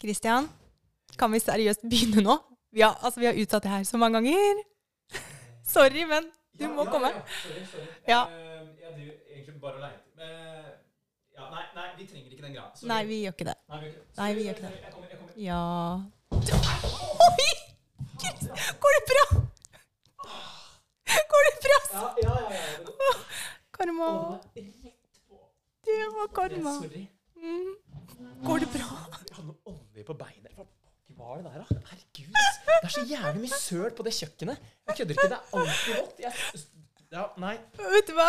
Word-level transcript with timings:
Christian, 0.00 0.48
kan 1.18 1.32
vi 1.32 1.40
seriøst 1.42 1.82
begynne 1.90 2.22
nå? 2.22 2.38
Vi 2.72 2.80
har, 2.80 2.98
altså, 3.02 3.20
vi 3.20 3.26
har 3.26 3.38
utsatt 3.42 3.62
det 3.62 3.70
her 3.70 3.82
så 3.84 3.96
mange 3.96 4.18
ganger. 4.18 4.60
Sorry, 5.74 6.04
men 6.06 6.28
du 6.60 6.68
må 6.68 6.84
komme. 6.84 7.08
Ja, 7.08 7.22
Sorry, 7.42 7.64
sorry. 7.72 7.86
Ja. 8.08 8.22
Uh, 8.24 8.68
jeg 8.82 8.92
driver 8.94 9.14
egentlig 9.34 9.60
bare 9.60 9.74
og 9.74 9.80
leter. 9.80 10.04
Eh, 10.18 10.70
ja, 11.38 11.50
nei, 11.54 11.64
nei, 11.74 11.88
vi 11.98 12.06
trenger 12.06 12.30
ikke 12.30 12.44
den 12.46 12.54
greia. 12.54 12.70
Nei, 12.92 13.02
vi 13.10 13.20
gjør 13.22 13.36
ikke 13.36 13.48
det. 13.50 13.56
Nei, 13.68 13.80
vi, 13.80 13.90
gjør 13.90 13.98
ikke 13.98 14.06
det. 14.06 14.14
Nei, 14.18 14.30
vi 14.34 14.46
gjør 14.46 14.54
ikke 14.54 14.66
sorry, 14.66 14.80
Jeg 14.84 14.92
kommer, 14.94 15.08
jeg 15.10 15.18
kommer. 15.18 15.34
Ja 15.38 15.62
Oi! 17.28 17.50
Går 18.82 18.96
det 18.96 19.02
bra? 19.10 19.26
Går 21.32 21.46
det 21.48 21.54
bra? 21.66 21.78
Ja, 21.92 22.08
ja, 22.24 22.34
ja. 22.50 22.64
ja. 23.04 23.12
Karma. 23.78 24.10
Det 25.88 26.00
var 26.16 26.34
karma. 26.34 26.74
Sorry. 26.82 27.04
Mm. 27.38 27.74
Går 28.46 28.64
det 28.64 28.68
bra? 28.72 28.88
Jeg 29.26 29.36
hadde 29.36 29.46
noe 29.48 29.72
olje 29.74 30.04
på 30.08 30.16
beinet. 30.18 30.54
Hva 30.58 30.66
var 31.18 31.40
det 31.42 31.50
der, 31.50 31.62
da? 31.62 31.78
Herregud. 31.90 32.34
Det 32.68 32.78
er 32.88 32.92
så 32.94 33.04
jævlig 33.10 33.42
mye 33.44 33.58
søl 33.58 33.90
på 33.98 34.04
det 34.06 34.12
kjøkkenet. 34.18 34.66
Jeg 34.88 34.98
kødder 35.00 35.16
ikke. 35.16 35.28
Det 35.32 35.38
er 35.38 35.56
alltid 35.60 35.96
vått. 35.98 36.20
Jeg, 36.22 36.32
ja, 37.14 37.24
nei. 37.42 37.54
Vet 37.96 38.10
du 38.10 38.14
hva? 38.18 38.28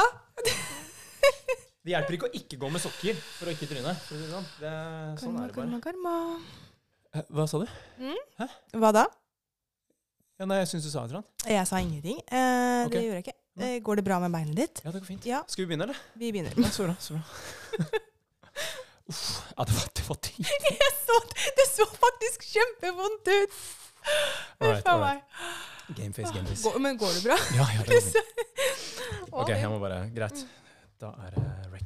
Det 1.80 1.94
hjelper 1.94 2.16
ikke 2.18 2.28
å 2.30 2.34
ikke 2.36 2.58
gå 2.62 2.70
med 2.74 2.82
sokker 2.84 3.20
for 3.38 3.50
å 3.50 3.54
ikke 3.56 3.70
tryne. 3.70 3.94
Det 4.10 4.18
sånn. 4.32 4.48
Det, 4.60 4.74
sånn 5.22 5.38
er 5.40 5.52
det 5.52 5.56
bare. 5.56 5.80
karma, 5.80 5.80
karma. 5.86 6.16
Eh, 7.16 7.24
Hva 7.34 7.46
sa 7.50 7.62
du? 7.64 7.70
Hva 8.78 8.92
da? 8.96 9.06
Ja, 10.40 10.48
nei, 10.48 10.62
jeg 10.62 10.70
syns 10.74 10.86
du 10.88 10.92
sa 10.92 11.04
et 11.04 11.10
eller 11.12 11.22
annet. 11.22 11.48
Jeg 11.52 11.68
sa 11.68 11.80
ingenting. 11.84 12.20
Eh, 12.28 12.84
okay. 12.86 12.94
Det 12.94 13.06
gjorde 13.06 13.18
jeg 13.22 13.26
ikke. 13.28 13.38
Eh, 13.60 13.80
går 13.84 14.00
det 14.00 14.06
bra 14.08 14.20
med 14.24 14.32
beinet 14.36 14.56
ditt? 14.60 14.84
Ja, 14.86 14.94
det 14.94 15.02
går 15.02 15.10
fint. 15.10 15.26
Ja. 15.28 15.42
Skal 15.52 15.66
vi 15.66 15.72
begynne, 15.74 15.90
eller? 15.90 16.00
Vi 16.20 16.30
begynner. 16.36 16.56
Ja, 16.56 16.70
så 16.72 16.86
bra. 16.88 16.96
Så 17.04 17.18
bra. 17.18 17.24
Uff. 19.10 19.42
Ja, 19.58 19.64
det 19.64 19.74
var, 19.74 19.88
det 19.96 20.10
var 20.10 20.16
tynt. 20.16 20.48
Jeg 20.70 20.92
så, 21.06 21.16
det 21.58 21.66
så 21.72 21.86
faktisk 21.98 22.44
kjempevondt 22.54 23.28
ut! 23.34 23.54
Alright, 24.60 24.88
alright. 24.88 25.24
Gameface, 25.98 26.34
gameface. 26.34 26.64
Går, 26.64 26.80
men 26.80 26.98
går 26.98 27.14
det 27.18 27.24
bra? 27.24 27.38
Ja, 27.58 27.66
ja, 27.76 27.82
det 27.88 27.94
går 27.94 28.02
fint. 28.02 28.16
Ok, 29.42 29.50
jeg 29.50 29.70
må 29.70 29.80
bare 29.82 30.04
Greit. 30.14 30.46
Da 31.02 31.08
er 31.26 31.34
det 31.34 31.44
rec. 31.74 31.86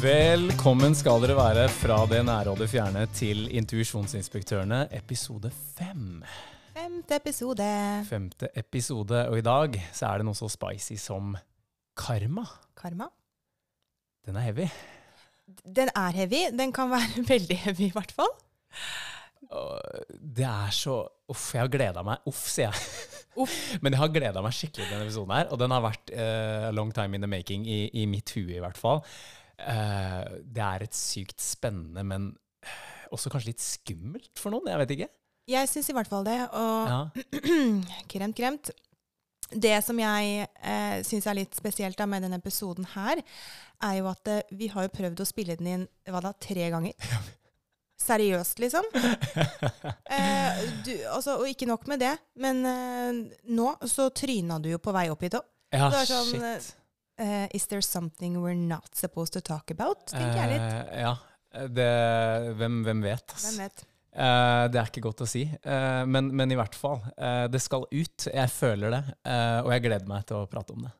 Velkommen 0.00 0.94
skal 0.96 1.20
dere 1.24 1.36
være 1.36 1.68
fra 1.72 2.02
det 2.08 2.20
nære 2.28 2.52
og 2.52 2.60
det 2.60 2.68
fjerne 2.72 3.06
til 3.16 3.46
Intuisjonsinspektørene, 3.56 4.86
episode 4.96 5.50
fem. 5.76 6.20
Femte 6.76 7.16
episode. 7.16 7.66
Femte 8.04 8.48
episode, 8.52 9.20
og 9.30 9.38
i 9.38 9.44
dag 9.44 9.78
så 9.96 10.10
er 10.10 10.20
det 10.20 10.26
noe 10.28 10.36
så 10.36 10.48
spicy 10.52 10.98
som 11.00 11.32
karma. 11.96 12.44
Karma. 12.76 13.06
Den 14.26 14.36
er 14.36 14.44
heavy. 14.44 14.66
Den 15.64 15.88
er 15.96 16.18
heavy. 16.18 16.42
Den 16.52 16.74
kan 16.76 16.92
være 16.92 17.24
veldig 17.32 17.58
heavy, 17.62 17.88
i 17.88 17.94
hvert 17.96 18.12
fall. 18.12 18.34
Det 20.20 20.44
er 20.44 20.74
så 20.74 21.00
Uff, 21.32 21.48
jeg 21.54 21.64
har 21.64 21.72
gleda 21.72 22.04
meg. 22.06 22.28
Uff, 22.28 22.44
sier 22.52 22.68
jeg. 22.68 22.94
Uff. 23.42 23.56
Men 23.80 23.96
jeg 23.96 24.02
har 24.04 24.12
gleda 24.12 24.44
meg 24.44 24.54
skikkelig 24.54 24.84
til 24.84 24.92
denne 24.92 25.08
episoden 25.08 25.32
her, 25.32 25.48
og 25.48 25.64
den 25.64 25.72
har 25.74 25.82
vært 25.82 26.12
uh, 26.12 26.68
a 26.68 26.72
long 26.76 26.92
time 26.94 27.16
in 27.16 27.24
the 27.24 27.30
making, 27.30 27.64
i, 27.64 27.86
i 27.88 28.04
mitt 28.10 28.36
hue 28.36 28.52
i 28.52 28.60
hvert 28.62 28.76
fall. 28.76 29.00
Uh, 29.56 30.28
det 30.44 30.60
er 30.60 30.84
et 30.84 30.94
sykt 30.94 31.40
spennende, 31.40 32.04
men 32.04 32.34
også 33.16 33.32
kanskje 33.32 33.54
litt 33.54 33.64
skummelt 33.64 34.34
for 34.36 34.52
noen. 34.52 34.68
Jeg 34.68 34.84
vet 34.84 35.00
ikke. 35.00 35.14
Jeg 35.46 35.68
syns 35.70 35.88
i 35.90 35.94
hvert 35.94 36.10
fall 36.10 36.26
det. 36.26 36.40
Og 36.58 36.90
Ja. 36.90 37.00
kremt, 38.12 38.36
kremt. 38.36 38.70
Det 39.52 39.76
som 39.86 39.98
jeg 40.02 40.48
eh, 40.58 40.96
syns 41.06 41.26
er 41.30 41.36
litt 41.38 41.54
spesielt 41.54 41.98
da 41.98 42.06
med 42.10 42.24
denne 42.26 42.40
episoden 42.42 42.86
her, 42.96 43.20
er 43.86 43.98
jo 44.00 44.08
at 44.10 44.26
eh, 44.32 44.40
vi 44.58 44.66
har 44.72 44.88
jo 44.88 44.94
prøvd 44.96 45.22
å 45.22 45.26
spille 45.28 45.54
den 45.60 45.68
inn 45.70 45.84
hva 46.10 46.22
da, 46.24 46.32
tre 46.34 46.66
ganger. 46.74 46.96
Seriøst, 48.06 48.58
liksom. 48.62 48.88
Eh, 50.16 50.58
du, 50.86 50.92
altså, 51.10 51.34
og 51.42 51.48
ikke 51.50 51.66
nok 51.68 51.86
med 51.90 51.98
det, 52.00 52.12
men 52.40 52.60
eh, 52.70 53.16
nå 53.52 53.66
så 53.90 54.06
tryna 54.14 54.56
du 54.62 54.68
jo 54.70 54.78
på 54.80 54.92
vei 54.94 55.08
opp 55.12 55.24
hit 55.26 55.34
òg. 55.36 55.44
ja, 55.74 55.88
Det 55.92 55.98
er 55.98 56.08
sånn, 56.08 56.30
shit. 56.30 56.68
Eh, 57.20 57.46
is 57.56 57.66
there 57.66 57.82
something 57.82 58.38
we're 58.40 58.56
not 58.56 58.94
supposed 58.96 59.34
to 59.34 59.42
talk 59.44 59.70
about? 59.74 60.06
Tenker 60.12 60.38
jeg 60.38 60.52
litt. 60.54 60.94
Ja. 61.02 61.12
Det, 61.72 61.90
hvem, 62.58 62.80
hvem 62.86 63.02
vet? 63.04 63.34
ass. 63.34 63.44
Hvem 63.50 63.66
vet? 63.66 63.84
Eh, 64.16 64.66
det 64.72 64.80
er 64.80 64.88
ikke 64.88 65.04
godt 65.04 65.24
å 65.26 65.28
si, 65.28 65.44
uh, 65.44 66.04
men, 66.08 66.30
men 66.36 66.52
i 66.52 66.56
hvert 66.56 66.76
fall. 66.76 67.02
Uh, 67.20 67.44
det 67.52 67.60
skal 67.64 67.84
ut. 67.90 68.28
Jeg 68.30 68.52
føler 68.52 68.94
det, 68.94 69.02
og 69.64 69.72
jeg 69.74 69.84
gleder 69.84 70.08
meg 70.08 70.24
til 70.28 70.40
å 70.40 70.46
prate 70.50 70.76
om 70.76 70.86
det. 70.86 70.92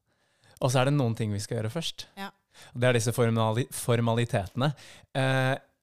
Og 0.61 0.73
så 0.73 0.81
er 0.81 0.89
det 0.89 0.97
noen 0.97 1.17
ting 1.17 1.33
vi 1.33 1.41
skal 1.43 1.61
gjøre 1.61 1.73
først. 1.73 2.07
Ja. 2.17 2.31
Det 2.73 2.89
er 2.89 2.97
disse 2.97 3.13
formali 3.13 3.67
formalitetene. 3.77 4.71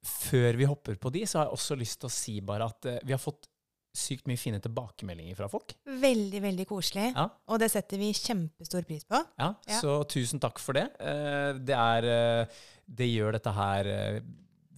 Før 0.03 0.57
vi 0.57 0.67
hopper 0.67 0.97
på 0.99 1.11
de, 1.13 1.21
så 1.29 1.39
har 1.39 1.45
jeg 1.47 1.59
også 1.59 1.77
lyst 1.77 1.99
til 2.01 2.09
å 2.09 2.13
si 2.13 2.33
bare 2.43 2.65
at 2.71 2.87
vi 3.05 3.13
har 3.13 3.21
fått 3.21 3.45
sykt 3.93 4.25
mye 4.25 4.41
fine 4.41 4.57
tilbakemeldinger 4.57 5.37
fra 5.37 5.47
folk. 5.51 5.75
Veldig, 5.85 6.41
veldig 6.41 6.65
koselig. 6.65 7.11
Ja. 7.13 7.27
Og 7.53 7.61
det 7.61 7.69
setter 7.69 8.01
vi 8.01 8.09
kjempestor 8.17 8.87
pris 8.89 9.05
på. 9.05 9.21
Ja, 9.37 9.51
Ja. 9.69 9.77
Så 9.77 9.99
tusen 10.09 10.41
takk 10.41 10.57
for 10.61 10.79
det. 10.79 10.87
Det, 10.97 11.77
er, 11.77 12.49
det 12.89 13.11
gjør 13.13 13.37
dette 13.37 13.53
her 13.53 13.91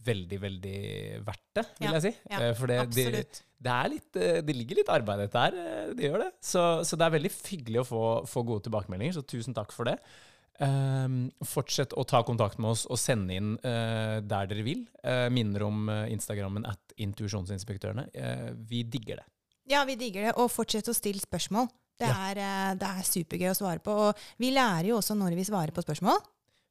veldig, 0.06 0.40
veldig 0.44 0.78
verdt 1.28 1.44
det, 1.60 1.66
vil 1.80 1.88
Ja, 1.90 1.94
jeg 1.98 2.06
si. 2.06 2.14
ja, 2.32 2.40
Eh, 2.46 2.54
for 2.60 2.68
det, 2.72 2.78
det, 2.96 3.06
det, 3.66 3.72
er 3.74 3.90
litt, 3.90 4.16
eh, 4.20 4.40
det 4.46 4.56
ligger 4.56 4.80
litt 4.82 4.90
arbeid 4.94 5.20
i 5.20 5.26
dette 5.28 5.44
her. 5.46 5.58
eh, 5.64 5.94
Det 5.98 6.08
gjør 6.10 6.24
det. 6.26 6.30
Så, 6.44 6.64
så 6.86 7.00
det 7.00 7.06
er 7.08 7.16
veldig 7.18 7.32
hyggelig 7.50 7.82
å 7.84 7.88
få, 7.90 8.04
få 8.30 8.44
gode 8.48 8.66
tilbakemeldinger, 8.68 9.18
så 9.18 9.26
tusen 9.26 9.56
takk 9.58 9.72
for 9.76 9.90
det. 9.90 9.98
Um, 10.56 11.32
fortsett 11.44 11.92
å 12.00 12.06
ta 12.08 12.22
kontakt 12.24 12.62
med 12.64 12.70
oss 12.72 12.86
og 12.88 12.96
sende 13.02 13.36
inn 13.36 13.56
uh, 13.60 14.22
der 14.24 14.48
dere 14.48 14.64
vil. 14.64 14.86
Uh, 15.04 15.28
minner 15.36 15.66
om 15.68 15.90
uh, 15.92 16.06
Instagrammen 16.14 16.64
at 16.70 16.94
intuisjonsinspektørene. 16.96 18.06
Vi 18.70 18.84
digger 18.88 19.20
det. 19.20 19.26
Ja, 19.68 19.82
vi 19.84 19.98
digger 20.00 20.30
det. 20.30 20.36
Og 20.40 20.48
fortsett 20.54 20.88
å 20.88 20.96
stille 20.96 21.20
spørsmål. 21.20 21.68
Det, 22.00 22.08
Ja. 22.08 22.16
er, 22.32 22.76
det 22.80 22.88
er 22.88 23.04
supergøy 23.08 23.50
å 23.52 23.56
svare 23.58 23.80
på. 23.84 23.92
Og 24.10 24.24
vi 24.40 24.50
lærer 24.56 24.90
jo 24.94 24.98
også 25.02 25.16
når 25.16 25.36
vi 25.36 25.46
svarer 25.48 25.72
på 25.76 25.84
spørsmål. 25.84 26.20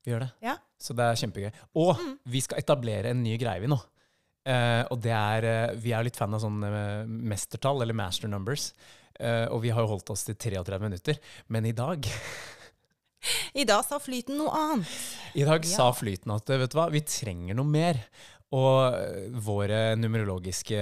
Vi 0.05 0.13
gjør 0.13 0.21
det. 0.27 0.31
Ja. 0.45 0.57
Så 0.79 0.93
det 0.97 1.05
er 1.09 1.17
kjempegøy. 1.17 1.51
Og 1.81 1.97
Mm. 1.99 2.19
vi 2.29 2.41
skal 2.45 2.59
etablere 2.61 3.11
en 3.11 3.23
ny 3.25 3.39
greie 3.41 3.61
vi 3.63 3.67
nå. 3.73 3.79
Uh, 4.45 4.85
og 4.93 4.99
det 5.01 5.11
er 5.17 5.45
uh, 5.71 5.75
Vi 5.81 5.93
er 5.95 6.03
jo 6.03 6.09
litt 6.11 6.19
fan 6.21 6.35
av 6.37 6.43
sånne 6.43 6.69
eh, 6.69 7.07
mestertall, 7.09 7.81
eller 7.81 7.95
master 7.97 8.29
numbers. 8.29 8.73
Og 9.55 9.61
vi 9.63 9.71
har 9.71 9.81
jo 9.85 9.87
holdt 9.93 10.11
oss 10.11 10.25
til 10.27 10.35
33 10.35 10.81
minutter. 10.83 11.21
Men 11.49 11.65
i 11.67 11.73
dag 11.73 12.03
I 13.55 13.63
dag 13.65 13.85
sa 13.87 14.01
flyten 14.03 14.37
noe 14.37 14.51
annet. 14.53 14.91
I 15.39 15.45
dag 15.47 15.65
Ja. 15.65 15.77
sa 15.77 15.87
flyten 15.97 16.35
at 16.35 16.51
vet 16.51 16.71
du 16.73 16.77
hva, 16.77 16.89
vi 16.93 17.01
trenger 17.01 17.55
noe 17.57 17.65
mer. 17.65 18.01
Og 18.55 18.95
eh, 18.95 19.39
våre 19.43 19.81
numerologiske 19.99 20.79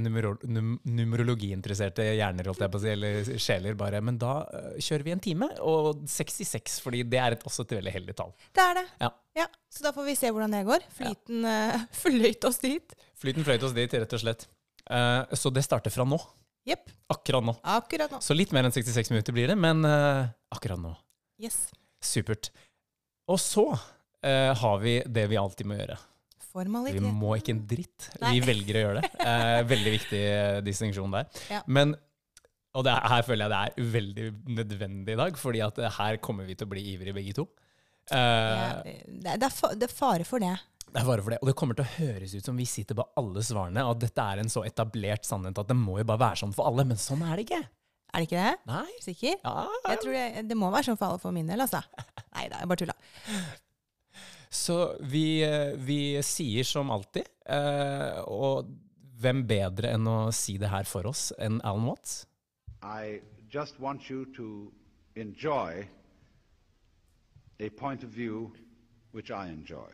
numero, 0.00 0.34
num, 0.50 0.74
Numerologiinteresserte 0.98 2.04
hjerner, 2.18 2.50
holdt 2.50 2.64
jeg 2.64 2.72
på 2.74 2.80
å 2.80 2.82
si, 2.82 2.90
eller 2.92 3.30
sjeler, 3.40 3.78
bare 3.78 4.02
Men 4.04 4.18
da 4.20 4.34
eh, 4.44 4.76
kjører 4.84 5.06
vi 5.06 5.14
en 5.14 5.24
time. 5.24 5.48
Og 5.64 6.04
66, 6.10 6.78
fordi 6.84 7.04
det 7.08 7.22
er 7.22 7.38
et, 7.38 7.46
også 7.48 7.64
et 7.66 7.76
veldig 7.78 7.94
heldig 7.94 8.16
tall. 8.18 8.34
Det 8.52 8.64
er 8.64 8.80
det. 8.82 8.86
Ja. 9.38 9.48
Så 9.72 9.84
da 9.84 9.92
får 9.94 10.08
vi 10.08 10.16
se 10.18 10.32
hvordan 10.34 10.56
det 10.56 10.64
går. 10.66 10.84
Flyten 10.96 11.44
uh, 11.46 11.82
fløyt 12.02 12.46
oss 12.48 12.58
dit. 12.62 12.96
Flyten 13.20 13.46
fløyt 13.46 13.64
oss 13.66 13.76
dit, 13.76 13.98
rett 14.02 14.16
og 14.16 14.22
slett. 14.24 14.48
Uh, 14.88 15.22
så 15.36 15.52
det 15.54 15.62
starter 15.66 15.94
fra 15.94 16.06
nå. 16.08 16.18
Yep. 16.68 16.90
Akkurat 17.14 17.46
nå. 17.46 17.54
Akkurat 17.62 18.10
nå. 18.12 18.18
Så 18.24 18.34
litt 18.36 18.50
mer 18.52 18.66
enn 18.66 18.74
66 18.74 19.12
minutter 19.14 19.36
blir 19.36 19.52
det, 19.52 19.56
men 19.60 19.86
uh, 19.86 20.26
akkurat 20.52 20.80
nå. 20.80 20.90
Yes. 21.40 21.68
Supert. 22.04 22.50
Og 23.28 23.38
så 23.40 23.64
eh, 24.24 24.56
har 24.56 24.78
vi 24.78 25.02
det 25.06 25.26
vi 25.30 25.36
alltid 25.36 25.68
må 25.68 25.76
gjøre. 25.78 25.98
Vi 27.08 27.14
må 27.22 27.36
ikke 27.38 27.54
en 27.54 27.62
dritt. 27.70 28.08
Nei. 28.22 28.34
Vi 28.36 28.42
velger 28.46 28.78
å 28.80 28.84
gjøre 28.86 29.02
det. 29.04 29.10
Eh, 29.28 29.62
veldig 29.68 29.90
viktig 29.92 30.20
eh, 30.24 30.58
distinksjon 30.64 31.12
der. 31.14 31.26
Ja. 31.52 31.62
Men 31.66 31.94
og 32.78 32.84
det 32.86 32.92
er, 32.92 33.06
her 33.10 33.24
føler 33.26 33.48
jeg 33.48 33.52
det 33.52 33.60
er 33.84 33.92
veldig 33.94 34.26
nødvendig 34.58 35.14
i 35.14 35.18
dag, 35.18 35.38
fordi 35.40 35.62
at 35.64 35.78
eh, 35.82 35.94
her 35.98 36.18
kommer 36.22 36.46
vi 36.48 36.56
til 36.58 36.68
å 36.68 36.72
bli 36.72 36.84
ivrige 36.92 37.16
begge 37.16 37.34
to. 37.38 37.46
Eh, 38.12 38.18
Ja, 38.18 38.68
det, 38.84 38.98
er, 39.34 39.38
er 39.38 39.78
det 39.80 39.88
er 39.88 39.94
fare 39.94 40.26
for 40.28 40.42
det. 40.44 40.52
Det 40.88 41.02
er 41.02 41.08
fare 41.08 41.24
for 41.24 41.34
det. 41.34 41.38
Og 41.42 41.50
det 41.50 41.56
kommer 41.60 41.76
til 41.76 41.84
å 41.84 41.94
høres 41.98 42.32
ut 42.36 42.46
som 42.48 42.56
vi 42.56 42.64
sitter 42.68 42.96
på 42.96 43.04
alle 43.20 43.42
svarene, 43.44 43.84
og 43.84 43.96
at 43.96 44.04
dette 44.06 44.28
er 44.32 44.42
en 44.42 44.52
så 44.52 44.62
etablert 44.68 45.26
sannhet 45.28 45.58
at 45.60 45.68
det 45.68 45.76
må 45.76 45.98
jo 46.00 46.06
bare 46.08 46.22
være 46.28 46.40
sånn 46.44 46.54
for 46.56 46.70
alle. 46.70 46.86
Men 46.88 47.00
sånn 47.00 47.24
er 47.26 47.36
det 47.36 47.48
ikke. 47.48 47.62
Er 48.08 48.22
det 48.22 48.28
ikke 48.30 48.44
det? 48.46 48.54
Nei. 48.70 48.98
Sikker? 49.04 49.34
Ja, 49.44 49.66
Jeg 49.90 50.00
tror 50.04 50.14
det, 50.16 50.26
det 50.48 50.56
må 50.56 50.70
være 50.72 50.88
sånn 50.88 51.00
for 51.00 51.10
alle 51.10 51.20
for 51.20 51.34
min 51.36 51.50
del, 51.50 51.60
altså. 51.60 51.82
Nei 52.36 52.46
da, 52.48 52.62
jeg 52.62 52.70
bare 52.70 52.80
tulla. 52.84 52.96
Så 54.50 54.96
vi, 55.00 55.42
vi 55.76 56.00
sier 56.24 56.64
som 56.64 56.90
alltid, 56.94 57.28
eh, 57.48 58.20
og 58.24 58.70
hvem 59.18 59.42
bedre 59.48 59.92
enn 59.96 60.08
å 60.08 60.18
si 60.34 60.56
det 60.60 60.70
her 60.72 60.88
for 60.88 61.08
oss 61.10 61.30
enn 61.38 61.60
Alan 61.66 61.88
Watts? 61.88 62.22
I 62.82 63.20
just 63.50 63.80
want 63.82 64.08
you 64.08 64.24
to 64.36 64.70
enjoy 65.18 65.88
a 67.60 67.68
point 67.70 68.04
of 68.04 68.10
view 68.10 68.52
which 69.12 69.30
I 69.30 69.50
enjoy. 69.50 69.90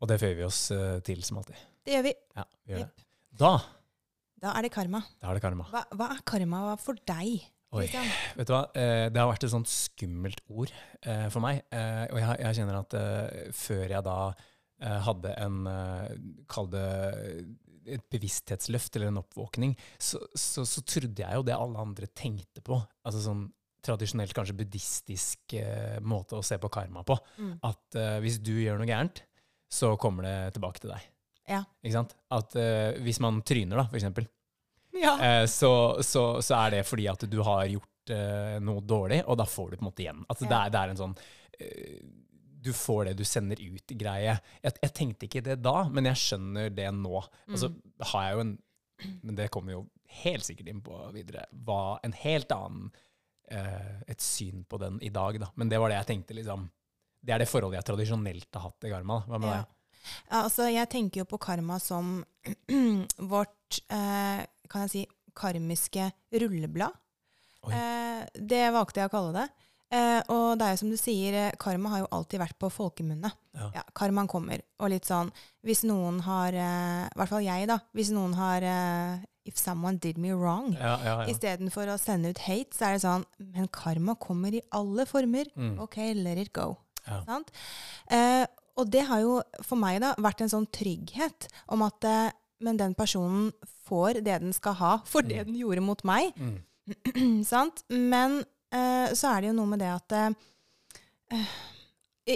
Og 0.00 0.10
det 0.10 0.18
føyer 0.20 0.38
vi 0.40 0.46
oss 0.46 0.66
eh, 0.74 0.98
til 1.04 1.22
som 1.24 1.40
alltid. 1.40 1.58
Det 1.84 1.96
gjør 1.96 2.06
vi. 2.08 2.14
Ja, 2.36 2.44
vi 2.64 2.74
gjør 2.74 2.84
yep. 2.84 2.94
det. 2.96 3.08
Da, 3.40 3.54
Da 4.44 4.52
er 4.58 4.66
det 4.66 4.74
karma. 4.74 5.00
da 5.22 5.30
er 5.30 5.38
det 5.38 5.42
karma. 5.44 5.64
Hva, 5.72 5.84
hva 5.96 6.10
er 6.12 6.24
karma 6.28 6.62
for 6.80 6.98
deg? 7.08 7.46
Oi. 7.74 7.86
Vet 8.38 8.48
du 8.48 8.54
hva? 8.54 8.64
Eh, 8.78 9.08
Det 9.10 9.20
har 9.20 9.30
vært 9.30 9.46
et 9.46 9.52
sånt 9.52 9.70
skummelt 9.70 10.42
ord 10.48 10.72
eh, 11.02 11.26
for 11.32 11.42
meg. 11.44 11.64
Eh, 11.74 12.04
Og 12.12 12.20
jeg, 12.20 12.56
kjenner 12.60 12.80
at 12.80 12.96
før 13.56 13.86
jeg 13.88 14.06
da 14.06 14.18
hadde 15.04 15.30
en 15.40 15.60
Kall 16.50 16.66
det 16.72 16.86
et 17.94 18.02
bevissthetsløft 18.10 18.96
eller 18.96 19.10
en 19.10 19.20
oppvåkning, 19.20 19.74
så, 20.00 20.18
så, 20.34 20.64
så 20.66 20.82
trodde 20.88 21.20
jeg 21.20 21.36
jo 21.36 21.44
det 21.46 21.54
alle 21.56 21.82
andre 21.82 22.08
tenkte 22.16 22.62
på. 22.64 22.78
Altså 23.04 23.20
sånn 23.22 23.44
tradisjonelt, 23.84 24.32
kanskje 24.36 24.56
buddhistisk 24.56 25.54
måte 26.08 26.38
å 26.38 26.44
se 26.44 26.56
på 26.60 26.70
karma 26.72 27.02
på. 27.06 27.16
Mm. 27.36 27.52
At 27.68 27.98
hvis 28.24 28.38
du 28.40 28.54
gjør 28.56 28.80
noe 28.80 28.88
gærent, 28.88 29.20
så 29.68 29.92
kommer 30.00 30.24
det 30.24 30.36
tilbake 30.56 30.80
til 30.80 30.94
deg. 30.94 31.04
Ja. 31.52 31.60
Ikke 31.84 31.98
sant? 31.98 32.16
At 32.32 32.56
hvis 33.04 33.20
man 33.20 33.42
tryner, 33.46 33.82
da, 33.82 33.86
for 33.92 34.00
eksempel, 34.00 34.26
Ja. 35.04 35.14
eh, 35.20 35.46
så, 35.50 35.70
så, 36.06 36.24
så 36.44 36.54
er 36.64 36.70
det 36.78 36.84
fordi 36.86 37.08
at 37.10 37.24
du 37.30 37.40
har 37.42 37.64
gjort 37.66 38.10
eh, 38.14 38.58
noe 38.62 38.80
dårlig, 38.86 39.22
og 39.26 39.38
da 39.40 39.46
får 39.48 39.70
du 39.72 39.76
på 39.78 39.82
en 39.84 39.88
måte 39.90 40.04
igjen. 40.04 40.20
Altså, 40.30 40.46
det, 40.46 40.54
er, 40.58 40.70
det 40.74 40.80
er 40.82 40.92
en 40.92 41.00
sånn 41.00 41.16
eh, 41.58 42.04
Du 42.64 42.70
får 42.72 43.08
det 43.10 43.16
du 43.18 43.24
sender 43.28 43.58
ut-greie. 43.60 44.36
Jeg, 44.62 44.76
jeg 44.82 44.92
tenkte 44.96 45.26
ikke 45.28 45.42
det 45.44 45.56
da, 45.64 45.84
men 45.92 46.06
jeg 46.08 46.16
skjønner 46.22 46.70
det 46.72 46.86
nå. 46.96 47.16
Og 47.24 47.58
så 47.60 47.68
Mm. 47.74 47.80
har 48.12 48.22
jeg 48.28 48.34
jo 48.38 48.40
en 48.44 48.54
Men 49.24 49.34
det 49.36 49.50
kommer 49.50 49.72
jo 49.74 49.82
helt 50.22 50.44
sikkert 50.46 50.68
inn 50.70 50.80
på 50.86 50.96
videre. 51.12 51.44
Hva 51.66 51.98
en 52.06 52.12
helt 52.22 52.52
annen 52.54 52.86
eh, 53.50 54.00
Et 54.08 54.20
syn 54.22 54.62
på 54.70 54.78
den 54.80 55.00
i 55.02 55.10
dag, 55.12 55.36
da. 55.42 55.48
Men 55.56 55.68
det 55.68 55.80
var 55.82 55.90
det 55.90 55.98
jeg 55.98 56.06
tenkte, 56.14 56.34
liksom. 56.38 56.68
Det 57.24 57.34
er 57.34 57.42
det 57.42 57.48
forholdet 57.50 57.80
jeg 57.82 57.88
tradisjonelt 57.90 58.48
har 58.54 58.68
hatt 58.68 58.78
til 58.80 58.92
karma. 58.94 59.18
da. 59.20 59.32
Hva 59.32 59.40
med 59.42 59.50
Ja. 59.50 59.56
deg? 59.58 59.70
Ja, 60.30 60.42
altså, 60.44 60.66
jeg 60.72 60.88
tenker 60.92 61.20
jo 61.22 61.24
på 61.24 61.38
karma 61.40 61.78
som 61.80 62.24
vårt, 63.18 63.80
eh, 63.90 64.44
kan 64.70 64.86
jeg 64.86 64.90
si, 64.90 65.04
karmiske 65.34 66.10
rulleblad. 66.32 66.92
Eh, 67.72 68.24
det 68.36 68.66
valgte 68.74 69.00
jeg 69.02 69.08
å 69.10 69.14
kalle 69.14 69.32
det. 69.38 69.46
Eh, 69.94 70.20
og 70.32 70.58
det 70.58 70.66
er 70.66 70.72
jo 70.74 70.80
som 70.80 70.90
du 70.90 70.96
sier, 70.98 71.34
eh, 71.38 71.56
karma 71.60 71.90
har 71.92 72.00
jo 72.02 72.08
alltid 72.16 72.40
vært 72.40 72.58
på 72.58 72.70
folkemunne. 72.72 73.30
Ja. 73.54 73.68
Ja, 73.76 73.82
karmaen 73.94 74.28
kommer. 74.28 74.60
Og 74.80 74.90
litt 74.90 75.06
sånn, 75.06 75.30
hvis 75.64 75.84
noen 75.86 76.20
har, 76.26 76.48
eh, 76.52 77.04
i 77.06 77.14
hvert 77.18 77.30
fall 77.30 77.44
jeg 77.46 77.68
da, 77.70 77.78
hvis 77.94 78.10
noen 78.10 78.34
har, 78.34 78.62
eh, 78.62 79.18
if 79.46 79.56
someone 79.56 79.98
did 79.98 80.18
me 80.18 80.32
wrong, 80.32 80.72
Ja, 80.74 80.96
ja, 81.04 81.22
ja. 81.22 81.26
istedenfor 81.32 81.86
å 81.92 81.98
sende 82.00 82.30
ut 82.30 82.38
hate, 82.38 82.72
så 82.74 82.86
er 82.88 82.92
det 82.94 83.02
sånn, 83.02 83.24
men 83.38 83.68
karma 83.68 84.14
kommer 84.16 84.52
i 84.54 84.62
alle 84.72 85.06
former. 85.06 85.44
Mm. 85.56 85.78
Ok, 85.80 85.96
let 86.16 86.38
it 86.38 86.52
go. 86.52 86.78
Ja. 87.06 87.22
Sant? 87.24 87.50
Eh, 88.10 88.46
og 88.76 88.90
det 88.90 89.04
har 89.06 89.20
jo 89.20 89.42
for 89.62 89.76
meg 89.76 90.00
da 90.00 90.14
vært 90.16 90.40
en 90.40 90.48
sånn 90.48 90.66
trygghet 90.72 91.46
om 91.68 91.82
at 91.82 92.00
men 92.60 92.76
den 92.78 92.94
personen 92.94 93.50
får 93.88 94.20
det 94.24 94.38
den 94.42 94.52
skal 94.56 94.74
ha 94.78 94.92
for 95.08 95.22
det 95.26 95.42
den 95.46 95.56
gjorde 95.58 95.82
mot 95.84 96.04
meg. 96.04 96.32
Mm. 96.38 97.42
sant? 97.52 97.82
Men 97.90 98.42
eh, 98.72 99.10
så 99.16 99.32
er 99.34 99.40
det 99.40 99.50
jo 99.52 99.56
noe 99.58 99.70
med 99.72 99.80
det 99.82 99.90
at 99.94 100.12
eh, 100.12 100.30
eh, 101.32 101.52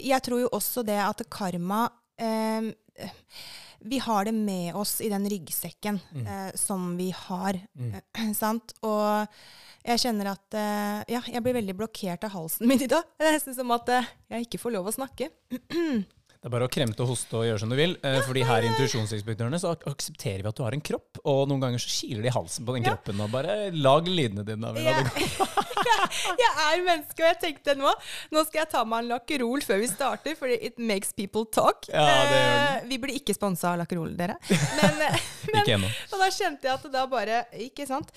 Jeg 0.09 0.23
tror 0.27 0.41
jo 0.43 0.49
også 0.53 0.83
det 0.85 0.99
at 1.01 1.23
karma 1.33 1.87
eh, 2.21 2.71
Vi 3.89 3.99
har 4.03 4.25
det 4.27 4.35
med 4.35 4.75
oss 4.75 4.99
i 5.01 5.09
den 5.13 5.29
ryggsekken 5.31 6.01
Mm. 6.13 6.27
eh, 6.27 6.51
som 6.59 6.97
vi 6.99 7.11
har. 7.15 7.61
Mm. 7.79 7.95
eh, 7.95 8.33
sant? 8.43 8.73
Og 8.83 9.29
jeg 9.89 10.01
kjenner 10.03 10.33
at 10.35 10.57
Ja, 11.09 11.21
jeg 11.25 11.41
blir 11.45 11.55
veldig 11.61 11.77
blokkert 11.79 12.25
av 12.27 12.35
halsen 12.35 12.67
min 12.69 12.83
i 12.83 12.89
dag. 12.91 13.05
Det 13.17 13.25
er 13.29 13.37
nesten 13.39 13.55
som 13.57 13.71
at 13.73 13.87
jeg 13.89 14.45
ikke 14.49 14.59
får 14.61 14.75
lov 14.75 14.91
å 14.91 14.93
snakke. 14.99 15.31
Det 16.39 16.47
er 16.47 16.53
bare 16.55 16.67
å 16.69 16.71
kremte 16.71 17.03
og 17.03 17.09
hoste 17.11 17.35
og 17.35 17.47
gjøre 17.49 17.59
som 17.65 17.71
du 17.73 17.75
vil. 17.79 17.97
Eh, 18.07 18.21
fordi 18.23 18.45
her 18.47 18.63
i 18.63 18.69
Intuisjonsinspektørene 18.71 19.59
så 19.59 19.73
aksepterer 19.91 20.45
vi 20.45 20.51
at 20.53 20.59
du 20.59 20.63
har 20.63 20.77
en 20.77 20.85
kropp, 20.87 21.19
og 21.27 21.49
noen 21.51 21.65
ganger 21.65 21.83
så 21.83 21.91
kiler 21.91 22.23
de 22.23 22.31
halsen 22.31 22.65
på 22.69 22.77
den 22.77 22.85
Ja. 22.87 22.93
kroppen. 22.95 23.21
Og 23.25 23.31
bare 23.33 23.73
lag 23.75 24.07
lydene 24.07 24.45
dine. 24.47 24.71
La 24.71 24.95
jeg 26.39 26.53
er 26.63 26.83
menneske, 26.85 27.23
og 27.23 27.27
jeg 27.29 27.39
tenkte 27.43 27.75
nå 27.79 27.91
Nå 28.35 28.43
skal 28.47 28.63
jeg 28.63 28.71
ta 28.73 28.83
meg 28.89 29.03
en 29.05 29.11
Lakkerol 29.13 29.63
før 29.67 29.81
vi 29.83 29.89
starter, 29.91 30.37
fordi 30.39 30.59
it 30.69 30.79
makes 30.79 31.13
people 31.17 31.45
talk. 31.47 31.89
Ja, 31.91 32.07
Eh, 32.29 32.85
vi 32.89 32.99
blir 33.01 33.15
ikke 33.19 33.35
sponsa 33.35 33.73
av 33.73 33.79
Lakkerol, 33.81 34.11
dere. 34.19 34.37
Men, 34.49 35.03
eh, 35.09 35.19
men 35.53 35.61
Ikke 35.63 35.75
ennå. 35.79 35.91
Og 36.13 36.23
da 36.23 36.29
kjente 36.35 36.69
jeg 36.69 36.75
at 36.75 36.83
det 36.87 36.93
da 36.93 37.05
bare 37.11 37.39
Ikke 37.65 37.87
sant? 37.89 38.11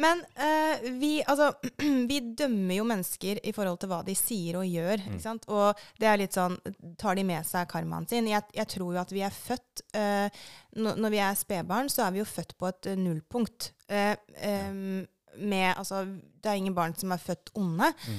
Men 0.00 0.20
eh, 0.36 0.84
vi, 1.00 1.12
altså, 1.26 1.50
vi 2.10 2.20
dømmer 2.38 2.78
jo 2.78 2.86
mennesker 2.88 3.40
i 3.42 3.52
forhold 3.56 3.80
til 3.82 3.90
hva 3.92 4.02
de 4.06 4.14
sier 4.18 4.58
og 4.60 4.66
gjør. 4.68 5.02
Mm. 5.04 5.14
Ikke 5.16 5.24
sant? 5.26 5.46
Og 5.48 5.80
det 6.00 6.10
er 6.10 6.20
litt 6.22 6.36
sånn 6.36 6.58
Tar 7.00 7.18
de 7.18 7.24
med 7.26 7.46
seg 7.48 7.68
karmaen 7.74 8.06
sin? 8.10 8.28
Jeg, 8.30 8.46
jeg 8.56 8.70
tror 8.76 8.94
jo 8.94 9.00
at 9.02 9.12
vi 9.14 9.24
er 9.26 9.34
født 9.34 9.82
eh, 9.98 10.44
når, 10.78 11.10
vi 11.12 11.20
er 11.26 11.34
spedbarn, 11.38 11.90
så 11.92 12.06
er 12.06 12.14
vi 12.14 12.22
jo 12.22 12.28
født 12.30 12.54
på 12.60 12.70
et 12.70 12.88
eh, 12.92 13.00
nullpunkt. 13.02 13.72
Eh, 13.90 14.14
em, 14.46 15.02
med, 15.34 15.72
altså, 15.80 16.04
det 16.06 16.46
er 16.46 16.60
ingen 16.60 16.76
barn 16.76 16.94
som 16.94 17.10
er 17.10 17.18
født 17.22 17.50
onde. 17.58 17.88
Mm. 18.06 18.18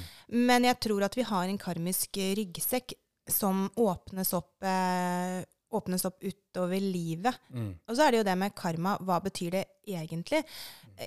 Men 0.51 0.65
jeg 0.67 0.79
tror 0.83 1.05
at 1.07 1.15
vi 1.15 1.23
har 1.29 1.47
en 1.47 1.59
karmisk 1.61 2.19
eh, 2.19 2.33
ryggsekk 2.41 2.95
som 3.31 3.65
åpnes 3.81 4.33
opp, 4.37 4.51
eh, 4.67 5.39
åpnes 5.75 6.03
opp 6.07 6.19
utover 6.27 6.83
livet. 6.83 7.39
Mm. 7.55 7.71
Og 7.87 7.95
så 7.97 8.05
er 8.05 8.11
det 8.13 8.19
jo 8.21 8.27
det 8.27 8.35
med 8.37 8.53
karma. 8.59 8.97
Hva 9.01 9.21
betyr 9.23 9.55
det 9.57 9.63
egentlig? 9.87 10.43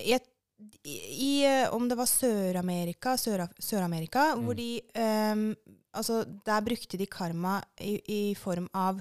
Jeg, 0.01 0.25
i, 0.89 1.45
eh, 1.47 1.69
om 1.77 1.87
det 1.89 1.99
var 2.01 2.09
Sør-Amerika, 2.11 3.15
Sør- 3.21 3.47
Sør-Amerika, 3.63 4.33
hvor 4.41 4.57
de 4.59 4.71
ehm, 4.99 5.53
Altså, 5.99 6.23
der 6.47 6.65
brukte 6.65 7.01
de 7.01 7.07
karma 7.11 7.59
i, 7.83 7.99
i 8.07 8.23
form 8.39 8.69
av 8.77 9.01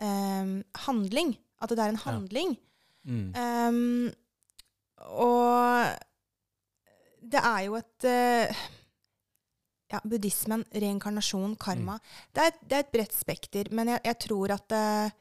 um, 0.00 0.58
handling. 0.86 1.34
At 1.62 1.74
det 1.74 1.82
er 1.82 1.92
en 1.92 2.02
handling. 2.04 2.56
Mm. 3.08 3.28
Um, 3.34 4.10
og 5.18 5.98
det 7.22 7.40
er 7.42 7.62
jo 7.66 7.78
et 7.78 8.06
uh, 8.08 8.66
ja, 9.88 10.00
Buddhismen, 10.04 10.64
reinkarnasjon, 10.72 11.56
karma 11.60 11.96
det, 12.34 12.44
er, 12.44 12.56
det 12.60 12.76
er 12.76 12.84
et 12.84 12.92
bredt 12.92 13.16
spekter, 13.16 13.70
men 13.72 13.94
jeg, 13.94 14.02
jeg 14.10 14.18
tror 14.26 14.54
at 14.58 14.76
uh, 14.76 15.16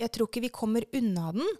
Jeg 0.00 0.10
tror 0.10 0.26
ikke 0.26 0.42
vi 0.42 0.50
kommer 0.50 0.82
unna 0.98 1.28
den. 1.30 1.50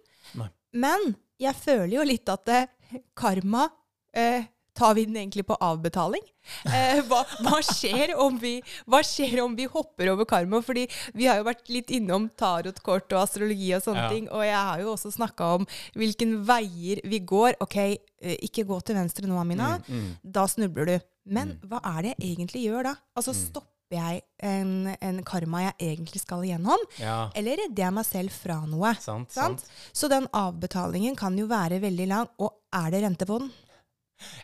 Nei. 0.41 0.49
Men 0.75 1.13
jeg 1.39 1.55
føler 1.55 1.93
jo 1.95 2.07
litt 2.07 2.31
at 2.33 2.51
uh, 2.51 2.97
karma 3.15 3.69
eh, 4.15 4.47
Tar 4.75 4.95
vi 4.99 5.05
den 5.07 5.17
egentlig 5.21 5.45
på 5.47 5.55
avbetaling? 5.63 6.23
Eh, 6.67 6.99
hva, 7.09 7.21
hva, 7.47 7.61
skjer 7.65 8.11
om 8.21 8.37
vi, 8.43 8.57
hva 8.91 8.99
skjer 9.07 9.39
om 9.45 9.55
vi 9.57 9.69
hopper 9.71 10.11
over 10.13 10.27
karma? 10.29 10.59
Fordi 10.67 10.83
vi 11.15 11.29
har 11.31 11.39
jo 11.39 11.47
vært 11.47 11.71
litt 11.73 11.93
innom 11.95 12.27
tarotkort 12.41 13.15
og 13.15 13.21
astrologi 13.23 13.71
og 13.77 13.85
sånne 13.87 14.03
Ja. 14.03 14.09
ting. 14.11 14.27
Og 14.35 14.43
jeg 14.45 14.59
har 14.59 14.81
jo 14.83 14.93
også 14.97 15.13
snakka 15.15 15.53
om 15.61 15.67
hvilken 15.95 16.41
veier 16.49 17.01
vi 17.07 17.21
går. 17.21 17.55
Ok, 17.65 17.77
eh, 17.79 18.37
ikke 18.43 18.67
gå 18.67 18.81
til 18.85 18.99
venstre 18.99 19.31
nå, 19.31 19.39
Amina. 19.41 19.79
Mm, 19.87 19.95
mm. 20.03 20.11
Da 20.35 20.45
snubler 20.51 20.91
du. 20.91 20.99
Men 21.25 21.55
hva 21.65 21.79
er 21.95 22.03
det 22.03 22.15
jeg 22.19 22.35
egentlig 22.37 22.67
gjør 22.67 22.91
da? 22.91 22.97
Altså 23.17 23.33
Stopper 23.33 23.71
jeg 23.95 24.23
en, 24.43 24.91
en 25.01 25.23
karma 25.25 25.63
jeg 25.71 25.95
egentlig 25.95 26.21
skal 26.21 26.43
igjennom? 26.45 26.83
Ja, 26.99 27.31
Eller 27.39 27.57
redder 27.63 27.85
jeg 27.87 27.95
meg 27.95 28.05
selv 28.09 28.35
fra 28.35 28.59
noe? 28.67 28.91
sant, 29.01 29.31
Sant? 29.33 29.61
sant. 29.63 29.71
Så 29.95 30.11
den 30.11 30.27
avbetalingen 30.35 31.15
kan 31.17 31.39
jo 31.39 31.47
være 31.47 31.79
veldig 31.81 32.09
lang. 32.11 32.29
Og 32.43 32.53
er 32.75 32.91
det 32.91 33.05
rente 33.07 33.25
på 33.29 33.39
den? 33.39 33.53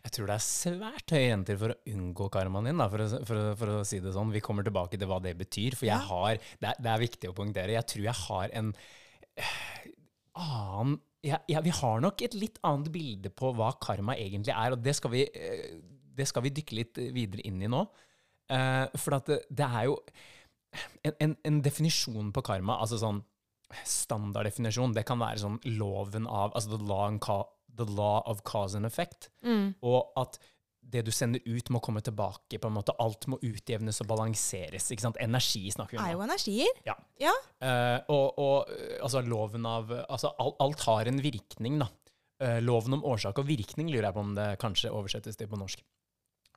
Jeg 0.04 0.14
tror 0.16 0.30
det 0.30 0.37
er 0.37 0.44
svært 0.46 1.14
høye 1.14 1.28
renter 1.30 1.60
for 1.60 1.75
å 1.75 1.78
unngå 1.92 2.28
karmaen 2.32 2.70
din, 2.70 2.80
da, 2.80 2.88
for, 2.92 3.04
å, 3.04 3.20
for, 3.28 3.42
å, 3.42 3.52
for 3.60 3.75
å 3.75 3.84
si 3.88 4.00
det 4.02 4.14
sånn. 4.16 4.32
Vi 4.34 4.42
kommer 4.44 4.66
tilbake 4.66 5.00
til 5.00 5.10
hva 5.10 5.20
det 5.25 5.37
betyr, 5.38 5.76
for 5.78 5.88
jeg 5.90 6.08
har 6.10 6.40
det 6.40 6.72
er, 6.72 6.82
det 6.82 6.92
er 6.92 7.04
viktig 7.04 7.30
å 7.30 7.37
poengtere. 7.37 7.76
Jeg 7.76 7.88
tror 7.92 8.08
jeg 8.08 8.18
har 8.25 8.56
en 8.60 8.75
eh, 9.38 9.54
annen 10.40 10.99
ja, 11.26 11.37
ja, 11.52 11.60
Vi 11.60 11.72
har 11.76 12.00
nok 12.00 12.22
et 12.25 12.32
litt 12.32 12.56
annet 12.64 12.88
bilde 12.94 13.32
på 13.37 13.50
hva 13.56 13.75
karma 13.82 14.14
egentlig 14.16 14.54
er, 14.54 14.72
og 14.72 14.80
det 14.84 14.94
skal 14.96 15.12
vi, 15.12 15.26
eh, 15.28 15.75
det 16.16 16.26
skal 16.28 16.46
vi 16.46 16.54
dykke 16.56 16.78
litt 16.78 17.00
videre 17.12 17.44
inn 17.49 17.60
i 17.60 17.68
nå. 17.68 17.82
Eh, 18.50 18.87
for 18.99 19.18
at 19.18 19.28
det, 19.28 19.42
det 19.52 19.66
er 19.68 19.90
jo 19.90 19.99
en, 21.04 21.12
en, 21.12 21.34
en 21.44 21.60
definisjon 21.64 22.32
på 22.32 22.44
karma, 22.46 22.78
altså 22.80 22.99
sånn 23.02 23.20
standarddefinisjon, 23.87 24.94
det 24.96 25.04
kan 25.06 25.20
være 25.20 25.42
sånn 25.44 25.60
loven 25.78 26.26
av 26.26 26.54
Altså 26.58 26.72
the 26.75 26.82
law, 26.82 27.04
and 27.06 27.20
the 27.80 27.88
law 27.88 28.20
of 28.28 28.44
cause 28.44 28.76
and 28.78 28.88
effect. 28.88 29.30
Og 29.82 30.12
at 30.20 30.38
det 30.92 31.04
du 31.06 31.10
sender 31.14 31.42
ut, 31.46 31.70
må 31.70 31.80
komme 31.84 32.02
tilbake. 32.04 32.58
på 32.58 32.68
en 32.68 32.75
måte. 32.75 32.94
Alt 33.02 33.26
må 33.30 33.38
utjevnes 33.46 34.00
og 34.02 34.08
balanseres. 34.10 34.90
ikke 34.90 35.06
sant? 35.06 35.20
Energi 35.20 35.70
snakker 35.70 35.96
vi 35.96 36.00
om. 36.00 36.06
Er 36.06 36.16
jo 36.16 36.25
energier. 36.25 36.82
Ja. 36.87 36.96
Ja. 37.20 37.34
Uh, 37.60 37.99
og 38.08 38.38
og 38.38 38.75
eh, 38.75 38.99
altså 39.02 39.20
loven 39.20 39.66
av 39.66 39.92
altså 40.08 40.32
alt, 40.38 40.56
alt 40.60 40.84
har 40.88 41.10
en 41.10 41.22
virkning, 41.22 41.80
da. 41.82 41.90
Uh, 42.40 42.58
loven 42.64 42.96
om 42.96 43.04
årsak 43.04 43.38
og 43.38 43.49
virkning 43.49 43.90
lurer 43.92 44.08
jeg 44.08 44.16
på 44.16 44.25
om 44.25 44.34
det 44.34 44.54
kanskje 44.60 44.92
oversettes 44.92 45.37
til 45.37 45.50
på 45.50 45.60
norsk. 45.60 45.82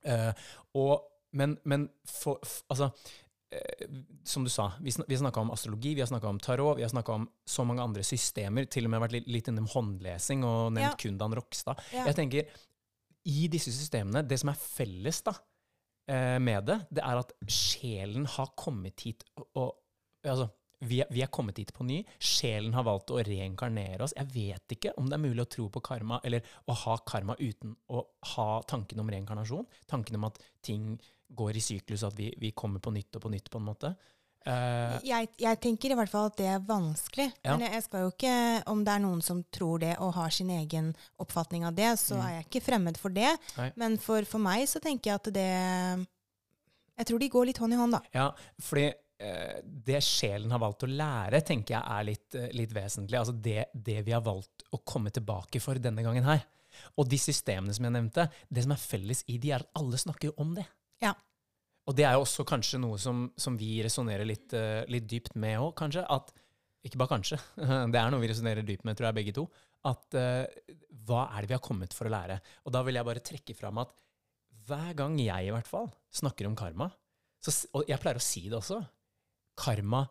Uh, 0.07 0.31
og, 0.79 1.03
men 1.33 1.57
men 1.63 1.89
for, 2.07 2.39
for, 2.43 2.63
altså 2.69 2.89
Som 4.27 4.45
du 4.47 4.51
sa, 4.51 4.69
vi, 4.81 4.93
sn 4.93 5.05
snakka 5.07 5.43
om 5.43 5.51
astrologi, 5.53 5.93
vi 5.97 6.03
har 6.03 6.09
snakka 6.09 6.29
om 6.29 6.39
tarot, 6.39 6.77
vi 6.77 6.85
har 6.85 6.91
snakka 6.93 7.17
om 7.19 7.27
så 7.45 7.65
mange 7.67 7.83
andre 7.83 8.05
systemer. 8.07 8.65
Til 8.71 8.87
og 8.87 8.93
med 8.93 9.03
vært 9.03 9.17
litt, 9.17 9.29
litt 9.31 9.49
innom 9.51 9.69
håndlesing 9.71 10.45
og 10.47 10.73
nevnt 10.77 10.93
Ja. 10.93 10.99
Kundan 10.99 11.35
Rokstad. 11.35 11.79
Ja. 11.93 12.07
Jeg 12.09 12.17
tenker, 12.21 12.49
i 13.25 13.47
disse 13.51 13.71
systemene, 13.71 14.23
det 14.27 14.39
som 14.41 14.51
er 14.51 14.59
felles 14.59 15.21
da, 15.23 15.35
eh, 16.07 16.39
med 16.39 16.65
det, 16.67 16.79
det 16.91 17.03
er 17.03 17.21
at 17.21 17.31
sjelen 17.47 18.25
har 18.25 18.51
kommet 18.59 19.05
hit 19.05 19.23
og 19.55 19.71
altså, 20.23 20.49
vi, 20.83 20.99
er, 21.03 21.09
vi 21.13 21.23
er 21.23 21.31
kommet 21.33 21.59
hit 21.61 21.73
på 21.75 21.85
ny. 21.87 22.01
Sjelen 22.19 22.73
har 22.75 22.85
valgt 22.87 23.13
å 23.13 23.21
reinkarnere 23.23 24.03
oss. 24.05 24.15
Jeg 24.17 24.31
vet 24.33 24.75
ikke 24.75 24.93
om 24.99 25.09
det 25.09 25.17
er 25.17 25.23
mulig 25.23 25.45
å 25.45 25.51
tro 25.55 25.69
på 25.71 25.83
karma, 25.85 26.19
eller 26.27 26.43
å 26.67 26.75
ha 26.83 26.97
karma 27.07 27.37
uten 27.39 27.75
å 27.93 28.03
ha 28.33 28.47
tanken 28.69 29.03
om 29.03 29.11
reinkarnasjon. 29.11 29.67
Tanken 29.89 30.19
om 30.19 30.27
at 30.29 30.41
ting 30.65 30.97
går 31.35 31.59
i 31.59 31.63
syklus, 31.63 32.05
at 32.07 32.17
vi, 32.17 32.31
vi 32.39 32.53
kommer 32.57 32.83
på 32.83 32.93
nytt 32.93 33.15
og 33.17 33.25
på 33.25 33.31
nytt, 33.33 33.49
på 33.51 33.61
en 33.61 33.69
måte. 33.71 33.93
Uh, 34.43 34.97
jeg, 35.07 35.29
jeg, 35.39 35.55
tenker 35.63 35.93
i 35.93 35.95
hvert 35.95 36.11
fall 36.11 36.25
at 36.27 36.35
det 36.35 36.47
er 36.51 36.63
vanskelig. 36.67 37.29
Ja. 37.45 37.53
Men 37.53 37.69
jeg, 37.69 37.83
skal 37.85 38.03
jo 38.03 38.11
ikke, 38.11 38.33
om 38.71 38.81
det 38.83 38.95
er 38.95 39.03
noen 39.05 39.21
som 39.23 39.39
tror 39.55 39.79
det 39.85 39.93
og 40.03 40.17
har 40.17 40.33
sin 40.35 40.51
egen 40.51 40.89
oppfatning 41.23 41.63
av 41.67 41.77
det, 41.77 41.93
så 42.01 42.17
mm. 42.17 42.23
er 42.25 42.33
jeg 42.33 42.47
ikke 42.49 42.65
fremmed 42.65 42.99
for 42.99 43.15
det. 43.15 43.29
Nei. 43.59 43.69
Men 43.79 43.95
for, 44.03 44.27
for, 44.27 44.43
meg 44.43 44.65
så 44.67 44.83
tenker 44.83 45.13
jeg 45.13 45.21
at 45.21 45.31
det 45.37 45.53
Jeg 46.99 47.07
tror 47.09 47.23
de 47.23 47.31
går 47.37 47.49
litt 47.49 47.63
hånd 47.63 47.77
i 47.77 47.79
hånd, 47.79 47.95
da. 47.95 48.03
Ja, 48.11 48.27
fordi 48.67 48.89
uh, 48.91 49.55
det 49.63 50.03
sjelen 50.03 50.51
har 50.51 50.61
valgt 50.65 50.83
å 50.83 50.91
lære, 50.91 51.43
tenker 51.47 51.77
jeg 51.77 51.95
er 51.95 52.09
litt, 52.11 52.27
uh, 52.35 52.49
litt 52.59 52.75
vesentlig. 52.75 53.21
Altså 53.21 53.37
det, 53.47 53.69
det, 53.73 54.01
vi 54.03 54.15
har 54.15 54.27
valgt 54.27 54.67
å 54.75 54.83
komme 54.83 55.13
tilbake 55.13 55.63
for 55.63 55.79
denne 55.79 56.03
gangen 56.03 56.27
her. 56.27 56.43
Og 56.99 57.07
de 57.07 57.19
systemene 57.21 57.71
som 57.71 57.87
jeg 57.87 57.95
nevnte, 57.95 58.27
det 58.51 58.65
som 58.65 58.75
er 58.75 58.87
felles 58.91 59.23
i 59.31 59.39
de, 59.39 59.53
er 59.53 59.63
at 59.63 59.79
alle 59.79 59.99
snakker 60.01 60.35
om 60.41 60.51
det. 60.57 60.67
Ja. 61.03 61.13
Og 61.89 61.97
det 61.97 62.05
er 62.07 62.15
jo 62.15 62.23
også 62.23 62.45
kanskje 62.47 62.79
noe 62.79 62.97
som, 63.01 63.25
som 63.35 63.57
vi 63.59 63.75
resonnerer 63.83 64.27
litt, 64.27 64.55
uh, 64.55 64.85
litt, 64.91 65.07
dypt 65.11 65.35
med 65.39 65.59
òg, 65.59 65.73
kanskje. 65.79 66.05
At 66.07 66.31
Ikke 66.83 66.99
bare 66.99 67.15
kanskje, 67.17 67.39
det 67.93 67.99
er 67.99 68.09
noe 68.11 68.23
vi 68.23 68.31
resonnerer 68.31 68.65
dypt 68.67 68.87
med, 68.87 68.97
tror 68.97 69.09
jeg, 69.09 69.19
begge 69.19 69.35
to. 69.35 69.45
At 69.87 70.15
uh, 70.15 70.47
hva 71.03 71.27
er 71.33 71.43
det 71.43 71.51
vi 71.51 71.57
har 71.57 71.63
kommet 71.63 71.95
for 71.95 72.07
å 72.07 72.15
lære? 72.15 72.39
Og 72.63 72.75
da 72.75 72.83
vil 72.87 72.99
jeg 72.99 73.09
bare 73.09 73.23
trekke 73.23 73.55
fram 73.59 73.83
at 73.83 73.93
hver 74.63 74.93
gang 74.95 75.17
jeg 75.19 75.49
i 75.49 75.51
hvert 75.51 75.67
fall 75.67 75.89
snakker 76.15 76.47
om 76.47 76.55
karma, 76.55 76.87
så, 77.43 77.51
og 77.75 77.89
jeg 77.89 77.99
pleier 77.99 78.15
å 78.15 78.23
si 78.23 78.45
det 78.47 78.55
også 78.55 78.77
Karma 79.59 80.05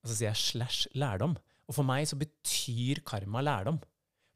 og 0.00 0.08
så 0.08 0.16
sier 0.16 0.30
jeg 0.30 0.40
slash 0.40 0.90
lærdom. 0.98 1.36
Og 1.68 1.76
for 1.76 1.86
meg 1.86 2.08
så 2.08 2.18
betyr 2.18 3.02
karma 3.06 3.42
lærdom. 3.44 3.78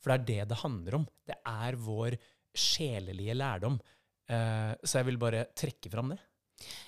For 0.03 0.13
det 0.13 0.17
er 0.17 0.25
det 0.29 0.51
det 0.53 0.61
handler 0.61 0.99
om. 1.01 1.07
Det 1.27 1.37
er 1.41 1.79
vår 1.81 2.19
sjelelige 2.55 3.37
lærdom. 3.37 3.79
Uh, 4.31 4.73
så 4.85 5.01
jeg 5.01 5.11
vil 5.11 5.21
bare 5.21 5.47
trekke 5.57 5.93
fram 5.93 6.15
det. 6.15 6.21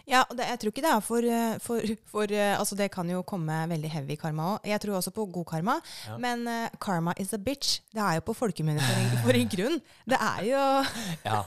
Ja, 0.07 0.23
det, 0.31 0.45
jeg 0.47 0.61
tror 0.63 0.73
ikke 0.73 0.83
det 0.85 0.91
er 0.93 1.01
for, 1.03 1.27
eh, 1.27 1.57
for, 1.63 1.95
for, 2.07 2.31
eh, 2.31 2.55
Altså, 2.55 2.77
det 2.79 2.87
kan 2.95 3.09
jo 3.11 3.25
komme 3.27 3.55
veldig 3.69 3.91
heavy 3.91 4.17
karma 4.21 4.53
òg. 4.55 4.69
Jeg 4.71 4.81
tror 4.83 4.99
også 5.01 5.13
på 5.15 5.27
god 5.35 5.47
karma. 5.51 5.75
Ja. 6.07 6.17
Men 6.23 6.47
uh, 6.47 6.69
karma 6.81 7.15
is 7.19 7.35
a 7.35 7.41
bitch. 7.43 7.81
Det 7.93 8.03
er 8.03 8.21
jo 8.21 8.27
på 8.29 8.37
folkemunne 8.39 8.83
for, 8.83 9.17
for, 9.27 9.39
en 9.39 9.51
grunn. 9.51 9.81
Det 10.07 10.21
er 10.29 10.45
jo 10.47 10.63
Ja. 11.31 11.41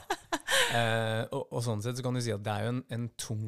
Eh, 0.70 1.22
og, 1.32 1.48
og, 1.48 1.62
sånn 1.64 1.80
sett 1.82 1.98
så 1.98 2.04
kan 2.04 2.14
du 2.14 2.20
si 2.22 2.34
at 2.34 2.44
det 2.44 2.52
er 2.52 2.66
jo 2.66 2.74
en, 2.74 2.82
en 2.92 3.08
tung 3.18 3.46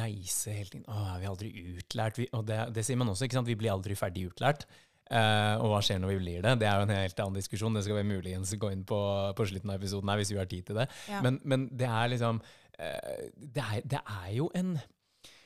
reise 0.00 0.54
hele 0.56 0.72
tiden. 0.72 0.88
Å, 0.88 1.04
er 1.12 1.20
vi 1.22 1.30
aldri 1.30 1.52
utlært? 1.76 2.18
Vi, 2.22 2.28
og 2.34 2.48
det, 2.48 2.60
det, 2.74 2.86
sier 2.86 2.98
man 3.00 3.12
også, 3.12 3.28
ikke 3.28 3.38
sant? 3.38 3.50
Vi 3.52 3.58
blir 3.60 3.74
aldri 3.74 3.98
ferdig 3.98 4.30
utlært. 4.32 4.64
Uh, 5.04 5.60
og 5.60 5.68
hva 5.68 5.80
skjer 5.84 5.98
når 6.00 6.14
vi 6.14 6.20
blir 6.22 6.44
det? 6.44 6.54
Det 6.62 6.68
er 6.68 6.78
jo 6.80 6.86
en 6.86 6.94
helt 6.94 7.18
annen 7.20 7.36
diskusjon. 7.36 7.74
Det 7.76 7.82
skal 7.84 7.98
vi 7.98 8.06
muligens 8.08 8.54
gå 8.60 8.70
inn 8.72 8.86
på 8.88 9.00
på 9.36 9.46
slutten 9.50 9.72
av 9.72 9.76
episoden 9.76 10.08
her, 10.08 10.20
hvis 10.20 10.32
vi 10.32 10.40
har 10.40 10.48
tid 10.48 10.70
til 10.70 10.80
det. 10.80 10.86
Ja. 11.10 11.20
Men, 11.24 11.40
men 11.44 11.66
det 11.76 11.90
er 11.90 12.08
liksom 12.14 12.40
uh, 12.40 13.26
det 13.36 13.66
er, 13.66 13.84
det 13.84 14.00
er 14.00 14.30
jo 14.38 14.48
en, 14.56 14.72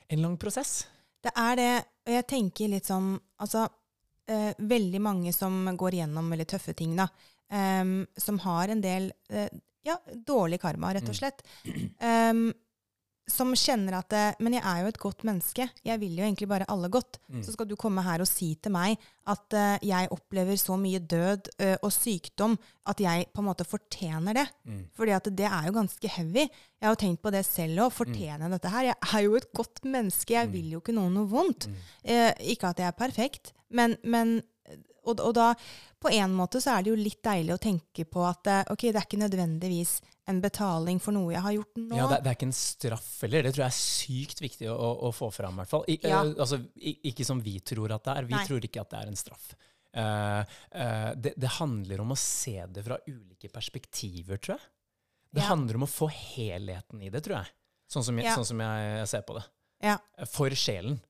en, 0.07 0.23
lang 0.23 0.38
prosess. 0.38 0.85
Det 1.25 1.35
er 1.35 1.59
det. 1.59 1.73
Og 2.07 2.15
jeg 2.15 2.29
tenker 2.31 2.71
litt 2.77 2.87
sånn 2.87 3.17
Altså, 3.43 3.67
uh, 4.31 4.53
veldig 4.59 5.03
mange 5.03 5.35
som 5.35 5.67
går 5.79 6.00
gjennom 6.00 6.31
veldig 6.35 6.49
tøffe 6.55 6.77
ting, 6.79 6.97
da, 6.99 7.09
Um, 7.49 8.03
som 8.21 8.37
har 8.45 8.69
en 8.69 8.83
del 8.85 9.07
ja, 9.81 9.95
dårlig 10.12 10.59
karma, 10.61 10.91
rett 10.93 11.07
og 11.09 11.15
mm. 11.15 11.17
slett. 11.17 11.38
Mm. 11.65 11.87
Um, 11.97 12.43
som 13.28 13.52
kjenner 13.56 13.99
at 13.99 14.14
Men 14.42 14.56
jeg 14.56 14.64
er 14.64 14.82
jo 14.82 14.90
et 14.90 15.00
godt 15.00 15.25
menneske. 15.28 15.68
Jeg 15.85 16.00
vil 16.00 16.16
jo 16.18 16.25
egentlig 16.25 16.49
bare 16.49 16.68
alle 16.68 16.88
godt. 16.92 17.18
Mm. 17.28 17.42
Så 17.44 17.52
skal 17.54 17.68
du 17.68 17.76
komme 17.76 18.02
her 18.04 18.23
og 18.25 18.28
si 18.28 18.54
til 18.62 18.73
meg 18.75 18.97
at 19.28 19.56
uh, 19.56 19.76
jeg 19.85 20.08
opplever 20.14 20.56
så 20.61 20.76
mye 20.80 21.00
død 21.04 21.50
uh, 21.61 21.76
og 21.85 21.92
sykdom 21.92 22.56
at 22.88 23.02
jeg 23.04 23.28
på 23.35 23.42
en 23.42 23.49
måte 23.50 23.66
fortjener 23.68 24.38
det. 24.40 24.47
Mm. 24.64 24.82
Fordi 24.97 25.14
at 25.16 25.30
det 25.40 25.49
er 25.49 25.68
jo 25.68 25.76
ganske 25.76 26.12
heavy. 26.16 26.47
Jeg 26.49 26.87
har 26.87 26.94
jo 26.94 27.00
tenkt 27.04 27.25
på 27.25 27.32
det 27.35 27.44
selv 27.47 27.85
òg. 27.85 27.94
Fortjener 27.99 28.47
mm. 28.47 28.54
dette 28.56 28.73
her? 28.73 28.90
Jeg 28.90 29.11
er 29.12 29.26
jo 29.26 29.37
et 29.38 29.50
godt 29.56 29.85
menneske. 29.85 30.37
Jeg 30.38 30.49
mm. 30.49 30.54
vil 30.56 30.76
jo 30.76 30.82
ikke 30.82 30.97
noe 30.97 31.12
noe 31.12 31.28
vondt. 31.28 31.68
Uh, 32.02 32.32
ikke 32.54 32.73
at 32.73 32.80
jeg 32.80 32.88
er 32.88 32.99
perfekt, 32.99 33.52
men, 33.68 33.99
men 34.04 34.38
og, 35.09 35.25
og, 35.25 35.33
da, 35.37 35.49
på 35.99 36.12
en 36.15 36.37
måte 36.37 36.61
så 36.62 36.77
er 36.77 36.85
det 36.85 36.93
jo 36.93 37.00
litt 37.00 37.23
deilig 37.25 37.57
å 37.57 37.62
tenke 37.62 38.07
på 38.07 38.23
at 38.29 38.53
ok, 38.71 38.88
det 38.88 38.95
er 38.95 39.07
ikke 39.07 39.21
nødvendigvis 39.25 39.99
en 40.29 40.41
betaling 40.45 41.00
for 41.00 41.17
noe 41.17 41.33
jeg 41.33 41.41
har 41.45 41.55
gjort 41.57 41.79
nå. 41.81 41.97
Ja, 41.97 42.07
det, 42.11 42.19
det 42.25 42.31
er 42.31 42.37
ikke 42.37 42.49
en 42.50 42.57
straff 42.57 43.09
heller. 43.25 43.47
Det 43.47 43.55
tror 43.55 43.65
jeg 43.65 43.73
er 43.73 43.79
sykt 43.79 44.43
viktig 44.45 44.69
å, 44.69 44.75
å, 44.77 44.91
å 45.09 45.12
få 45.17 45.31
fram. 45.33 45.57
I 45.57 45.62
hvert 45.62 45.73
fall. 45.73 45.85
I, 45.88 45.97
ja. 46.05 46.21
uh, 46.21 46.35
altså, 46.45 46.61
ikke 46.77 47.25
som 47.25 47.41
vi 47.45 47.57
tror 47.65 47.95
at 47.97 48.05
det 48.05 48.15
er. 48.15 48.29
Vi 48.29 48.37
Nei. 48.37 48.45
tror 48.50 48.67
ikke 48.69 48.85
at 48.85 48.93
det 48.93 49.00
er 49.00 49.12
en 49.12 49.21
straff. 49.21 49.47
Uh, 49.88 50.43
uh, 50.77 51.11
det, 51.17 51.33
det, 51.33 51.53
handler 51.57 52.05
om 52.05 52.12
å 52.12 52.19
se 52.21 52.59
det 52.69 52.85
fra 52.85 53.00
ulike 53.09 53.49
perspektiver, 53.55 54.37
tror 54.37 54.59
jeg. 54.59 54.67
Det 55.38 55.45
ja. 55.45 55.49
handler 55.49 55.81
om 55.81 55.88
å 55.88 55.91
få 55.91 56.11
helheten 56.12 57.05
i 57.05 57.12
det, 57.12 57.25
tror 57.25 57.41
jeg. 57.41 57.55
Sånn 57.88 58.05
som 58.05 58.21
jeg, 58.21 58.29
ja. 58.29 58.37
sånn 58.37 58.50
som 58.50 58.65
jeg, 58.67 59.09
ser 59.09 59.25
på 59.25 59.38
det. 59.38 59.47
For 60.29 60.53
sjelen. 60.53 61.00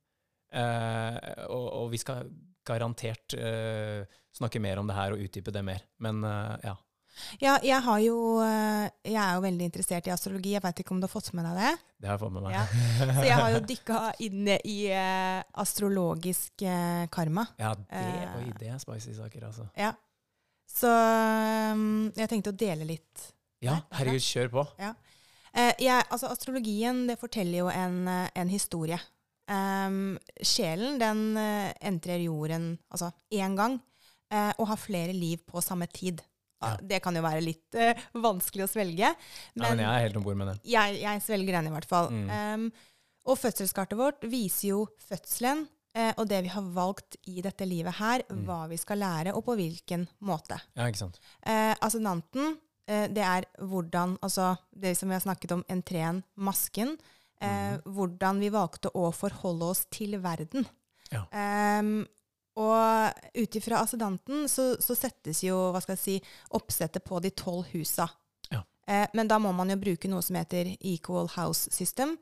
Og, 0.54 1.64
og, 1.66 1.88
vi 1.90 1.98
skal 2.00 2.28
garantert 2.68 3.34
snakke 4.38 4.60
mer 4.62 4.78
om 4.78 4.90
det 4.90 4.96
her 4.98 5.14
og 5.14 5.24
utdype 5.24 5.54
det 5.54 5.64
mer. 5.66 5.82
Men 6.04 6.20
ja. 6.62 6.76
Ja, 7.42 7.56
jeg, 7.64 7.78
har 7.84 8.00
jo, 8.02 8.16
eh, 8.44 8.88
jeg 9.06 9.18
er 9.20 9.36
jo 9.36 9.44
veldig 9.44 9.68
interessert 9.68 10.08
i 10.08 10.12
astrologi. 10.14 10.54
Jeg 10.54 10.64
veit 10.64 10.82
ikke 10.82 10.94
om 10.94 11.00
du 11.02 11.06
har 11.08 11.12
fått 11.12 11.30
med 11.36 11.46
deg 11.48 11.58
det? 11.58 11.72
Det 11.98 12.10
har 12.10 12.16
jeg 12.16 12.22
fått 12.22 12.34
med 12.36 12.46
meg. 12.46 12.54
Ja. 12.54 12.64
Så 13.18 13.24
jeg 13.26 13.38
har 13.40 13.54
jo 13.54 13.62
dykka 13.72 14.02
inn 14.26 14.52
i 14.56 14.76
uh, 14.92 15.40
astrologisk 15.62 16.64
uh, 16.66 17.04
karma. 17.14 17.48
Ja, 17.60 17.74
det, 17.78 18.04
uh, 18.04 18.38
oi, 18.40 18.46
det 18.60 18.70
er 18.72 18.80
spicy 18.82 19.16
saker, 19.18 19.48
altså. 19.50 19.68
Ja. 19.78 19.92
Så 20.68 20.90
um, 20.92 22.08
jeg 22.16 22.30
tenkte 22.30 22.54
å 22.54 22.58
dele 22.58 22.88
litt. 22.88 23.28
Ja, 23.64 23.80
herregud, 23.98 24.22
kjør 24.22 24.50
på. 24.54 24.66
Ja. 24.78 24.94
Jeg, 25.58 26.04
altså, 26.12 26.28
astrologien, 26.30 27.06
det 27.08 27.16
forteller 27.18 27.64
jo 27.64 27.70
en, 27.72 28.04
en 28.06 28.50
historie. 28.52 28.98
Um, 29.48 30.18
sjelen, 30.44 30.98
den 31.00 31.38
entrer 31.80 32.20
jorden 32.20 32.74
altså 32.92 33.08
én 33.32 33.56
gang, 33.56 33.78
og 34.58 34.66
har 34.68 34.76
flere 34.76 35.14
liv 35.16 35.40
på 35.48 35.62
samme 35.64 35.86
tid. 35.88 36.20
Ja. 36.60 36.74
Det 36.82 37.00
kan 37.02 37.16
jo 37.16 37.22
være 37.22 37.42
litt 37.44 37.78
uh, 37.78 38.06
vanskelig 38.18 38.66
å 38.66 38.70
svelge. 38.70 39.12
Men, 39.54 39.64
ja, 39.64 39.70
men 39.70 39.82
jeg 39.84 39.90
er 39.90 40.06
helt 40.08 40.20
om 40.20 40.26
bord 40.26 40.38
med 40.40 40.50
det. 40.52 40.56
Jeg, 40.66 41.00
jeg, 41.04 41.24
svelger 41.24 41.58
den 41.58 41.70
i 41.70 41.74
hvert 41.74 41.90
fall. 41.90 42.08
Mm. 42.14 42.30
Um, 42.30 42.94
og 43.28 43.38
fødselskartet 43.38 43.98
vårt 43.98 44.24
viser 44.30 44.72
jo 44.72 44.80
fødselen 45.04 45.66
uh, 45.68 46.12
og 46.16 46.24
det 46.30 46.40
vi 46.46 46.52
har 46.52 46.70
valgt 46.74 47.18
i 47.30 47.44
dette 47.44 47.68
livet 47.68 47.98
her, 48.00 48.24
mm. 48.26 48.42
hva 48.48 48.62
vi 48.70 48.80
skal 48.80 49.02
lære, 49.04 49.36
og 49.38 49.44
på 49.46 49.58
hvilken 49.58 50.08
måte. 50.26 50.58
Ja, 50.74 50.88
ikke 50.88 51.04
sant. 51.04 51.20
Uh, 51.44 51.74
assonanten, 51.78 52.56
det 52.88 53.20
er 53.20 53.44
hvordan 53.68 54.14
Altså 54.24 54.54
det 54.72 54.94
som 54.96 55.10
vi 55.10 55.12
har 55.12 55.20
snakket 55.20 55.52
om, 55.52 55.60
entren, 55.68 56.22
masken. 56.40 56.94
Mm. 57.38 57.80
Hvordan 57.94 58.40
vi 58.42 58.48
valgte 58.50 58.90
å 58.98 59.12
forholde 59.14 59.72
oss 59.72 59.84
til 59.94 60.16
verden. 60.22 60.66
Ja. 61.12 61.22
Um, 61.80 62.02
og 62.58 63.18
ut 63.38 63.58
ifra 63.60 63.82
assedanten 63.84 64.48
så, 64.50 64.72
så, 64.82 64.96
settes 64.98 65.44
jo 65.46 65.68
hva 65.72 65.82
skal 65.82 65.94
jeg 65.94 66.02
si, 66.02 66.16
oppsettet 66.58 67.04
på 67.06 67.20
de 67.22 67.30
tolv 67.30 67.68
husa. 67.70 68.08
Ja. 68.50 68.64
Eh, 68.88 69.06
men 69.14 69.30
da 69.30 69.38
må 69.42 69.52
man 69.54 69.70
jo 69.70 69.78
bruke 69.78 70.10
noe 70.10 70.24
som 70.26 70.38
heter 70.40 70.72
equal 70.80 71.30
house 71.36 71.70
system. 71.74 72.16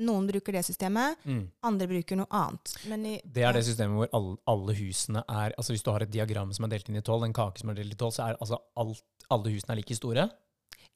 Noen 0.00 0.24
bruker 0.24 0.56
det 0.56 0.62
systemet, 0.64 1.20
mm. 1.28 1.42
andre 1.68 1.86
bruker 1.90 2.16
noe 2.16 2.30
annet. 2.32 2.72
I, 2.88 3.18
det 3.28 3.44
er 3.44 3.52
det 3.52 3.66
systemet 3.66 3.98
hvor 4.00 4.08
alle, 4.16 4.38
alle, 4.48 4.76
husene 4.78 5.20
er 5.28 5.52
altså 5.52 5.74
Hvis 5.74 5.84
du 5.84 5.90
har 5.92 6.06
et 6.06 6.14
diagram 6.14 6.54
som 6.56 6.64
er 6.64 6.72
delt 6.72 6.88
inn 6.88 6.96
i 6.96 7.04
tolv, 7.04 7.26
en 7.26 7.36
kake 7.36 7.60
som 7.60 7.70
er 7.70 7.76
delt 7.76 7.92
i 7.92 7.98
tolv, 8.00 8.16
så 8.16 8.30
er 8.30 8.40
altså 8.40 8.56
alt, 8.80 9.04
alle 9.28 9.52
husene 9.52 9.76
er 9.76 9.82
like 9.82 9.98
store. 9.98 10.24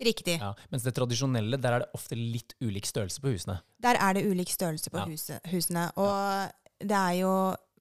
Riktig. 0.02 0.36
Ja, 0.42 0.52
mens 0.72 0.84
det 0.84 0.92
tradisjonelle, 0.96 1.58
der 1.60 1.78
er 1.78 1.84
det 1.84 1.92
ofte 1.96 2.18
litt 2.18 2.52
ulik 2.60 2.88
størrelse 2.88 3.22
på 3.22 3.32
husene. 3.32 3.60
Der 3.82 3.96
er 3.96 4.18
det 4.18 4.26
ulik 4.28 4.52
størrelse 4.52 4.92
på 4.92 5.00
ja. 5.00 5.06
huse, 5.08 5.38
husene. 5.52 5.88
Og 5.96 6.84
det 6.84 6.98
er 6.98 7.14
jo 7.22 7.32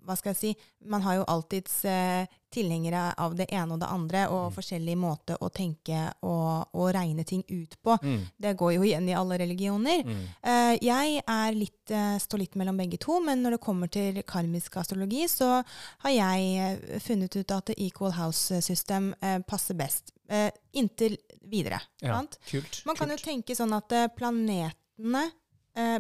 hva 0.05 0.15
skal 0.17 0.35
jeg 0.35 0.37
si, 0.37 0.71
Man 0.85 1.01
har 1.01 1.17
jo 1.17 1.25
alltids 1.33 1.79
eh, 1.89 2.27
tilhengere 2.53 3.07
av 3.17 3.33
det 3.35 3.47
ene 3.49 3.73
og 3.73 3.81
det 3.81 3.89
andre, 3.89 4.25
og 4.29 4.43
mm. 4.47 4.55
forskjellig 4.55 4.95
måte 5.01 5.37
å 5.41 5.49
tenke 5.49 6.03
og, 6.21 6.75
og 6.77 6.91
regne 6.93 7.25
ting 7.27 7.41
ut 7.49 7.73
på. 7.83 7.97
Mm. 8.03 8.21
Det 8.45 8.53
går 8.59 8.75
jo 8.77 8.85
igjen 8.85 9.09
i 9.09 9.15
alle 9.17 9.39
religioner. 9.41 10.05
Mm. 10.05 10.21
Eh, 10.51 10.73
jeg 10.85 11.57
litt, 11.57 11.81
eh, 11.89 12.15
står 12.21 12.43
litt 12.43 12.59
mellom 12.61 12.77
begge 12.79 13.01
to, 13.01 13.17
men 13.25 13.41
når 13.43 13.57
det 13.57 13.63
kommer 13.65 13.91
til 13.91 14.21
karmisk 14.29 14.77
astrologi, 14.79 15.25
så 15.31 15.57
har 16.05 16.13
jeg 16.13 16.53
eh, 16.61 16.99
funnet 17.03 17.39
ut 17.41 17.55
at 17.57 17.73
equal 17.75 18.13
house 18.15 18.61
system 18.63 19.13
eh, 19.21 19.41
passer 19.47 19.77
best. 19.79 20.14
Eh, 20.25 20.49
inntil 20.79 21.17
videre. 21.45 21.77
Ja, 22.01 22.17
kult, 22.49 22.79
Man 22.87 22.97
kan 22.97 23.11
kult. 23.11 23.19
jo 23.19 23.31
tenke 23.31 23.55
sånn 23.57 23.75
at 23.77 23.93
planetene, 24.17 25.27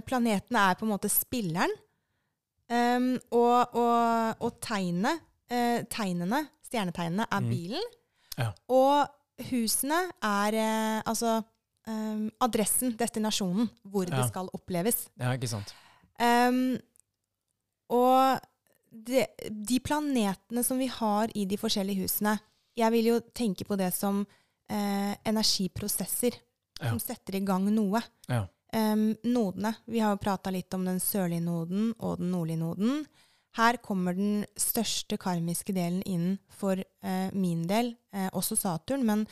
planetene 0.07 0.63
er 0.71 0.79
på 0.79 0.87
en 0.87 0.93
måte 0.95 1.11
spilleren. 1.11 1.73
Um, 2.65 3.11
og, 3.29 3.75
og, 3.77 4.39
og 4.41 4.55
tegne, 4.63 5.11
eh, 5.53 5.83
tegnene, 5.91 6.41
stjernetegnene, 6.65 7.27
er 7.29 7.43
mm. 7.43 7.51
bilen. 7.51 7.91
Ja. 8.39 8.47
Og 8.73 9.45
husene 9.51 9.99
er 10.25 10.57
uh, 10.57 11.03
altså 11.05 11.37
um, 11.85 12.25
adressen, 12.41 12.95
destinasjonen, 12.97 13.69
hvor 13.83 14.09
ja. 14.09 14.17
det 14.17 14.25
skal 14.31 14.49
oppleves. 14.57 15.05
Ja, 15.21 15.35
ikke 15.37 15.51
sant. 15.51 15.75
Um, 16.17 16.79
og 17.93 18.41
de, 18.89 19.27
de 19.45 19.79
planetene 19.83 20.65
som 20.65 20.81
vi 20.81 20.89
har 20.89 21.29
i 21.37 21.45
de 21.45 21.59
forskjellige 21.59 22.07
husene 22.07 22.39
Jeg 22.77 22.91
vil 22.91 23.05
jo 23.13 23.19
tenke 23.33 23.65
på 23.67 23.77
det 23.79 23.91
som 23.95 24.25
eh, 24.69 25.13
energiprosesser 25.25 26.41
Ja. 26.81 26.89
som 26.89 26.99
setter 26.99 27.35
i 27.37 27.39
gang 27.45 27.69
noe. 27.71 28.01
Ja. 28.27 28.41
Em, 28.73 29.13
nodene. 29.23 29.75
Vi 29.87 29.99
har 30.03 30.11
jo 30.11 30.17
prata 30.19 30.51
litt 30.51 30.73
om 30.75 30.83
den 30.83 30.97
sørlige 30.99 31.39
noden 31.45 31.93
og 32.03 32.17
den 32.19 32.31
nordlige 32.33 32.59
noden. 32.59 33.05
Her 33.55 33.77
kommer 33.77 34.13
den 34.17 34.41
største 34.59 35.15
karmiske 35.17 35.71
delen 35.71 36.01
inn 36.03 36.33
for 36.51 36.75
eh, 36.75 37.29
min 37.31 37.61
del, 37.69 37.93
eh, 38.11 38.27
også 38.35 38.57
Saturn. 38.59 39.05
Men 39.07 39.23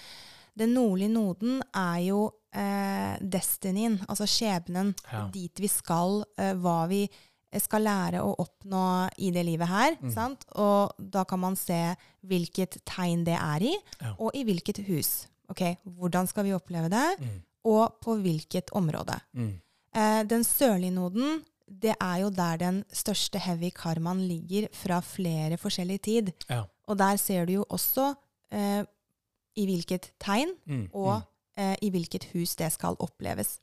den 0.56 0.72
nordlige 0.78 1.12
noden 1.12 1.60
er 1.76 2.00
jo 2.06 2.22
eh, 2.56 3.18
destinyen, 3.20 4.00
altså 4.08 4.24
skjebnen. 4.30 4.94
Ja. 5.12 5.26
Dit 5.34 5.60
vi 5.60 5.68
skal, 5.68 6.24
eh, 6.38 6.54
hva 6.56 6.86
vi 6.88 7.10
skal 7.62 7.82
lære 7.84 8.22
å 8.24 8.36
oppnå 8.40 9.10
i 9.18 9.30
det 9.32 9.46
livet 9.46 9.68
her. 9.68 9.96
Mm. 10.02 10.12
Sant? 10.14 10.46
Og 10.56 10.92
da 10.98 11.24
kan 11.24 11.40
man 11.40 11.56
se 11.56 11.96
hvilket 12.26 12.80
tegn 12.86 13.24
det 13.26 13.36
er 13.38 13.62
i, 13.62 13.76
Ja. 14.02 14.16
og 14.20 14.32
i 14.36 14.44
hvilket 14.44 14.78
hus. 14.88 15.28
Ok, 15.50 15.78
Hvordan 15.86 16.28
skal 16.28 16.44
vi 16.46 16.54
oppleve 16.54 16.90
det, 16.90 17.20
Mm. 17.20 17.42
og 17.66 18.00
på 18.02 18.16
hvilket 18.22 18.72
område. 18.72 19.20
Mm. 19.36 19.62
Eh, 19.94 20.24
den 20.24 20.44
sørlige 20.44 20.92
noden, 20.94 21.44
det 21.70 21.96
er 22.02 22.18
jo 22.22 22.30
der 22.30 22.58
den 22.58 22.84
største 22.92 23.40
heavy 23.40 23.70
karmaen 23.72 24.28
ligger 24.28 24.68
fra 24.74 25.00
flere 25.02 25.58
forskjellige 25.58 26.02
tid. 26.02 26.34
Ja. 26.50 26.64
Og 26.88 26.98
der 26.98 27.16
ser 27.18 27.46
du 27.46 27.54
jo 27.54 27.66
også 27.70 28.16
eh, 28.52 28.84
i 29.56 29.66
hvilket 29.66 30.12
tegn 30.20 30.56
Mm. 30.68 30.90
og 30.94 31.22
eh, 31.58 31.76
i 31.82 31.90
hvilket 31.90 32.24
hus 32.34 32.56
det 32.56 32.72
skal 32.74 32.96
oppleves. 33.00 33.60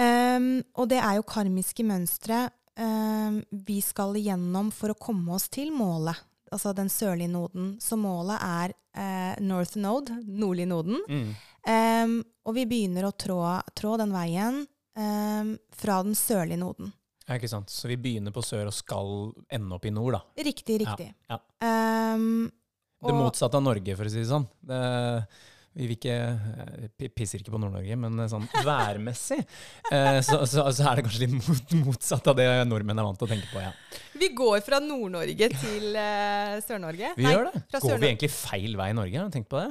Ehm, 0.00 0.60
og 0.76 0.88
det 0.90 1.00
er 1.00 1.18
jo 1.18 1.26
karmiske 1.28 1.84
mønstre 1.86 2.46
um, 2.76 3.40
vi 3.66 3.78
skal 3.84 4.16
igjennom 4.20 4.70
for 4.74 4.92
å 4.92 4.98
komme 5.00 5.36
oss 5.36 5.48
til 5.52 5.72
målet, 5.72 6.18
altså 6.52 6.74
den 6.76 6.90
sørlige 6.92 7.32
noden. 7.32 7.74
Så 7.80 7.98
målet 8.00 8.36
er 8.44 8.74
uh, 8.76 9.34
North 9.44 9.78
Node, 9.80 10.18
nordlig 10.26 10.68
noden. 10.68 11.00
Mm. 11.08 11.30
Um, 11.66 12.18
og 12.46 12.58
vi 12.58 12.66
begynner 12.68 13.08
å 13.08 13.14
trå, 13.16 13.40
trå 13.74 13.96
den 14.00 14.14
veien 14.14 14.64
fra 14.96 15.98
den 16.06 16.14
sørlige 16.16 16.56
noden. 16.56 16.88
Ja, 17.26 17.34
ikke 17.36 17.50
sant. 17.50 17.68
Så 17.68 17.84
vi 17.90 17.98
begynner 18.00 18.32
på 18.32 18.40
sør 18.40 18.70
og 18.70 18.72
skal 18.72 19.10
ende 19.52 19.76
opp 19.76 19.84
i 19.84 19.90
nord, 19.92 20.14
da. 20.14 20.44
Riktig, 20.46 20.78
riktig. 20.84 21.10
Ja. 21.28 21.36
Ehm, 21.66 22.46
Det 23.04 23.12
motsatte 23.12 23.58
av 23.58 23.66
Norge, 23.66 23.96
for 23.98 24.08
å 24.08 24.12
si 24.14 24.22
det 24.22 24.30
sånn. 24.30 24.46
Det, 24.64 24.78
vi 25.76 25.86
vil 25.90 25.96
ikke, 25.98 26.16
eh, 26.96 27.08
pisser 27.12 27.42
ikke 27.42 27.52
på 27.52 27.60
Nord-Norge, 27.60 27.96
men 28.00 28.22
eh, 28.22 28.28
sånn 28.32 28.46
værmessig 28.64 29.38
eh, 29.92 30.20
så, 30.24 30.40
så, 30.48 30.64
så 30.72 30.86
er 30.88 30.98
det 30.98 31.04
kanskje 31.04 31.26
litt 31.26 31.34
mot, 31.36 31.74
motsatt 31.84 32.30
av 32.32 32.38
det 32.38 32.46
nordmenn 32.68 33.02
er 33.02 33.08
vant 33.08 33.20
til 33.20 33.28
å 33.28 33.32
tenke 33.34 33.50
på. 33.52 33.60
ja. 33.60 33.72
Vi 34.16 34.30
går 34.36 34.62
fra 34.64 34.80
Nord-Norge 34.80 35.50
til 35.52 35.98
Sør-Norge. 36.64 37.12
Vi 37.18 37.26
Nei, 37.26 37.34
gjør 37.34 37.50
det. 37.50 37.60
Går 37.76 38.00
vi 38.00 38.08
egentlig 38.08 38.32
feil 38.32 38.78
vei 38.80 38.88
i 38.94 38.96
Norge? 38.96 39.20
Har 39.20 39.28
du 39.28 39.36
tenkt 39.36 39.50
på 39.52 39.60
det? 39.60 39.68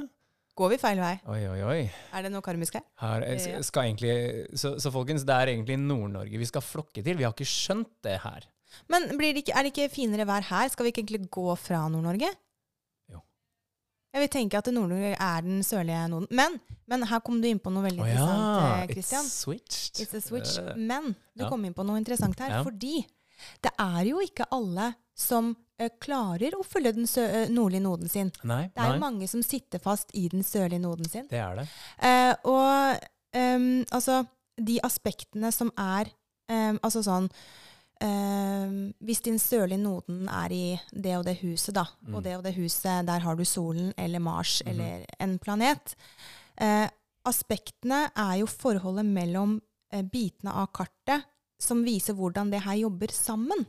Går 0.56 0.72
vi 0.72 0.78
feil 0.80 1.02
vei? 1.02 1.12
Oi, 1.28 1.40
oi, 1.50 1.58
oi. 1.66 1.80
Er 2.16 2.24
det 2.24 2.30
noe 2.32 2.44
karmisk 2.46 2.78
her? 2.78 2.86
Her 3.02 3.26
skal 3.66 3.90
egentlig, 3.90 4.14
så, 4.56 4.76
så 4.80 4.92
folkens, 4.94 5.26
det 5.26 5.34
er 5.34 5.52
egentlig 5.52 5.76
Nord-Norge 5.82 6.38
vi 6.40 6.48
skal 6.48 6.64
flokke 6.64 7.02
til. 7.02 7.18
Vi 7.18 7.26
har 7.26 7.34
ikke 7.34 7.48
skjønt 7.50 7.90
det 8.06 8.20
her. 8.22 8.46
Men 8.92 9.10
blir 9.18 9.34
det 9.34 9.42
ikke, 9.42 9.58
er 9.58 9.66
det 9.66 9.74
ikke 9.74 9.92
finere 9.92 10.26
vær 10.28 10.46
her? 10.46 10.70
Skal 10.70 10.86
vi 10.86 10.94
ikke 10.94 11.02
egentlig 11.02 11.26
gå 11.34 11.50
fra 11.58 11.82
Nord-Norge? 11.90 12.30
Jeg 14.16 14.24
vil 14.24 14.30
tenke 14.32 14.56
at 14.56 14.68
Nord-Norge 14.72 15.12
er 15.12 15.42
den 15.44 15.58
sørlige 15.66 16.06
noden. 16.08 16.28
Men, 16.32 16.54
men 16.88 17.04
her 17.10 17.20
kom 17.24 17.42
du 17.42 17.50
inn 17.50 17.60
på 17.60 17.68
noe 17.74 17.84
veldig 17.84 18.00
ja, 18.00 18.14
interessant, 18.14 18.62
eh, 18.64 18.84
it's 18.86 18.94
Christian. 18.94 19.26
switched. 19.28 20.00
It's 20.00 20.16
a 20.16 20.22
switch. 20.24 20.54
Men 20.72 21.10
du 21.36 21.44
ja. 21.44 21.50
kom 21.52 21.66
inn 21.68 21.74
på 21.76 21.84
noe 21.84 22.00
interessant 22.00 22.40
her. 22.40 22.54
Ja. 22.54 22.62
Fordi 22.64 23.02
det 23.60 23.74
er 23.76 24.06
jo 24.08 24.22
ikke 24.24 24.46
alle 24.56 24.94
som 25.16 25.50
eh, 25.76 25.92
klarer 26.00 26.56
å 26.56 26.64
følge 26.64 26.94
den 26.96 27.08
eh, 27.20 27.52
nordlige 27.52 27.84
noden 27.84 28.08
sin. 28.08 28.32
Nei, 28.48 28.62
Det 28.72 28.86
er 28.86 28.94
nei, 28.94 29.02
mange 29.04 29.28
som 29.28 29.44
sitter 29.44 29.84
fast 29.84 30.16
i 30.16 30.24
den 30.32 30.44
sørlige 30.48 30.80
noden 30.80 31.12
sin. 31.12 31.28
det 31.28 31.42
er 31.44 31.60
det. 31.60 31.68
Eh, 32.00 32.32
og 32.48 33.04
um, 33.36 33.84
altså 33.92 34.22
De 34.56 34.78
aspektene 34.80 35.52
som 35.52 35.68
er 35.76 36.08
um, 36.48 36.78
Altså 36.80 37.04
sånn 37.04 37.28
ehm, 38.02 38.92
Hvis 39.00 39.20
din 39.22 39.38
sørlige 39.38 39.78
noden 39.82 40.28
er 40.28 40.52
i 40.52 40.80
det 40.92 41.16
og 41.16 41.24
det 41.24 41.38
huset, 41.42 41.74
da, 41.74 41.84
Mm. 42.06 42.14
og 42.14 42.22
det 42.24 42.36
og 42.36 42.42
det 42.44 42.54
huset, 42.56 43.06
der 43.06 43.18
har 43.20 43.36
du 43.36 43.44
solen 43.44 43.92
eller 43.98 44.18
Mars 44.18 44.62
Mhm. 44.64 44.70
eller 44.70 45.04
en 45.20 45.38
planet 45.38 45.94
eh, 46.58 46.88
Aspektene 47.26 48.10
er 48.16 48.38
jo 48.38 48.46
forholdet 48.46 49.04
mellom 49.04 49.60
eh, 49.92 50.02
bitene 50.02 50.52
av 50.52 50.68
kartet 50.72 51.24
som 51.60 51.82
viser 51.84 52.14
hvordan 52.14 52.50
det 52.50 52.62
her 52.62 52.74
jobber 52.74 53.08
sammen. 53.12 53.66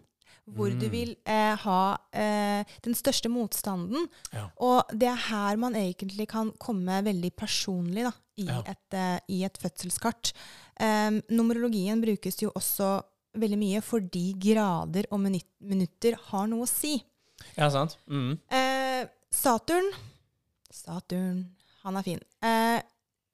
Hvor 0.48 0.70
du 0.70 0.86
Mm. 0.86 0.92
vil 0.92 1.16
eh, 1.26 1.56
ha 1.58 1.98
den 2.14 2.94
største 2.96 3.28
motstanden. 3.30 4.08
Ja. 4.32 4.50
Og 4.60 4.84
det 4.94 5.08
er 5.10 5.16
her 5.16 5.58
man 5.58 5.74
egentlig 5.76 6.28
kan 6.30 6.52
komme 6.60 7.02
veldig 7.04 7.32
personlig 7.36 8.04
da, 8.04 8.12
i, 8.38 8.46
Ja. 8.46 8.62
et, 8.66 9.22
i 9.30 9.44
et 9.44 9.58
fødselskart. 9.58 10.32
Um, 10.80 11.22
numerologien 11.30 12.00
brukes 12.02 12.38
jo 12.42 12.52
også 12.56 13.02
veldig 13.40 13.58
mye 13.62 13.82
fordi 13.82 14.34
grader 14.40 15.06
og 15.12 15.20
minut 15.20 15.46
minutter 15.62 16.16
har 16.32 16.48
noe 16.48 16.66
å 16.66 16.68
si. 16.70 16.96
Ja, 17.58 17.70
sant. 17.70 17.98
Mm. 18.10 18.38
Eh, 18.50 19.08
Saturn 19.32 19.92
Saturn, 20.72 21.44
han 21.84 21.98
er 21.98 22.04
fin. 22.06 22.20
Eh, 22.44 22.82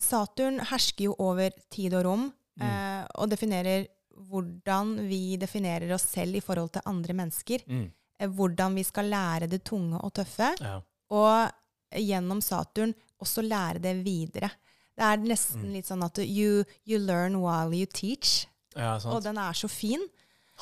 Saturn 0.04 0.60
hersker 0.70 1.06
jo 1.10 1.16
over 1.20 1.52
tid 1.72 1.94
og 1.94 2.06
rom, 2.06 2.34
Mm. 2.60 2.62
eh, 2.68 3.08
og 3.16 3.30
definerer 3.32 3.88
hvordan 4.30 5.08
vi 5.10 5.38
definerer 5.38 5.92
oss 5.96 6.04
selv 6.04 6.36
i 6.36 6.40
forhold 6.42 6.72
til 6.74 6.82
andre 6.86 7.14
mennesker. 7.14 7.64
Mm. 7.68 7.92
Eh, 8.20 8.28
hvordan 8.28 8.76
vi 8.76 8.84
skal 8.84 9.06
lære 9.10 9.48
det 9.50 9.64
tunge 9.64 9.98
og 10.04 10.14
tøffe. 10.14 10.52
Ja. 10.62 10.80
Og 11.10 11.52
gjennom 11.98 12.42
Saturn 12.42 12.94
også 13.22 13.42
lære 13.42 13.82
det 13.82 14.04
videre. 14.06 14.52
Det 14.96 15.04
er 15.04 15.18
nesten 15.18 15.64
Mm. 15.64 15.74
litt 15.74 15.86
sånn 15.88 16.04
at 16.06 16.18
you, 16.20 16.64
you 16.86 17.00
learn 17.00 17.42
while 17.42 17.74
you 17.74 17.88
teach. 17.88 18.46
Ja, 18.76 18.98
Og 19.12 19.24
den 19.24 19.38
er 19.38 19.54
så 19.54 19.70
fin. 19.70 20.04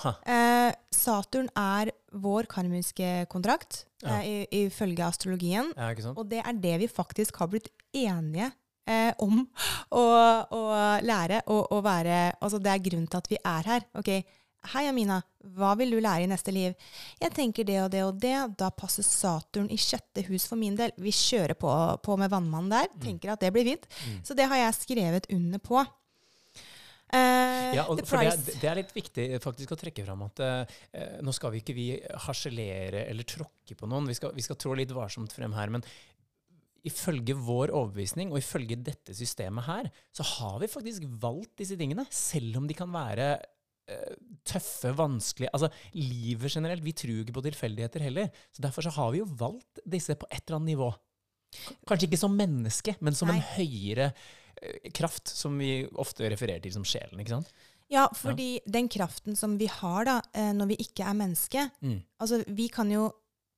Ha. 0.04 0.14
Eh, 0.26 0.74
Saturn 0.96 1.50
er 1.58 1.92
vår 2.14 2.48
karmiske 2.48 3.28
kontrakt, 3.30 3.86
Ja. 4.04 4.20
eh, 4.22 4.46
i- 4.52 4.66
ifølge 4.68 5.04
astrologien. 5.04 5.74
Ja? 5.78 6.14
Og 6.16 6.30
det 6.30 6.42
er 6.46 6.54
det 6.54 6.80
vi 6.80 6.88
faktisk 6.88 7.36
har 7.38 7.48
blitt 7.48 7.68
enige 7.94 8.52
eh, 8.88 9.14
om 9.20 9.48
å, 9.92 10.48
å 10.52 10.62
lære 11.04 11.42
og 11.48 11.68
å 11.72 11.82
være 11.84 12.34
Altså, 12.42 12.58
det 12.62 12.72
er 12.72 12.80
grunnen 12.90 13.08
til 13.10 13.18
at 13.18 13.28
vi 13.30 13.38
er 13.44 13.64
her. 13.64 13.82
Ok, 13.96 14.24
Hei, 14.76 14.84
Amina. 14.88 15.16
Hva 15.58 15.72
vil 15.76 15.90
du 15.90 15.98
lære 16.00 16.22
i 16.22 16.28
neste 16.30 16.52
liv? 16.54 16.76
Jeg 17.20 17.32
tenker 17.34 17.66
det 17.66 17.80
og 17.82 17.90
det 17.90 18.04
og 18.06 18.20
det. 18.22 18.36
Da 18.60 18.68
passer 18.70 19.02
Saturn 19.02 19.66
i 19.74 19.76
sjette 19.82 20.22
hus 20.28 20.46
for 20.46 20.56
min 20.56 20.76
del. 20.78 20.92
Vi 21.02 21.10
kjører 21.10 21.56
på, 21.58 21.72
på 22.06 22.18
med 22.22 22.30
vannmannen 22.30 22.70
der. 22.70 22.86
Tenker 23.02 23.32
at 23.34 23.40
det 23.42 23.50
blir 23.56 23.66
fint. 23.66 23.88
Mm. 24.06 24.20
Så 24.24 24.36
det 24.38 24.46
har 24.52 24.58
jeg 24.62 24.76
skrevet 24.78 25.26
under 25.34 25.58
på. 25.66 25.82
Eh, 27.12 27.76
Ja, 27.76 27.86
og 27.88 28.00
det, 28.00 28.08
det 28.60 28.68
er 28.68 28.80
litt 28.80 28.94
viktig 28.96 29.26
faktisk 29.44 29.74
å 29.74 29.80
trekke 29.80 30.04
fram 30.04 30.26
at 30.26 30.42
uh, 30.44 30.80
nå 31.24 31.32
skal 31.36 31.54
vi 31.54 31.62
ikke 31.64 31.76
vi 31.76 31.86
harselere 32.26 33.06
eller 33.08 33.28
tråkke 33.28 33.78
på 33.80 33.88
noen. 33.90 34.10
Vi 34.12 34.18
skal, 34.18 34.34
vi 34.36 34.44
skal 34.44 34.60
trå 34.60 34.76
litt 34.76 34.92
varsomt 34.96 35.32
frem 35.36 35.56
her. 35.56 35.72
Men 35.72 35.86
ifølge 36.88 37.36
vår 37.38 37.74
overbevisning 37.78 38.32
og 38.34 38.42
ifølge 38.42 38.80
dette 38.82 39.16
systemet 39.16 39.68
her, 39.68 39.90
så 40.16 40.26
har 40.38 40.60
vi 40.64 40.72
faktisk 40.72 41.06
valgt 41.22 41.54
disse 41.62 41.78
tingene. 41.80 42.08
Selv 42.12 42.58
om 42.62 42.68
de 42.70 42.78
kan 42.78 42.90
være 42.92 43.30
eh, 43.38 44.18
tøffe, 44.48 44.94
vanskelige 44.98 45.54
Altså 45.54 45.70
livet 45.98 46.56
generelt. 46.56 46.84
Vi 46.86 46.96
tror 46.98 47.22
ikke 47.22 47.38
på 47.38 47.46
tilfeldigheter 47.48 48.08
heller. 48.08 48.32
Så 48.52 48.66
derfor 48.66 48.88
så 48.88 48.96
har 48.98 49.14
vi 49.14 49.22
jo 49.22 49.30
valgt 49.40 49.84
disse 49.86 50.18
på 50.18 50.30
et 50.32 50.44
eller 50.44 50.60
annet 50.62 50.74
nivå. 50.74 50.92
Kanskje 51.88 52.08
ikke 52.08 52.22
som 52.22 52.36
menneske, 52.36 52.96
men 53.04 53.16
som 53.18 53.30
en 53.30 53.42
høyere 53.58 54.12
eh, 54.12 54.30
kraft, 54.94 55.28
som 55.28 55.58
vi 55.60 55.86
ofte 55.98 56.30
refererer 56.30 56.62
til 56.62 56.72
som 56.74 56.84
sjelen. 56.84 57.20
ikke 57.20 57.30
sant? 57.38 57.52
Ja, 57.92 58.06
fordi 58.16 58.60
den 58.72 58.88
kraften 58.88 59.36
som 59.36 59.58
vi 59.60 59.66
har 59.68 60.06
da, 60.06 60.22
eh, 60.34 60.54
når 60.56 60.68
vi 60.68 60.78
ikke 60.78 61.04
er 61.04 61.14
menneske 61.14 61.70
Mm. 61.82 62.02
Altså, 62.22 62.44
vi 62.48 62.68
kan 62.70 62.90
jo 62.92 63.12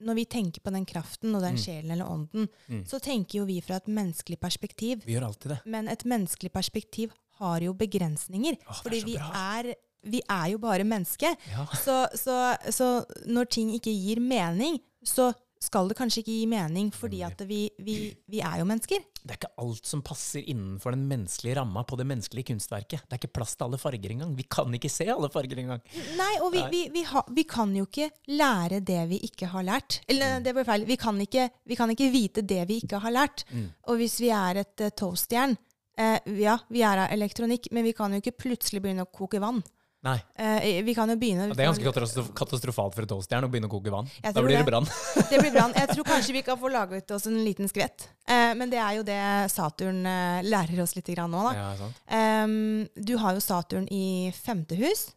Når 0.03 0.15
vi 0.15 0.25
tenker 0.25 0.59
på 0.59 0.71
den 0.73 0.85
kraften 0.85 1.33
og 1.35 1.41
den 1.41 1.53
Mm. 1.53 1.61
sjelen 1.63 1.91
eller 1.91 2.05
ånden, 2.05 2.49
Mm. 2.67 2.83
så 2.85 2.99
tenker 2.99 3.37
jo 3.39 3.45
vi 3.45 3.61
fra 3.61 3.75
et 3.77 3.85
menneskelig 3.87 4.37
perspektiv. 4.37 5.05
Vi 5.05 5.13
gjør 5.13 5.27
alltid 5.27 5.49
det. 5.51 5.59
Men 5.65 5.87
et 5.87 6.03
menneskelig 6.03 6.51
perspektiv 6.51 7.11
har 7.39 7.59
jo 7.61 7.73
begrensninger. 7.73 8.57
Åh, 8.67 8.81
fordi 8.83 8.99
er 8.99 9.05
vi 9.05 9.15
er, 9.15 9.75
vi 10.03 10.21
er 10.27 10.49
jo 10.51 10.57
bare 10.57 10.83
menneske. 10.83 11.37
Ja. 11.51 11.65
Så, 11.67 12.09
så, 12.17 12.57
så 12.69 13.05
når 13.27 13.45
ting 13.49 13.69
ikke 13.71 13.93
gir 13.95 14.19
mening, 14.19 14.79
så 15.05 15.33
skal 15.63 15.87
det 15.89 15.95
kanskje 15.97 16.21
ikke 16.21 16.33
gi 16.35 16.45
mening, 16.51 16.89
fordi 16.93 17.21
at 17.23 17.39
vi, 17.47 17.61
vi, 17.79 17.95
vi 18.29 18.41
er 18.43 18.59
jo 18.59 18.65
mennesker. 18.67 19.03
Det 19.23 19.31
er 19.31 19.37
ikke 19.39 19.51
alt 19.63 19.87
som 19.87 20.01
passer 20.03 20.43
innenfor 20.51 20.91
den 20.91 21.05
menneskelige 21.07 21.55
ramma 21.55 21.85
på 21.87 21.95
det 21.99 22.05
menneskelige 22.09 22.49
kunstverket. 22.51 23.05
Det 23.07 23.15
er 23.15 23.21
ikke 23.21 23.31
plass 23.37 23.55
til 23.55 23.69
alle 23.69 23.79
farger 23.79 24.11
engang. 24.11 24.33
Vi 24.35 24.43
kan 24.51 24.73
ikke 24.75 24.91
se 24.91 25.07
alle 25.13 25.29
farger 25.31 25.61
engang. 25.63 25.79
Nei, 26.19 26.31
og 26.43 26.51
vi, 26.51 26.63
vi, 26.73 26.81
vi, 26.97 27.03
ha, 27.07 27.23
vi 27.31 27.45
kan 27.47 27.71
jo 27.77 27.85
ikke 27.87 28.09
lære 28.35 28.81
det 28.83 28.99
vi 29.13 29.21
ikke 29.29 29.47
har 29.53 29.63
lært. 29.63 30.01
Eller 30.11 30.33
Mm. 30.39 30.43
det 30.43 30.53
ble 30.57 30.63
feil. 30.67 30.83
Vi 30.89 30.95
kan, 30.97 31.21
ikke, 31.23 31.49
vi 31.69 31.75
kan 31.79 31.91
ikke 31.93 32.09
vite 32.11 32.41
det 32.47 32.63
vi 32.67 32.81
ikke 32.83 32.99
har 33.03 33.11
lært. 33.15 33.45
Mm. 33.53 33.69
Og 33.87 34.01
hvis 34.01 34.19
vi 34.23 34.29
er 34.35 34.59
et 34.63 34.83
uh, 34.83 34.89
toastjern 34.89 35.55
eh, 35.97 36.19
Ja, 36.41 36.57
vi 36.73 36.81
er 36.83 37.05
av 37.05 37.13
elektronikk, 37.13 37.69
men 37.71 37.85
vi 37.87 37.93
kan 37.95 38.11
jo 38.11 38.19
ikke 38.19 38.35
plutselig 38.43 38.81
begynne 38.83 39.05
å 39.05 39.11
koke 39.13 39.39
vann. 39.43 39.61
Nei. 40.03 40.17
Eh, 40.35 40.81
vi 40.83 40.95
kan 40.95 41.07
jo 41.07 41.15
begynne 41.15 41.47
Det 41.53 41.63
er 41.63 41.69
ganske 41.71 42.27
katastrofalt 42.35 42.95
for 42.95 43.05
et 43.05 43.11
toastjern 43.11 43.47
å 43.47 43.51
begynne 43.51 43.69
å 43.69 43.71
koke 43.71 43.93
vann. 43.93 44.09
Da 44.19 44.43
blir 44.43 44.57
det 44.59 44.67
brann. 44.67 44.87
Det 45.31 45.39
blir 45.39 45.53
brann. 45.53 45.71
Jeg 45.77 45.93
tror 45.93 46.07
kanskje 46.13 46.35
vi 46.35 46.43
kan 46.43 46.59
få 46.59 46.71
laget 46.73 47.11
oss 47.15 47.29
en 47.29 47.39
liten 47.45 47.71
skvett. 47.71 48.09
Eh, 48.27 48.51
men 48.59 48.71
det 48.73 48.81
er 48.83 48.99
jo 48.99 49.07
det 49.07 49.21
Saturn 49.53 50.03
eh, 50.05 50.43
lærer 50.43 50.83
oss 50.83 50.97
litt 50.97 51.11
grann 51.15 51.31
nå, 51.31 51.45
da. 51.47 51.53
Ja. 51.55 51.91
Ehm, 52.19 52.87
du 52.95 53.15
har 53.23 53.37
jo 53.37 53.43
Saturn 53.43 53.87
i 53.91 54.33
femte 54.35 54.75
hus. 54.79 55.07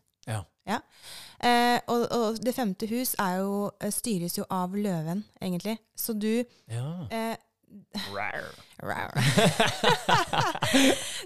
Ja. 0.66 0.81
Eh, 1.38 1.79
og, 1.92 2.07
og 2.11 2.38
det 2.42 2.55
femte 2.57 2.88
hus 2.90 3.14
er 3.22 3.40
jo, 3.42 3.68
eh, 3.81 3.92
styres 3.94 4.38
jo 4.38 4.46
av 4.51 4.75
løven, 4.75 5.22
egentlig. 5.40 5.77
Så 5.96 6.16
du 6.16 6.31
ja. 6.40 6.87
eh. 7.11 7.35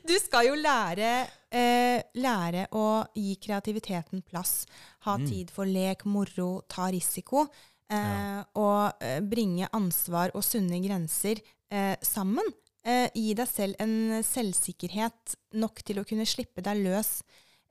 Du 0.09 0.15
skal 0.21 0.47
jo 0.51 0.55
lære, 0.59 1.11
eh, 1.53 2.01
lære 2.21 2.67
å 2.77 2.85
gi 3.17 3.35
kreativiteten 3.43 4.23
plass. 4.27 4.67
Ha 5.07 5.17
Mm. 5.19 5.27
tid 5.29 5.51
for 5.51 5.65
lek, 5.67 6.05
moro, 6.05 6.63
ta 6.69 6.91
risiko. 6.91 7.47
Eh, 7.91 8.43
Og 8.55 8.93
eh, 9.03 9.21
bringe 9.21 9.69
ansvar 9.73 10.31
og 10.35 10.43
sunne 10.45 10.81
grenser 10.85 11.41
eh, 11.71 11.97
sammen. 12.03 12.45
Eh, 12.85 13.09
gi 13.15 13.35
deg 13.35 13.49
selv 13.49 13.75
en 13.83 14.23
selvsikkerhet 14.23 15.35
nok 15.55 15.83
til 15.85 15.99
å 16.01 16.05
kunne 16.07 16.25
slippe 16.27 16.63
deg 16.63 16.77
løs. 16.85 17.23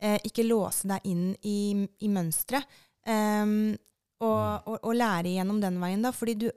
Eh, 0.01 0.17
ikke 0.23 0.43
låse 0.47 0.87
deg 0.87 0.99
inn 1.05 1.35
i, 1.43 1.87
i 2.01 2.07
mønstre. 2.07 2.61
Um, 3.07 3.75
og, 4.21 4.61
og, 4.67 4.79
og 4.83 4.93
lære 4.95 5.33
gjennom 5.37 5.59
den 5.61 5.79
veien, 5.81 6.01
da. 6.03 6.11
Fordi 6.11 6.33
du, 6.35 6.51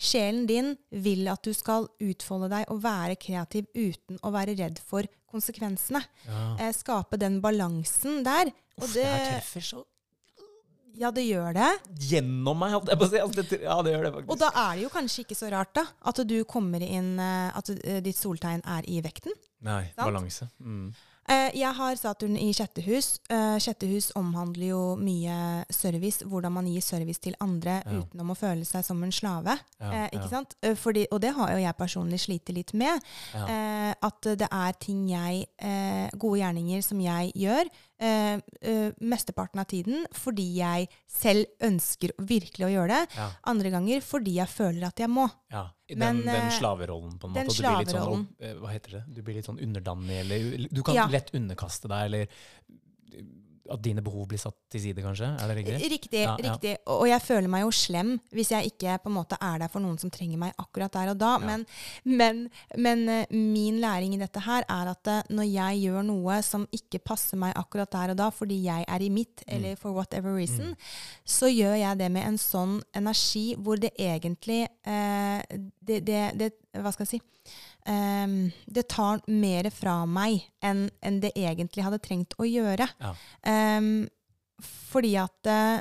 sjelen 0.00 0.46
din 0.48 0.72
vil 0.90 1.28
at 1.32 1.42
du 1.44 1.52
skal 1.56 1.88
utfolde 2.02 2.50
deg 2.52 2.68
og 2.72 2.82
være 2.84 3.16
kreativ 3.20 3.68
uten 3.74 4.20
å 4.22 4.32
være 4.34 4.56
redd 4.58 4.82
for 4.84 5.08
konsekvensene. 5.32 6.02
Ja. 6.26 6.42
Eh, 6.60 6.74
skape 6.76 7.18
den 7.20 7.40
balansen 7.44 8.20
der. 8.26 8.52
Og 8.80 8.86
Uff, 8.88 8.94
det, 8.96 9.06
det 9.08 9.24
treffer 9.30 9.68
så 9.72 9.82
ja, 11.00 11.08
det 11.14 11.22
gjør 11.24 11.54
det. 11.56 11.68
gjennom 12.04 12.58
meg, 12.60 12.74
holdt 12.74 12.90
jeg 12.92 13.00
på 13.00 13.06
å 13.06 13.08
si. 13.08 13.20
Altså, 13.22 13.44
ja, 13.62 13.76
det 13.84 13.94
gjør 13.94 14.02
det 14.04 14.10
faktisk. 14.16 14.32
Og 14.34 14.40
da 14.42 14.50
er 14.62 14.74
det 14.76 14.82
jo 14.84 14.90
kanskje 14.92 15.24
ikke 15.24 15.38
så 15.38 15.48
rart 15.54 15.72
da, 15.78 15.86
at 16.10 16.20
du 16.28 16.34
kommer 16.48 16.84
inn, 16.84 17.14
eh, 17.22 17.48
at 17.56 17.70
eh, 17.78 18.02
ditt 18.04 18.18
soltegn 18.18 18.60
er 18.74 18.88
i 18.92 18.98
vekten. 19.04 19.32
Nei, 19.64 19.86
Sant? 19.94 20.04
balanse. 20.04 20.50
Mm. 20.60 20.90
Eh, 21.28 21.50
Jeg 21.54 21.72
har 21.74 21.94
Saturn 21.96 22.36
i 22.36 22.48
sjette 22.52 22.82
hus. 22.82 23.20
Eh, 23.30 23.56
Sjette 23.62 23.86
hus 23.86 24.10
omhandler 24.18 24.66
jo 24.72 24.80
mye 24.98 25.64
service, 25.70 26.24
hvordan 26.26 26.52
man 26.52 26.66
gir 26.66 26.80
service 26.82 27.18
til 27.22 27.34
andre 27.40 27.82
Ja. 27.86 28.00
uten 28.00 28.20
å 28.20 28.34
føle 28.36 28.64
seg 28.66 28.84
som 28.84 29.02
en 29.02 29.12
slave. 29.12 29.58
Ja, 29.80 29.92
eh, 29.92 30.08
ikke 30.12 30.24
ja. 30.24 30.28
sant? 30.28 30.56
Fordi, 30.76 31.06
og 31.12 31.20
det 31.20 31.32
har 31.34 31.50
jo 31.52 31.58
jeg 31.62 31.76
personlig 31.78 32.20
slitt 32.20 32.48
litt 32.48 32.74
med. 32.74 33.00
Eh, 33.34 33.94
at 34.02 34.20
det 34.22 34.48
er 34.50 34.72
ting 34.80 35.08
jeg 35.08 35.46
eh, 35.58 36.10
Gode 36.18 36.40
gjerninger 36.40 36.82
som 36.82 36.98
jeg 37.00 37.32
gjør 37.34 37.70
eh, 38.02 38.40
eh, 38.60 38.92
mesteparten 39.00 39.60
av 39.62 39.68
tiden 39.70 40.02
fordi 40.18 40.46
jeg 40.58 40.88
selv 41.10 41.46
ønsker 41.68 42.12
virkelig 42.18 42.66
å 42.66 42.72
gjøre 42.72 42.88
det. 42.96 43.16
Ja. 43.20 43.28
Andre 43.52 43.70
ganger 43.74 44.02
fordi 44.04 44.34
jeg 44.40 44.50
føler 44.52 44.88
at 44.90 45.02
jeg 45.04 45.10
må. 45.12 45.28
Ja, 45.52 45.68
Den, 45.92 45.98
Men, 46.00 46.20
den, 46.24 46.46
eh, 46.48 46.58
slaverollen, 46.58 47.18
på 47.20 47.28
en 47.28 47.34
den 47.36 47.46
måte. 47.46 47.56
du 47.60 47.68
blir 47.68 47.78
litt 47.84 47.94
sånn, 47.94 48.26
eh, 48.40 48.54
hva 48.62 48.70
heter 48.72 48.98
det? 48.98 49.02
Du 49.14 49.22
blir 49.22 49.34
litt 49.36 49.48
sånn 49.48 49.60
underdanig, 49.60 50.20
eller 50.24 50.68
du 50.72 50.82
kan 50.82 50.94
Ja. 50.96 51.06
lett 51.06 51.30
underkaste 51.36 51.88
deg, 51.88 52.06
eller 52.06 52.28
at 53.70 53.82
dine 53.84 54.02
behov 54.02 54.26
blir 54.30 54.40
satt 54.42 54.56
til 54.72 54.80
side, 54.82 55.02
kanskje? 55.04 55.28
Er 55.38 55.48
det 55.52 55.56
riktig? 55.60 55.90
Riktig. 55.92 56.22
Ja, 56.24 56.36
ja. 56.38 56.52
riktig. 56.52 56.72
Og 56.90 57.04
jeg 57.08 57.22
føler 57.22 57.48
meg 57.52 57.62
jo 57.62 57.70
slem 57.70 58.14
hvis 58.34 58.50
jeg 58.50 58.72
ikke 58.72 58.96
på 59.04 59.10
en 59.12 59.16
måte 59.16 59.38
er 59.40 59.60
der 59.62 59.70
for 59.70 59.84
noen 59.84 59.98
som 60.02 60.10
trenger 60.10 60.40
meg 60.40 60.52
akkurat 60.58 60.92
der 60.96 61.12
og 61.12 61.20
da. 61.20 61.32
Ja. 61.38 61.46
Men, 61.46 61.66
men, 62.04 62.42
men 62.76 63.04
eh, 63.08 63.26
min 63.30 63.78
læring 63.80 64.14
i 64.16 64.20
dette 64.20 64.42
her 64.42 64.66
er 64.68 64.90
at 64.92 65.06
eh, 65.12 65.22
når 65.30 65.46
jeg 65.50 65.82
gjør 65.86 66.02
noe 66.08 66.40
som 66.42 66.66
ikke 66.74 66.98
passer 67.06 67.38
meg 67.40 67.54
akkurat 67.56 67.92
der 67.92 68.14
og 68.16 68.18
da, 68.18 68.30
fordi 68.34 68.62
jeg 68.66 68.84
er 68.88 69.02
i 69.06 69.10
mitt, 69.10 69.28
Mm. 69.42 69.54
eller 69.56 69.76
for 69.76 69.92
whatever 69.92 70.36
reason, 70.36 70.74
så 71.24 71.48
gjør 71.50 71.74
jeg 71.74 71.98
det 71.98 72.10
med 72.12 72.26
en 72.28 72.36
sånn 72.38 72.76
energi 72.94 73.54
hvor 73.58 73.80
det 73.80 73.90
egentlig 73.98 74.66
eh, 74.86 75.42
det, 75.80 76.02
det, 76.06 76.20
det 76.38 76.50
Hva 76.78 76.92
skal 76.94 77.04
jeg 77.06 77.18
si? 77.18 77.20
Ehm, 77.86 78.50
det 78.66 78.88
tar 78.88 79.22
mer 79.26 79.70
fra 79.74 80.02
meg 80.06 80.44
enn 80.62 80.86
enn 81.02 81.20
det 81.22 81.32
egentlig 81.34 81.84
hadde 81.86 82.02
trengt 82.02 82.36
å 82.38 82.46
gjøre. 82.46 82.86
Ja. 83.02 83.14
Um, 83.42 84.04
fordi 84.62 85.16
at 85.18 85.48
eh, 85.50 85.80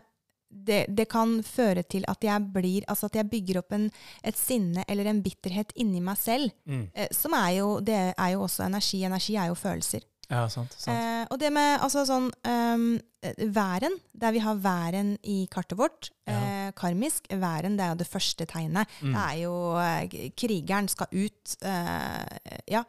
det, 0.52 0.86
det 0.90 1.06
kan 1.12 1.38
føre 1.46 1.84
til 1.88 2.04
at 2.12 2.24
jeg 2.26 2.48
blir 2.52 2.84
Altså 2.90 3.08
at 3.08 3.16
jeg 3.16 3.30
bygger 3.32 3.62
opp 3.62 3.72
en, 3.76 3.86
et 4.26 4.36
sinne 4.36 4.84
eller 4.90 5.08
en 5.08 5.22
bitterhet 5.24 5.72
inni 5.80 6.02
meg 6.04 6.20
selv. 6.20 6.52
Mm. 6.66 6.88
Eh, 6.94 7.12
som 7.16 7.36
er 7.38 7.52
jo 7.60 7.70
Det 7.80 8.00
er 8.12 8.32
jo 8.34 8.42
også 8.48 8.66
energi. 8.66 9.04
Energi 9.08 9.38
er 9.40 9.52
jo 9.52 9.60
følelser. 9.60 10.08
Ja, 10.32 10.46
sant. 10.48 10.72
sant. 10.80 10.96
Eh, 10.96 11.26
og 11.30 11.40
det 11.42 11.50
med 11.54 11.82
altså 11.84 12.06
sånn 12.08 12.30
eh, 12.48 13.44
Væren, 13.52 13.98
der 14.18 14.32
vi 14.34 14.40
har 14.42 14.56
væren 14.64 15.18
i 15.28 15.44
kartet 15.52 15.78
vårt, 15.78 16.10
Ja. 16.26 16.38
eh, 16.40 16.72
karmisk 16.72 17.28
Væren, 17.30 17.76
det 17.78 17.84
er 17.86 17.90
jo 17.92 18.00
det 18.00 18.08
første 18.10 18.46
tegnet. 18.48 18.88
Mm. 19.02 19.12
Det 19.14 19.26
er 19.28 19.36
jo 19.44 19.56
eh, 19.78 20.30
Krigeren 20.40 20.88
skal 20.90 21.08
ut. 21.12 21.56
eh, 21.62 22.64
ja. 22.72 22.84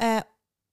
Eh, 0.00 0.22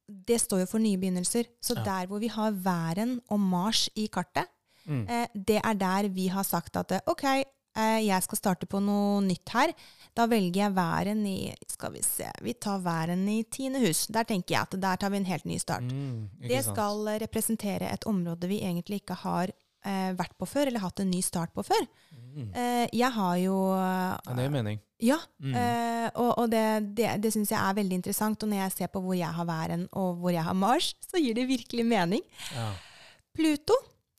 det 0.08 0.40
står 0.42 0.60
jo 0.60 0.66
for 0.68 0.80
nye 0.84 0.98
begynnelser. 0.98 1.46
Så 1.64 1.76
Ja. 1.78 1.84
der 1.84 2.08
hvor 2.08 2.20
vi 2.20 2.28
har 2.28 2.52
væren 2.52 3.20
og 3.30 3.40
Mars 3.40 3.90
i 3.96 4.08
kartet, 4.08 4.46
Mm. 4.88 5.06
eh, 5.10 5.28
det 5.36 5.62
er 5.64 5.74
der 5.74 6.08
vi 6.10 6.28
har 6.28 6.44
sagt 6.44 6.76
at 6.78 6.92
OK, 7.08 7.24
jeg 7.76 8.24
skal 8.24 8.38
starte 8.38 8.68
på 8.68 8.82
noe 8.84 9.22
nytt 9.24 9.50
her. 9.56 9.74
Da 10.14 10.26
velger 10.28 10.66
jeg 10.66 10.74
væren 10.76 11.22
i 11.26 11.54
Skal 11.72 11.94
vi 11.94 12.02
se 12.04 12.28
Vi 12.44 12.52
tar 12.60 12.82
væren 12.84 13.22
i 13.32 13.44
tiende 13.48 13.80
hus. 13.80 14.08
Der 14.12 14.24
tenker 14.28 14.56
jeg 14.58 14.62
at 14.62 14.76
der 14.82 14.96
tar 15.00 15.10
vi 15.10 15.18
en 15.22 15.26
helt 15.30 15.46
ny 15.46 15.58
start. 15.58 15.84
Mm, 15.88 16.30
Det 16.42 16.64
skal 16.66 17.08
eh, 17.08 17.20
representere 17.24 17.88
et 17.94 18.04
område 18.06 18.48
vi 18.52 18.60
egentlig 18.60 19.00
ikke 19.06 19.16
har 19.24 19.48
eh, 19.86 20.12
vært 20.20 20.36
på 20.38 20.46
før, 20.46 20.68
eller 20.68 20.84
hatt 20.84 21.00
en 21.00 21.10
ny 21.10 21.22
start 21.24 21.54
på 21.56 21.64
før. 21.64 21.88
Mm. 22.36 22.52
Eh, 22.54 22.88
jeg 22.92 23.12
har 23.12 23.38
jo 23.38 23.56
Ja, 23.72 24.18
det 24.36 24.44
gir 24.44 24.50
mening. 24.58 24.80
Ja, 25.02 25.18
Mm. 25.40 25.56
eh, 25.56 26.10
og, 26.16 26.38
og 26.38 26.52
det, 26.52 26.94
det, 26.94 27.08
det 27.24 27.32
syns 27.34 27.50
jeg 27.50 27.58
er 27.60 27.74
veldig 27.80 27.96
interessant. 28.02 28.44
Og 28.44 28.50
når 28.52 28.58
jeg 28.66 28.72
ser 28.72 28.88
på 28.94 29.00
hvor 29.02 29.16
jeg 29.18 29.32
har 29.34 29.46
væren 29.48 29.88
og 29.94 30.20
hvor 30.20 30.30
jeg 30.36 30.44
har 30.44 30.54
Mars, 30.54 30.92
så 31.10 31.18
gir 31.24 31.34
det 31.40 31.48
virkelig 31.48 31.86
mening. 31.88 32.22
Ja. 32.54 32.68
Pluto, 33.34 33.74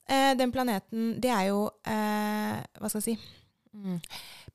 eh, 0.09 0.33
den 0.41 0.51
planeten, 0.53 1.21
det 1.21 1.31
er 1.31 1.51
jo 1.53 1.67
eh, 1.87 2.59
Hva 2.81 2.89
skal 2.89 3.03
jeg 3.05 3.13
si 3.13 3.19
mm. 3.75 3.99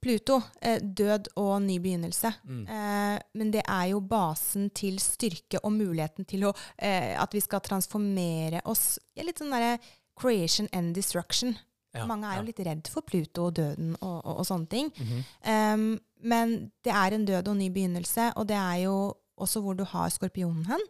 Pluto, 0.01 0.41
eh, 0.61 0.81
død 0.81 1.31
og 1.35 1.61
ny 1.61 1.77
begynnelse. 1.83 2.31
Mm. 2.43 2.63
Eh, 2.67 3.19
men 3.33 3.53
det 3.53 3.63
er 3.63 3.85
jo 3.91 4.01
basen 4.01 4.69
til 4.77 4.99
styrke 5.03 5.61
og 5.63 5.73
muligheten 5.75 6.27
til 6.29 6.47
å, 6.49 6.53
eh, 6.77 7.15
at 7.19 7.33
vi 7.33 7.41
skal 7.43 7.63
transformere 7.65 8.61
oss 8.65 8.99
litt 9.17 9.41
sånn 9.41 9.53
derre 9.53 9.77
creation 10.17 10.69
and 10.73 10.95
destruction. 10.95 11.57
Ja, 11.95 12.05
Mange 12.05 12.29
er 12.29 12.41
jo 12.41 12.47
litt 12.49 12.61
redd 12.65 12.89
for 12.91 13.05
Pluto 13.07 13.47
og 13.49 13.57
døden 13.57 13.95
og, 14.01 14.17
og, 14.21 14.33
og 14.41 14.45
sånne 14.45 14.69
ting. 14.69 14.91
Mhm. 14.93 15.23
Um, 15.47 15.99
men 16.27 16.55
det 16.85 16.93
er 16.93 17.13
en 17.13 17.25
død 17.25 17.51
og 17.51 17.57
ny 17.59 17.69
begynnelse, 17.69 18.31
og 18.37 18.47
det 18.49 18.57
er 18.57 18.83
jo 18.87 18.95
også 19.37 19.61
hvor 19.61 19.77
du 19.77 19.83
har 19.85 20.09
skorpionen 20.09 20.65
hen. 20.65 20.85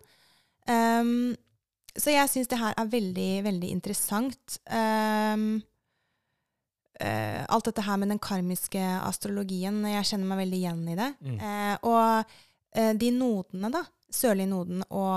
Um, 0.68 1.36
så 1.98 2.14
jeg 2.14 2.30
syns 2.32 2.48
det 2.52 2.60
her 2.62 2.76
er 2.78 2.92
veldig, 2.92 3.32
veldig 3.44 3.72
interessant. 3.74 4.60
Um, 4.72 5.64
eh, 7.00 7.44
alt 7.48 7.70
dette 7.70 7.86
her 7.86 8.00
med 8.02 8.12
den 8.14 8.22
karmiske 8.24 8.82
astrologien, 9.02 9.80
jeg 9.90 10.10
kjenner 10.10 10.32
meg 10.32 10.42
veldig 10.46 10.62
igjen 10.62 10.82
i 10.92 10.98
det. 10.98 11.12
Mm. 11.22 11.38
Uh, 11.42 11.76
og 11.92 12.34
uh, 12.80 12.94
de 12.98 13.14
nodene, 13.16 13.72
da, 13.74 13.86
Sørlig 14.08 14.46
noden 14.48 14.86
og, 14.88 15.16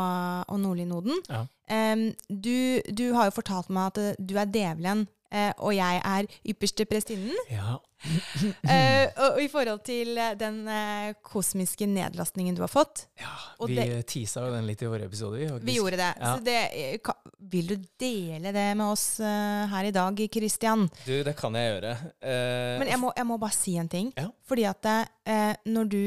og 0.50 0.56
nordlig 0.58 0.88
noden 0.90 1.20
Ja. 1.30 1.44
Um, 1.70 2.08
du, 2.26 2.82
du 2.90 3.04
har 3.14 3.28
jo 3.28 3.36
fortalt 3.36 3.68
meg 3.70 3.92
at 3.92 4.18
du 4.18 4.32
er 4.34 4.48
djevelen, 4.50 5.04
eh, 5.32 5.52
og 5.58 5.72
jeg 5.76 6.00
er 6.04 6.26
ypperste 6.52 6.86
prestinnen. 6.90 7.36
ja. 7.50 7.78
Eh, 8.64 9.10
og, 9.20 9.34
og 9.34 9.40
i 9.42 9.48
forhold 9.52 9.82
til 9.84 10.16
eh, 10.16 10.30
den 10.40 10.62
eh, 10.72 11.10
kosmiske 11.26 11.84
nedlastningen 11.84 12.56
du 12.56 12.62
har 12.64 12.70
fått 12.72 13.02
ja. 13.20 13.28
Og 13.60 13.68
Vi 13.68 13.76
det- 13.76 14.06
teasa 14.08 14.46
jo 14.46 14.54
den 14.54 14.64
litt 14.68 14.80
i 14.80 14.88
forrige 14.88 15.10
episoder. 15.10 15.36
Vi, 15.42 15.48
faktisk. 15.50 15.66
Vi 15.68 15.74
gjorde 15.76 15.98
det. 16.00 16.06
Ja. 16.16 16.30
Så 16.32 16.44
det 16.46 17.02
ka, 17.04 17.14
vil 17.52 17.66
du 17.68 17.74
dele 18.00 18.52
det 18.56 18.66
med 18.80 18.86
oss 18.86 19.04
her 19.20 19.84
i 19.84 19.92
dag, 19.92 20.22
Christian? 20.32 20.86
Du, 21.04 21.12
det 21.26 21.34
kan 21.36 21.52
jeg 21.60 21.74
gjøre. 21.74 21.92
Eh, 22.24 22.78
Men 22.80 22.88
jeg 22.88 23.00
må, 23.02 23.12
jeg 23.20 23.28
må 23.28 23.36
bare 23.42 23.56
si 23.58 23.76
en 23.76 23.88
ting. 23.92 24.08
Ja. 24.16 24.30
Fordi 24.48 24.64
at 24.70 24.88
eh, 24.94 25.52
når 25.68 25.90
du 25.92 26.00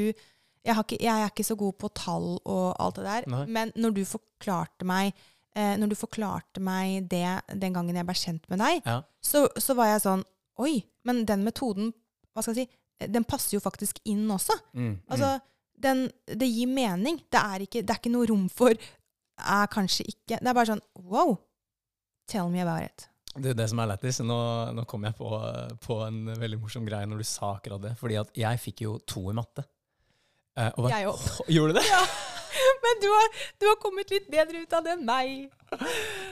jeg, 0.64 0.74
har 0.74 0.82
ikke, 0.82 0.98
jeg 1.04 1.12
er 1.20 1.30
ikke 1.30 1.44
så 1.46 1.54
god 1.60 1.78
på 1.78 1.92
tall 1.94 2.28
og 2.42 2.74
alt 2.80 2.96
det 2.98 3.04
der, 3.06 3.30
Nei. 3.30 3.44
men 3.46 3.72
når 3.76 3.94
du 4.00 4.02
forklarte 4.08 4.86
meg 4.88 5.12
eh, 5.54 5.76
Når 5.80 5.88
du 5.92 5.94
forklarte 5.98 6.60
meg 6.60 7.08
det 7.10 7.26
den 7.60 7.72
gangen 7.76 7.96
jeg 7.96 8.06
ble 8.08 8.14
kjent 8.18 8.48
med 8.50 8.58
deg, 8.62 8.82
Ja. 8.86 9.00
så, 9.22 9.46
så 9.58 9.74
var 9.78 9.86
jeg 9.92 10.04
sånn 10.06 10.24
Oi, 10.62 10.84
men 11.04 11.24
den 11.26 11.42
metoden 11.44 11.92
hva 12.34 12.42
skal 12.42 12.54
jeg 12.54 12.66
si, 12.68 12.76
eh, 13.00 13.08
den 13.10 13.24
passer 13.24 13.56
jo 13.56 13.60
faktisk 13.62 13.98
inn 14.10 14.28
også. 14.30 14.54
Mm, 14.74 15.00
Altså, 15.10 15.32
den, 15.78 16.04
det 16.26 16.46
gir 16.48 16.66
mening. 16.70 17.16
Det 17.30 17.40
er, 17.40 17.64
ikke, 17.66 17.82
det 17.82 17.90
er 17.90 17.98
ikke 18.00 18.12
noe 18.14 18.26
rom 18.30 18.48
for 18.50 18.74
er 18.74 19.66
kanskje 19.66 20.04
ikke 20.06 20.38
Det 20.38 20.46
er 20.46 20.54
bare 20.54 20.70
sånn 20.70 20.82
Wow! 21.10 21.36
Tell 22.30 22.48
me 22.48 22.60
about 22.62 22.82
it. 22.86 23.08
Det 23.34 23.50
er 23.50 23.56
det 23.58 23.66
som 23.68 23.80
er 23.82 23.88
lættis. 23.90 24.20
Nå, 24.22 24.36
nå 24.72 24.84
kom 24.86 25.02
jeg 25.04 25.16
på, 25.18 25.28
på 25.82 25.96
en 26.06 26.20
veldig 26.38 26.60
morsom 26.62 26.86
greie 26.86 27.06
når 27.10 27.18
du 27.18 27.26
sa 27.26 27.50
akkurat 27.56 27.82
det. 27.82 27.90
Fordi 27.98 28.16
at 28.20 28.30
jeg 28.38 28.60
fikk 28.62 28.84
jo 28.86 28.92
to 29.10 29.24
i 29.32 29.34
matte. 29.36 29.64
Eh, 30.56 30.70
og 30.76 30.86
bare, 30.86 31.00
Jeg 31.00 31.10
òg. 31.10 31.24
Gjorde 31.56 31.74
du 31.74 31.80
det? 31.80 31.86
Men 32.84 33.02
du 33.02 33.10
har, 33.10 33.28
du 33.60 33.68
har 33.70 33.78
kommet 33.82 34.10
litt 34.12 34.26
bedre 34.32 34.64
ut 34.64 34.76
av 34.76 34.86
det 34.86 34.96
enn 34.96 35.06
meg. 35.08 35.52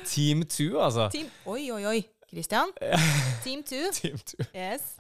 Team 0.09 0.45
2, 0.47 0.69
altså. 0.79 1.09
Team 1.15 1.31
Oi, 1.51 1.65
oi, 1.75 1.85
oi. 1.95 2.01
Christian. 2.33 2.73
Team 3.45 3.63
2. 3.69 3.81
Team 3.97 4.19
2. 4.19 4.51
Yes. 4.55 4.95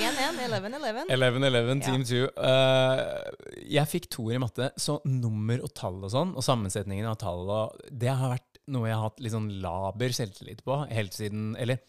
1-1, 0.00 0.38
11-11. 0.46 1.10
11-11, 1.10 1.80
Team 1.84 2.04
2. 2.06 2.20
Uh, 2.38 3.58
jeg 3.68 3.90
fikk 3.90 4.06
toer 4.14 4.38
i 4.38 4.40
matte, 4.42 4.70
så 4.80 5.00
nummer 5.08 5.60
og 5.66 5.74
tall 5.76 5.98
og 6.06 6.12
sånn, 6.12 6.32
og 6.38 6.46
sammensetningen 6.46 7.08
av 7.10 7.18
tall, 7.20 7.42
og, 7.50 7.82
det 7.90 8.12
har 8.12 8.36
vært 8.36 8.62
noe 8.70 8.86
jeg 8.86 8.96
har 8.96 9.08
hatt 9.08 9.20
litt 9.24 9.34
sånn 9.34 9.50
laber 9.62 10.14
selvtillit 10.14 10.60
på 10.62 10.76
helt 10.92 11.16
siden 11.16 11.56
Eller 11.58 11.80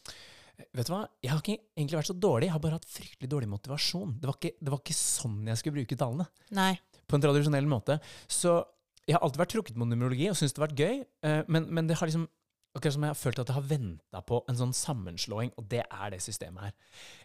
vet 0.74 0.88
du 0.88 0.94
hva, 0.96 1.04
jeg 1.22 1.30
har 1.30 1.42
ikke 1.44 1.60
egentlig 1.78 2.00
vært 2.00 2.10
så 2.10 2.18
dårlig, 2.18 2.48
jeg 2.50 2.56
har 2.56 2.64
bare 2.64 2.80
hatt 2.80 2.90
fryktelig 2.90 3.30
dårlig 3.30 3.50
motivasjon. 3.52 4.18
Det 4.22 4.30
var 4.30 4.38
ikke, 4.40 4.54
det 4.58 4.74
var 4.74 4.82
ikke 4.82 4.98
sånn 4.98 5.40
jeg 5.50 5.62
skulle 5.62 5.78
bruke 5.80 5.98
tallene. 6.00 6.28
Nei. 6.58 6.74
På 7.06 7.18
en 7.18 7.26
tradisjonell 7.26 7.70
måte. 7.70 7.98
Så 8.30 8.60
jeg 9.08 9.18
har 9.18 9.26
alltid 9.26 9.42
vært 9.42 9.54
trukket 9.56 9.80
mot 9.80 9.90
numerologi 9.90 10.30
og 10.30 10.38
syntes 10.38 10.54
det 10.56 10.62
har 10.62 10.70
vært 10.70 10.84
gøy, 10.84 11.02
uh, 11.26 11.42
men, 11.52 11.68
men 11.74 11.90
det 11.90 11.98
har 12.00 12.10
liksom 12.10 12.30
Akkurat 12.72 12.96
som 12.96 13.04
jeg 13.04 13.12
har 13.12 13.20
følt 13.20 13.40
at 13.42 13.50
jeg 13.52 13.56
har 13.58 13.66
venta 13.68 14.20
på 14.24 14.38
en 14.48 14.56
sånn 14.56 14.72
sammenslåing, 14.72 15.50
og 15.60 15.66
det 15.68 15.82
er 15.84 16.14
det 16.14 16.22
systemet 16.24 16.70
her. 16.70 16.76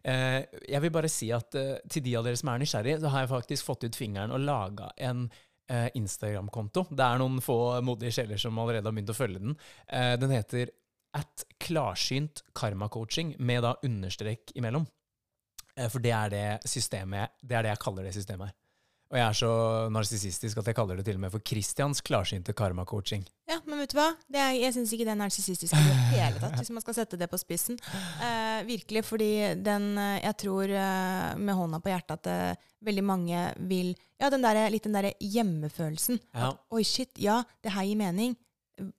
Eh, 0.03 0.57
jeg 0.73 0.83
vil 0.83 0.91
bare 0.97 1.11
si 1.13 1.29
at 1.31 1.55
eh, 1.55 1.77
til 1.87 2.03
de 2.03 2.17
av 2.19 2.27
dere 2.27 2.41
som 2.41 2.51
er 2.51 2.65
nysgjerrige, 2.65 2.97
så 3.05 3.13
har 3.15 3.23
jeg 3.23 3.31
faktisk 3.31 3.69
fått 3.69 3.87
ut 3.87 3.99
fingeren 3.99 4.35
og 4.35 4.43
laga 4.43 4.89
en 5.07 5.29
eh, 5.71 5.87
Instagram-konto. 6.01 6.89
Det 6.91 7.07
er 7.07 7.23
noen 7.23 7.39
få 7.45 7.59
modige 7.87 8.17
sjeler 8.19 8.43
som 8.43 8.59
allerede 8.59 8.91
har 8.91 8.99
begynt 8.99 9.15
å 9.15 9.19
følge 9.21 9.45
den. 9.45 9.55
Eh, 9.87 10.17
den 10.19 10.35
heter 10.35 10.75
at 11.17 11.47
klarsynt 11.63 12.43
karmacoaching, 12.57 13.37
med 13.39 13.63
da 13.63 13.77
understrek 13.87 14.51
imellom. 14.59 14.91
Eh, 15.77 15.87
for 15.93 16.03
det 16.03 16.15
er 16.17 16.33
det 16.33 16.47
systemet 16.69 17.39
Det 17.43 17.55
er 17.55 17.69
det 17.69 17.77
jeg 17.77 17.85
kaller 17.87 18.09
det 18.09 18.17
systemet 18.17 18.51
her. 18.51 18.59
Og 19.07 19.19
jeg 19.21 19.23
er 19.23 19.37
så 19.39 19.51
narsissistisk 19.95 20.59
at 20.59 20.67
jeg 20.67 20.75
kaller 20.75 20.99
det 20.99 21.05
til 21.07 21.19
og 21.19 21.23
med 21.23 21.31
for 21.31 21.43
Christians 21.47 22.01
klarsynte 22.03 22.55
karmacoaching. 22.57 23.23
Ja, 23.47 23.61
men 23.63 23.79
vet 23.79 23.93
du 23.93 24.01
hva? 24.01 24.09
Det 24.27 24.41
er, 24.43 24.57
jeg 24.59 24.75
syns 24.75 24.95
ikke 24.97 25.07
det 25.07 25.13
er 25.15 25.21
narsissistisk 25.21 25.77
i 25.79 25.83
det 25.87 25.99
hele 26.17 26.41
tatt, 26.43 26.57
hvis 26.59 26.73
man 26.75 26.83
skal 26.83 26.97
sette 26.99 27.19
det 27.21 27.29
på 27.31 27.39
spissen. 27.39 27.79
Eh, 27.87 28.65
virkelig, 28.67 29.05
fordi 29.07 29.31
den 29.63 29.93
eh, 30.01 30.17
Jeg 30.25 30.37
tror 30.43 30.73
eh, 30.75 31.37
med 31.39 31.55
hånda 31.55 31.79
på 31.85 31.93
hjertet 31.93 32.17
at 32.19 32.33
eh, 32.33 32.73
veldig 32.87 33.05
mange 33.07 33.45
vil 33.71 33.95
Ja, 34.19 34.31
den 34.33 34.43
der, 34.43 34.65
litt 34.73 34.89
den 34.89 34.97
derre 34.97 35.15
hjemmefølelsen. 35.21 36.19
Ja. 36.35 36.51
At 36.51 36.75
oi, 36.75 36.83
shit, 36.83 37.13
ja, 37.21 37.43
det 37.63 37.77
her 37.77 37.87
gir 37.87 37.99
mening. 38.01 38.35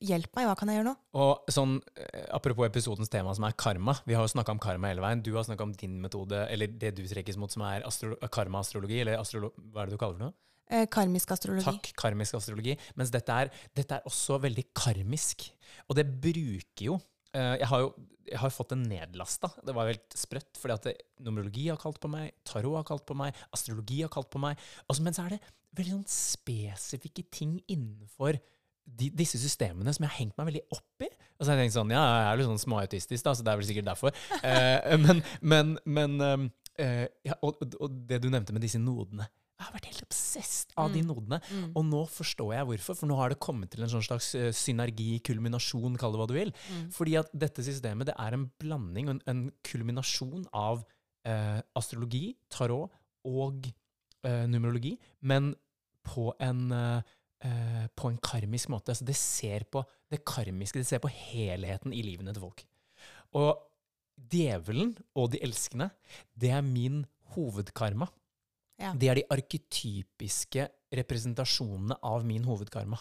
Hjelp 0.01 0.31
meg, 0.33 0.47
hva 0.49 0.55
kan 0.57 0.71
jeg 0.71 0.79
gjøre 0.79 0.89
nå? 0.89 0.95
Og 1.21 1.51
sånn, 1.53 1.75
eh, 2.01 2.25
Apropos 2.33 2.65
episodens 2.65 3.11
tema, 3.13 3.35
som 3.37 3.45
er 3.45 3.53
karma. 3.53 3.93
Vi 4.09 4.15
har 4.17 4.25
jo 4.25 4.33
snakka 4.33 4.55
om 4.55 4.61
karma 4.61 4.89
hele 4.89 5.03
veien. 5.03 5.21
Du 5.21 5.35
har 5.35 5.45
snakka 5.45 5.67
om 5.67 5.73
din 5.77 5.99
metode, 6.01 6.47
eller 6.49 6.67
det 6.67 6.95
du 6.97 7.03
trekkes 7.05 7.37
mot, 7.37 7.51
som 7.53 7.61
er 7.67 7.85
astro 7.85 8.17
karma-astrologi. 8.33 9.01
Eller 9.03 9.21
astrolo 9.21 9.51
hva 9.57 9.83
er 9.83 9.91
det 9.91 9.97
du 9.97 10.01
kaller 10.01 10.17
det? 10.17 10.25
nå? 10.25 10.33
Eh, 10.67 10.87
karmisk 10.91 11.31
astrologi. 11.31 11.63
Takk, 11.63 11.91
karmisk 11.95 12.35
astrologi. 12.39 12.75
Mens 12.99 13.13
dette 13.13 13.29
er, 13.29 13.51
dette 13.77 13.99
er 13.99 14.09
også 14.09 14.41
veldig 14.43 14.65
karmisk. 14.75 15.45
Og 15.87 15.95
det 15.95 16.07
bruker 16.09 16.89
jo 16.89 16.99
eh, 17.33 17.55
Jeg 17.61 17.67
har 17.71 17.85
jo 17.85 17.93
jeg 18.27 18.41
har 18.41 18.51
fått 18.51 18.73
det 18.73 18.81
nedlasta. 18.81 19.47
Det 19.63 19.71
var 19.71 19.87
jo 19.87 19.93
helt 19.93 20.15
sprøtt, 20.19 20.57
fordi 20.59 20.75
at 20.75 21.05
numerologi 21.23 21.69
har 21.69 21.79
kalt 21.79 22.01
på 22.03 22.09
meg, 22.11 22.33
tarot 22.43 22.75
har 22.75 22.83
kalt 22.83 23.05
på 23.07 23.15
meg, 23.15 23.37
astrologi 23.55 24.01
har 24.03 24.11
kalt 24.11 24.27
på 24.33 24.41
meg. 24.43 24.59
Og 24.91 24.99
men 24.99 25.15
så 25.15 25.23
er 25.23 25.37
det 25.37 25.39
veldig 25.77 25.93
sånn 25.93 26.09
spesifikke 26.11 27.23
ting 27.31 27.53
innenfor 27.71 28.35
de, 28.87 29.09
disse 29.11 29.37
systemene 29.41 29.91
som 29.93 30.05
jeg 30.05 30.11
har 30.13 30.19
hengt 30.21 30.37
meg 30.39 30.47
veldig 30.51 30.63
opp 30.71 31.03
i. 31.05 31.09
Og 31.37 31.43
så 31.45 31.51
har 31.51 31.57
jeg 31.59 31.67
tenkt 31.67 31.75
sånn, 31.77 31.91
ja, 31.93 32.03
jeg 32.07 32.29
er 32.31 32.37
litt 32.39 32.47
sånn 32.49 32.63
småautistisk, 32.63 33.23
da, 33.27 33.33
så 33.37 33.43
det 33.45 33.51
er 33.53 33.59
vel 33.59 33.67
sikkert 33.69 33.89
derfor. 33.91 34.15
Eh, 34.47 34.95
men 34.97 35.19
men, 35.41 35.73
men 35.85 36.15
um, 36.21 36.45
eh, 36.79 37.07
ja, 37.27 37.35
og, 37.43 37.59
og- 37.61 37.75
og 37.83 37.99
det 38.07 38.21
du 38.23 38.29
nevnte 38.31 38.53
med 38.55 38.63
disse 38.63 38.79
nodene. 38.79 39.27
Jeg 39.57 39.65
har 39.65 39.73
vært 39.73 39.87
helt 39.89 40.03
obsessed 40.05 40.73
av 40.77 40.91
de 40.93 41.01
Mm. 41.01 41.07
nodene. 41.09 41.39
Mm. 41.49 41.71
Og 41.75 41.85
nå 41.89 42.01
forstår 42.13 42.51
jeg 42.53 42.65
hvorfor, 42.69 42.95
for 42.99 43.09
nå 43.09 43.15
har 43.17 43.29
det 43.33 43.39
kommet 43.41 43.71
til 43.73 43.81
en 43.83 43.89
sånn 43.89 44.05
slags 44.05 44.27
eh, 44.37 44.51
synergi, 44.53 45.19
kulminasjon, 45.25 45.97
kall 45.97 46.13
det 46.13 46.19
hva 46.21 46.27
du 46.29 46.35
vil. 46.37 46.51
Mm. 46.69 46.91
Fordi 46.93 47.15
at 47.17 47.31
dette 47.33 47.65
systemet 47.65 48.05
det 48.11 48.15
er 48.21 48.37
en 48.37 48.45
blanding, 48.61 49.09
en, 49.09 49.21
en 49.27 49.41
kulminasjon 49.65 50.45
av 50.53 50.85
eh, 51.25 51.57
astrologi, 51.75 52.35
tarot 52.53 52.93
og 53.25 53.65
eh, 54.23 54.45
numerologi, 54.47 54.93
men 55.25 55.55
på 56.07 56.29
en, 56.39 56.61
eh, 56.71 57.01
eh, 57.45 57.85
på 57.95 58.11
en 58.11 58.19
karmisk 58.23 58.71
måte. 58.73 58.93
Altså 58.93 59.07
det 59.07 59.17
ser 59.19 59.67
på 59.71 59.83
det 60.11 60.23
karmiske, 60.27 60.79
det 60.79 60.89
ser 60.89 61.03
på 61.03 61.11
helheten 61.11 61.93
i 61.93 62.03
livene 62.05 62.33
til 62.33 62.45
folk. 62.47 62.63
Og 63.37 63.57
djevelen 64.31 64.95
og 65.17 65.31
de 65.33 65.41
elskende, 65.45 65.91
det 66.33 66.51
er 66.55 66.65
min 66.65 67.03
hovedkarma. 67.35 68.07
Ja. 68.77 68.93
Det 68.93 69.09
er 69.09 69.19
de 69.19 69.27
arketypiske 69.33 70.67
representasjonene 70.97 71.97
av 72.05 72.25
min 72.25 72.45
hovedkarma. 72.47 72.99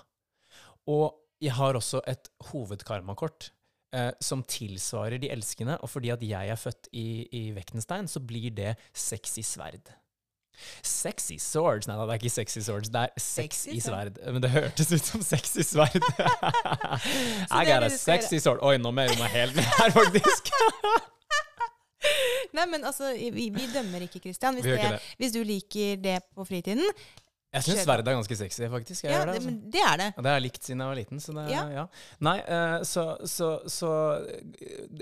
Og 0.91 1.21
jeg 1.43 1.53
har 1.57 1.77
også 1.77 2.01
et 2.09 2.31
hovedkarmakort 2.49 3.51
eh, 3.95 4.13
som 4.23 4.43
tilsvarer 4.49 5.21
de 5.21 5.31
elskende, 5.33 5.77
og 5.85 5.91
fordi 5.93 6.13
at 6.15 6.25
jeg 6.25 6.53
er 6.53 6.61
født 6.61 6.89
i, 6.97 7.27
i 7.37 7.43
Vektenstein, 7.57 8.09
så 8.09 8.23
blir 8.25 8.55
det 8.57 8.75
sexy 8.95 9.45
sverd. 9.45 9.93
Sexy 10.83 11.37
swords? 11.43 11.89
Nei, 11.89 11.97
det 12.01 12.15
er 12.15 12.21
ikke 12.21 12.33
sexy 12.33 12.63
swords, 12.65 12.93
det 12.93 13.03
er 13.07 13.13
sex 13.17 13.63
Sexy 13.63 13.77
i 13.77 13.81
sverd. 13.85 14.21
Men 14.33 14.45
det 14.45 14.51
hørtes 14.55 14.93
ut 14.93 15.11
som 15.11 15.25
sexy 15.25 15.65
sverd. 15.67 16.01
I 17.59 17.65
got 17.69 17.87
a 17.87 17.91
sexy 17.93 18.41
sword. 18.43 18.63
Oi, 18.65 18.77
nå 18.81 18.95
mer 18.97 19.13
jeg 19.13 19.21
meg 19.21 19.37
helt 19.37 19.59
ned 19.59 19.69
her, 19.81 19.95
faktisk. 19.97 20.53
Nei, 22.57 22.65
men 22.71 22.85
altså, 22.87 23.13
vi, 23.33 23.49
vi 23.53 23.69
dømmer 23.75 24.07
ikke, 24.07 24.21
Christian. 24.23 24.55
Hvis, 24.57 24.65
Vi 24.65 24.75
ikke 24.77 24.93
det, 24.95 25.15
hvis 25.21 25.33
du 25.35 25.41
liker 25.45 26.03
det 26.03 26.19
på 26.35 26.45
fritiden. 26.49 26.85
Jeg 27.55 27.65
syns 27.65 27.85
sverd 27.87 28.03
er 28.03 28.17
ganske 28.19 28.37
sexy, 28.37 28.67
faktisk. 28.69 29.05
Jeg 29.07 29.15
Ja, 29.15 29.23
det, 29.25 29.37
altså. 29.39 29.53
det 29.73 29.83
er 29.83 30.01
det. 30.01 30.09
Og 30.17 30.25
det 30.25 30.31
har 30.31 30.37
jeg 30.37 30.45
likt 30.45 30.67
siden 30.67 30.83
jeg 30.83 30.91
var 30.91 30.99
liten. 30.99 31.21
Så 31.23 31.35
det, 31.37 31.45
ja. 31.53 31.63
Ja. 31.73 31.85
Nei, 32.27 32.37
eh, 32.43 32.79
så, 32.85 33.05
så, 33.25 33.51
så 33.71 33.91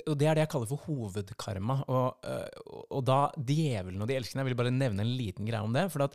Og 0.07 0.19
det 0.21 0.29
er 0.29 0.39
det 0.39 0.45
jeg 0.45 0.53
kaller 0.53 0.71
for 0.71 0.85
hovedkarma. 0.87 1.81
Og, 1.89 2.29
eh, 2.31 2.85
og 2.91 3.03
da 3.09 3.21
djevelen 3.37 4.05
og 4.05 4.11
de 4.11 4.19
elskende 4.19 4.45
Jeg 4.45 4.53
vil 4.53 4.61
bare 4.61 4.75
nevne 4.75 5.07
en 5.07 5.17
liten 5.19 5.49
greie 5.49 5.65
om 5.65 5.75
det. 5.75 5.89
For 5.95 6.07
at 6.07 6.15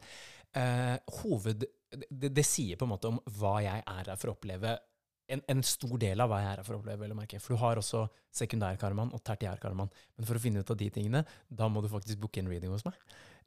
uh, 0.57 0.95
hoved 1.21 1.65
det, 2.09 2.29
det 2.29 2.45
sier 2.45 2.77
på 2.77 2.85
en 2.85 2.93
måte 2.93 3.09
om 3.09 3.19
hva 3.39 3.57
jeg 3.65 3.81
er 3.81 4.13
her 4.13 4.15
for 4.21 4.31
å 4.31 4.37
oppleve. 4.37 4.77
En, 5.29 5.41
en 5.51 5.61
stor 5.65 5.97
del 6.01 6.21
av 6.23 6.31
hva 6.31 6.39
jeg 6.41 6.51
er 6.53 6.61
her 6.61 6.65
for 6.65 6.77
å 6.77 6.81
oppleve. 6.81 7.09
For 7.37 7.53
du 7.53 7.61
har 7.61 7.81
også 7.81 8.05
sekundærkarmaen 8.39 9.11
og 9.13 9.23
tertiærkarmaen. 9.25 9.91
Men 10.17 10.29
for 10.29 10.39
å 10.39 10.41
finne 10.41 10.63
ut 10.63 10.73
av 10.73 10.79
de 10.79 10.89
tingene, 10.93 11.25
da 11.49 11.69
må 11.69 11.83
du 11.83 11.89
faktisk 11.91 12.21
booke 12.21 12.41
en 12.41 12.49
reading 12.49 12.73
hos 12.73 12.85
meg. 12.87 12.97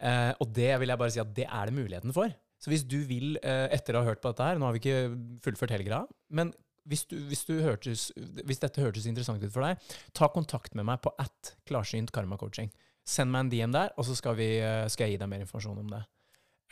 Uh, 0.02 0.32
og 0.42 0.50
det 0.54 0.74
vil 0.82 0.92
jeg 0.92 1.00
bare 1.00 1.14
si 1.14 1.22
at 1.22 1.36
det 1.36 1.46
er 1.46 1.70
det 1.70 1.78
muligheten 1.78 2.14
for. 2.14 2.34
Så 2.62 2.70
hvis 2.70 2.84
du 2.86 3.00
vil, 3.08 3.36
eh, 3.42 3.66
etter 3.74 3.96
å 3.98 4.04
ha 4.04 4.06
hørt 4.12 4.20
på 4.22 4.30
dette 4.30 4.44
her 4.46 4.60
Nå 4.60 4.68
har 4.68 4.76
vi 4.76 4.78
ikke 4.84 5.40
fullført 5.42 5.72
hele 5.74 5.86
greia, 5.88 6.04
men 6.30 6.52
hvis, 6.86 7.04
du, 7.10 7.16
hvis, 7.30 7.44
du 7.46 7.56
hørtes, 7.62 8.08
hvis 8.46 8.58
dette 8.62 8.82
hørtes 8.82 9.04
interessant 9.06 9.42
ut 9.42 9.52
for 9.54 9.62
deg, 9.66 9.78
ta 10.14 10.26
kontakt 10.34 10.74
med 10.78 10.86
meg 10.86 11.00
på 11.02 11.12
at 11.22 11.52
klarsynt 11.68 12.10
karmacoaching. 12.14 12.70
Send 13.06 13.30
meg 13.34 13.44
en 13.44 13.50
DM 13.52 13.74
der, 13.74 13.92
og 13.98 14.06
så 14.06 14.14
skal, 14.18 14.34
vi, 14.38 14.48
eh, 14.62 14.86
skal 14.90 15.06
jeg 15.06 15.16
gi 15.16 15.20
deg 15.22 15.30
mer 15.30 15.42
informasjon 15.44 15.78
om 15.82 15.90
det. 15.94 16.02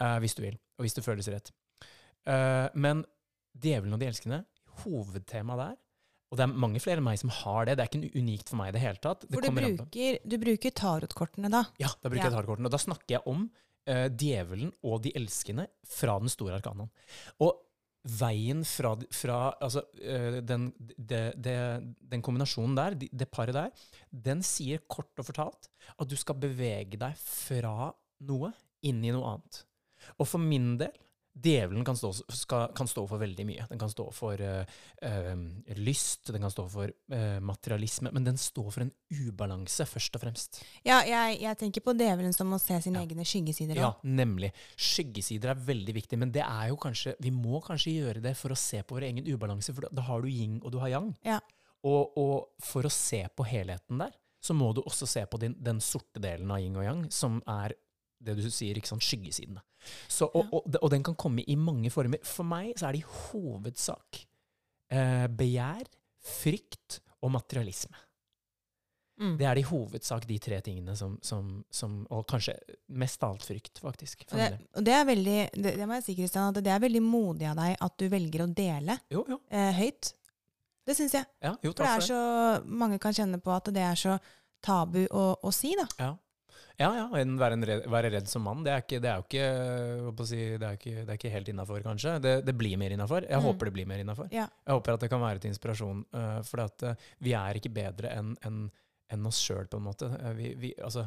eh, 0.00 0.16
hvis 0.22 0.34
du 0.34 0.42
vil, 0.42 0.56
og 0.78 0.86
hvis 0.86 0.94
det 0.96 1.04
føles 1.04 1.28
rett. 1.30 1.50
Men 2.74 3.04
djevelen 3.58 3.94
og 3.96 4.00
de 4.02 4.06
elskende, 4.10 4.44
hovedtema 4.84 5.56
der 5.58 5.76
Og 6.30 6.38
det 6.38 6.44
er 6.44 6.52
mange 6.62 6.78
flere 6.78 7.00
enn 7.00 7.06
meg 7.08 7.18
som 7.18 7.30
har 7.34 7.64
det. 7.66 7.74
Det 7.76 7.82
er 7.84 7.88
ikke 7.90 8.18
unikt 8.20 8.48
for 8.52 8.60
meg 8.60 8.68
i 8.70 8.74
det 8.76 8.82
hele 8.84 9.00
tatt. 9.02 9.24
Det 9.26 9.34
For 9.34 9.42
du 9.42 9.50
bruker, 9.56 10.18
du 10.22 10.36
bruker 10.38 10.70
tarotkortene 10.78 11.50
da. 11.50 11.64
ja, 11.82 11.88
da 11.90 12.08
bruker 12.08 12.20
Ja. 12.22 12.28
jeg 12.28 12.36
tarotkortene. 12.36 12.66
Og 12.70 12.74
da 12.76 12.78
snakker 12.78 13.16
jeg 13.16 13.22
om 13.26 13.48
eh, 13.88 14.08
djevelen 14.12 14.72
og 14.84 15.02
de 15.04 15.12
elskende 15.16 15.66
fra 15.86 16.18
den 16.20 16.32
store 16.32 16.58
arkanaen. 16.60 16.90
Og 17.44 17.58
veien 18.20 18.62
fra, 18.64 18.94
fra 19.12 19.38
altså, 19.60 19.82
eh, 20.00 20.38
den, 20.46 20.70
de, 20.96 21.18
de, 21.36 21.56
den 22.12 22.22
kombinasjonen 22.24 22.78
der, 22.78 22.94
de- 22.96 23.10
det 23.12 23.28
paret 23.30 23.56
der, 23.56 23.70
den 24.10 24.40
sier 24.46 24.80
kort 24.88 25.12
og 25.20 25.28
fortalt 25.28 25.68
at 26.00 26.08
du 26.08 26.16
skal 26.16 26.38
bevege 26.40 26.96
deg 27.00 27.18
fra 27.20 27.90
noe 28.24 28.52
inn 28.88 29.02
i 29.04 29.12
noe 29.12 29.34
annet. 29.34 29.62
Og 30.16 30.28
for 30.28 30.40
min 30.40 30.78
del 30.80 30.94
Djevelen 31.32 31.84
kan 31.86 31.96
stå, 31.96 32.10
skal, 32.34 32.72
kan 32.76 32.88
stå 32.90 33.04
for 33.08 33.20
veldig 33.22 33.44
mye. 33.46 33.66
Den 33.70 33.78
kan 33.78 33.90
stå 33.92 34.08
for 34.12 34.40
uh, 34.42 34.64
lyst, 35.78 36.26
den 36.32 36.42
kan 36.42 36.50
stå 36.52 36.64
for 36.68 36.90
uh, 36.90 37.38
materialisme, 37.40 38.10
men 38.12 38.26
den 38.26 38.36
står 38.40 38.70
for 38.74 38.84
en 38.84 38.90
ubalanse, 39.14 39.86
først 39.88 40.18
og 40.18 40.24
fremst. 40.24 40.60
Ja, 40.84 40.98
jeg, 41.06 41.38
jeg 41.44 41.58
tenker 41.60 41.84
på 41.86 41.94
djevelen 41.96 42.34
som 42.36 42.50
å 42.52 42.58
se 42.60 42.80
sine 42.82 43.00
Ja. 43.00 43.06
egne 43.06 43.24
skyggesider. 43.24 43.78
Ja, 43.78 43.92
nemlig. 44.02 44.50
Skyggesider 44.76 45.54
er 45.54 45.62
veldig 45.70 45.94
viktig, 46.00 46.18
men 46.20 46.32
det 46.34 46.42
er 46.44 46.72
jo 46.72 46.78
kanskje, 46.82 47.14
vi 47.22 47.30
må 47.34 47.62
kanskje 47.64 47.94
gjøre 48.00 48.24
det 48.26 48.34
for 48.36 48.52
å 48.52 48.58
se 48.58 48.82
på 48.82 48.98
vår 48.98 49.08
egen 49.12 49.30
ubalanse, 49.30 49.72
for 49.76 49.86
da 49.90 50.02
har 50.10 50.20
du 50.26 50.28
yin 50.28 50.58
og 50.64 50.74
du 50.74 50.80
har 50.82 50.92
yang. 50.92 51.12
Ja. 51.24 51.38
Og, 51.86 52.18
og 52.20 52.64
for 52.66 52.84
å 52.84 52.92
se 52.92 53.22
på 53.32 53.46
helheten 53.48 54.02
der, 54.02 54.12
så 54.42 54.54
må 54.56 54.72
du 54.76 54.82
også 54.82 55.06
se 55.08 55.22
på 55.28 55.38
din, 55.40 55.54
den 55.60 55.80
sorte 55.84 56.20
delen 56.20 56.50
av 56.50 56.60
yin 56.60 56.76
og 56.76 56.84
yang, 56.84 57.06
som 57.12 57.38
er 57.48 57.74
det 58.20 58.36
du 58.38 58.44
sier, 58.52 58.76
ikke 58.76 58.90
sant, 58.90 59.04
skyggesidene. 59.04 59.62
Så, 60.08 60.28
og, 60.28 60.52
og, 60.52 60.68
og, 60.76 60.90
den 60.92 61.04
kan 61.06 61.16
komme 61.18 61.44
i 61.48 61.56
mange 61.56 61.90
former. 61.92 62.20
For 62.26 62.46
meg 62.46 62.74
så 62.76 62.90
er 62.90 62.96
det 62.96 63.02
i 63.02 63.08
hovedsak 63.30 64.20
eh, 64.92 65.26
begjær, 65.40 65.88
frykt 66.20 67.00
og 67.24 67.32
materialisme. 67.32 67.96
Mm. 69.20 69.34
Det 69.36 69.44
er 69.44 69.58
i 69.60 69.64
hovedsak 69.68 70.24
de 70.28 70.38
tre 70.40 70.60
tingene 70.64 70.94
som, 70.96 71.18
som, 71.20 71.48
som 71.68 71.98
Og 72.16 72.22
kanskje 72.28 72.54
mest 72.96 73.20
av 73.24 73.34
alt 73.34 73.44
frykt, 73.44 73.80
faktisk. 73.82 74.24
Det, 74.30 74.46
og 74.80 74.86
det 74.86 74.94
er 74.96 75.04
veldig 75.04 75.34
det, 75.52 75.74
det 75.76 75.88
må 75.88 75.98
jeg 75.98 76.06
si, 76.06 76.14
Kristian, 76.16 76.54
at 76.54 76.64
det 76.64 76.72
er 76.72 76.80
veldig 76.80 77.02
modig 77.04 77.50
av 77.50 77.58
deg 77.60 77.74
at 77.84 77.98
du 78.00 78.06
velger 78.08 78.46
å 78.46 78.48
dele 78.48 78.96
Jo, 79.12 79.26
jo. 79.28 79.36
eh, 79.52 79.74
høyt. 79.76 80.14
Det 80.88 80.96
syns 80.96 81.18
jeg. 81.18 81.28
Ja, 81.44 81.52
jo, 81.60 81.74
For 81.74 81.84
det 81.84 81.90
er 81.90 82.00
for 82.00 82.06
det. 82.06 82.08
så 82.08 82.78
Mange 82.80 82.98
kan 83.02 83.16
kjenne 83.16 83.40
på 83.44 83.52
at 83.52 83.68
det 83.76 83.84
er 83.84 84.00
så 84.00 84.16
tabu 84.64 85.02
å, 85.04 85.26
å 85.44 85.52
si, 85.52 85.74
da. 85.76 85.84
Ja. 86.00 86.14
Ja, 86.80 86.88
ja. 86.96 87.06
En, 87.20 87.34
være, 87.40 87.58
en 87.58 87.64
redd, 87.68 87.82
være 87.92 88.10
redd 88.14 88.28
som 88.30 88.42
mann, 88.46 88.62
det 88.64 88.72
er, 88.72 88.84
ikke, 88.84 89.00
det 89.04 89.10
er 89.10 89.18
jo 89.20 89.26
ikke, 89.28 90.26
si, 90.30 90.38
det 90.56 90.64
er 90.70 90.78
ikke, 90.78 90.94
det 91.04 91.12
er 91.12 91.18
ikke 91.18 91.32
helt 91.34 91.50
innafor, 91.52 91.82
kanskje. 91.84 92.14
Det, 92.24 92.34
det 92.46 92.54
blir 92.56 92.78
mer 92.80 92.94
innafor. 92.96 93.26
Jeg 93.28 93.36
Mm. 93.36 93.44
håper 93.50 93.68
det 93.68 93.74
blir 93.76 93.86
mer 93.90 94.00
innafor. 94.00 94.30
Ja. 94.32 94.46
Jeg 94.66 94.78
håper 94.78 94.94
at 94.96 95.00
det 95.04 95.10
kan 95.12 95.20
være 95.20 95.42
til 95.42 95.52
inspirasjon. 95.52 96.04
Uh, 96.16 96.38
for 96.48 96.64
at, 96.64 96.86
uh, 96.88 96.94
vi 97.20 97.34
er 97.36 97.60
ikke 97.60 97.72
bedre 97.76 98.14
enn 98.16 98.32
en, 98.48 98.62
en 99.12 99.26
oss 99.28 99.42
sjøl, 99.44 99.66
på 99.68 99.76
en 99.76 99.84
måte. 99.90 100.08
Uh, 100.08 100.32
vi, 100.38 100.54
vi, 100.56 100.72
altså, 100.82 101.04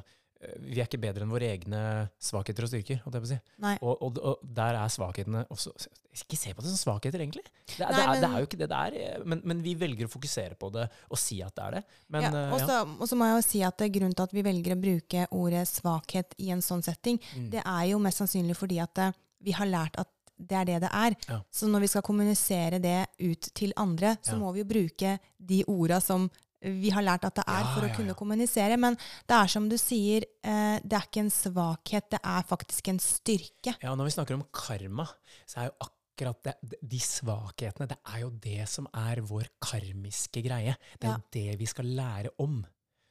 vi 0.60 0.80
er 0.82 0.88
ikke 0.88 1.00
bedre 1.02 1.24
enn 1.26 1.32
våre 1.34 1.48
egne 1.54 1.82
svakheter 2.22 2.66
og 2.66 2.70
styrker. 2.72 3.02
si. 3.30 3.38
Og, 3.82 4.02
og, 4.02 4.18
og 4.20 4.40
der 4.44 4.76
er 4.80 4.90
svakhetene 4.92 5.46
også 5.54 5.72
Ikke 6.14 6.38
se 6.38 6.54
på 6.54 6.62
det 6.62 6.70
som 6.70 6.78
svakheter, 6.78 7.20
egentlig. 7.24 7.42
Det, 7.66 7.80
Nei, 7.80 7.90
det, 7.96 8.02
er, 8.04 8.20
det 8.22 8.30
er 8.30 8.40
jo 8.44 8.48
ikke 8.50 8.60
det 8.62 8.70
det 8.70 8.80
er. 8.80 8.98
eh, 9.02 9.24
Men, 9.26 9.42
men 9.50 9.62
vi 9.66 9.74
velger 9.76 10.06
å 10.06 10.12
fokusere 10.14 10.56
på 10.60 10.70
det 10.76 10.88
og 11.10 11.18
si 11.18 11.40
at 11.42 11.56
det 11.58 11.64
er 11.66 11.78
det. 11.80 11.84
Men, 12.14 12.28
ja, 12.28 12.30
også, 12.30 12.54
og 12.54 12.60
ja. 12.60 12.68
så 12.68 13.02
og 13.02 13.10
så 13.10 13.18
må 13.18 13.30
jeg 13.30 13.38
jo 13.40 13.46
si 13.48 13.64
at 13.66 13.78
det, 13.82 13.92
grunnen 13.96 14.14
til 14.14 14.28
at 14.28 14.36
vi 14.38 14.44
velger 14.46 14.76
å 14.76 14.82
bruke 14.84 15.28
ordet 15.32 15.64
svakhet 15.72 16.36
i 16.38 16.52
en 16.54 16.62
sånn 16.62 16.84
setting, 16.86 17.18
Mm. 17.34 17.50
det 17.56 17.64
er 17.66 17.86
jo 17.90 17.98
mest 18.04 18.20
sannsynlig 18.22 18.56
fordi 18.60 18.78
at 18.84 18.98
eh, 19.08 19.16
vi 19.42 19.52
har 19.58 19.66
lært 19.70 19.98
at 20.02 20.10
det 20.44 20.58
er 20.60 20.66
det 20.66 20.78
det 20.84 20.90
er. 20.92 21.16
Ja. 21.30 21.38
Så 21.54 21.68
når 21.70 21.84
vi 21.86 21.88
skal 21.94 22.02
kommunisere 22.06 22.80
det 22.82 23.06
ut 23.22 23.50
til 23.56 23.72
andre, 23.80 24.16
så 24.26 24.36
må 24.38 24.52
vi 24.54 24.62
jo 24.64 24.66
bruke 24.70 25.18
de 25.40 25.60
orda 25.72 26.00
som 26.04 26.26
vi 26.64 26.90
har 26.96 27.04
lært 27.06 27.26
at 27.28 27.36
det 27.36 27.44
er, 27.48 27.60
Ja, 27.64 27.72
for 27.76 27.86
å 27.86 27.90
ja, 27.90 27.96
kunne 27.98 28.14
ja. 28.14 28.18
kommunisere. 28.20 28.78
Men 28.80 28.96
det 29.28 29.36
er 29.38 29.48
som 29.52 29.68
du 29.70 29.76
sier, 29.78 30.24
eh, 30.44 30.80
det 30.84 30.94
er 30.98 31.08
ikke 31.10 31.24
en 31.26 31.34
svakhet, 31.34 32.10
det 32.16 32.20
er 32.24 32.44
faktisk 32.50 32.88
en 32.94 33.00
styrke. 33.04 33.76
Ja, 33.84 33.96
når 33.96 34.06
vi 34.10 34.16
snakker 34.16 34.38
om 34.40 34.46
karma, 34.56 35.08
så 35.46 35.60
er 35.64 35.70
jo 35.72 35.76
akkurat 35.88 36.44
det, 36.46 36.80
de- 36.82 37.00
svakhetene, 37.04 37.88
det 37.90 37.98
er 38.14 38.20
jo 38.22 38.30
det 38.30 38.68
som 38.70 38.88
er 38.94 39.22
vår 39.22 39.50
karmiske 39.62 40.44
greie. 40.46 40.76
Det 41.02 41.10
er 41.10 41.22
det 41.34 41.60
vi 41.60 41.66
skal 41.66 41.86
lære 41.86 42.30
om. 42.40 42.62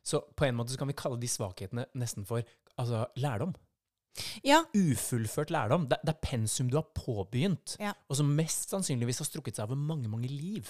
Så 0.05 0.21
på 0.35 0.47
en 0.49 0.57
måte 0.59 0.71
så 0.75 0.79
kan 0.79 0.89
vi 0.91 0.95
kalle 0.99 1.19
de 1.21 1.29
svakhetene 1.31 1.85
nesten 1.95 2.25
for 2.27 2.43
altså, 2.79 3.05
lærdom. 3.17 3.53
Ja, 4.45 4.59
Ufullført 4.77 5.51
lærdom. 5.51 5.87
Det, 5.89 5.99
det 6.05 6.13
er 6.15 6.19
pensum 6.23 6.69
du 6.69 6.77
har 6.77 6.89
påbegynt, 6.95 7.77
og 8.11 8.17
som 8.19 8.29
mest 8.37 8.69
sannsynligvis 8.75 9.23
har 9.23 9.29
strukket 9.29 9.57
seg 9.57 9.71
over 9.71 9.79
mange, 9.81 10.09
mange 10.13 10.29
liv. 10.29 10.69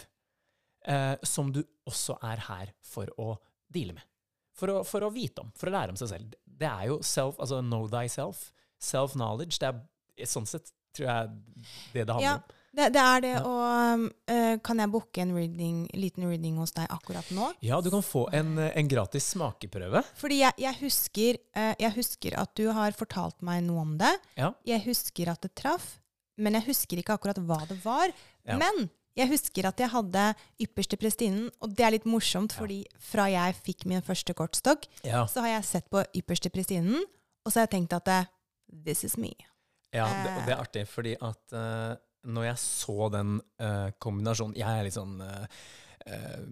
Eh, 0.84 1.14
som 1.22 1.52
du 1.54 1.62
også 1.86 2.16
er 2.26 2.40
her 2.48 2.72
for 2.82 3.10
å 3.20 3.36
deale 3.72 3.94
med. 3.94 4.06
For 4.58 4.68
å, 4.68 4.80
for 4.86 5.06
å 5.06 5.10
vite 5.14 5.44
om, 5.44 5.52
for 5.58 5.70
å 5.70 5.74
lære 5.74 5.94
om 5.94 5.98
seg 6.00 6.10
selv. 6.10 6.34
Det 6.44 6.68
er 6.68 6.88
jo 6.90 6.98
self, 7.06 7.38
altså 7.40 7.60
know 7.64 7.86
thyself. 7.90 8.50
Self-knowledge. 8.82 9.58
Det 9.62 9.70
er 9.70 10.28
sånn 10.28 10.48
sett, 10.50 10.72
tror 10.94 11.08
jeg, 11.08 11.30
det 11.94 12.04
det 12.08 12.16
handler 12.16 12.26
Ja. 12.28 12.34
om. 12.40 12.58
det, 12.76 12.88
det 12.96 13.02
er 13.02 13.20
det. 13.24 13.32
Ja. 13.32 13.42
Og 13.48 14.04
eh, 14.34 14.54
kan 14.66 14.82
jeg 14.82 14.90
booke 14.92 15.22
en 15.22 15.34
reading, 15.36 15.84
liten 15.94 16.26
reading 16.28 16.58
hos 16.60 16.74
deg 16.76 16.90
akkurat 16.92 17.30
nå? 17.36 17.52
Ja, 17.64 17.80
du 17.84 17.90
kan 17.94 18.02
få 18.04 18.26
en, 18.34 18.56
en 18.58 18.88
gratis 18.90 19.30
smakeprøve. 19.36 20.02
Fordi 20.20 20.40
jeg, 20.42 20.58
jeg, 20.66 20.78
husker, 20.82 21.38
uh, 21.56 21.72
jeg 21.78 21.94
husker 21.96 22.36
at 22.42 22.54
du 22.58 22.66
har 22.74 22.92
fortalt 22.98 23.38
meg 23.46 23.62
noe 23.68 23.86
om 23.86 23.94
det. 24.02 24.12
Ja. 24.40 24.52
Jeg 24.68 24.84
husker 24.88 25.30
at 25.32 25.46
det 25.46 25.54
traff, 25.58 25.94
men 26.42 26.58
jeg 26.58 26.66
husker 26.70 27.00
ikke 27.00 27.16
akkurat 27.16 27.38
hva 27.38 27.62
det 27.70 27.78
var. 27.84 28.12
Ja. 28.48 28.58
Men 28.60 28.88
jeg 29.18 29.28
husker 29.28 29.68
at 29.68 29.80
jeg 29.82 29.92
hadde 29.92 30.26
ypperste 30.64 30.98
prestinnen, 31.00 31.50
og 31.60 31.74
det 31.76 31.86
er 31.86 31.94
litt 31.96 32.08
morsomt, 32.08 32.54
fordi 32.56 32.82
fra 33.02 33.28
jeg 33.32 33.56
fikk 33.60 33.86
min 33.90 34.04
første 34.04 34.34
kortstokk, 34.36 34.86
Ja, 35.04 35.26
så 35.28 35.44
har 35.44 35.58
jeg 35.58 35.68
sett 35.68 35.90
på 35.92 36.04
ypperste 36.16 36.52
prestinnen, 36.52 37.02
og 37.44 37.52
så 37.52 37.60
har 37.60 37.68
jeg 37.68 37.74
tenkt 37.76 37.96
at 37.96 38.08
eh, 38.08 38.30
this 38.86 39.04
is 39.04 39.18
me. 39.20 39.34
ja 39.92 40.06
det, 40.08 40.32
og 40.32 40.46
det 40.46 40.54
er 40.54 40.64
artig, 40.64 40.86
fordi 40.88 41.14
at 41.20 41.56
uh, 41.56 41.92
når 42.24 42.48
jeg 42.52 42.58
så 42.62 43.08
den 43.12 43.40
uh, 43.60 43.90
kombinasjonen 43.98 44.54
Jeg 44.56 44.78
er 44.78 44.86
litt 44.86 44.94
sånn 44.94 45.16
uh, 45.20 45.42
eh, 46.06 46.44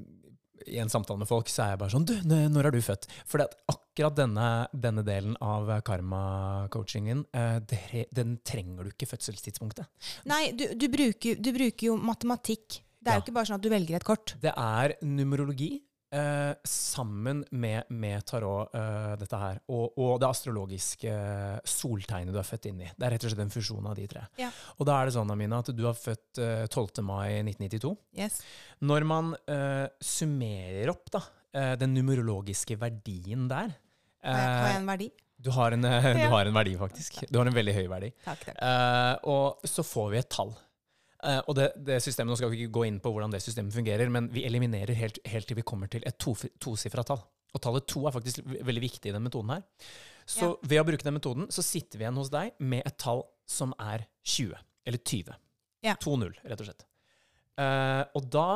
I 0.66 0.78
en 0.82 0.88
samtale 0.92 1.18
med 1.22 1.28
folk 1.28 1.48
så 1.48 1.62
er 1.64 1.70
jeg 1.74 1.78
bare 1.80 1.90
sånn 1.94 2.04
Du, 2.08 2.14
når 2.24 2.66
er 2.68 2.70
du 2.74 2.80
født? 2.84 3.06
For 3.26 3.40
akkurat 3.44 4.16
denne, 4.18 4.48
denne 4.72 5.02
delen 5.06 5.36
av 5.40 5.70
karma-coachingen, 5.86 7.24
eh, 7.32 8.04
den 8.12 8.36
trenger 8.44 8.84
du 8.84 8.90
ikke 8.92 9.08
fødselstidspunktet. 9.10 9.86
Nei, 10.30 10.52
du, 10.52 10.66
du, 10.76 10.88
bruker, 10.92 11.36
du 11.40 11.52
bruker 11.56 11.86
jo 11.90 11.96
matematikk. 11.96 12.80
Det 13.00 13.08
er 13.08 13.16
Ja. 13.16 13.20
jo 13.20 13.24
ikke 13.24 13.34
bare 13.38 13.48
sånn 13.48 13.56
at 13.60 13.64
du 13.64 13.70
velger 13.72 13.96
et 13.96 14.04
kort. 14.04 14.34
Det 14.40 14.52
er 14.56 14.94
numerologi 15.02 15.80
eh, 16.14 16.52
sammen 16.66 17.42
med, 17.50 17.90
med 17.90 18.24
tarot, 18.28 18.74
eh, 18.76 19.14
dette 19.20 19.40
her, 19.40 19.60
og, 19.72 19.98
og 20.00 20.18
det 20.22 20.28
astrologiske 20.28 21.14
soltegnet 21.68 22.34
du 22.34 22.40
er 22.40 22.46
født 22.46 22.70
inn 22.70 22.82
i. 22.84 22.90
Det 22.96 23.06
er 23.06 23.16
rett 23.16 23.26
og 23.26 23.32
slett 23.32 23.44
en 23.46 23.54
fusjon 23.54 23.90
av 23.90 23.96
de 23.98 24.06
tre. 24.10 24.24
Ja. 24.40 24.50
Og 24.78 24.88
da 24.88 24.98
er 25.00 25.10
det 25.10 25.16
sånn, 25.16 25.32
Amina, 25.32 25.62
at 25.64 25.72
du 25.76 25.84
er 25.88 25.96
født 25.98 26.42
eh, 26.42 26.66
12. 26.66 27.02
mai 27.06 27.40
1992. 27.42 27.94
Yes. 28.18 28.40
Når 28.86 29.08
man 29.08 29.34
eh, 29.50 29.86
summerer 30.04 30.92
opp 30.94 31.10
da, 31.14 31.24
eh, 31.54 31.74
den 31.80 31.94
numerologiske 31.96 32.78
verdien 32.80 33.48
der 33.50 33.74
Har 34.24 34.40
jeg, 34.40 34.54
har 34.60 34.70
eh, 34.70 34.78
en 34.78 34.88
verdi? 34.90 35.10
du, 35.40 35.50
har 35.56 35.72
en, 35.72 35.84
eh, 35.84 36.10
du 36.22 36.26
har 36.32 36.46
en 36.46 36.54
verdi, 36.54 36.74
faktisk. 36.78 37.22
Du 37.30 37.38
har 37.40 37.48
en 37.48 37.56
veldig 37.56 37.76
høy 37.76 37.86
verdi. 37.92 38.10
Takk, 38.26 38.44
takk. 38.50 38.58
Eh, 38.60 39.14
og 39.32 39.68
så 39.68 39.84
får 39.86 40.10
vi 40.14 40.20
et 40.20 40.30
tall. 40.32 40.52
Eh, 41.26 41.40
og 41.46 41.56
det, 41.58 41.66
det 41.84 41.98
systemet, 42.04 42.32
Nå 42.32 42.38
skal 42.38 42.52
vi 42.52 42.62
ikke 42.62 42.76
gå 42.78 42.86
inn 42.88 43.00
på 43.02 43.12
hvordan 43.12 43.32
det 43.34 43.42
systemet 43.44 43.74
fungerer, 43.76 44.08
men 44.12 44.30
vi 44.32 44.46
eliminerer 44.48 44.96
helt, 44.96 45.20
helt 45.28 45.48
til 45.50 45.58
vi 45.58 45.66
kommer 45.66 45.90
til 45.92 46.04
et 46.08 46.18
to, 46.20 46.34
tall. 46.36 47.24
Og 47.50 47.62
tallet 47.62 47.86
to 47.90 48.06
er 48.06 48.14
faktisk 48.14 48.44
veldig 48.46 48.82
viktig 48.84 49.10
i 49.10 49.14
den 49.16 49.26
metoden 49.26 49.52
her. 49.56 49.64
Så 50.30 50.52
ved 50.62 50.78
å 50.80 50.86
bruke 50.86 51.04
den 51.06 51.16
metoden, 51.16 51.48
så 51.50 51.64
sitter 51.66 51.98
vi 51.98 52.06
igjen 52.06 52.20
hos 52.20 52.30
deg 52.32 52.54
med 52.62 52.86
et 52.86 52.96
tall 53.02 53.24
som 53.50 53.74
er 53.82 54.06
20. 54.22 54.54
Eller 54.86 55.02
20. 55.02 55.34
Ja. 55.84 55.96
2-0, 55.98 56.36
rett 56.46 56.62
og 56.62 56.68
slett. 56.68 56.86
Uh, 57.58 58.04
og 58.16 58.28
da 58.30 58.46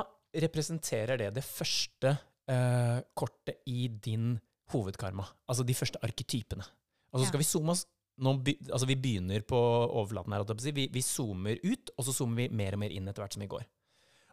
representerer 0.45 1.19
det 1.21 1.33
det 1.37 1.45
første 1.45 2.15
uh, 2.15 3.01
kortet 3.19 3.59
i 3.71 3.89
din 3.89 4.37
hovedkarma. 4.73 5.27
Altså 5.51 5.67
de 5.67 5.77
første 5.77 6.01
arketypene. 6.05 6.65
Og 7.13 7.21
så 7.21 7.27
Ja. 7.27 7.29
skal 7.33 7.43
vi 7.43 7.49
zoome 7.51 7.75
oss 7.75 7.85
be, 8.17 8.55
altså 8.71 8.87
Vi 8.87 8.97
begynner 8.97 9.43
på 9.47 9.59
overflaten 9.59 10.33
her. 10.33 10.45
Vi, 10.75 10.89
vi 10.93 11.03
zoomer 11.03 11.59
ut, 11.65 11.91
og 11.97 12.07
så 12.07 12.15
zoomer 12.15 12.45
vi 12.45 12.49
mer 12.63 12.77
og 12.77 12.85
mer 12.85 12.95
inn 12.95 13.09
etter 13.09 13.25
hvert 13.25 13.35
som 13.35 13.45
vi 13.45 13.51
går. 13.51 13.65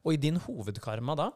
Og 0.06 0.14
i 0.16 0.22
din 0.22 0.40
hovedkarma 0.42 1.18
da, 1.18 1.32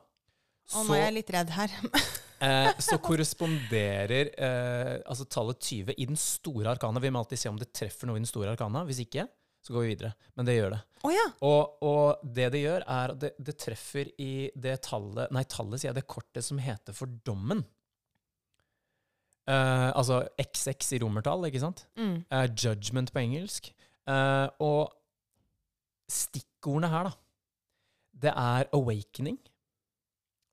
Å, 0.73 0.83
nå 0.87 0.95
er 0.95 1.03
jeg 1.03 1.15
litt 1.19 1.33
redd 1.33 1.51
her. 1.53 1.73
eh, 2.45 2.71
så 2.81 2.97
korresponderer 2.97 4.31
eh, 4.33 4.93
altså 5.05 5.27
tallet 5.29 5.61
20 5.61 5.93
i 6.01 6.07
den 6.09 6.17
store 6.17 6.71
arkana. 6.73 7.01
Vi 7.03 7.11
må 7.13 7.21
alltid 7.21 7.43
se 7.43 7.51
om 7.51 7.59
det 7.61 7.69
treffer 7.69 8.09
noe 8.09 8.17
i 8.17 8.23
den 8.23 8.29
store 8.29 8.55
arkana. 8.55 8.81
Hvis 8.87 9.03
ikke, 9.05 9.27
så 9.65 9.73
går 9.73 9.85
vi 9.85 9.91
videre. 9.93 10.11
Men 10.33 10.49
det 10.49 10.55
gjør 10.57 10.73
det. 10.73 10.81
Oh, 11.05 11.13
ja. 11.13 11.25
Og, 11.45 11.85
og 11.85 12.25
det 12.37 12.49
det 12.55 12.63
gjør, 12.63 12.85
er 12.85 13.13
at 13.13 13.21
det, 13.21 13.31
det 13.45 13.57
treffer 13.61 14.09
i 14.21 14.33
det 14.57 14.79
tallet 14.85 15.33
Nei, 15.33 15.45
tallet 15.49 15.81
sier 15.81 15.91
jeg, 15.91 15.99
det 15.99 16.09
kortet 16.09 16.45
som 16.45 16.61
heter 16.61 16.97
for 16.97 17.13
dommen. 17.25 17.61
Eh, 19.45 19.91
altså 19.95 20.27
XX 20.41 20.91
i 20.91 20.99
romertall, 21.03 21.45
ikke 21.45 21.61
sant? 21.61 21.85
Mm. 21.97 22.23
Uh, 22.33 22.47
judgment 22.63 23.11
på 23.13 23.21
engelsk. 23.21 23.69
Uh, 24.09 24.47
og 24.59 24.93
stikkordene 26.09 26.89
her, 26.89 27.09
da, 27.09 27.11
det 28.25 28.33
er 28.33 28.69
awakening, 28.73 29.37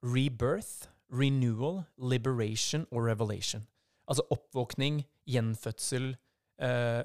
rebirth, 0.02 0.88
renewal, 1.12 1.82
liberation 1.98 2.86
og 2.90 3.06
revelation. 3.06 3.64
Altså 4.08 4.22
oppvåkning, 4.30 5.04
gjenfødsel, 5.26 6.16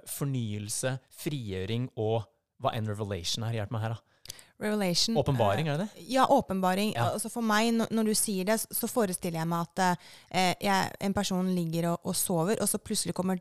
fornyelse, 0.06 0.92
frigjøring 1.18 1.88
og 1.98 2.28
hva 2.62 2.74
enn 2.78 2.90
revelation 2.90 3.46
er. 3.48 3.56
Hjelp 3.58 3.72
meg 3.74 3.84
her, 3.86 3.96
da. 3.96 4.17
Revelation. 4.60 5.18
Åpenbaring, 5.18 5.68
eh, 5.68 5.74
er 5.74 5.78
det 5.78 5.88
det? 5.96 6.06
Ja, 6.10 6.26
åpenbaring. 6.34 6.94
Ja. 6.96 7.12
Altså 7.14 7.30
for 7.30 7.46
meg, 7.46 7.70
når, 7.78 7.92
når 7.94 8.10
du 8.10 8.14
sier 8.18 8.46
det, 8.50 8.56
så 8.74 8.88
forestiller 8.90 9.40
jeg 9.44 9.48
meg 9.52 9.68
at 9.68 9.84
eh, 10.32 10.56
jeg, 10.66 10.92
en 11.06 11.14
person 11.14 11.52
ligger 11.56 11.92
og, 11.94 12.00
og 12.10 12.16
sover, 12.18 12.58
og 12.62 12.70
så 12.72 12.80
plutselig 12.82 13.14
kommer 13.18 13.40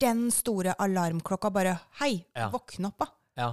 den 0.00 0.28
store 0.30 0.74
alarmklokka 0.78 1.50
bare 1.50 1.78
Hei, 2.02 2.24
Ja. 2.36 2.50
våkne 2.52 2.92
opp, 2.92 2.98
da. 3.00 3.08
Ja, 3.38 3.48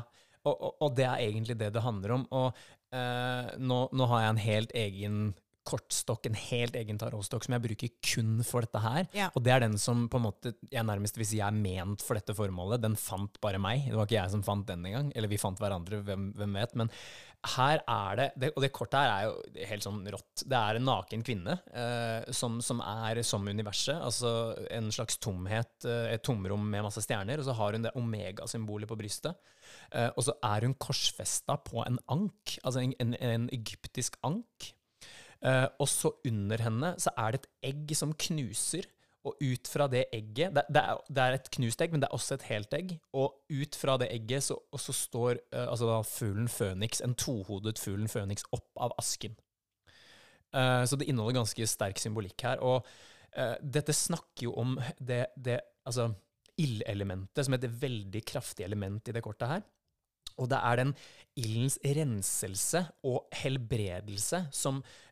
og, 0.45 0.53
og, 0.59 0.75
og 0.81 0.95
det 0.97 1.05
er 1.07 1.23
egentlig 1.23 1.55
det 1.57 1.71
det 1.73 1.81
handler 1.81 2.11
om. 2.19 2.27
Og 2.31 2.51
eh, 2.93 3.55
nå, 3.57 3.79
nå 3.95 4.05
har 4.11 4.21
jeg 4.25 4.29
en 4.35 4.43
helt 4.45 4.75
egen 4.75 5.17
kortstokk, 5.65 6.29
en 6.29 6.37
helt 6.37 6.75
egen 6.77 6.99
tarotstokk 7.01 7.45
som 7.45 7.55
jeg 7.55 7.63
bruker 7.65 7.93
kun 8.05 8.39
for 8.45 8.65
dette 8.65 8.81
her. 8.83 9.07
Ja. 9.17 9.29
Og 9.33 9.43
det 9.45 9.53
er 9.55 9.63
den 9.65 9.77
som 9.81 10.05
på 10.11 10.19
en 10.19 10.27
måte 10.27 10.53
jeg 10.71 10.85
nærmest 10.87 11.17
vil 11.17 11.27
si 11.27 11.41
er 11.43 11.55
ment 11.55 12.03
for 12.05 12.17
dette 12.17 12.35
formålet. 12.37 12.83
Den 12.83 12.97
fant 12.99 13.39
bare 13.43 13.61
meg. 13.61 13.87
Det 13.89 13.97
var 13.97 14.09
ikke 14.09 14.19
jeg 14.19 14.35
som 14.35 14.43
fant 14.45 14.67
den 14.69 14.85
engang. 14.85 15.09
Eller 15.15 15.31
vi 15.31 15.41
fant 15.41 15.59
hverandre, 15.61 16.03
hvem, 16.05 16.29
hvem 16.37 16.59
vet. 16.59 16.75
Men 16.77 16.93
her 17.55 17.81
er 17.81 18.17
det, 18.17 18.27
det 18.41 18.51
Og 18.55 18.63
det 18.63 18.71
kortet 18.73 18.97
her 18.99 19.11
er 19.11 19.25
jo 19.27 19.65
helt 19.71 19.85
sånn 19.85 19.99
rått. 20.13 20.45
Det 20.45 20.59
er 20.59 20.79
en 20.79 20.87
naken 20.89 21.25
kvinne 21.25 21.57
eh, 21.73 22.31
som, 22.33 22.57
som 22.65 22.81
er 22.85 23.21
som 23.25 23.45
universet. 23.45 23.97
Altså 23.97 24.55
en 24.73 24.91
slags 24.93 25.19
tomhet, 25.21 25.75
eh, 25.85 26.13
et 26.15 26.25
tomrom 26.25 26.69
med 26.69 26.85
masse 26.85 27.03
stjerner. 27.05 27.41
Og 27.41 27.49
så 27.49 27.57
har 27.57 27.77
hun 27.77 27.85
det 27.85 27.93
omega-symbolet 27.97 28.89
på 28.89 28.97
brystet. 29.01 29.37
Eh, 29.91 30.09
og 30.13 30.25
så 30.27 30.37
er 30.45 30.65
hun 30.67 30.77
korsfesta 30.77 31.57
på 31.65 31.83
en 31.85 31.99
ank, 32.11 32.57
altså 32.63 32.81
en, 32.83 32.95
en, 33.01 33.15
en 33.17 33.47
egyptisk 33.55 34.17
ank. 34.25 34.73
Eh, 35.45 35.67
og 35.79 35.89
så 35.89 36.11
under 36.25 36.61
henne 36.65 36.93
så 37.01 37.13
er 37.21 37.35
det 37.35 37.43
et 37.43 37.71
egg 37.71 37.95
som 37.97 38.13
knuser. 38.27 38.89
Og 39.25 39.39
ut 39.41 39.65
fra 39.65 39.87
det 39.89 40.03
egget 40.13 40.53
det, 40.53 40.61
det, 40.69 40.81
er, 40.83 40.99
det, 41.09 41.21
er, 41.23 41.35
et 41.35 41.47
knust 41.55 41.79
egg, 41.81 41.93
men 41.95 42.03
det 42.03 42.05
er 42.11 42.13
også 42.13 42.35
et 42.35 42.43
helt 42.51 42.75
egg. 42.77 42.91
Og 43.17 43.33
ut 43.49 43.77
fra 43.79 43.95
det 43.97 44.11
egget 44.13 44.45
så, 44.45 44.59
så 44.77 44.93
står 44.93 45.39
uh, 45.49 45.63
altså 45.63 45.87
da 45.89 45.95
fuglen 46.05 46.51
føniks, 46.51 47.01
en 47.01 47.15
tohodet 47.17 47.81
fuglen 47.81 48.11
føniks, 48.11 48.45
opp 48.53 48.69
av 48.85 48.93
asken. 49.01 49.33
Uh, 50.53 50.85
så 50.85 50.99
det 51.01 51.09
inneholder 51.09 51.39
ganske 51.39 51.67
sterk 51.67 51.97
symbolikk 52.01 52.45
her. 52.45 52.61
Og 52.61 52.85
uh, 53.33 53.55
dette 53.61 53.97
snakker 53.97 54.45
jo 54.45 54.53
om 54.61 54.77
det, 55.01 55.23
det 55.41 55.57
altså 55.89 56.11
ildelementet 56.61 57.47
som 57.47 57.57
et 57.57 57.65
veldig 57.81 58.21
kraftig 58.29 58.67
element 58.67 59.09
i 59.09 59.15
det 59.15 59.25
kortet 59.25 59.55
her. 59.55 59.65
Og 60.37 60.51
det 60.51 60.59
er 60.69 60.81
den 60.83 60.93
ildens 61.39 61.79
renselse 61.81 62.83
og 63.07 63.25
helbredelse 63.41 64.45
som 64.53 64.83
uh, 64.83 65.05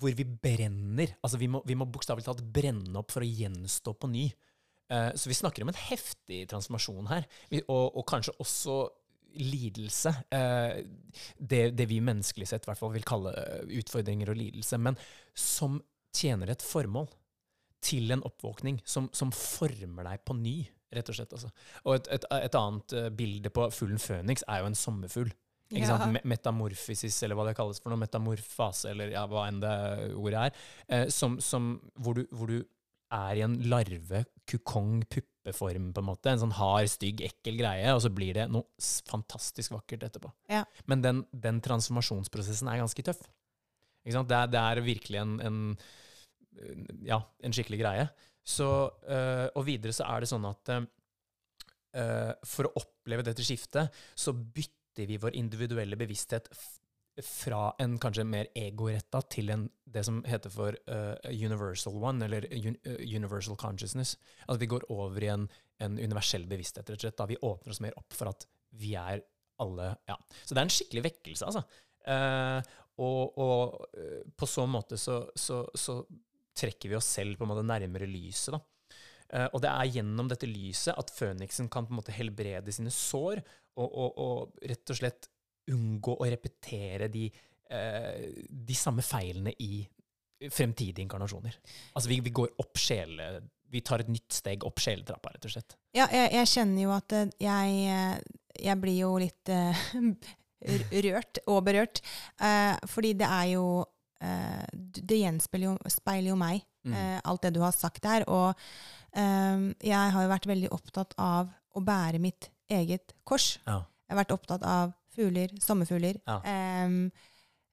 hvor 0.00 0.14
vi 0.16 0.24
brenner. 0.24 1.14
Altså 1.24 1.38
vi 1.40 1.48
må, 1.50 1.62
vi 1.66 1.76
må 1.78 1.88
bokstavelig 1.88 2.26
talt 2.26 2.44
brenne 2.54 2.94
opp 3.00 3.14
for 3.14 3.24
å 3.24 3.28
gjenstå 3.28 3.96
på 4.00 4.10
ny. 4.12 4.26
Uh, 4.92 5.10
så 5.18 5.30
vi 5.30 5.34
snakker 5.34 5.64
om 5.64 5.72
en 5.72 5.82
heftig 5.88 6.44
transformasjon 6.50 7.08
her, 7.10 7.26
og, 7.64 7.96
og, 7.96 8.04
kanskje 8.06 8.36
også 8.42 8.76
lidelse. 9.42 10.12
Uh, 10.30 10.78
det, 11.38 11.72
det, 11.76 11.88
vi 11.90 11.98
menneskelig 12.04 12.46
sett 12.52 12.66
i 12.66 12.70
hvert 12.70 12.80
fall 12.80 12.94
vil 12.94 13.06
kalle 13.06 13.34
utfordringer 13.80 14.30
og 14.30 14.38
lidelse, 14.38 14.78
men 14.78 14.98
som 15.34 15.80
tjener 16.16 16.54
et 16.54 16.64
formål 16.64 17.10
til 17.84 18.14
en 18.14 18.22
oppvåkning 18.26 18.78
som, 18.88 19.10
som 19.14 19.34
former 19.34 20.06
deg 20.06 20.22
på 20.26 20.38
ny, 20.38 20.56
rett 20.94 21.10
og 21.10 21.18
slett. 21.18 21.34
Altså. 21.34 21.50
Og 21.84 21.98
et, 21.98 22.12
et, 22.14 22.28
et 22.38 22.58
annet 22.58 22.96
bilde 23.18 23.52
på 23.52 23.66
fuglen 23.74 24.00
Føniks 24.00 24.46
er 24.46 24.62
jo 24.62 24.70
en 24.70 24.78
sommerfugl. 24.78 25.34
Ikke 25.72 25.82
ja. 25.82 25.96
sant? 25.98 26.22
Metamorfisis, 26.28 27.18
eller 27.26 27.38
hva 27.38 27.48
det 27.48 27.56
kalles 27.58 27.80
for 27.82 27.90
noe. 27.90 27.98
Metamorfase, 27.98 28.92
eller 28.92 29.10
ja, 29.14 29.24
hva 29.30 29.48
enn 29.50 29.60
det 29.62 29.76
ordet 30.14 30.48
er. 30.48 30.66
Eh, 30.86 31.06
som, 31.12 31.40
som, 31.42 31.74
hvor, 31.98 32.18
du, 32.18 32.26
hvor, 32.30 32.52
du, 32.52 32.62
er 33.14 33.38
i 33.38 33.42
en 33.44 33.54
larve, 33.70 34.24
kukong, 34.50 35.04
puppeform, 35.10 35.92
på 35.94 36.02
en 36.02 36.08
måte. 36.08 36.32
En 36.32 36.42
sånn 36.42 36.54
hard, 36.58 36.90
stygg, 36.90 37.22
ekkel 37.28 37.58
greie, 37.60 37.92
og 37.94 38.02
så 38.02 38.10
blir 38.14 38.34
det 38.38 38.48
noe 38.50 38.66
fantastisk 39.10 39.74
vakkert 39.76 40.08
etterpå. 40.08 40.30
Ja. 40.50 40.64
Men 40.90 41.04
den, 41.04 41.22
den, 41.30 41.60
transformasjonsprosessen 41.62 42.70
er 42.70 42.82
ganske 42.82 43.06
tøff. 43.06 43.22
Ikke 44.06 44.16
sant? 44.18 44.30
Det, 44.30 44.38
er, 44.38 44.50
det 44.54 44.62
er 44.62 44.82
virkelig 44.86 45.22
en, 45.22 45.36
en, 45.46 45.60
ja, 47.06 47.20
en 47.46 47.54
skikkelig 47.54 47.82
greie. 47.82 48.08
Så, 48.46 48.68
øh, 49.10 49.48
og 49.58 49.66
videre 49.66 49.94
så 49.94 50.06
er 50.06 50.22
det 50.22 50.30
sånn 50.30 50.46
at 50.46 50.74
øh, 50.76 52.32
for 52.46 52.68
å 52.68 52.74
oppleve 52.82 53.26
dette 53.26 53.46
skiftet, 53.46 53.94
så 54.14 54.34
bytter 54.34 54.75
flytter 54.96 55.06
vi 55.06 55.18
vår 55.18 55.34
individuelle 55.36 55.96
bevissthet 55.96 56.48
fra 57.22 57.74
en 57.78 57.98
kanskje 57.98 58.24
mer 58.24 58.46
egoretta 58.54 59.22
til 59.22 59.50
en, 59.50 59.68
det 59.84 60.04
som 60.04 60.22
heter 60.24 60.50
for 60.50 60.76
uh, 60.88 61.16
universal 61.30 61.94
one, 61.96 62.24
eller 62.24 62.46
un, 62.52 62.76
uh, 62.86 63.00
universal 63.00 63.56
consciousness. 63.56 64.16
Altså 64.46 64.60
vi 64.60 64.66
går 64.66 64.84
over 64.90 65.22
i 65.22 65.30
en, 65.32 65.48
en, 65.80 65.98
universell 65.98 66.46
bevissthet, 66.46 66.88
rett 66.90 66.98
og 66.98 67.06
slett. 67.06 67.16
Da 67.16 67.26
vi 67.26 67.38
åpner 67.40 67.72
oss 67.72 67.80
mer 67.80 67.96
opp 67.96 68.12
for 68.12 68.28
at 68.28 68.46
vi 68.76 68.94
er 68.94 69.22
alle 69.58 69.96
Ja. 70.06 70.16
Så 70.44 70.52
det 70.52 70.60
er 70.60 70.66
en 70.66 70.74
skikkelig 70.74 71.04
vekkelse, 71.06 71.46
altså. 71.46 71.64
Uh, 72.06 72.60
og, 73.00 73.38
og 73.40 74.28
på 74.36 74.46
så 74.48 74.66
måte 74.68 74.96
så, 75.00 75.22
så, 75.36 75.64
så, 75.74 76.00
trekker 76.56 76.88
vi 76.88 76.96
oss 76.96 77.08
selv 77.18 77.36
på 77.36 77.44
en 77.44 77.50
måte 77.50 77.64
nærmere 77.68 78.06
lyset, 78.08 78.54
da. 78.54 78.60
Uh, 79.32 79.48
og 79.50 79.62
det 79.64 79.70
er 79.72 79.92
gjennom 79.96 80.28
dette 80.30 80.46
lyset 80.46 80.94
at 80.94 81.10
føniksen 81.14 81.70
kan 81.72 81.86
på 81.86 81.94
en 81.94 81.98
måte 81.98 82.14
helbrede 82.14 82.74
sine 82.74 82.92
sår 82.94 83.40
og, 83.76 83.88
og, 83.88 84.20
og 84.22 84.68
rett 84.70 84.92
og 84.94 85.00
slett 85.00 85.28
unngå 85.72 86.14
å 86.14 86.28
repetere 86.30 87.08
de, 87.10 87.26
uh, 87.72 88.22
de 88.46 88.78
samme 88.78 89.02
feilene 89.02 89.54
i 89.62 89.82
fremtidige 90.52 91.02
inkarnasjoner. 91.02 91.58
Altså 91.96 92.10
vi, 92.12 92.22
vi 92.24 92.34
går 92.34 92.56
opp 92.62 92.80
sjele... 92.80 93.36
Vi 93.66 93.80
tar 93.82 93.98
et 93.98 94.08
nytt 94.08 94.30
steg 94.30 94.62
opp 94.62 94.78
sjeletrappa, 94.78 95.32
rett 95.34 95.46
og 95.48 95.50
slett. 95.50 95.74
Ja, 95.96 96.04
jeg, 96.14 96.28
jeg 96.36 96.48
kjenner 96.52 96.84
jo 96.84 96.92
at 96.94 97.14
eh, 97.18 97.32
jeg, 97.42 98.20
jeg 98.62 98.78
blir 98.78 98.94
jo 99.00 99.08
litt 99.18 99.50
uh, 99.56 99.80
rørt 101.08 101.40
og 101.50 101.58
berørt. 101.66 101.98
fordi 102.86 103.10
det 103.18 103.26
er 103.26 103.48
jo 103.56 103.66
Det 105.02 105.18
gjenspeiler 105.18 105.66
jo, 105.74 106.28
jo 106.30 106.38
meg, 106.38 106.62
mm. 106.86 107.20
alt 107.24 107.42
det 107.42 107.54
du 107.56 107.60
har 107.64 107.74
sagt 107.74 108.02
der. 108.06 108.26
Og 108.30 108.54
eh, 109.16 109.66
jeg 109.84 110.14
har 110.14 110.26
jo 110.26 110.32
vært 110.32 110.50
veldig 110.50 110.72
opptatt 110.76 111.16
av 111.18 111.50
å 111.76 111.82
bære 111.84 112.20
mitt 112.22 112.50
eget 112.72 113.14
kors. 113.24 113.56
Ja. 113.66 113.82
Jeg 114.06 114.14
har 114.14 114.22
vært 114.22 114.36
opptatt 114.36 114.64
av 114.66 114.94
fugler, 115.16 115.52
sommerfugler. 115.62 116.20
Ja, 116.26 116.40
eh, 116.44 116.96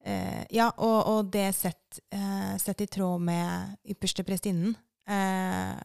uh, 0.07 0.43
ja 0.53 0.70
og, 0.78 0.99
og, 1.07 1.32
det 1.34 1.49
sett, 1.57 2.01
uh, 2.16 2.53
sett, 2.61 2.84
i 2.84 2.89
tråd 2.91 3.24
med 3.24 3.89
ypperste 3.93 4.26
prestinnen 4.28 4.76
uh, 5.09 5.80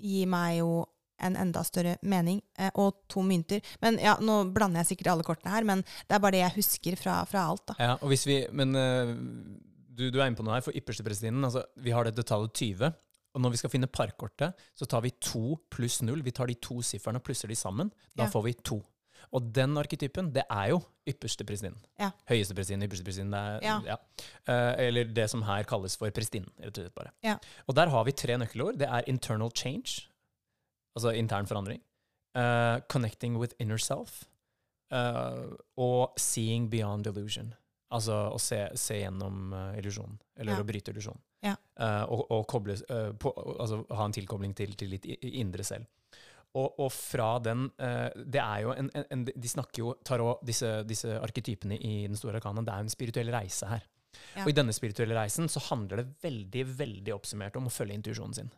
gir 0.00 0.30
meg 0.30 0.60
jo 0.60 0.84
en 1.24 1.36
enda 1.40 1.62
større 1.64 1.94
mening. 2.04 2.42
og 2.76 2.98
to 3.08 3.22
mynter. 3.24 3.62
Men 3.80 3.96
ja, 3.96 4.18
Nå 4.20 4.50
blander 4.52 4.82
jeg 4.82 4.90
sikkert 4.90 5.14
alle 5.14 5.24
kortene 5.24 5.54
her, 5.54 5.64
men 5.64 5.80
det 5.80 6.12
er 6.12 6.20
bare 6.20 6.36
det 6.36 6.42
jeg 6.42 6.56
husker 6.58 6.98
fra, 7.00 7.14
fra 7.24 7.46
alt. 7.48 7.62
da. 7.70 7.76
Ja, 7.80 7.94
og 8.02 8.12
hvis 8.12 8.26
vi, 8.28 8.42
Men 8.52 8.76
du, 9.96 10.08
du, 10.12 10.20
er 10.20 10.28
inne 10.28 10.38
på 10.38 10.44
noe 10.46 10.58
her. 10.58 10.64
For 10.66 10.76
ypperste 10.76 11.04
prestinnen, 11.06 11.44
altså, 11.46 11.64
vi 11.82 11.94
har 11.94 12.08
dette 12.08 12.24
tallet 12.26 12.52
20. 12.56 12.92
Og 13.36 13.42
når 13.44 13.52
vi 13.52 13.60
skal 13.60 13.72
finne 13.72 13.88
parkortet, 13.92 14.66
så 14.76 14.88
tar 14.88 15.02
vi 15.04 15.12
to 15.20 15.58
pluss 15.72 16.00
null. 16.04 16.22
Vi 16.24 16.32
tar 16.36 16.48
de 16.48 16.56
to 16.62 16.78
sifrene 16.84 17.20
og 17.20 17.26
plusser 17.26 17.52
de 17.52 17.58
sammen. 17.58 17.90
Da 18.16 18.24
ja. 18.24 18.32
får 18.32 18.46
vi 18.46 18.54
to. 18.64 18.80
Og 19.34 19.50
den 19.54 19.76
arketypen, 19.76 20.30
det 20.34 20.44
er 20.52 20.70
jo 20.72 20.80
ypperste 21.08 21.44
prestinnen. 21.46 21.78
Ja. 22.00 22.10
Høyeste 22.30 22.54
prestinnen, 22.56 22.86
ypperste 22.86 23.04
prestinnen. 23.06 23.34
Ja. 23.64 23.76
ja. 23.84 23.96
Uh, 24.48 24.72
eller 24.86 25.10
det 25.16 25.26
som 25.32 25.44
her 25.46 25.66
kalles 25.68 25.98
for 25.98 26.12
prestinnen, 26.14 26.52
rett 26.62 26.78
og 26.78 26.86
slett 26.86 26.96
bare. 26.96 27.12
Ja. 27.26 27.36
Og 27.66 27.76
der 27.78 27.92
har 27.92 28.06
vi 28.06 28.14
tre 28.16 28.38
nøkkelord. 28.40 28.78
Det 28.80 28.88
er 28.88 29.10
internal 29.10 29.52
change, 29.52 30.06
altså 30.96 31.12
intern 31.12 31.50
forandring. 31.50 31.82
Uh, 32.36 32.80
connecting 32.88 33.38
with 33.40 33.56
inner 33.58 33.80
self. 33.80 34.24
Uh, 34.92 35.56
og 35.76 36.14
seeing 36.20 36.70
beyond 36.70 37.04
delusion. 37.04 37.54
Altså 37.94 38.16
å 38.34 38.38
se, 38.42 38.58
se 38.74 38.96
gjennom 38.98 39.52
illusjonen, 39.78 40.16
eller 40.42 40.58
å 40.58 40.66
bryte 40.66 40.90
illusjonen. 40.90 41.22
Ja. 41.44 41.54
Uh, 41.80 42.04
og, 42.12 42.24
og 42.32 42.46
koble, 42.50 42.76
uh, 42.90 43.12
på, 43.20 43.32
altså, 43.60 43.82
ha 43.94 44.08
en 44.08 44.16
tilkobling 44.16 44.54
til, 44.56 44.74
til 44.78 44.94
litt 44.94 45.06
indre 45.28 45.66
selv. 45.66 45.88
Og, 46.56 46.78
og, 46.80 46.88
fra 46.94 47.34
den 47.44 47.66
uh, 47.82 48.08
Det 48.16 48.40
er 48.40 48.62
jo 48.64 48.70
en, 48.72 48.86
en, 48.96 49.04
en, 49.12 49.24
De 49.28 49.48
snakker 49.50 49.82
jo 49.82 49.90
tar 50.06 50.22
også 50.24 50.46
disse, 50.48 50.70
disse 50.88 51.18
arketypene 51.20 51.76
i 51.76 52.06
den 52.06 52.16
store 52.16 52.40
arkanen. 52.40 52.64
Det 52.64 52.72
er 52.72 52.86
en 52.86 52.92
spirituell 52.92 53.32
reise 53.34 53.68
her. 53.68 53.84
Ja. 54.32 54.46
Og 54.46 54.52
i 54.52 54.56
denne 54.56 54.72
spirituelle 54.72 55.18
reisen 55.18 55.50
så 55.52 55.60
handler 55.68 56.00
det 56.00 56.14
veldig 56.24 56.62
veldig 56.78 57.12
oppsummert 57.12 57.58
om 57.60 57.68
å 57.68 57.74
følge 57.74 57.98
intuisjonen 57.98 58.38
sin. 58.38 58.54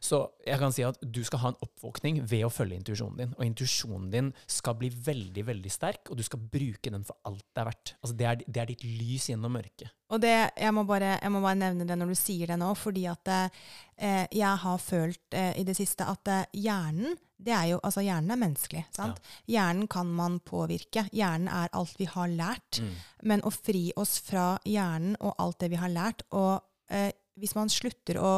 Så 0.00 0.22
jeg 0.46 0.60
kan 0.60 0.74
si 0.74 0.84
at 0.86 0.98
du 1.02 1.20
skal 1.26 1.42
ha 1.42 1.52
en 1.52 1.60
oppvåkning 1.64 2.22
ved 2.28 2.46
å 2.46 2.52
følge 2.52 2.78
intuisjonen 2.78 3.20
din. 3.20 3.36
Og 3.38 3.46
intuisjonen 3.46 4.08
din 4.12 4.32
skal 4.50 4.78
bli 4.80 4.90
veldig 4.90 5.46
veldig 5.48 5.72
sterk, 5.72 6.10
og 6.10 6.18
du 6.18 6.24
skal 6.26 6.42
bruke 6.42 6.92
den 6.92 7.06
for 7.06 7.18
alt 7.28 7.44
det 7.46 7.62
er 7.62 7.70
verdt. 7.70 7.94
Altså 8.02 8.18
det, 8.18 8.28
er, 8.30 8.42
det 8.46 8.62
er 8.62 8.72
ditt 8.72 8.84
lys 8.86 9.30
gjennom 9.32 9.56
mørket. 9.58 9.94
Og 10.08 10.22
det, 10.24 10.34
jeg, 10.56 10.72
må 10.72 10.86
bare, 10.88 11.16
jeg, 11.18 11.32
må 11.32 11.42
bare, 11.44 11.60
nevne 11.60 11.86
det 11.88 11.98
når 12.00 12.12
du 12.14 12.18
sier 12.18 12.48
det 12.48 12.56
nå, 12.60 12.72
fordi 12.78 13.04
at 13.10 13.32
eh, 13.34 14.26
jeg 14.32 14.54
har 14.64 14.78
følt 14.80 15.36
eh, 15.36 15.52
i 15.60 15.66
det 15.68 15.76
siste 15.76 16.06
at 16.08 16.32
eh, 16.32 16.46
hjernen 16.64 17.18
det 17.38 17.54
er 17.54 17.66
jo, 17.70 17.78
altså 17.86 18.02
Hjernen 18.02 18.32
er 18.34 18.40
menneskelig. 18.40 18.84
sant? 18.94 19.20
Ja. 19.22 19.42
Hjernen 19.54 19.86
kan 19.90 20.08
man 20.10 20.40
påvirke. 20.42 21.06
Hjernen 21.14 21.46
er 21.52 21.70
alt 21.76 21.94
vi 22.00 22.08
har 22.10 22.30
lært. 22.32 22.80
Mm. 22.82 22.94
Men 23.30 23.44
å 23.46 23.52
fri 23.54 23.88
oss 23.96 24.16
fra 24.26 24.56
hjernen 24.66 25.14
og 25.22 25.36
alt 25.38 25.60
det 25.62 25.70
vi 25.70 25.78
har 25.78 25.92
lært 25.92 26.26
og 26.34 26.58
eh, 26.90 27.12
Hvis 27.38 27.54
man 27.54 27.70
slutter 27.70 28.18
å 28.18 28.32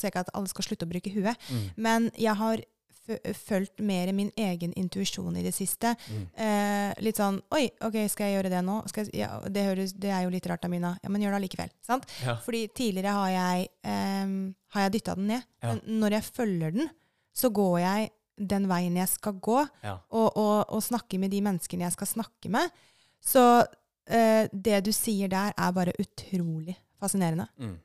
sier 0.00 0.12
ikke 0.12 0.24
at 0.26 0.32
alle 0.36 0.50
skal 0.52 0.66
slutte 0.68 0.88
å 0.88 0.90
bruke 0.90 1.12
huet, 1.14 1.46
mm. 1.50 1.68
men 1.86 2.10
jeg 2.14 2.36
har 2.38 2.64
fulgt 3.34 3.78
mer 3.78 4.12
min 4.12 4.30
egen 4.36 4.72
intuisjon 4.72 5.36
i 5.38 5.44
det 5.44 5.52
siste. 5.54 5.92
Mm. 6.10 6.24
Eh, 6.46 6.92
litt 7.06 7.20
sånn 7.20 7.38
Oi, 7.54 7.68
OK, 7.86 7.98
skal 8.10 8.28
jeg 8.28 8.38
gjøre 8.38 8.52
det 8.52 8.62
nå? 8.66 8.80
Jeg, 8.96 9.10
ja, 9.16 9.30
det, 9.46 9.64
høres, 9.68 9.94
det, 9.94 10.10
er 10.10 10.24
jo 10.26 10.32
litt 10.34 10.46
rart 10.50 10.66
av 10.66 10.72
Mina. 10.72 10.96
Ja, 11.02 11.12
men 11.12 11.22
gjør 11.22 11.36
det 11.36 11.40
allikevel. 11.42 11.72
Sant? 11.86 12.08
Ja. 12.24 12.36
Fordi 12.42 12.66
tidligere 12.74 13.14
har 13.14 13.32
jeg, 13.34 13.70
eh, 13.86 14.36
jeg 14.80 14.94
dytta 14.96 15.16
den 15.18 15.30
ned. 15.34 15.48
Ja. 15.62 15.72
Men 15.72 16.00
når 16.02 16.18
jeg 16.18 16.30
følger 16.40 16.76
den, 16.76 16.92
så 17.36 17.52
går 17.54 17.78
jeg 17.84 18.12
den 18.36 18.68
veien 18.68 18.98
jeg 18.98 19.08
skal 19.08 19.38
gå, 19.40 19.62
og, 19.64 20.26
og, 20.36 20.56
og, 20.68 20.80
snakker 20.84 21.20
med 21.22 21.32
de 21.32 21.40
menneskene 21.44 21.86
jeg 21.86 21.94
skal 21.94 22.10
snakke 22.10 22.50
med. 22.52 22.74
Så 23.24 23.42
eh, 24.12 24.44
det 24.52 24.82
du 24.84 24.92
sier 24.92 25.30
der, 25.32 25.54
er 25.56 25.76
bare 25.76 25.96
utrolig 26.02 26.76
fascinerende. 27.00 27.48
Mm. 27.56 27.78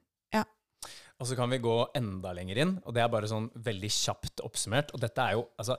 Og 1.22 1.28
så 1.30 1.38
kan 1.38 1.52
vi 1.54 1.62
gå 1.62 1.76
enda 1.98 2.34
lenger 2.34 2.64
inn, 2.64 2.78
og 2.82 2.96
det 2.98 3.04
er 3.04 3.12
bare 3.14 3.30
sånn 3.30 3.52
veldig 3.62 3.92
kjapt 3.94 4.42
oppsummert. 4.42 4.96
Og 4.96 5.04
dette 5.04 5.22
er 5.22 5.38
jo 5.38 5.48
Altså, 5.62 5.76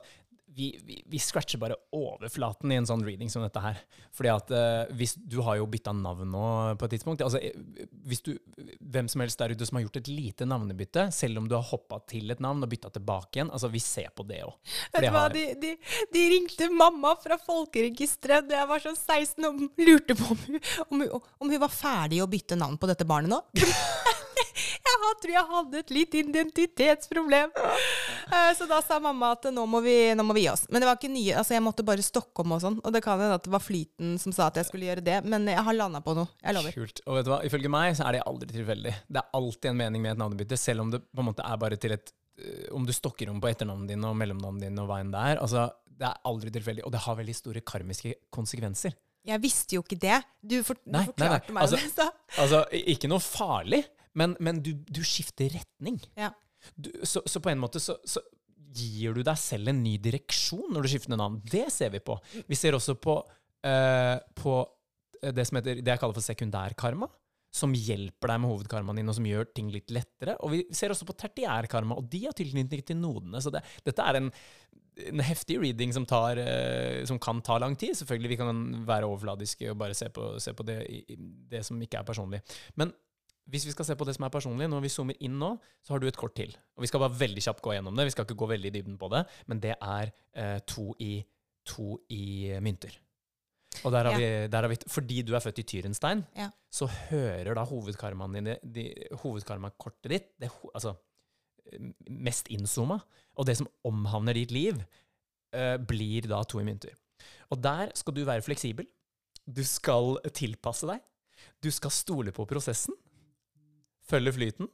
vi, 0.55 0.79
vi, 0.85 1.03
vi 1.09 1.19
scratcher 1.19 1.57
bare 1.57 1.75
overflaten 1.95 2.71
i 2.71 2.77
en 2.77 2.87
sånn 2.87 3.03
reading 3.05 3.29
som 3.31 3.43
dette 3.43 3.61
her. 3.63 3.79
Fordi 4.13 4.29
at 4.29 4.51
eh, 4.53 4.93
hvis 4.97 5.15
Du 5.17 5.39
har 5.45 5.57
jo 5.57 5.67
bytta 5.69 5.93
navn 5.97 6.29
nå 6.33 6.45
på 6.79 6.87
et 6.87 6.93
tidspunkt. 6.95 7.23
Altså, 7.25 7.41
eh, 7.41 7.87
hvis 8.07 8.21
du, 8.25 8.31
hvem 8.79 9.09
som 9.11 9.23
helst 9.23 9.41
der 9.41 9.55
ute 9.55 9.67
som 9.67 9.79
har 9.79 9.85
gjort 9.87 10.01
et 10.03 10.11
lite 10.11 10.47
navnebytte, 10.49 11.07
selv 11.15 11.41
om 11.41 11.49
du 11.49 11.57
har 11.57 11.65
hoppa 11.71 11.99
til 12.09 12.33
et 12.33 12.43
navn 12.43 12.63
og 12.65 12.71
bytta 12.71 12.93
tilbake 12.93 13.39
igjen, 13.39 13.51
altså 13.53 13.71
vi 13.73 13.81
ser 13.83 14.11
på 14.15 14.25
det 14.29 14.43
òg. 14.45 14.53
Vet 14.93 15.07
du 15.07 15.11
hva, 15.15 15.25
de, 15.33 15.45
de, 15.63 15.73
de 16.13 16.25
ringte 16.35 16.69
mamma 16.73 17.15
fra 17.23 17.39
folkeregisteret 17.41 18.49
da 18.49 18.61
jeg 18.61 18.71
var 18.73 18.83
sånn 18.83 18.99
16 18.99 19.49
og 19.49 19.63
lurte 19.81 20.17
på 20.19 20.33
om 20.35 20.43
hun, 20.47 20.61
om, 20.89 21.01
hun, 21.01 21.31
om 21.39 21.55
hun 21.55 21.63
var 21.65 21.73
ferdig 21.73 22.21
å 22.23 22.29
bytte 22.29 22.59
navn 22.59 22.77
på 22.77 22.89
dette 22.91 23.07
barnet 23.09 23.33
nå. 23.33 23.41
jeg 24.81 25.17
tror 25.23 25.33
jeg 25.33 25.45
hadde 25.51 25.79
et 25.83 25.91
litt 25.93 26.15
identitetsproblem. 26.21 27.51
Eh, 27.57 28.53
Så 28.57 28.65
da 28.69 28.79
sa 28.81 28.99
mamma 29.03 29.31
at 29.35 29.45
nå 29.53 29.65
må, 29.69 29.81
vi, 29.85 29.95
nå 30.17 30.23
må 30.25 30.33
vi 30.37 30.45
gi 30.45 30.49
oss. 30.53 30.65
Men 30.69 30.81
det 30.83 30.87
var 30.89 30.97
ikke 30.99 31.11
nye, 31.13 31.35
altså 31.39 31.55
jeg 31.57 31.63
måtte 31.65 31.85
bare 31.85 32.03
stokke 32.05 32.43
om 32.45 32.55
og 32.57 32.61
sånn. 32.63 32.79
Og 32.83 32.93
det 32.95 33.03
kan 33.05 33.19
hende 33.21 33.37
at 33.39 33.45
det 33.47 33.53
var 33.53 33.63
flyten 33.63 34.17
som 34.21 34.33
sa 34.35 34.47
at 34.49 34.59
jeg 34.61 34.69
skulle 34.69 34.87
gjøre 34.89 35.03
det. 35.05 35.19
Men 35.29 35.47
jeg 35.51 35.63
har 35.67 35.77
landa 35.77 36.01
på 36.05 36.15
noe. 36.17 36.29
Jeg 36.43 36.57
lover. 36.57 36.75
Kult. 36.75 37.03
Og 37.07 37.19
vet 37.19 37.27
du 37.27 37.31
hva, 37.33 37.39
ifølge 37.47 37.71
meg 37.73 37.95
så 37.99 38.07
er 38.09 38.17
det 38.17 38.25
aldri 38.29 38.49
tilfeldig. 38.55 38.95
Det 39.07 39.21
er 39.23 39.39
alltid 39.39 39.71
en 39.73 39.79
mening 39.83 40.03
med 40.05 40.15
et 40.15 40.21
navnebytte, 40.23 40.59
selv 40.59 40.85
om 40.85 40.91
det 40.93 41.03
på 41.09 41.23
en 41.23 41.29
måte 41.31 41.45
er 41.45 41.61
bare 41.61 41.77
til 41.79 41.95
et 41.97 42.13
øh, 42.41 42.67
Om 42.79 42.85
du 42.87 42.93
stokker 42.95 43.29
om 43.29 43.39
på 43.43 43.49
etternavnet 43.51 43.93
ditt 43.93 44.05
og 44.09 44.15
mellomnavnet 44.17 44.67
ditt 44.69 44.79
og 44.83 44.89
hva 44.89 44.99
enn 45.03 45.11
det 45.13 45.23
er. 45.33 45.41
Altså, 45.43 45.67
det 45.93 46.07
er 46.09 46.21
aldri 46.29 46.53
tilfeldig. 46.55 46.85
Og 46.87 46.91
det 46.95 47.03
har 47.05 47.19
veldig 47.19 47.35
store 47.37 47.61
karmiske 47.61 48.15
konsekvenser. 48.33 48.95
Jeg 49.23 49.39
visste 49.39 49.77
jo 49.77 49.83
ikke 49.85 49.95
det. 50.03 50.17
Du, 50.43 50.57
for, 50.67 50.75
du 50.83 50.97
forklarte 50.97 51.21
nei, 51.23 51.29
nei. 51.31 51.53
meg 51.55 51.61
Altså- 51.63 51.77
det. 51.79 51.91
Så. 51.95 52.07
Altså, 52.43 52.63
ikke 52.91 53.07
noe 53.07 53.21
farlig, 53.23 53.83
men, 54.19 54.37
men 54.43 54.61
du, 54.63 54.73
du 54.87 55.01
skifter 55.07 55.51
retning. 55.53 55.99
Ja. 56.19 56.31
Du, 56.75 56.89
så, 57.03 57.23
så 57.25 57.41
på 57.43 57.51
en 57.51 57.61
måte 57.61 57.81
så, 57.83 57.97
så 58.07 58.21
gir 58.73 59.15
du 59.15 59.23
deg 59.25 59.37
selv 59.39 59.69
en 59.69 59.81
ny 59.83 59.97
direksjon 60.01 60.71
når 60.73 60.85
du 60.85 60.93
skifter 60.93 61.17
navn. 61.19 61.39
Det 61.45 61.67
ser 61.73 61.93
vi 61.93 62.01
på. 62.03 62.17
Vi 62.49 62.57
ser 62.57 62.77
også 62.77 62.95
på, 63.01 63.19
uh, 63.67 64.15
på 64.37 64.55
det 65.33 65.45
som 65.47 65.59
heter, 65.59 65.83
det 65.83 65.93
jeg 65.93 66.01
kaller 66.01 66.17
for 66.17 66.25
sekundærkarma, 66.25 67.07
som 67.53 67.75
hjelper 67.77 68.33
deg 68.33 68.41
med 68.41 68.49
hovedkarmaen 68.49 68.99
din, 68.99 69.11
og 69.11 69.17
som 69.19 69.29
gjør 69.29 69.51
ting 69.53 69.69
litt 69.73 69.93
lettere. 69.93 70.35
Og 70.41 70.55
vi 70.55 70.63
ser 70.73 70.93
også 70.93 71.07
på 71.07 71.15
tertiærkarma, 71.21 71.99
og 71.99 72.09
de 72.09 72.25
har 72.25 72.35
tilknytning 72.37 72.81
til 72.85 72.97
nodene. 72.99 73.41
Så 73.43 73.53
det, 73.53 73.61
dette 73.85 74.07
er 74.09 74.19
en, 74.19 74.31
en 75.13 75.23
heftig 75.25 75.59
reading 75.61 75.93
som, 75.95 76.07
tar, 76.09 76.41
uh, 76.41 77.03
som 77.09 77.21
kan 77.21 77.43
ta 77.45 77.59
lang 77.61 77.77
tid. 77.79 77.93
Selvfølgelig 77.99 78.33
vi 78.33 78.41
kan 78.41 78.65
være 78.89 79.09
overfladiske 79.09 79.69
og 79.69 79.79
bare 79.85 79.97
se 79.97 80.09
på, 80.13 80.33
se 80.43 80.55
på 80.57 80.65
det, 80.67 80.81
det 81.53 81.61
som 81.67 81.81
ikke 81.81 82.01
er 82.01 82.09
personlig. 82.09 82.41
Men 82.79 82.95
hvis 83.49 83.65
vi 83.67 83.71
skal 83.75 83.85
se 83.85 83.95
på 83.99 84.05
det 84.07 84.15
som 84.15 84.23
er 84.25 84.29
personlig, 84.31 84.69
når 84.71 84.81
vi 84.85 84.89
zoomer 84.93 85.17
inn 85.19 85.35
nå, 85.39 85.49
så 85.83 85.93
har 85.93 85.99
du 85.99 86.07
et 86.07 86.15
kort 86.17 86.35
til. 86.35 86.53
Og 86.77 86.81
vi 86.85 86.87
skal 86.87 87.01
bare 87.03 87.17
veldig 87.19 87.41
kjapt 87.43 87.61
gå 87.65 87.73
gjennom 87.75 87.95
det. 87.97 88.05
Vi 88.07 88.13
skal 88.15 88.25
ikke 88.25 88.37
gå 88.39 88.47
veldig 88.53 88.69
i 88.71 88.75
dybden 88.77 88.97
på 89.01 89.09
det, 89.11 89.25
men 89.51 89.59
det 89.59 89.73
er 89.81 90.11
eh, 90.33 90.59
to, 90.65 90.93
i, 91.03 91.17
to 91.67 91.97
i 92.09 92.53
mynter. 92.63 92.95
Og 93.83 93.91
der 93.91 94.05
har 94.05 94.11
Ja. 94.13 94.17
vi, 94.17 94.47
der 94.53 94.61
har 94.61 94.69
vi, 94.69 94.77
fordi 94.87 95.21
du 95.25 95.33
er 95.35 95.39
født 95.43 95.59
i 95.59 95.63
Tyrenstein, 95.63 96.23
Ja. 96.37 96.49
så 96.71 96.85
hører 96.87 97.55
da 97.55 97.63
hovedkarmaen 97.65 98.33
din, 98.37 98.55
de- 98.63 99.07
hovedkarmakortet 99.23 100.09
ditt, 100.13 100.27
det, 100.39 100.49
altså 100.73 100.95
mest 102.09 102.47
innzooma, 102.53 102.99
og 103.35 103.45
det 103.47 103.57
som 103.57 103.67
omhavner 103.87 104.33
ditt 104.37 104.51
liv, 104.51 104.83
eh, 105.53 105.77
blir 105.77 106.27
da 106.29 106.43
to 106.43 106.59
i 106.59 106.63
mynter. 106.67 106.93
Og 107.51 107.61
der 107.61 107.91
skal 107.95 108.13
du 108.13 108.23
være 108.25 108.41
fleksibel. 108.45 108.85
Du 109.47 109.63
skal 109.63 110.17
tilpasse 110.33 110.87
deg. 110.87 111.01
Du 111.61 111.69
skal 111.71 111.91
stole 111.91 112.31
på 112.31 112.45
prosessen. 112.47 112.93
Følge 114.09 114.33
flyten. 114.35 114.67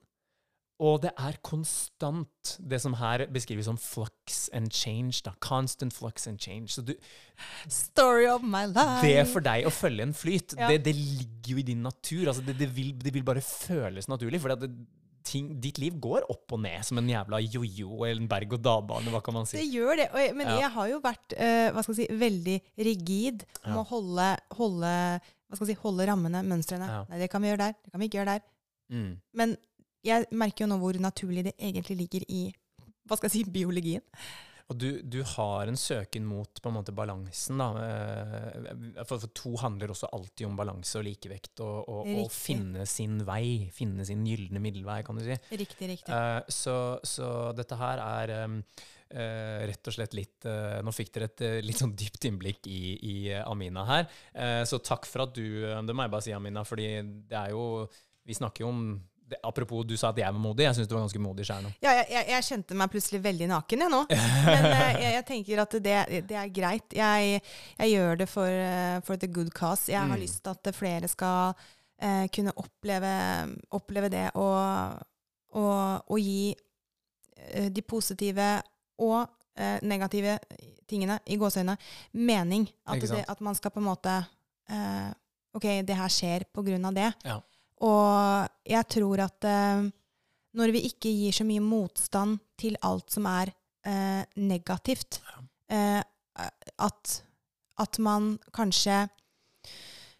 Og 0.79 1.01
det 1.03 1.09
er 1.19 1.35
konstant, 1.43 2.53
det 2.63 2.77
som 2.79 2.93
her 2.95 3.25
beskrives 3.27 3.65
som 3.67 3.75
flux 3.77 4.45
and 4.55 4.71
change. 4.71 5.21
da, 5.25 5.33
Constant 5.43 5.91
flux 5.93 6.25
and 6.27 6.39
change. 6.39 6.69
Så 6.71 6.81
du, 6.87 6.93
Story 7.67 8.25
of 8.31 8.41
my 8.43 8.63
life. 8.65 9.01
det 9.03 9.25
for 9.27 9.43
deg 9.43 9.65
å 9.67 9.73
følge 9.75 10.05
en 10.07 10.13
flyt, 10.15 10.55
Ja. 10.57 10.69
det, 10.71 10.83
det 10.85 10.95
ligger 10.95 11.51
jo 11.51 11.57
i 11.57 11.65
din 11.67 11.83
natur. 11.83 12.27
Altså 12.31 12.45
det, 12.45 12.55
det, 12.61 12.69
vil, 12.75 12.93
det 12.97 13.13
vil 13.13 13.23
bare 13.27 13.41
føles 13.43 14.07
naturlig. 14.07 14.39
For 14.39 14.55
det, 14.55 14.69
ting, 15.29 15.49
ditt 15.61 15.77
liv 15.83 15.99
går 15.99 16.23
opp 16.31 16.55
og 16.55 16.61
ned 16.63 16.79
som 16.87 16.97
en 16.97 17.09
jævla 17.11 17.41
jojo 17.43 18.05
eller 18.07 18.21
en 18.23 18.29
berg-og-dal-bane. 18.31 19.11
Hva 19.11 19.19
kan 19.21 19.35
man 19.35 19.45
Det 19.51 19.65
gjør 19.67 19.97
det. 19.99 20.07
Jeg, 20.15 20.35
men 20.35 20.47
Ja. 20.47 20.59
jeg 20.61 20.71
har 20.77 20.87
jo 20.87 21.01
vært 21.03 21.35
uh, 21.35 21.71
hva 21.75 21.83
skal 21.83 21.95
jeg 21.95 22.07
si, 22.07 22.15
veldig 22.23 22.61
rigid 22.77 23.43
om 23.65 23.73
Ja. 23.75 23.81
å 23.83 23.85
holde, 23.91 24.29
holde, 24.55 24.93
hva 25.49 25.55
skal 25.59 25.67
jeg 25.67 25.75
si, 25.75 25.81
holde 25.83 26.07
rammene, 26.07 26.41
mønstrene. 26.47 26.87
Nei, 27.09 27.19
det 27.19 27.29
kan 27.29 27.41
vi 27.43 27.49
gjøre 27.51 27.65
der. 27.67 27.75
Det 27.83 27.91
kan 27.91 27.99
vi 27.99 28.07
ikke 28.07 28.21
gjøre 28.23 28.37
der. 28.39 28.47
Mm. 28.89 29.15
Men 29.37 29.57
jeg 30.05 30.29
merker 30.31 30.65
jo 30.65 30.71
nå 30.71 30.79
hvor 30.81 30.99
naturlig 31.01 31.49
det 31.49 31.57
egentlig 31.57 31.97
ligger 32.05 32.27
i 32.29 32.43
hva 33.09 33.17
skal 33.17 33.29
jeg 33.29 33.39
si, 33.39 33.51
biologien. 33.51 34.03
Og 34.69 34.77
du, 34.77 34.99
du 35.01 35.23
har 35.25 35.65
en 35.65 35.77
søken 35.79 36.27
mot 36.29 36.59
på 36.61 36.69
en 36.69 36.75
måte 36.75 36.93
balansen. 36.93 37.57
da. 37.57 37.69
eh, 37.87 38.67
For, 39.01 39.17
for 39.17 39.31
to 39.33 39.55
handler 39.63 39.89
også 39.89 40.11
alltid 40.13 40.45
om 40.45 40.59
balanse 40.59 40.99
og 40.99 41.07
likevekt, 41.07 41.55
og, 41.65 41.89
og, 41.89 42.11
og 42.21 42.29
finne 42.29 42.85
sin 42.89 43.17
vei. 43.25 43.65
Finne 43.73 44.05
sin 44.05 44.21
gylne 44.29 44.61
middelvei, 44.61 45.01
kan 45.07 45.17
du 45.17 45.25
si. 45.25 45.39
Riktig, 45.57 45.89
riktig. 45.95 46.13
Uh, 46.13 46.45
så, 46.53 46.77
så 47.01 47.49
dette 47.57 47.81
her 47.81 48.05
er 48.05 48.37
um, 48.45 48.61
Uh, 49.09 49.65
rett 49.65 49.87
og 49.89 49.93
slett 49.95 50.11
litt 50.13 50.45
uh, 50.45 50.83
Nå 50.85 50.91
fikk 50.93 51.07
dere 51.15 51.25
et 51.31 51.41
uh, 51.41 51.55
litt 51.65 51.79
sånn 51.81 51.95
dypt 51.97 52.27
innblikk 52.29 52.67
i, 52.69 52.91
i 52.93 53.13
Amina 53.41 53.81
her. 53.87 54.05
Så 54.69 54.77
takk 54.85 55.07
for 55.09 55.23
at 55.23 55.33
du 55.33 55.65
Det 55.65 55.95
må 55.97 56.05
jeg 56.05 56.13
bare 56.13 56.25
si, 56.27 56.35
Amina, 56.37 56.61
fordi 56.61 56.91
det 57.25 57.39
er 57.39 57.55
jo 57.55 57.63
Vi 58.29 58.35
snakker 58.37 58.63
jo 58.65 58.69
om 58.73 58.83
det, 59.29 59.37
Apropos, 59.45 59.83
du 59.85 59.93
sa 59.97 60.09
at 60.09 60.17
jeg 60.17 60.25
var 60.33 60.41
modig. 60.41 60.63
Jeg 60.65 60.73
syns 60.79 60.87
du 60.89 60.95
var 60.95 61.03
ganske 61.03 61.19
modig 61.21 61.43
sjøl 61.45 61.61
nå. 61.61 61.69
Ja, 61.85 61.91
jeg, 61.99 62.05
jeg, 62.15 62.25
jeg 62.31 62.45
kjente 62.47 62.77
meg 62.79 62.89
plutselig 62.93 63.19
veldig 63.21 63.47
naken, 63.51 63.83
jeg 63.85 63.91
nå. 63.93 63.99
Men 64.09 64.65
eh, 64.69 64.95
jeg, 65.03 65.11
jeg 65.19 65.25
tenker 65.27 65.61
at 65.61 65.75
det, 65.85 65.97
det 66.31 66.37
er 66.41 66.53
greit. 66.55 66.95
Jeg, 66.97 67.41
jeg 67.77 67.91
gjør 67.93 68.17
det 68.23 68.27
for, 68.31 68.49
eh, 68.49 68.95
for 69.05 69.21
the 69.21 69.29
good 69.29 69.51
cause. 69.53 69.85
Jeg 69.91 69.99
har 70.01 70.09
Mm. 70.09 70.23
lyst 70.23 70.41
til 70.45 70.55
at 70.55 70.71
flere 70.73 71.07
skal 71.11 71.53
eh, 72.01 72.25
kunne 72.33 72.53
oppleve, 72.57 73.11
oppleve 73.77 74.09
det 74.15 74.25
og, 74.33 74.97
og, 75.53 76.09
og 76.09 76.17
gi 76.25 76.55
eh, 77.53 77.69
de 77.69 77.81
positive 77.85 78.47
og 79.05 79.27
eh, 79.57 79.77
negative 79.85 80.39
tingene, 80.89 81.19
i 81.29 81.37
gåseøynene, 81.37 81.77
mening. 82.17 82.65
At, 82.89 83.01
det, 83.05 83.21
at 83.29 83.41
man 83.45 83.53
skal 83.61 83.71
på 83.75 83.81
en 83.83 83.89
måte 83.91 84.17
eh, 84.73 85.09
Ok, 85.53 85.65
det 85.85 85.95
her 85.97 86.09
skjer 86.13 86.43
på 86.53 86.61
grunn 86.65 86.83
av 86.85 86.93
det. 86.97 87.07
Ja. 87.25 87.39
Og 87.85 88.49
jeg 88.67 88.87
tror 88.91 89.23
at 89.23 89.47
eh, 89.47 89.87
når 90.59 90.73
vi 90.73 90.83
ikke 90.89 91.11
gir 91.13 91.35
så 91.35 91.45
mye 91.47 91.63
motstand 91.63 92.39
til 92.59 92.75
alt 92.83 93.13
som 93.13 93.27
er 93.29 93.53
eh, 93.87 94.23
negativt, 94.41 95.21
eh, 95.71 96.01
at, 96.39 97.15
at 97.79 97.99
man 98.03 98.33
kanskje 98.55 98.97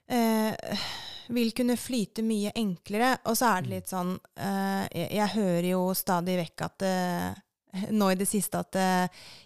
eh, 0.08 0.88
vil 1.36 1.52
kunne 1.58 1.78
flyte 1.80 2.24
mye 2.26 2.54
enklere. 2.58 3.18
Og 3.30 3.38
så 3.38 3.52
er 3.54 3.66
det 3.66 3.74
litt 3.76 3.92
sånn 3.92 4.16
eh, 4.16 4.86
jeg, 4.88 5.12
jeg 5.20 5.36
hører 5.36 5.70
jo 5.74 5.84
stadig 5.98 6.40
vekk 6.46 6.66
at 6.70 6.88
eh, 6.88 7.46
nå 7.94 8.08
i 8.10 8.18
det 8.18 8.26
siste 8.26 8.58
at 8.58 8.76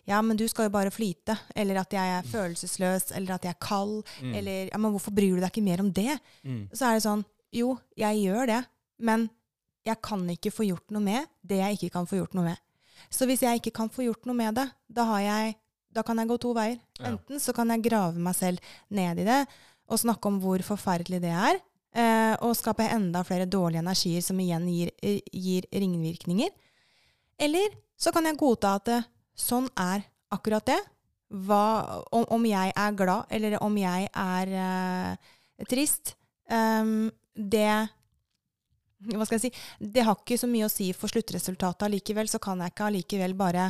ja, 0.07 0.21
men 0.23 0.37
du 0.39 0.45
skal 0.47 0.69
jo 0.69 0.71
bare 0.71 0.93
flyte. 0.95 1.35
Eller 1.59 1.81
at 1.81 1.91
jeg 1.91 2.13
er 2.21 2.29
følelsesløs, 2.31 3.09
eller 3.17 3.35
at 3.35 3.43
jeg 3.43 3.51
er 3.51 3.59
kald. 3.59 3.97
Mm. 4.23 4.35
Eller 4.39 4.69
ja, 4.69 4.79
men 4.79 4.93
hvorfor 4.95 5.11
bryr 5.11 5.35
du 5.35 5.41
deg 5.41 5.51
ikke 5.51 5.65
mer 5.65 5.83
om 5.83 5.89
det? 5.91 6.15
Mm. 6.47 6.61
Så 6.71 6.87
er 6.87 6.95
det 6.95 7.03
sånn 7.03 7.25
Jo, 7.53 7.75
jeg 7.99 8.23
gjør 8.23 8.49
det, 8.49 8.61
men 9.03 9.27
jeg 9.85 9.99
kan 10.03 10.23
ikke 10.31 10.51
få 10.53 10.65
gjort 10.67 10.93
noe 10.95 11.03
med 11.03 11.27
det 11.43 11.59
jeg 11.59 11.77
ikke 11.77 11.91
kan 11.97 12.07
få 12.09 12.21
gjort 12.21 12.37
noe 12.37 12.47
med. 12.53 12.61
Så 13.13 13.27
hvis 13.27 13.43
jeg 13.43 13.59
ikke 13.59 13.75
kan 13.75 13.91
få 13.91 14.05
gjort 14.07 14.25
noe 14.29 14.37
med 14.37 14.55
det, 14.57 14.65
da, 14.87 15.05
har 15.11 15.21
jeg, 15.25 15.55
da 15.93 16.03
kan 16.07 16.21
jeg 16.21 16.29
gå 16.31 16.39
to 16.41 16.53
veier. 16.55 16.79
Enten 17.03 17.41
så 17.43 17.53
kan 17.55 17.69
jeg 17.73 17.83
grave 17.89 18.21
meg 18.21 18.37
selv 18.37 18.73
ned 18.93 19.21
i 19.21 19.27
det 19.27 19.43
og 19.91 19.99
snakke 19.99 20.29
om 20.29 20.39
hvor 20.41 20.63
forferdelig 20.63 21.19
det 21.21 21.33
er, 21.35 21.59
eh, 21.99 22.33
og 22.41 22.55
skape 22.57 22.87
enda 22.87 23.21
flere 23.27 23.49
dårlige 23.49 23.83
energier 23.83 24.23
som 24.23 24.39
igjen 24.39 24.65
gir, 24.71 24.93
eh, 25.03 25.19
gir 25.29 25.67
ringvirkninger. 25.73 26.53
Eller 27.43 27.75
så 27.99 28.13
kan 28.15 28.25
jeg 28.25 28.39
godta 28.39 28.77
at 28.79 28.87
det, 28.87 29.01
sånn 29.35 29.67
er 29.77 30.05
akkurat 30.33 30.65
det. 30.65 30.79
Hva, 31.33 31.99
om, 32.13 32.25
om 32.37 32.43
jeg 32.45 32.71
er 32.77 32.95
glad, 32.97 33.25
eller 33.33 33.57
om 33.65 33.77
jeg 33.77 34.09
er 34.13 34.55
eh, 34.63 35.31
trist, 35.69 36.15
ehm, 36.49 37.09
det 37.33 37.89
hva 39.03 39.25
skal 39.27 39.35
jeg 39.35 39.49
si, 39.49 39.63
det 39.93 40.05
har 40.07 40.15
ikke 40.15 40.37
så 40.39 40.47
mye 40.47 40.67
å 40.67 40.71
si 40.71 40.87
for 40.95 41.11
sluttresultatet 41.11 41.87
allikevel, 41.89 42.29
så 42.31 42.39
kan 42.43 42.61
jeg 42.63 42.71
ikke 42.71 42.87
allikevel 42.87 43.35
bare 43.35 43.65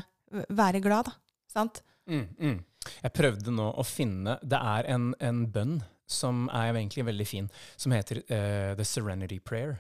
være 0.53 0.81
glad, 0.83 1.09
da. 1.09 1.15
Sant? 1.49 1.81
Mm, 2.09 2.27
mm. 2.37 2.59
Jeg 2.83 3.15
prøvde 3.15 3.53
nå 3.55 3.69
å 3.79 3.83
finne 3.87 4.33
Det 4.43 4.57
er 4.59 4.89
en, 4.91 5.13
en 5.23 5.45
bønn 5.47 5.77
som 6.09 6.49
er 6.51 6.73
egentlig 6.73 7.05
veldig 7.07 7.25
fin, 7.25 7.47
som 7.79 7.93
heter 7.95 8.19
uh, 8.27 8.73
The 8.77 8.85
Serenity 8.85 9.39
Prayer. 9.39 9.77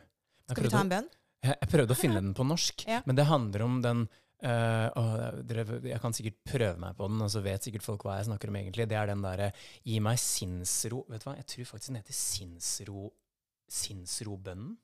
Jeg 0.47 0.55
Skal 0.55 0.67
vi 0.69 0.73
ta 0.73 0.83
en 0.85 0.91
bønn? 0.93 1.09
Jeg, 1.43 1.57
jeg 1.59 1.71
prøvde 1.73 1.95
å 1.95 1.99
finne 1.99 2.21
den 2.23 2.35
på 2.37 2.45
norsk, 2.47 2.85
Ja. 2.87 3.01
men 3.05 3.19
det 3.19 3.29
handler 3.31 3.67
om 3.69 3.79
den 3.85 4.05
Uh, 4.43 4.89
og 4.99 5.37
dere, 5.47 5.63
Jeg 5.87 6.01
kan 6.03 6.11
sikkert 6.11 6.35
prøve 6.43 6.75
meg 6.75 6.97
på 6.97 7.07
den, 7.07 7.21
og 7.23 7.29
så 7.31 7.39
vet 7.39 7.63
sikkert 7.63 7.85
folk 7.85 8.01
hva 8.03 8.17
jeg 8.17 8.25
snakker 8.27 8.49
om 8.51 8.57
egentlig. 8.59 8.89
Det 8.91 8.97
er 8.99 9.07
den 9.07 9.21
derre 9.23 9.45
Gi 9.87 10.01
meg 10.03 10.19
sinnsro 10.19 11.05
Vet 11.07 11.23
du 11.23 11.29
hva, 11.29 11.37
jeg 11.37 11.47
tror 11.47 11.69
faktisk 11.69 11.93
den 11.93 11.99
heter 12.01 12.17
sinnsro 12.17 13.05
Sinnsrobønnen. 13.71 14.75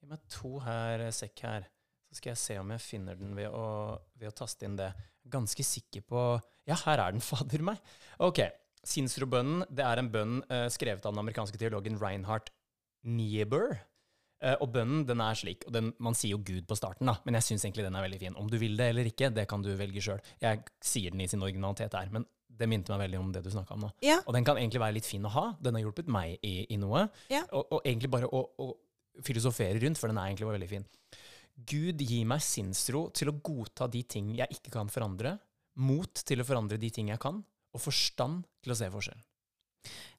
Gi 0.00 0.10
meg 0.10 0.26
to 0.32 0.58
her, 0.64 1.06
eh, 1.06 1.14
sekk 1.14 1.44
her. 1.46 1.68
Så 2.10 2.20
skal 2.20 2.34
jeg 2.34 2.42
se 2.42 2.58
om 2.60 2.74
jeg 2.74 2.84
finner 2.84 3.16
den 3.18 3.32
ved 3.36 3.48
å, 3.50 3.98
ved 4.18 4.30
å 4.30 4.36
taste 4.36 4.66
inn 4.66 4.76
det. 4.78 4.92
Ganske 5.30 5.64
sikker 5.64 6.04
på 6.06 6.26
Ja, 6.68 6.76
her 6.86 7.00
er 7.00 7.12
den, 7.12 7.24
fader 7.30 7.64
meg. 7.64 7.80
Ok. 8.18 8.44
Sinnsrobønnen 8.84 9.64
det 9.72 9.84
er 9.84 10.00
en 10.00 10.12
bønn 10.12 10.38
eh, 10.52 10.68
skrevet 10.72 11.04
av 11.04 11.14
den 11.14 11.22
amerikanske 11.24 11.58
teologen 11.60 11.98
Reinhard 12.00 12.52
Niebuhr. 13.04 13.78
Eh, 14.44 14.56
og 14.60 14.72
bønnen 14.74 15.06
den 15.08 15.22
er 15.24 15.38
slik, 15.38 15.64
og 15.68 15.72
den, 15.76 15.92
man 16.02 16.16
sier 16.18 16.34
jo 16.34 16.42
Gud 16.44 16.66
på 16.68 16.76
starten, 16.76 17.08
da, 17.08 17.16
men 17.24 17.38
jeg 17.38 17.46
syns 17.48 17.64
egentlig 17.64 17.86
den 17.86 17.96
er 17.96 18.04
veldig 18.04 18.20
fin. 18.20 18.36
Om 18.36 18.50
du 18.52 18.58
vil 18.60 18.76
det 18.76 18.90
eller 18.92 19.08
ikke, 19.08 19.30
det 19.32 19.46
kan 19.48 19.64
du 19.64 19.70
velge 19.78 20.02
sjøl. 20.04 20.20
Jeg 20.42 20.64
sier 20.84 21.14
den 21.14 21.22
i 21.24 21.28
sin 21.30 21.44
originalitet 21.44 21.96
her, 21.96 22.10
men 22.12 22.26
det 22.58 22.68
minte 22.70 22.92
meg 22.94 23.00
veldig 23.06 23.18
om 23.20 23.32
det 23.34 23.42
du 23.44 23.50
snakka 23.50 23.74
om 23.74 23.80
nå. 23.86 23.90
Ja. 24.04 24.20
Og 24.26 24.34
den 24.36 24.44
kan 24.46 24.56
egentlig 24.60 24.80
være 24.82 24.94
litt 24.98 25.06
fin 25.08 25.24
å 25.26 25.32
ha. 25.34 25.44
Den 25.60 25.74
har 25.74 25.82
hjulpet 25.84 26.06
meg 26.10 26.38
i, 26.46 26.54
i 26.70 26.76
noe. 26.78 27.08
Ja. 27.32 27.42
Og, 27.52 27.66
og 27.74 27.80
egentlig 27.84 28.10
bare 28.14 28.28
å, 28.30 28.44
å 28.62 28.68
filosofere 29.26 29.78
rundt, 29.82 29.98
for 30.00 30.10
den 30.10 30.18
er 30.18 30.30
egentlig 30.30 30.48
veldig 30.52 30.68
fin. 30.70 30.86
Gud 31.70 32.00
gir 32.02 32.24
meg 32.26 32.42
sinnsro 32.42 33.08
til 33.14 33.30
å 33.30 33.36
godta 33.46 33.86
de 33.90 34.02
ting 34.10 34.32
jeg 34.38 34.50
ikke 34.56 34.72
kan 34.74 34.88
forandre, 34.90 35.36
mot 35.78 36.22
til 36.26 36.42
å 36.42 36.46
forandre 36.46 36.78
de 36.78 36.90
ting 36.94 37.08
jeg 37.10 37.20
kan, 37.22 37.40
og 37.74 37.82
forstand 37.82 38.44
til 38.62 38.74
å 38.74 38.78
se 38.78 38.88
forskjell. 38.90 39.20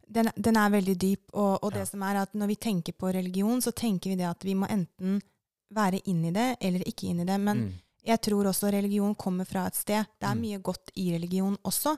Den, 0.05 0.29
den 0.37 0.57
er 0.61 0.69
veldig 0.75 0.95
dyp, 1.01 1.23
og, 1.33 1.63
og 1.65 1.71
det 1.73 1.81
Ja. 1.85 1.89
som 1.89 2.03
er 2.05 2.19
at 2.21 2.35
når 2.37 2.51
vi 2.53 2.55
tenker 2.61 2.93
på 2.93 3.09
religion, 3.15 3.61
så 3.63 3.71
tenker 3.73 4.11
vi 4.13 4.19
det 4.19 4.27
at 4.29 4.43
vi 4.45 4.53
må 4.55 4.67
enten 4.69 5.17
være 5.75 5.99
inn 6.11 6.21
i 6.29 6.31
det 6.35 6.49
eller 6.61 6.83
ikke 6.85 7.07
inn 7.09 7.23
i 7.23 7.25
det. 7.27 7.39
Men 7.41 7.63
Mm. 7.65 7.73
Jeg 8.05 8.21
tror 8.21 8.45
også 8.51 8.69
religion 8.73 9.15
kommer 9.15 9.45
fra 9.45 9.65
et 9.67 9.75
sted. 9.75 10.05
Det 10.19 10.27
er 10.27 10.35
Mm. 10.35 10.41
mye 10.41 10.59
godt 10.61 10.91
i 10.95 11.13
religion 11.13 11.57
også. 11.63 11.95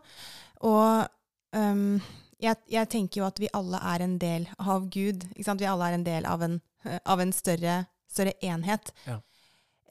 Og 0.62 1.08
um, 1.53 2.01
jeg, 2.39 2.55
jeg 2.70 2.89
tenker 2.89 3.22
jo 3.22 3.28
at 3.28 3.39
vi 3.39 3.49
alle 3.53 3.78
er 3.78 4.03
en 4.03 4.18
del 4.18 4.47
av 4.60 4.89
Gud. 4.89 5.26
Vi 5.36 5.43
alle 5.66 5.89
er 5.89 5.93
en 5.93 6.03
del 6.05 6.26
av 6.26 6.41
en, 6.43 6.62
av 7.05 7.20
en 7.20 7.32
større, 7.34 7.86
større 8.10 8.34
enhet. 8.41 8.93
Ja. 9.08 9.20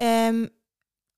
Um, 0.00 0.48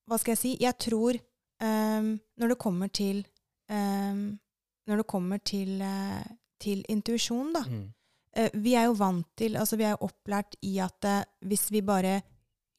hva 0.07 0.17
skal 0.17 0.31
jeg 0.33 0.37
si? 0.41 0.57
Jeg 0.59 0.77
tror 0.79 1.15
um, 1.61 2.19
når 2.37 2.47
det 2.47 2.57
kommer 2.57 2.87
til 2.87 3.25
Når 3.69 4.97
det 4.97 5.05
kommer 5.07 5.37
til, 5.37 5.81
uh, 5.81 6.23
til 6.59 6.79
intuisjon, 6.89 7.53
da. 7.53 7.61
Mm. 7.61 7.93
uh, 8.39 8.49
vi 8.63 8.73
er 8.73 8.87
jo 8.87 8.95
vant 8.97 9.27
til, 9.37 9.55
altså 9.57 9.77
vi 9.77 9.83
er 9.85 9.91
jo 9.93 10.07
opplært 10.07 10.55
i 10.65 10.79
at 10.81 11.05
uh, 11.05 11.21
hvis 11.45 11.67
vi 11.71 11.81
bare 11.85 12.21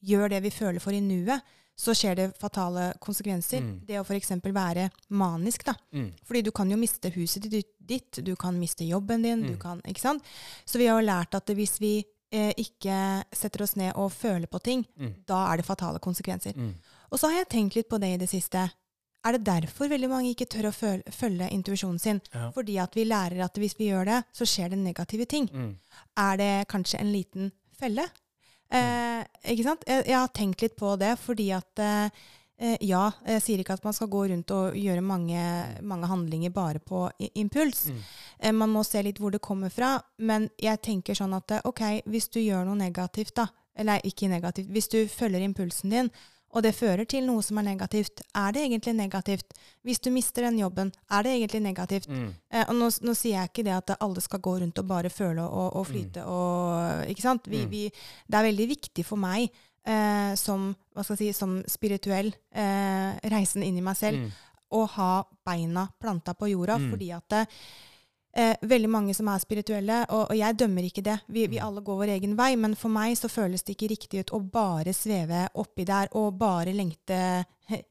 gjør 0.02 0.28
det 0.28 0.42
vi 0.42 0.50
føler 0.50 0.80
for 0.82 0.90
i 0.90 0.98
nuet, 1.00 1.38
så 1.80 1.94
skjer 1.96 2.16
det 2.18 2.26
fatale 2.40 2.90
konsekvenser. 3.00 3.62
Mm. 3.64 3.74
Det 3.88 3.96
å 4.00 4.04
f.eks. 4.04 4.30
være 4.52 4.90
manisk, 5.16 5.64
da. 5.64 5.74
Mm. 5.96 6.10
Fordi 6.28 6.42
du 6.44 6.50
kan 6.52 6.70
jo 6.70 6.76
miste 6.76 7.10
huset 7.14 7.46
ditt, 7.50 8.20
du 8.22 8.34
kan 8.36 8.58
miste 8.60 8.84
jobben 8.84 9.22
din, 9.24 9.42
du 9.46 9.54
Mm. 9.54 9.60
kan, 9.62 9.80
ikke 9.88 10.00
sant? 10.04 10.22
Så 10.66 10.78
vi 10.78 10.86
har 10.90 11.00
jo 11.00 11.06
lært 11.06 11.34
at 11.34 11.46
hvis 11.56 11.78
vi 11.80 12.04
eh, 12.32 12.52
ikke 12.62 13.24
setter 13.34 13.62
oss 13.64 13.72
ned 13.74 13.92
og 13.98 14.12
føler 14.12 14.46
på 14.46 14.60
ting, 14.62 14.84
Mm. 15.00 15.14
da 15.26 15.52
er 15.52 15.56
det 15.56 15.64
fatale 15.66 15.98
konsekvenser. 15.98 16.52
Mm. 16.54 16.74
Og 17.10 17.18
så 17.18 17.26
har 17.26 17.38
jeg 17.40 17.48
tenkt 17.48 17.74
litt 17.74 17.88
på 17.88 17.98
det 17.98 18.12
i 18.14 18.18
det 18.18 18.28
siste. 18.30 18.70
Er 19.24 19.32
det 19.32 19.42
derfor 19.44 19.88
veldig 19.90 20.08
mange 20.08 20.30
ikke 20.32 20.46
tør 20.48 20.68
å 20.70 20.72
føl 20.72 21.02
følge 21.10 21.50
intuisjonen 21.50 21.98
sin? 22.00 22.20
Ja. 22.32 22.50
Fordi 22.52 22.78
at 22.78 22.94
vi 22.94 23.04
lærer 23.04 23.42
at 23.44 23.54
hvis 23.58 23.74
vi 23.76 23.88
gjør 23.90 24.04
det, 24.06 24.24
så 24.32 24.46
skjer 24.46 24.70
det 24.70 24.78
negative 24.78 25.26
ting 25.26 25.48
Mm. 25.52 25.74
er 26.16 26.36
det 26.36 26.68
kanskje 26.68 27.00
en 27.00 27.12
liten 27.12 27.50
felle. 27.76 28.06
Eh, 28.70 29.22
ikke 29.52 29.66
sant? 29.66 29.86
Jeg, 29.88 30.04
jeg 30.06 30.16
har 30.16 30.30
tenkt 30.34 30.62
litt 30.62 30.76
på 30.78 30.94
det, 31.00 31.16
fordi 31.18 31.48
at 31.56 31.82
eh, 31.82 32.20
eh, 32.60 32.76
Ja, 32.86 33.08
jeg 33.26 33.42
sier 33.44 33.62
ikke 33.62 33.74
at 33.78 33.86
man 33.86 33.96
skal 33.96 34.10
gå 34.12 34.24
rundt 34.30 34.52
og 34.54 34.76
gjøre 34.78 35.04
mange, 35.04 35.44
mange 35.82 36.10
handlinger 36.10 36.54
bare 36.54 36.82
på 36.82 37.08
impuls. 37.34 37.88
Mm. 37.90 38.02
Eh, 38.38 38.52
man 38.62 38.74
må 38.74 38.84
se 38.86 39.02
litt 39.02 39.18
hvor 39.18 39.34
det 39.34 39.42
kommer 39.42 39.72
fra. 39.74 39.96
Men 40.18 40.48
jeg 40.60 40.82
tenker 40.86 41.18
sånn 41.18 41.34
at 41.36 41.56
eh, 41.56 41.64
ok, 41.66 42.04
hvis 42.10 42.30
du 42.30 42.40
gjør 42.42 42.68
noe 42.68 42.78
negativt, 42.78 43.34
da 43.42 43.48
Eller 43.80 44.02
ikke 44.04 44.28
negativt. 44.28 44.68
Hvis 44.68 44.90
du 44.92 44.98
følger 45.08 45.40
impulsen 45.40 45.90
din, 45.94 46.08
og 46.52 46.62
det 46.62 46.74
fører 46.74 47.04
til 47.06 47.22
noe 47.26 47.42
som 47.46 47.58
er 47.58 47.62
negativt, 47.68 48.22
er 48.34 48.52
det 48.52 48.62
egentlig 48.64 48.94
negativt? 48.98 49.52
Hvis 49.86 50.00
du 50.02 50.10
mister 50.10 50.42
den 50.42 50.58
jobben, 50.58 50.92
er 51.10 51.22
det 51.22 51.32
egentlig 51.36 51.60
negativt? 51.62 52.08
Mm. 52.10 52.34
Eh, 52.50 52.64
og 52.68 52.74
nå, 52.74 52.88
nå 53.06 53.14
sier 53.14 53.36
jeg 53.38 53.50
ikke 53.52 53.64
det 53.68 53.76
at 53.76 53.92
alle 54.00 54.20
skal 54.20 54.40
gå 54.40 54.56
rundt 54.60 54.78
og 54.82 54.86
bare 54.90 55.10
føle 55.10 55.42
og, 55.46 55.76
og 55.76 55.86
flyte 55.86 56.24
og 56.26 57.06
Ikke 57.08 57.22
sant? 57.22 57.46
Vi, 57.46 57.64
Mm. 57.64 57.70
vi, 57.70 57.82
det 58.28 58.38
er 58.38 58.48
veldig 58.50 58.68
viktig 58.68 59.04
for 59.06 59.16
meg 59.16 59.48
eh, 59.86 60.34
som, 60.34 60.74
hva 60.94 61.02
skal 61.04 61.16
jeg 61.16 61.34
si, 61.34 61.38
som 61.38 61.62
spirituell 61.70 62.32
eh, 62.52 63.14
reisen 63.30 63.62
inn 63.62 63.78
i 63.78 63.84
meg 63.86 63.96
selv 63.96 64.18
Mm. 64.18 64.30
å 64.72 64.84
ha 64.88 65.24
beina 65.46 65.88
planta 66.00 66.34
på 66.34 66.50
jorda, 66.50 66.76
Mm. 66.78 66.90
fordi 66.90 67.12
at 67.16 67.28
det, 67.28 67.46
eh, 68.34 68.56
veldig 68.62 68.88
mange 68.90 69.14
som 69.14 69.28
er 69.28 69.38
spirituelle, 69.42 70.04
og, 70.08 70.30
og 70.30 70.36
jeg 70.38 70.58
dømmer 70.58 70.82
ikke 70.86 71.02
det, 71.02 71.18
vi, 71.28 71.46
vi 71.46 71.58
Mm. 71.58 71.66
alle 71.66 71.80
går 71.82 71.96
vår 71.96 72.12
egen 72.16 72.36
vei, 72.38 72.56
men 72.56 72.74
for 72.76 72.88
meg 72.88 73.16
så 73.18 73.28
føles 73.28 73.62
det 73.62 73.76
ikke 73.76 73.90
riktig 73.90 74.20
ut 74.20 74.30
å 74.32 74.40
bare 74.52 74.92
sveve 74.94 75.48
oppi 75.54 75.84
der 75.84 76.08
og 76.12 76.38
bare 76.38 76.72
lengte 76.72 77.44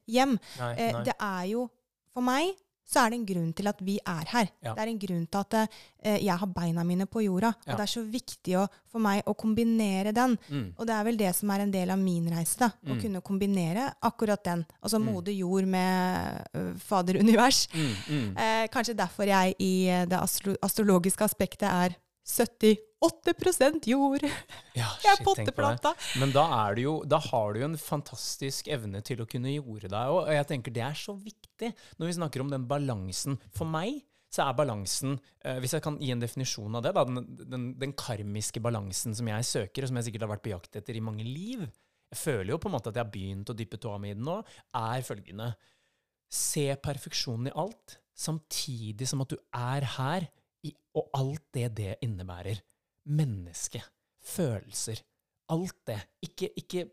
hjem. 0.08 0.38
Nei, 0.58 0.74
Eh, 0.78 1.02
det 1.04 1.14
er 1.20 1.44
jo 1.52 1.68
For 2.14 2.20
meg 2.22 2.54
så 2.90 3.04
er 3.04 3.10
det 3.12 3.18
en 3.20 3.26
grunn 3.28 3.52
til 3.54 3.68
at 3.70 3.78
vi 3.86 3.98
er 4.02 4.24
her. 4.32 4.48
Ja. 4.66 4.72
Det 4.74 4.82
er 4.82 4.90
en 4.90 4.98
grunn 4.98 5.26
til 5.30 5.38
at 5.40 5.54
eh, 6.02 6.16
jeg 6.24 6.34
har 6.42 6.46
beina 6.50 6.82
mine 6.84 7.06
på 7.06 7.22
jorda. 7.22 7.52
Ja. 7.66 7.72
Og 7.72 7.78
det 7.78 7.84
er 7.86 7.92
så 7.92 8.02
viktig 8.02 8.56
å, 8.58 8.64
for 8.90 8.98
meg 9.04 9.22
å 9.30 9.34
kombinere 9.38 10.12
den. 10.16 10.34
Mm. 10.50 10.64
Og 10.76 10.86
det 10.88 10.94
er 10.96 11.04
vel 11.06 11.16
det 11.20 11.30
som 11.38 11.50
er 11.54 11.60
en 11.64 11.70
del 11.74 11.90
av 11.94 11.98
min 12.02 12.26
reise. 12.34 12.58
da, 12.58 12.70
Å 12.74 12.94
Mm. 12.96 13.00
kunne 13.00 13.20
kombinere 13.22 13.94
akkurat 14.02 14.42
den. 14.44 14.66
Altså 14.82 14.98
Mm. 14.98 15.06
moder 15.12 15.32
jord 15.32 15.64
med 15.66 16.46
uh, 16.56 16.74
fader 16.78 17.20
univers. 17.20 17.68
Mm. 17.74 17.94
Mm. 18.08 18.36
Eh, 18.36 18.66
kanskje 18.68 18.96
derfor 18.96 19.24
jeg 19.26 19.54
i 19.60 19.86
eh, 19.88 20.04
det 20.06 20.18
astro 20.18 20.54
astrologiske 20.62 21.22
aspektet 21.24 21.68
er 21.70 21.94
78 22.30 23.88
jord. 23.90 24.24
Ja, 24.78 24.86
Jeg 25.02 25.10
er 25.12 25.16
shit, 25.18 25.24
på 25.26 25.34
det. 25.34 25.44
potteplanta. 25.48 25.92
Men 26.20 26.32
da, 26.34 26.44
er 26.66 26.76
du 26.78 26.82
jo, 26.84 26.92
da 27.08 27.18
har 27.24 27.52
du 27.56 27.60
jo 27.62 27.68
en 27.72 27.78
fantastisk 27.80 28.68
evne 28.72 29.02
til 29.04 29.20
å 29.22 29.26
kunne 29.28 29.50
jorde 29.52 29.90
deg. 29.92 30.12
Og 30.14 30.30
jeg 30.32 30.46
tenker 30.52 30.74
det 30.76 30.84
er 30.86 30.96
så 30.98 31.16
viktig 31.18 31.72
når 31.98 32.06
vi 32.10 32.16
snakker 32.20 32.44
om 32.44 32.52
den 32.52 32.68
balansen. 32.70 33.36
For 33.56 33.68
meg 33.68 34.02
så 34.30 34.44
er 34.46 34.54
balansen, 34.54 35.16
eh, 35.42 35.56
hvis 35.58 35.72
jeg 35.74 35.82
kan 35.82 35.96
gi 35.98 36.12
en 36.14 36.20
definisjon 36.22 36.76
av 36.78 36.84
det, 36.86 36.92
da, 36.94 37.02
den, 37.08 37.24
den, 37.50 37.64
den 37.80 37.94
karmiske 37.98 38.62
balansen 38.62 39.16
som 39.18 39.26
jeg 39.26 39.48
søker, 39.48 39.82
og 39.82 39.90
som 39.90 39.98
jeg 39.98 40.06
sikkert 40.06 40.22
har 40.28 40.30
vært 40.36 40.44
på 40.44 40.52
jakt 40.52 40.78
etter 40.78 40.94
i 40.94 41.02
mange 41.02 41.26
liv 41.26 41.64
Jeg 41.66 42.18
føler 42.20 42.52
jo 42.54 42.60
på 42.62 42.70
en 42.70 42.76
måte 42.76 42.92
at 42.92 42.96
jeg 43.00 43.04
har 43.08 43.10
begynt 43.10 43.50
å 43.50 43.56
dyppe 43.58 43.78
tåa 43.82 43.98
mi 43.98 44.12
i 44.12 44.14
den 44.14 44.22
nå, 44.26 44.36
er 44.78 45.02
følgende 45.06 45.50
Se 46.30 46.68
perfeksjonen 46.78 47.50
i 47.50 47.56
alt, 47.58 47.96
samtidig 48.14 49.08
som 49.10 49.24
at 49.24 49.34
du 49.34 49.38
er 49.50 49.86
her, 49.96 50.28
i, 50.66 50.74
og 50.94 51.10
alt 51.16 51.46
det 51.54 51.68
det 51.78 51.94
innebærer. 52.04 52.60
Menneske, 53.10 53.82
følelser, 54.22 55.00
alt 55.50 55.76
det. 55.88 56.00
Ikke, 56.26 56.50
ikke 56.60 56.86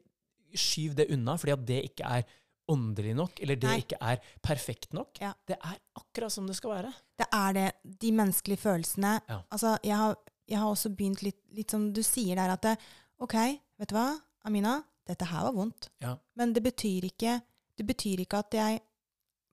skyv 0.58 0.96
det 0.98 1.10
unna, 1.14 1.36
fordi 1.38 1.56
at 1.56 1.66
det 1.68 1.82
ikke 1.92 2.12
er 2.18 2.28
åndelig 2.68 3.14
nok, 3.16 3.40
eller 3.44 3.56
det 3.60 3.70
Nei. 3.70 3.78
ikke 3.84 4.00
er 4.04 4.24
perfekt 4.44 4.94
nok. 4.96 5.20
Ja. 5.24 5.32
Det 5.48 5.56
er 5.56 5.78
akkurat 6.00 6.34
som 6.34 6.48
det 6.50 6.58
skal 6.58 6.74
være. 6.76 6.94
Det 7.20 7.28
er 7.34 7.54
det. 7.56 7.68
De 8.02 8.12
menneskelige 8.12 8.60
følelsene. 8.60 9.14
Ja. 9.30 9.40
Altså, 9.52 9.78
jeg 9.84 9.98
har, 9.98 10.18
jeg 10.48 10.60
har 10.60 10.72
også 10.74 10.92
begynt 10.96 11.24
litt, 11.24 11.40
litt 11.56 11.72
som 11.72 11.90
du 11.96 12.02
sier 12.04 12.36
der, 12.40 12.56
at 12.58 12.66
det, 12.66 12.76
OK, 13.24 13.38
vet 13.80 13.92
du 13.92 13.96
hva, 13.96 14.10
Amina, 14.48 14.78
dette 15.08 15.28
her 15.30 15.48
var 15.48 15.56
vondt. 15.56 15.90
Ja. 16.04 16.18
Men 16.40 16.54
det 16.56 16.64
betyr 16.66 17.08
ikke, 17.08 17.40
det 17.78 17.88
betyr 17.88 18.26
ikke 18.26 18.44
at 18.44 18.60
jeg 18.60 18.84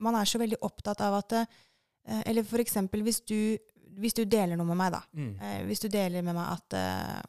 Man 0.02 0.16
er 0.18 0.26
så 0.26 0.40
veldig 0.40 0.56
opptatt 0.66 1.00
av 1.06 1.14
at 1.20 1.32
eh, 1.38 2.22
Eller 2.26 2.42
for 2.42 2.58
eksempel 2.58 3.04
hvis 3.06 3.20
du, 3.20 3.56
hvis 3.98 4.14
du 4.14 4.24
deler 4.24 4.56
noe 4.56 4.66
med 4.66 4.76
meg, 4.76 4.92
da. 4.92 5.02
Mm. 5.14 5.40
Eh, 5.40 5.64
hvis 5.68 5.80
du 5.80 5.88
deler 5.88 6.22
med 6.22 6.34
meg 6.34 6.46
at 6.52 6.74
eh, 6.74 7.22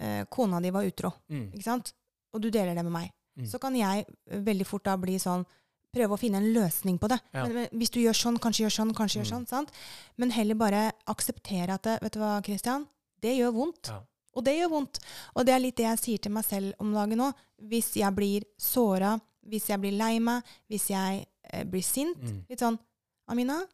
eh, 0.00 0.24
kona 0.30 0.60
di 0.60 0.70
var 0.70 0.84
utro, 0.84 1.12
Mm. 1.28 1.52
ikke 1.52 1.62
sant? 1.64 1.92
Og 2.34 2.40
du 2.42 2.50
deler 2.50 2.74
det 2.74 2.84
med 2.84 2.92
meg, 2.92 3.12
Mm. 3.38 3.46
så 3.46 3.58
kan 3.60 3.74
jeg 3.76 4.06
eh, 4.26 4.38
veldig 4.40 4.66
fort 4.66 4.84
da 4.84 4.96
bli 4.96 5.16
sånn 5.18 5.44
Prøve 5.90 6.12
å 6.12 6.18
finne 6.20 6.36
en 6.36 6.52
løsning 6.52 6.98
på 7.00 7.08
det. 7.08 7.18
Ja. 7.32 7.46
Men, 7.46 7.54
men 7.54 7.68
hvis 7.80 7.88
du 7.90 7.98
gjør 8.00 8.12
sånn, 8.12 8.36
kanskje 8.38 8.66
gjør 8.66 8.74
sånn, 8.76 8.90
kanskje 8.94 9.22
gjør 9.22 9.24
Mm. 9.24 9.30
sånn. 9.32 9.46
sant? 9.48 9.70
Men 10.18 10.30
heller 10.30 10.54
bare 10.54 10.92
akseptere 11.08 11.70
at 11.72 11.82
det, 11.82 11.98
Vet 12.02 12.12
du 12.12 12.18
hva, 12.20 12.42
Christian? 12.44 12.86
Det 13.22 13.32
gjør 13.38 13.54
vondt. 13.54 13.88
Ja. 13.88 14.02
Og 14.36 14.44
det 14.44 14.52
gjør 14.58 14.68
vondt. 14.70 14.98
Og 15.34 15.46
det 15.46 15.54
er 15.54 15.58
litt 15.60 15.76
det 15.76 15.86
jeg 15.86 15.98
sier 15.98 16.18
til 16.18 16.30
meg 16.32 16.44
selv 16.44 16.74
om 16.78 16.92
dagen 16.92 17.16
nå. 17.16 17.32
Hvis 17.62 17.94
jeg 17.96 18.14
blir 18.14 18.44
såra, 18.58 19.18
hvis 19.48 19.66
jeg 19.68 19.80
blir 19.80 19.92
lei 19.96 20.18
meg, 20.18 20.44
hvis 20.68 20.88
jeg 20.90 21.26
eh, 21.44 21.64
blir 21.64 21.82
sint 21.82 22.18
Mm. 22.20 22.44
Litt 22.50 22.58
sånn 22.60 22.78
Amina, 23.26 23.64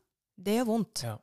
det 0.41 0.61
gjør 0.61 0.67
vondt. 0.67 1.03
Ja. 1.03 1.19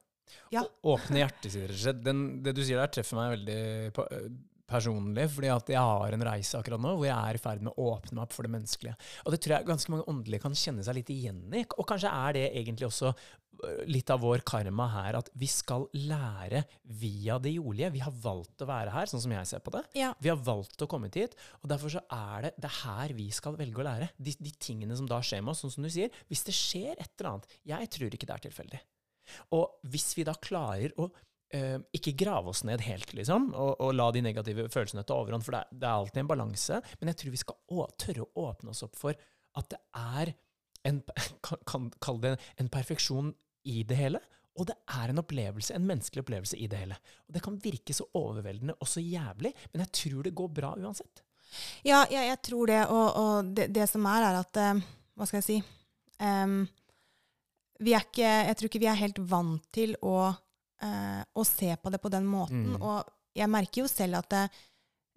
Ja. 0.54 0.64
Åpne 0.84 1.28
slett. 1.52 2.04
Det 2.06 2.56
du 2.56 2.64
sier 2.64 2.82
der, 2.82 2.92
treffer 2.92 3.20
meg 3.20 3.36
veldig 3.38 3.60
øh, 3.92 4.32
personlig. 4.72 5.28
fordi 5.36 5.52
at 5.52 5.74
jeg 5.76 5.92
har 5.92 6.16
en 6.16 6.26
reise 6.32 6.60
akkurat 6.60 6.82
nå 6.82 6.96
hvor 6.96 7.08
jeg 7.08 7.18
er 7.18 7.38
i 7.38 7.44
ferd 7.44 7.66
med 7.66 7.76
å 7.76 7.92
åpne 7.96 8.18
meg 8.18 8.26
opp 8.26 8.38
for 8.38 8.48
det 8.48 8.56
menneskelige. 8.56 8.98
Og 9.26 9.36
det 9.36 9.44
tror 9.44 9.58
jeg 9.58 9.70
ganske 9.70 9.94
mange 9.94 10.08
åndelige 10.12 10.46
kan 10.46 10.58
kjenne 10.58 10.88
seg 10.88 11.00
litt 11.00 11.14
igjen 11.14 11.46
i. 11.52 11.66
Og 11.78 11.88
kanskje 11.90 12.12
er 12.12 12.38
det 12.38 12.46
egentlig 12.50 12.88
også 12.88 13.12
øh, 13.12 13.82
litt 13.92 14.12
av 14.14 14.22
vår 14.24 14.46
karma 14.48 14.88
her, 14.96 15.20
at 15.22 15.32
vi 15.38 15.50
skal 15.52 15.88
lære 15.98 16.64
via 17.04 17.40
det 17.42 17.56
jordlige. 17.58 17.94
Vi 17.98 18.06
har 18.06 18.16
valgt 18.24 18.64
å 18.64 18.70
være 18.70 18.96
her, 18.96 19.12
sånn 19.12 19.24
som 19.26 19.36
jeg 19.36 19.52
ser 19.52 19.64
på 19.66 19.76
det. 19.76 19.84
Ja. 20.00 20.14
Vi 20.24 20.32
har 20.32 20.40
valgt 20.40 20.84
å 20.84 20.90
komme 20.92 21.12
hit, 21.14 21.36
og 21.62 21.72
derfor 21.74 21.98
så 21.98 22.06
er 22.08 22.48
det 22.48 22.56
det 22.62 22.72
er 22.72 22.80
her 22.86 23.18
vi 23.18 23.28
skal 23.36 23.60
velge 23.60 23.84
å 23.84 23.88
lære. 23.88 24.12
De, 24.18 24.36
de 24.40 24.56
tingene 24.62 24.98
som 24.98 25.10
da 25.10 25.22
skjer 25.26 25.44
med 25.44 25.56
oss, 25.56 25.66
sånn 25.66 25.76
som 25.78 25.88
du 25.88 25.92
sier. 25.92 26.14
Hvis 26.32 26.48
det 26.48 26.56
skjer 26.58 26.96
et 26.96 27.12
eller 27.18 27.36
annet 27.36 27.62
Jeg 27.68 27.94
tror 27.98 28.16
ikke 28.16 28.28
det 28.30 28.38
er 28.38 28.50
tilfeldig. 28.50 28.82
Og 29.58 29.92
hvis 29.92 30.12
vi 30.18 30.28
da 30.28 30.38
klarer 30.40 30.96
å 31.00 31.12
Uh, 31.52 31.82
ikke 31.92 32.14
grave 32.16 32.48
oss 32.48 32.62
ned 32.64 32.80
helt, 32.86 33.10
liksom, 33.12 33.50
og, 33.52 33.74
og 33.84 33.90
la 33.92 34.06
de 34.16 34.22
negative 34.24 34.70
følelsene 34.72 35.02
ta 35.04 35.18
overhånd, 35.20 35.44
for 35.44 35.52
det 35.52 35.60
er, 35.60 35.74
det 35.82 35.90
er 35.90 35.98
alltid 35.98 36.20
en 36.22 36.30
balanse, 36.30 36.78
men 37.02 37.12
jeg 37.12 37.18
tror 37.20 37.34
vi 37.34 37.42
skal 37.42 37.58
å, 37.76 37.88
tørre 38.00 38.24
å 38.24 38.46
åpne 38.46 38.72
oss 38.72 38.86
opp 38.88 38.96
for 38.96 39.20
at 39.60 39.68
det 39.74 39.82
er 40.00 40.32
en, 40.88 41.02
kan, 41.68 41.90
kan 42.00 42.22
det 42.24 42.38
en 42.56 42.72
perfeksjon 42.72 43.34
i 43.68 43.84
det 43.84 44.00
hele. 44.00 44.22
Og 44.60 44.68
det 44.68 44.76
er 44.92 45.12
en 45.12 45.22
opplevelse, 45.22 45.76
en 45.76 45.86
menneskelig 45.88 46.26
opplevelse 46.26 46.60
i 46.60 46.68
det 46.72 46.82
hele. 46.86 46.98
Og 47.28 47.36
det 47.36 47.44
kan 47.44 47.60
virke 47.64 47.96
så 47.96 48.08
overveldende 48.20 48.76
og 48.80 48.90
så 48.90 49.04
jævlig, 49.04 49.54
men 49.72 49.86
jeg 49.86 49.94
tror 50.00 50.28
det 50.28 50.36
går 50.36 50.52
bra 50.56 50.74
uansett. 50.80 51.24
Ja, 51.88 52.04
ja 52.12 52.26
jeg 52.28 52.42
tror 52.48 52.72
det. 52.72 52.82
Og, 52.88 53.08
og 53.22 53.54
det, 53.56 53.70
det, 53.76 53.88
som 53.92 54.06
er, 54.12 54.28
er 54.28 54.42
at 54.42 54.60
uh, 54.60 54.84
Hva 55.16 55.28
skal 55.28 55.42
jeg 55.42 55.48
si 55.48 55.58
um, 56.20 56.62
vi 57.82 57.96
er 57.98 58.06
ikke, 58.06 58.32
Jeg 58.48 58.58
tror 58.58 58.70
ikke 58.70 58.84
vi 58.84 58.90
er 58.92 59.00
helt 59.00 59.22
vant 59.32 59.64
til 59.74 59.96
å, 60.02 60.18
uh, 60.84 61.22
å 61.34 61.46
se 61.48 61.76
på 61.82 61.92
det 61.94 62.02
på 62.02 62.12
den 62.14 62.28
måten. 62.30 62.76
Mm. 62.76 62.82
Og 62.82 63.10
jeg 63.38 63.50
merker 63.50 63.84
jo 63.84 63.88
selv 63.92 64.22
at 64.22 64.30
det, 64.30 64.44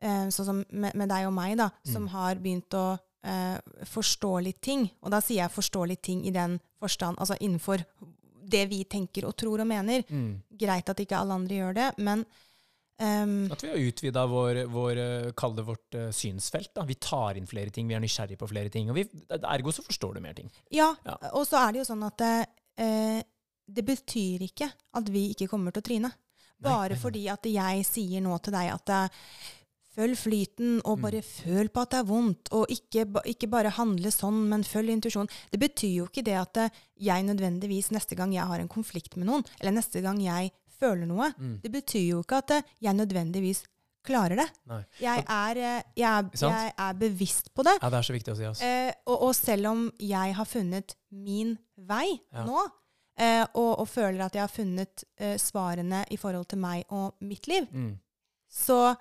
uh, 0.04 0.26
sånn 0.32 0.48
som 0.48 0.62
med, 0.70 0.94
med, 0.94 1.08
deg 1.12 1.28
og 1.28 1.34
meg, 1.36 1.56
da, 1.60 1.70
som 1.84 2.06
Mm. 2.06 2.12
har 2.14 2.40
begynt 2.40 2.74
å 2.78 2.86
uh, 2.98 3.58
forstå 3.84 4.32
litt 4.42 4.60
ting. 4.60 4.90
Og 5.02 5.10
da 5.10 5.20
sier 5.20 5.44
jeg 5.44 5.50
'forstå 5.50 5.86
litt 5.88 6.02
ting' 6.02 6.24
i 6.26 6.30
den 6.30 6.60
forstand, 6.80 7.18
altså 7.18 7.36
innenfor 7.40 7.84
det 8.44 8.68
vi 8.68 8.84
tenker 8.84 9.24
og 9.24 9.36
tror 9.36 9.60
og 9.60 9.66
mener. 9.66 10.04
Mm. 10.10 10.42
Greit 10.58 10.88
at 10.88 11.00
ikke 11.00 11.16
alle 11.16 11.34
andre 11.34 11.56
gjør 11.56 11.74
det, 11.74 11.98
men 11.98 12.24
um, 13.00 13.50
At 13.52 13.62
vi 13.64 13.68
har 13.72 13.78
utvida 13.88 14.26
vår, 14.30 14.64
vår 14.72 15.00
eh, 15.02 15.30
kall 15.36 15.54
det 15.56 15.64
vårt 15.66 15.94
uh, 15.98 16.10
synsfelt. 16.14 16.72
Da. 16.76 16.84
Vi 16.88 16.94
tar 16.94 17.36
inn 17.40 17.46
flere 17.50 17.70
ting, 17.74 17.88
vi 17.88 17.94
er 17.96 18.02
nysgjerrige 18.04 18.38
på 18.40 18.48
flere 18.50 18.70
ting. 18.70 18.90
Og 18.90 18.96
vi, 19.00 19.06
ergo 19.40 19.72
så 19.74 19.82
forstår 19.86 20.14
du 20.14 20.20
mer 20.24 20.34
ting. 20.38 20.50
Ja, 20.70 20.92
Ja. 21.04 21.16
og 21.32 21.46
så 21.48 21.58
er 21.64 21.72
det 21.72 21.82
jo 21.84 21.88
sånn 21.92 22.04
at 22.06 22.20
uh, 22.28 23.20
det 23.66 23.84
betyr 23.88 24.42
ikke 24.44 24.68
at 24.94 25.08
vi 25.10 25.30
ikke 25.32 25.48
kommer 25.48 25.72
til 25.72 25.82
å 25.82 25.88
tryne. 25.90 26.12
Bare 26.64 26.94
nei, 26.94 26.96
nei. 26.96 27.02
fordi 27.02 27.28
at 27.32 27.44
jeg 27.50 27.84
sier 27.88 28.20
nå 28.24 28.36
til 28.44 28.52
deg 28.54 28.70
at 28.72 28.92
uh, 28.94 29.28
følg 29.94 30.16
flyten, 30.18 30.80
og 30.84 30.96
Mm. 30.98 31.02
bare 31.04 31.20
føl 31.22 31.68
på 31.70 31.82
at 31.82 31.90
det 31.92 31.98
er 32.00 32.06
vondt, 32.08 32.48
og 32.52 32.66
ikke, 32.68 33.04
ikke 33.30 33.46
bare 33.48 33.70
handle 33.76 34.10
sånn, 34.10 34.40
men 34.50 34.64
følg 34.66 34.90
intuisjonen. 34.90 35.30
Det 35.52 35.60
betyr 35.62 35.92
jo 36.00 36.06
ikke 36.08 36.24
det 36.26 36.34
at 36.34 36.58
jeg 36.98 37.22
nødvendigvis 37.28 37.92
neste 37.94 38.16
gang 38.18 38.32
jeg 38.34 38.42
har 38.42 38.58
en 38.58 38.68
konflikt 38.68 39.14
med 39.16 39.28
noen, 39.28 39.44
eller 39.60 39.70
neste 39.76 40.02
gang 40.02 40.18
jeg 40.20 40.50
føler 40.84 41.06
noe, 41.10 41.32
Mm. 41.38 41.56
det 41.64 41.72
betyr 41.72 42.04
jo 42.12 42.20
ikke 42.22 42.42
at 42.44 42.50
eh, 42.60 42.62
jeg 42.84 42.94
nødvendigvis 43.00 43.64
klarer 44.04 44.36
det. 44.36 44.46
Jeg 45.00 45.24
er, 45.32 45.56
eh, 45.56 45.82
jeg 45.96 46.04
er, 46.12 46.28
jeg 46.36 46.72
er 46.76 46.92
bevisst 47.00 47.48
på 47.56 47.64
det. 47.64 47.78
Ja, 47.80 47.88
det 47.90 47.98
er 48.02 48.04
så 48.04 48.12
viktig 48.12 48.32
å 48.34 48.36
si. 48.36 48.44
Altså. 48.44 48.64
Eh, 48.68 48.92
og, 49.06 49.22
og 49.30 49.34
selv 49.34 49.66
om 49.70 49.86
jeg 49.98 50.34
har 50.36 50.44
funnet 50.44 50.94
min 51.10 51.54
vei 51.78 52.20
Ja. 52.32 52.44
nå, 52.44 52.66
eh, 53.16 53.46
og, 53.54 53.78
og 53.80 53.88
føler 53.88 54.26
at 54.26 54.34
jeg 54.36 54.42
har 54.44 54.52
funnet 54.52 55.04
eh, 55.16 55.38
svarene 55.40 56.04
i 56.12 56.16
forhold 56.20 56.48
til 56.52 56.58
meg 56.60 56.84
og 56.90 57.14
mitt 57.24 57.48
liv, 57.48 57.64
Mm. 57.72 57.94
så 58.52 58.94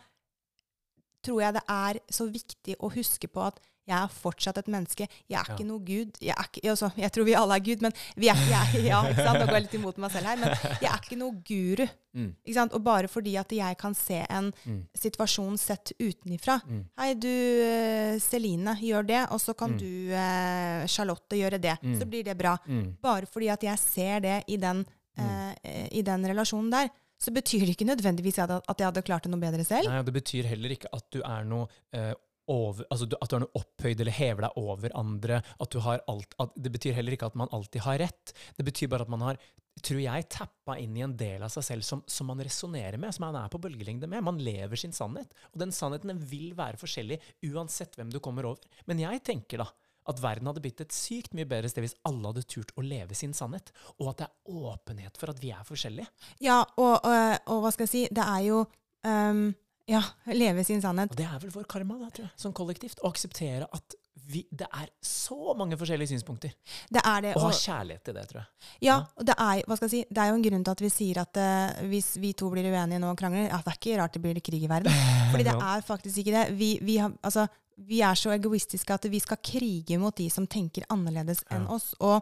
tror 1.23 1.41
jeg 1.41 1.53
det 1.55 1.63
er 1.71 1.99
så 2.11 2.25
viktig 2.31 2.75
å 2.83 2.89
huske 2.93 3.27
på 3.31 3.43
at 3.47 3.59
jeg 3.87 3.97
er 3.97 4.07
fortsatt 4.07 4.57
et 4.61 4.67
menneske. 4.71 5.07
Jeg 5.27 5.35
er 5.39 5.43
Ja. 5.49 5.55
ikke 5.55 5.65
noe 5.67 5.79
gud. 5.83 6.11
Jeg, 6.21 6.35
ikke, 6.39 6.69
altså, 6.71 6.91
jeg 6.95 7.11
tror 7.11 7.25
vi 7.27 7.33
alle 7.35 7.55
er 7.57 7.59
Gud, 7.65 7.81
men 7.81 7.91
vi 8.15 8.29
er, 8.31 8.35
jeg, 8.47 8.83
ja, 8.85 9.01
ikke 9.09 9.25
sant? 9.25 9.39
Nå 9.39 9.45
går 9.49 9.53
jeg 9.57 9.65
litt 9.65 9.73
imot 9.79 9.97
meg 9.97 10.11
selv 10.11 10.25
her. 10.31 10.37
Men 10.37 10.49
jeg 10.81 10.89
er 10.91 10.99
ikke 11.03 11.17
noe 11.19 11.35
guru. 11.43 11.85
Mm. 12.15 12.29
Ikke 12.45 12.53
sant? 12.55 12.73
Og 12.77 12.83
bare 12.85 13.07
fordi 13.09 13.35
at 13.41 13.51
jeg 13.51 13.77
kan 13.77 13.93
se 13.97 14.21
en 14.29 14.51
Mm. 14.65 14.83
situasjon 14.95 15.57
sett 15.59 15.91
utenifra 15.99 16.61
Mm. 16.63 16.83
Hei, 16.97 17.13
du 17.15 17.27
eh, 17.27 18.19
Celine, 18.19 18.75
gjør 18.79 19.05
det, 19.07 19.21
og 19.31 19.39
så 19.41 19.53
kan 19.57 19.71
Mm. 19.73 19.77
du 19.79 20.13
eh, 20.13 20.87
Charlotte 20.87 21.35
gjøre 21.35 21.59
det. 21.59 21.77
Mm. 21.83 21.99
Så 21.99 22.05
blir 22.05 22.23
det 22.23 22.37
bra. 22.37 22.57
Mm. 22.67 22.95
Bare 23.01 23.25
fordi 23.25 23.49
at 23.51 23.61
jeg 23.63 23.77
ser 23.79 24.19
det 24.21 24.43
i 24.47 24.57
den, 24.57 24.85
eh, 25.17 25.87
i 25.91 26.01
den 26.01 26.23
relasjonen 26.23 26.69
der, 26.71 26.89
så 27.19 27.31
betyr 27.31 27.65
det 27.65 27.75
ikke 27.77 27.87
nødvendigvis 27.87 28.37
at 28.43 28.49
at 28.67 28.77
jeg 28.77 28.85
hadde 28.85 29.01
klart 29.03 29.23
det 29.23 29.31
noe 29.31 29.39
bedre 29.39 29.63
selv. 29.65 29.87
Nei, 29.87 29.99
og 29.99 30.05
det 30.05 30.13
betyr 30.13 30.43
heller 30.45 30.69
ikke 30.75 30.87
at 30.93 31.05
du 31.11 31.21
er 31.23 31.43
noe 31.45 31.67
eh, 31.93 32.13
over, 32.51 32.85
altså 32.89 33.07
at 33.07 33.29
du 33.29 33.35
er 33.37 33.43
noe 33.45 33.59
opphøyd 33.59 33.99
eller 34.03 34.15
hever 34.15 34.45
deg 34.45 34.61
over 34.61 34.95
andre. 34.99 35.41
At 35.63 35.73
du 35.73 35.81
har 35.83 36.03
alt, 36.11 36.35
at, 36.41 36.55
det 36.55 36.71
betyr 36.73 36.97
heller 36.97 37.15
ikke 37.15 37.29
at 37.31 37.37
man 37.39 37.51
alltid 37.55 37.85
har 37.85 38.01
rett. 38.03 38.33
Det 38.57 38.65
betyr 38.67 38.91
bare 38.91 39.07
at 39.07 39.13
man 39.13 39.23
har, 39.25 39.39
tror 39.83 40.01
jeg, 40.03 40.27
tappa 40.33 40.77
inn 40.81 40.97
i 40.97 41.05
en 41.05 41.15
del 41.19 41.45
av 41.45 41.53
seg 41.53 41.67
selv 41.69 41.87
som, 41.87 42.03
som 42.07 42.27
man 42.29 42.41
resonnerer 42.43 42.99
med, 43.01 43.15
som 43.15 43.27
man 43.27 43.39
er 43.39 43.53
på 43.53 43.61
bølgelengde 43.63 44.09
med. 44.11 44.25
Man 44.25 44.41
lever 44.43 44.79
sin 44.79 44.95
sannhet. 44.95 45.31
Og 45.53 45.63
den 45.63 45.73
sannheten 45.75 46.13
den 46.13 46.25
vil 46.27 46.51
være 46.57 46.81
forskjellig 46.81 47.21
uansett 47.53 47.95
hvem 47.99 48.11
du 48.13 48.19
kommer 48.23 48.49
over. 48.51 48.83
Men 48.89 49.01
jeg 49.03 49.23
tenker 49.25 49.63
da 49.63 49.69
at 50.09 50.19
verden 50.19 50.49
hadde 50.49 50.59
blitt 50.63 50.81
et 50.83 50.95
sykt 50.95 51.35
mye 51.37 51.47
bedre 51.47 51.69
sted 51.71 51.85
hvis 51.85 51.95
alle 52.07 52.27
hadde 52.27 52.45
turt 52.51 52.73
å 52.75 52.83
leve 52.83 53.15
sin 53.15 53.31
sannhet, 53.35 53.71
og 54.01 54.11
at 54.11 54.19
det 54.19 54.27
er 54.27 54.63
åpenhet 54.73 55.19
for 55.19 55.31
at 55.31 55.39
vi 55.39 55.53
er 55.55 55.63
forskjellige. 55.67 56.09
Ja, 56.43 56.59
og, 56.75 56.97
og, 56.99 57.37
og 57.53 57.63
hva 57.63 57.71
skal 57.71 57.87
jeg 57.87 57.93
si, 57.93 58.01
det 58.11 58.25
er 58.25 58.41
jo 58.49 58.63
ehm, 59.07 59.45
Ja, 59.89 59.99
leve 60.31 60.63
sin 60.63 60.79
sannhet. 60.81 61.11
Og 61.11 61.17
det 61.19 61.25
er 61.27 61.39
vel 61.43 61.51
vår 61.51 61.65
karma, 61.67 61.97
da, 61.99 62.07
tror 62.15 62.25
jeg, 62.29 62.33
som 62.39 62.53
kollektivt. 62.55 63.01
Å 63.03 63.09
akseptere 63.11 63.67
at 63.75 63.95
vi, 64.31 64.45
det 64.55 64.69
er 64.71 64.87
så 65.03 65.51
mange 65.59 65.75
forskjellige 65.75 66.13
synspunkter. 66.13 66.53
Det 66.87 67.01
er 67.03 67.25
det. 67.25 67.31
Og 67.35 67.43
ha 67.49 67.49
kjærlighet 67.57 68.03
til 68.07 68.15
det, 68.15 68.21
tror 68.29 68.39
jeg. 68.39 68.69
ja, 68.87 68.95
og 69.19 69.25
det 69.27 69.33
er, 69.35 69.63
hva 69.67 69.75
skal 69.75 69.89
jeg 69.89 69.93
si, 69.97 70.03
det 70.15 70.21
er 70.23 70.29
jo 70.31 70.37
en 70.37 70.45
grunn 70.45 70.63
til 70.63 70.75
at 70.77 70.83
vi 70.85 70.91
sier 70.93 71.19
at 71.25 71.39
uh, 71.43 71.81
hvis 71.91 72.13
vi 72.23 72.31
to 72.39 72.47
blir 72.53 72.69
uenige 72.71 73.01
nå 73.03 73.09
og 73.11 73.19
krangler, 73.19 73.49
ja, 73.49 73.57
det 73.59 73.73
er 73.73 73.79
ikke 73.81 73.97
rart 73.99 74.15
det 74.15 74.21
blir 74.23 74.39
krig 74.45 74.63
i 74.63 74.69
verden. 74.71 74.95
Fordi 75.33 75.47
det 75.49 75.55
er 75.57 75.83
faktisk 75.89 76.21
ikke 76.23 76.35
det. 76.37 76.43
Vi, 76.61 76.69
vi, 76.87 76.95
har, 77.03 77.11
altså, 77.25 77.43
vi 77.89 77.99
er 78.07 78.15
så 78.21 78.31
egoistiske 78.37 78.95
at 78.95 79.09
vi 79.11 79.19
skal 79.19 79.41
krige 79.43 79.97
mot 79.99 80.15
de 80.15 80.29
som 80.31 80.47
tenker 80.47 80.87
annerledes 80.93 81.43
enn 81.51 81.67
Ja. 81.67 81.75
oss. 81.75 81.89
Og 81.99 82.21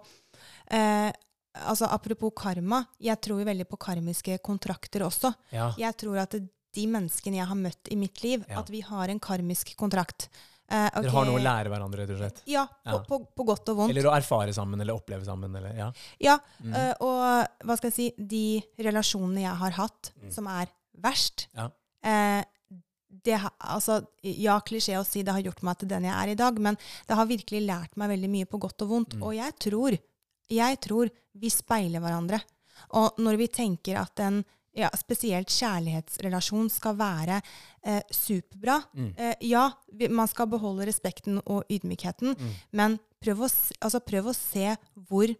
uh, 0.73 1.11
altså, 1.67 1.85
apropos 1.91 2.33
karma, 2.41 2.81
jeg 2.97 3.21
tror 3.21 3.43
jo 3.43 3.49
veldig 3.51 3.69
på 3.69 3.77
karmiske 3.85 4.39
kontrakter 4.41 5.05
også. 5.05 5.35
Ja. 5.53 5.69
Jeg 5.77 5.99
tror 6.01 6.23
at 6.25 6.39
de 6.73 6.85
menneskene 6.87 7.37
jeg 7.41 7.47
har 7.47 7.55
møtt 7.59 7.91
i 7.91 7.95
mitt 7.99 8.21
liv, 8.23 8.45
Ja. 8.49 8.59
at 8.59 8.69
vi 8.69 8.81
har 8.81 9.09
en 9.09 9.19
karmisk 9.19 9.75
kontrakt. 9.77 10.29
Eh, 10.71 10.87
okay. 10.87 11.01
Dere 11.03 11.11
har 11.11 11.25
noe 11.25 11.39
å 11.39 11.43
lære 11.43 11.67
hverandre, 11.69 11.99
rett 12.05 12.11
og 12.15 12.17
slett. 12.21 12.41
Ja, 12.47 12.65
på, 12.65 12.91
Ja. 12.93 12.99
På, 13.03 13.19
på 13.35 13.45
godt 13.45 13.67
og 13.69 13.75
vondt. 13.77 13.91
Eller 13.91 14.07
å 14.07 14.15
erfare 14.15 14.53
sammen, 14.55 14.79
eller 14.79 14.93
oppleve 14.95 15.25
sammen, 15.25 15.53
eller 15.55 15.75
ja. 15.75 15.91
Ja, 16.19 16.37
Mm. 16.63 16.73
eh, 16.73 16.93
og 17.01 17.47
hva 17.67 17.75
skal 17.77 17.91
jeg 17.91 17.93
si, 17.93 18.11
de 18.17 18.63
relasjonene 18.79 19.41
jeg 19.41 19.55
har 19.57 19.71
hatt, 19.71 20.11
Mm. 20.21 20.31
som 20.31 20.47
er 20.47 20.67
verst 20.97 21.47
Ja. 21.57 21.69
eh, 22.03 22.43
det, 23.23 23.35
altså, 23.59 24.07
ja, 24.23 24.59
klisjé 24.61 24.95
å 24.97 25.05
si 25.05 25.21
det 25.21 25.33
har 25.33 25.41
gjort 25.41 25.61
meg 25.63 25.77
til 25.79 25.89
den 25.89 26.03
jeg 26.03 26.13
er 26.13 26.31
i 26.31 26.35
dag, 26.35 26.57
men 26.57 26.77
det 27.05 27.15
har 27.17 27.25
virkelig 27.27 27.65
lært 27.67 27.97
meg 27.97 28.09
veldig 28.09 28.29
mye 28.29 28.45
på 28.45 28.57
godt 28.57 28.81
og 28.83 28.89
vondt. 28.89 29.13
Mm. 29.17 29.23
Og 29.23 29.35
jeg 29.35 29.59
tror, 29.59 29.99
jeg 30.49 30.79
tror 30.79 31.09
vi 31.35 31.49
speiler 31.49 31.99
hverandre. 31.99 32.41
Og 32.91 33.17
når 33.17 33.37
vi 33.37 33.47
tenker 33.47 33.99
at 33.99 34.17
en 34.21 34.45
ja, 34.73 34.89
spesielt 34.95 35.47
kjærlighetsrelasjon 35.51 36.69
skal 36.71 36.95
være 36.95 37.41
eh, 37.83 38.01
superbra 38.11 38.79
Mm. 38.95 39.13
eh, 39.17 39.35
Ja, 39.41 39.71
vi, 39.91 40.07
man 40.07 40.27
skal 40.27 40.47
beholde 40.47 40.85
respekten 40.87 41.41
og 41.45 41.63
ydmykheten, 41.69 42.35
Mm. 42.37 42.51
men 42.71 42.99
prøv 43.21 43.39
å, 43.45 43.49
altså, 43.81 43.99
prøv 43.99 44.25
å 44.31 44.35
se 44.35 44.75
hvor 45.09 45.35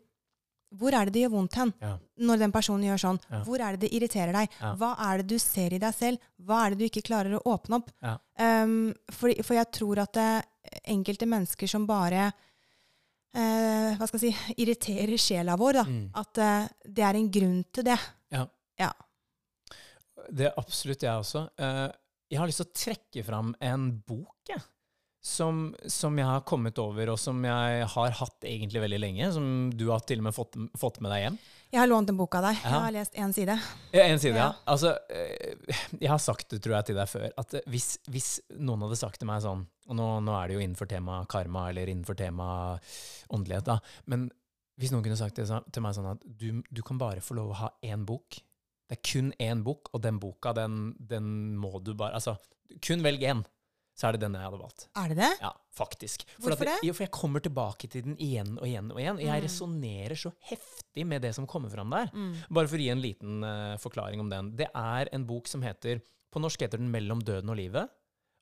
hvor 0.74 0.94
er 0.96 1.04
det 1.06 1.14
det 1.14 1.22
gjør 1.26 1.32
vondt 1.34 1.56
hen? 1.56 1.74
Ja. 1.82 1.98
Når 2.18 2.38
den 2.40 2.52
personen 2.54 2.86
gjør 2.88 2.98
sånn. 3.02 3.18
Ja. 3.30 3.42
Hvor 3.44 3.60
er 3.60 3.76
det 3.76 3.82
det 3.82 3.90
irriterer 3.94 4.32
deg? 4.32 4.50
Ja. 4.62 4.70
Hva 4.80 4.96
er 5.04 5.18
det 5.18 5.28
du 5.28 5.38
ser 5.38 5.74
i 5.74 5.78
deg 5.78 5.94
selv? 5.94 6.18
Hva 6.40 6.62
er 6.66 6.70
det 6.70 6.78
du 6.80 6.86
ikke 6.86 7.04
klarer 7.10 7.36
å 7.36 7.42
åpne 7.44 7.76
opp? 7.82 7.90
Ja. 8.02 8.14
Um, 8.64 8.94
for, 9.12 9.34
for 9.44 9.54
jeg 9.56 9.68
tror 9.76 10.00
at 10.00 10.14
det, 10.14 10.46
enkelte 10.88 11.28
mennesker 11.28 11.68
som 11.68 11.86
bare 11.86 12.32
eh, 13.36 13.98
hva 14.00 14.08
skal 14.08 14.20
jeg 14.22 14.32
si, 14.32 14.54
irriterer 14.64 15.20
sjela 15.20 15.58
vår, 15.60 15.74
da, 15.82 15.84
Mm. 15.84 16.10
at 16.16 16.38
eh, 16.38 16.68
det 16.88 17.04
er 17.04 17.16
en 17.20 17.30
grunn 17.32 17.66
til 17.74 17.84
det. 17.92 18.00
Det 20.30 20.50
er 20.50 20.60
absolutt 20.60 21.06
jeg 21.06 21.24
også. 21.24 21.48
Eh, 21.58 21.88
jeg 22.32 22.40
har 22.40 22.50
lyst 22.50 22.62
til 22.64 22.70
å 22.70 22.78
trekke 22.84 23.26
fram 23.28 23.56
en 23.64 23.90
bok, 24.08 24.38
jeg. 24.50 24.62
Som, 25.22 25.68
som 25.86 26.16
jeg 26.18 26.26
har 26.26 26.40
kommet 26.50 26.80
over, 26.82 27.12
og 27.14 27.18
som 27.22 27.44
jeg 27.46 27.84
har 27.94 28.14
hatt 28.18 28.46
egentlig 28.50 28.82
veldig 28.82 29.00
lenge. 29.04 29.28
Som 29.36 29.70
du 29.78 29.86
har 29.92 30.02
til 30.10 30.22
og 30.24 30.26
med 30.26 30.34
fått, 30.34 30.58
fått 30.82 30.98
med 31.04 31.14
deg 31.14 31.26
hjem. 31.28 31.38
Jeg 31.72 31.80
har 31.80 31.88
lånt 31.92 32.10
en 32.10 32.18
bok 32.18 32.36
av 32.40 32.48
deg. 32.50 32.58
Jeg 32.58 32.74
har 32.74 32.96
lest 32.96 33.20
én 33.22 33.36
side. 33.36 33.58
En 34.02 34.20
side, 34.20 34.34
ja. 34.34 34.48
Ja. 34.48 34.66
Altså, 34.74 34.96
eh, 35.14 35.78
jeg 36.00 36.10
har 36.10 36.20
sagt 36.24 36.50
det, 36.52 36.64
tror 36.66 36.80
jeg, 36.80 36.90
til 36.90 36.98
deg 36.98 37.12
før, 37.12 37.30
at 37.38 37.56
hvis, 37.70 37.94
hvis 38.12 38.32
noen 38.58 38.88
hadde 38.88 38.98
sagt 39.00 39.22
til 39.22 39.30
meg 39.30 39.44
sånn 39.46 39.62
Og 39.92 39.98
nå, 40.00 40.08
nå 40.26 40.34
er 40.40 40.50
det 40.50 40.58
jo 40.58 40.64
innenfor 40.66 40.90
tema 40.90 41.22
karma, 41.30 41.68
eller 41.70 41.92
innenfor 41.92 42.18
tema 42.18 42.48
åndelighet, 43.32 43.68
da. 43.70 43.78
Men 44.10 44.30
hvis 44.82 44.92
noen 44.94 45.06
kunne 45.06 45.20
sagt 45.20 45.38
det 45.38 45.46
til 45.46 45.86
meg 45.86 45.94
sånn 45.96 46.10
at 46.16 46.24
du, 46.26 46.64
du 46.66 46.82
kan 46.86 46.98
bare 46.98 47.22
få 47.22 47.38
lov 47.38 47.54
å 47.54 47.60
ha 47.62 47.70
én 47.86 48.08
bok. 48.08 48.40
Det 48.92 48.98
er 49.00 49.08
kun 49.08 49.32
én 49.40 49.62
bok, 49.64 49.88
og 49.96 50.02
den 50.04 50.18
boka, 50.20 50.52
den, 50.58 50.94
den 51.00 51.56
må 51.56 51.78
du 51.80 51.94
bare 51.96 52.18
Altså, 52.20 52.34
kun 52.84 53.02
velg 53.06 53.24
én. 53.24 53.46
Så 53.96 54.08
er 54.08 54.16
det 54.16 54.22
den 54.24 54.34
jeg 54.36 54.44
hadde 54.48 54.58
valgt. 54.60 54.86
Er 54.98 55.12
det 55.12 55.18
det? 55.20 55.30
Ja, 55.44 55.52
faktisk. 55.76 56.24
For 56.40 56.50
Hvorfor 56.50 56.66
det? 56.68 56.78
Jo, 56.88 56.94
for 56.96 57.04
jeg 57.06 57.12
kommer 57.16 57.44
tilbake 57.44 57.88
til 57.92 58.04
den 58.06 58.16
igjen 58.18 58.56
og 58.58 58.66
igjen 58.68 58.90
og 58.92 59.00
igjen. 59.00 59.20
Jeg 59.22 59.40
Mm. 59.42 59.46
resonnerer 59.46 60.16
så 60.20 60.32
heftig 60.50 61.06
med 61.06 61.22
det 61.22 61.34
som 61.36 61.46
kommer 61.48 61.70
fram 61.70 61.90
der. 61.92 62.08
Mm. 62.16 62.36
Bare 62.50 62.68
for 62.72 62.78
å 62.78 62.82
gi 62.82 62.90
en 62.90 63.02
liten 63.04 63.44
uh, 63.44 63.78
forklaring 63.78 64.20
om 64.24 64.30
den. 64.32 64.56
Det 64.58 64.68
er 64.74 65.10
en 65.14 65.26
bok 65.28 65.48
som 65.48 65.62
heter 65.62 66.02
På 66.32 66.40
norsk 66.40 66.62
heter 66.64 66.80
den 66.80 66.92
'Mellom 66.92 67.20
døden 67.24 67.50
og 67.50 67.58
livet', 67.58 67.90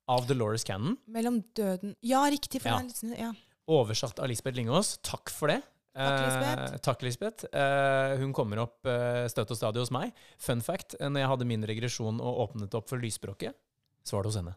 av 0.07 0.27
Dolores 0.27 0.63
Cannon. 0.63 0.97
Mellom 1.07 1.41
døden 1.55 1.95
Ja, 2.03 2.21
riktig. 2.29 2.61
For 2.61 2.69
Ja. 2.69 2.77
Den, 2.79 3.15
ja. 3.17 3.33
Oversatt 3.67 4.19
av 4.19 4.27
Lisbeth 4.29 4.55
Lingås. 4.57 4.99
Takk 5.01 5.29
for 5.29 5.47
det. 5.47 5.63
Takk, 5.95 6.19
Lisbeth. 6.21 6.61
Eh, 6.61 6.79
takk, 6.85 7.01
Lisbeth. 7.07 7.47
Eh, 7.49 8.13
hun 8.21 8.33
kommer 8.35 8.61
opp 8.63 8.87
eh, 8.87 9.25
støtt 9.31 9.51
og 9.55 9.57
stadig 9.59 9.81
hos 9.81 9.91
meg. 9.95 10.13
Fun 10.39 10.61
fact, 10.63 10.95
eh, 10.99 11.09
når 11.09 11.23
jeg 11.23 11.31
hadde 11.33 11.49
min 11.49 11.65
regresjon 11.67 12.21
og 12.21 12.43
åpnet 12.45 12.77
opp 12.77 12.87
for 12.91 13.01
lysspråket, 13.01 13.57
så 14.05 14.17
var 14.17 14.23
det 14.25 14.31
hos 14.33 14.39
henne. 14.39 14.55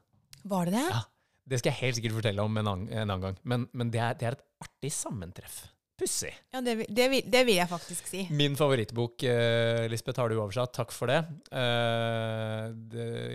Var 0.52 0.68
det 0.68 0.76
det? 0.76 0.86
Ja. 0.90 1.02
Det 1.52 1.58
skal 1.58 1.72
jeg 1.72 1.80
helt 1.80 1.98
sikkert 1.98 2.18
fortelle 2.20 2.44
om 2.46 2.58
en, 2.60 2.68
annen, 2.70 2.90
en 2.92 3.02
annen 3.08 3.24
gang. 3.24 3.38
Men, 3.42 3.64
men 3.74 3.90
det, 3.90 3.98
er, 4.02 4.18
det 4.20 4.28
er 4.28 4.36
et 4.36 4.44
artig 4.62 4.92
sammentreff. 4.94 5.62
Pussig. 5.98 6.30
Ja, 6.54 6.60
det, 6.64 6.86
det, 6.90 7.08
det 7.30 7.42
vil 7.46 7.58
jeg 7.58 7.68
faktisk 7.70 8.06
si. 8.10 8.22
Min 8.34 8.54
favorittbok, 8.58 9.22
eh, 9.28 9.84
Lisbeth, 9.90 10.22
har 10.22 10.30
du 10.30 10.38
oversatt. 10.38 10.72
Takk 10.74 10.94
for 10.94 11.10
det. 11.10 11.18
Eh, 11.52 12.70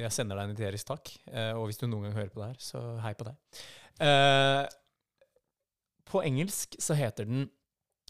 jeg 0.03 0.13
sender 0.15 0.39
deg 0.39 0.47
en 0.49 0.55
eterisk 0.55 0.89
takk. 0.89 1.11
Eh, 1.31 1.51
og 1.55 1.67
hvis 1.69 1.79
du 1.79 1.85
noen 1.87 2.07
gang 2.07 2.17
hører 2.17 2.31
på 2.33 2.41
det 2.41 2.49
her, 2.53 2.57
så 2.63 2.81
hei 3.03 3.13
på 3.19 3.27
deg. 3.27 3.61
Eh, 4.07 4.63
på 6.07 6.23
engelsk 6.23 6.79
så 6.81 6.95
heter 6.97 7.27
den 7.27 7.47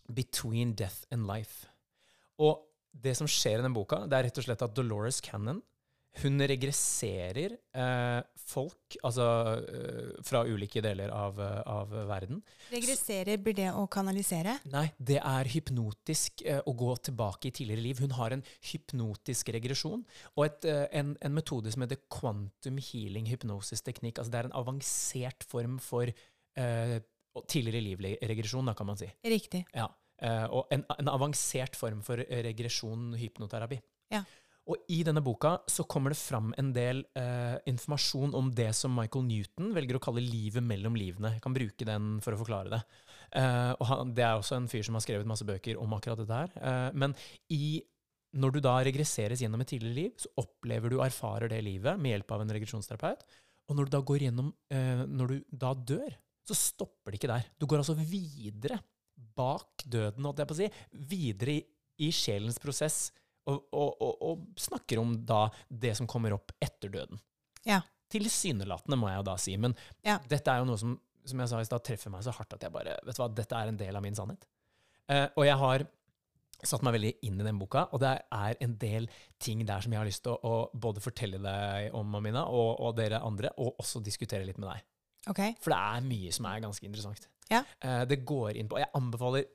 'Between 0.08 0.76
Death 0.76 1.06
and 1.12 1.28
Life'. 1.28 1.68
Og 2.40 2.64
det 2.92 3.16
som 3.18 3.28
skjer 3.30 3.60
i 3.60 3.66
den 3.66 3.76
boka, 3.76 4.06
det 4.08 4.18
er 4.18 4.28
rett 4.28 4.38
og 4.38 4.48
slett 4.48 4.64
at 4.66 4.76
Dolores 4.76 5.22
Cannon 5.22 5.62
hun 6.24 6.42
regresserer 6.50 7.54
eh, 7.78 8.20
folk, 8.48 8.98
altså 9.06 9.26
eh, 9.60 10.14
fra 10.26 10.44
ulike 10.48 10.82
deler 10.82 11.12
av, 11.14 11.38
eh, 11.44 11.60
av 11.70 11.92
verden, 12.10 12.40
Regresserer, 12.72 13.38
blir 13.44 13.58
det 13.58 13.68
å 13.78 13.86
kanalisere? 13.92 14.58
Nei, 14.74 14.88
det 14.98 15.20
er 15.22 15.52
hypnotisk 15.54 16.44
eh, 16.46 16.62
å 16.66 16.74
gå 16.78 16.90
tilbake 17.10 17.50
i 17.50 17.54
tidligere 17.60 17.84
liv. 17.84 18.02
Hun 18.04 18.16
har 18.18 18.34
en 18.36 18.46
hypnotisk 18.72 19.52
regresjon 19.56 20.06
og 20.36 20.48
et, 20.48 20.70
eh, 20.70 20.88
en, 21.00 21.14
en 21.22 21.38
metode 21.38 21.74
som 21.74 21.86
heter 21.86 22.02
quantum 22.14 22.82
healing 22.82 23.30
hypnosis-teknikk. 23.30 24.18
Altså 24.18 24.34
det 24.34 24.42
er 24.42 24.50
en 24.50 24.58
avansert 24.58 25.46
form 25.48 25.78
for 25.84 26.10
eh, 26.10 26.98
tidligere 27.46 27.84
liv-regresjon, 27.86 28.68
da 28.70 28.76
kan 28.78 28.90
man 28.90 29.00
si. 29.00 29.10
Riktig. 29.28 29.64
Ja. 29.76 29.88
Eh, 30.18 30.46
og 30.50 30.74
en, 30.74 30.84
en 30.98 31.14
avansert 31.14 31.78
form 31.78 32.02
for 32.06 32.22
regresjon 32.22 33.12
hypnoterapi. 33.20 33.80
Ja. 34.14 34.24
Og 34.68 34.90
i 34.92 35.00
denne 35.08 35.24
boka 35.24 35.54
så 35.72 35.86
kommer 35.88 36.12
det 36.12 36.20
fram 36.20 36.50
en 36.60 36.74
del 36.76 37.06
eh, 37.16 37.56
informasjon 37.72 38.34
om 38.36 38.50
det 38.56 38.74
som 38.76 38.96
Michael 38.96 39.28
Newton 39.30 39.72
velger 39.76 40.00
å 40.00 40.02
kalle 40.04 40.24
livet 40.24 40.66
mellom 40.66 40.98
livene. 41.00 41.38
Jeg 41.38 41.44
kan 41.46 41.56
bruke 41.56 41.88
den 41.88 42.18
for 42.24 42.36
å 42.36 42.40
forklare 42.42 42.74
det. 42.74 42.82
Eh, 43.40 43.72
og 43.78 43.86
han, 43.88 44.12
det 44.18 44.26
er 44.28 44.36
også 44.36 44.58
en 44.58 44.68
fyr 44.72 44.84
som 44.84 44.98
har 45.00 45.06
skrevet 45.06 45.30
masse 45.30 45.48
bøker 45.48 45.80
om 45.80 45.96
akkurat 45.96 46.20
dette 46.20 46.42
her. 46.42 46.58
Eh, 46.60 46.90
men 47.00 47.16
i, 47.54 47.80
når 48.36 48.58
du 48.58 48.62
da 48.68 48.76
regresseres 48.84 49.44
gjennom 49.44 49.64
et 49.64 49.72
tidligere 49.72 50.02
liv, 50.02 50.20
så 50.20 50.34
opplever 50.44 50.92
du 50.92 51.00
og 51.00 51.08
erfarer 51.08 51.54
det 51.54 51.64
livet 51.64 52.00
med 52.02 52.18
hjelp 52.18 52.36
av 52.36 52.44
en 52.44 52.56
regresjonsterapeut. 52.58 53.24
Og 53.68 53.76
når 53.78 53.88
du 53.88 53.96
da 53.96 54.04
går 54.12 54.28
gjennom, 54.28 54.52
eh, 54.72 55.06
når 55.08 55.32
du 55.32 55.58
da 55.64 55.72
dør, 55.96 56.20
så 56.48 56.56
stopper 56.58 57.12
det 57.14 57.20
ikke 57.22 57.32
der. 57.32 57.48
Du 57.60 57.66
går 57.70 57.82
altså 57.84 57.96
videre 57.98 58.80
bak 59.38 59.84
døden, 59.86 60.26
holdt 60.26 60.42
jeg 60.44 60.50
på 60.50 60.56
å 60.56 60.60
si, 60.62 60.68
videre 61.10 61.58
i, 61.58 61.62
i 62.08 62.10
sjelens 62.14 62.60
prosess, 62.62 63.12
og, 63.48 63.62
og, 63.72 64.02
og, 64.04 64.14
og 64.28 64.48
snakker 64.60 65.00
om 65.02 65.14
da 65.28 65.46
det 65.70 65.94
som 65.98 66.08
kommer 66.10 66.36
opp 66.36 66.52
etter 66.64 66.92
døden. 66.94 67.20
Ja. 67.68 67.82
Tilsynelatende, 68.12 68.98
må 69.00 69.10
jeg 69.12 69.20
jo 69.22 69.28
da 69.28 69.36
si. 69.42 69.56
Men 69.60 69.76
Ja. 70.06 70.18
dette 70.30 70.52
er 70.52 70.62
jo 70.62 70.68
noe 70.70 70.80
som, 70.80 70.96
som 71.28 71.44
jeg 71.44 71.52
sa 71.52 71.62
i 71.64 71.68
stad, 71.68 71.84
treffer 71.88 72.12
meg 72.14 72.26
så 72.26 72.34
hardt 72.36 72.56
at 72.58 72.64
jeg 72.64 72.74
bare 72.76 72.98
Vet 73.08 73.18
du 73.18 73.22
hva, 73.24 73.30
dette 73.36 73.56
er 73.60 73.72
en 73.72 73.80
del 73.80 73.96
av 74.00 74.04
min 74.06 74.16
sannhet. 74.18 74.46
Eh, 75.12 75.28
og 75.36 75.46
jeg 75.48 75.58
har 75.62 75.86
satt 76.68 76.82
meg 76.84 76.96
veldig 76.98 77.12
inn 77.28 77.40
i 77.40 77.46
den 77.46 77.60
boka, 77.62 77.86
og 77.94 78.02
det 78.02 78.16
er 78.34 78.58
en 78.66 78.74
del 78.82 79.06
ting 79.44 79.62
der 79.68 79.84
som 79.84 79.94
jeg 79.94 80.00
har 80.02 80.08
lyst 80.10 80.24
til 80.26 80.34
å, 80.34 80.40
å 80.42 80.78
både 80.88 81.04
fortelle 81.04 81.40
deg 81.44 81.94
om, 81.96 82.16
Amina, 82.18 82.48
og, 82.50 82.80
og 82.82 82.96
dere 82.98 83.20
andre, 83.24 83.52
og 83.62 83.78
også 83.84 84.02
diskutere 84.04 84.48
litt 84.48 84.58
med 84.58 84.72
deg. 84.72 84.86
Ok. 85.32 85.42
For 85.64 85.74
det 85.74 85.80
er 85.80 86.08
mye 86.08 86.34
som 86.36 86.48
er 86.50 86.64
ganske 86.64 86.88
interessant. 86.88 87.28
Ja. 87.52 87.64
Uh, 87.84 88.04
det 88.08 88.22
går 88.28 88.60
inn 88.60 88.70
på 88.70 88.80
Jeg 88.82 88.92
anbefaler 88.98 89.48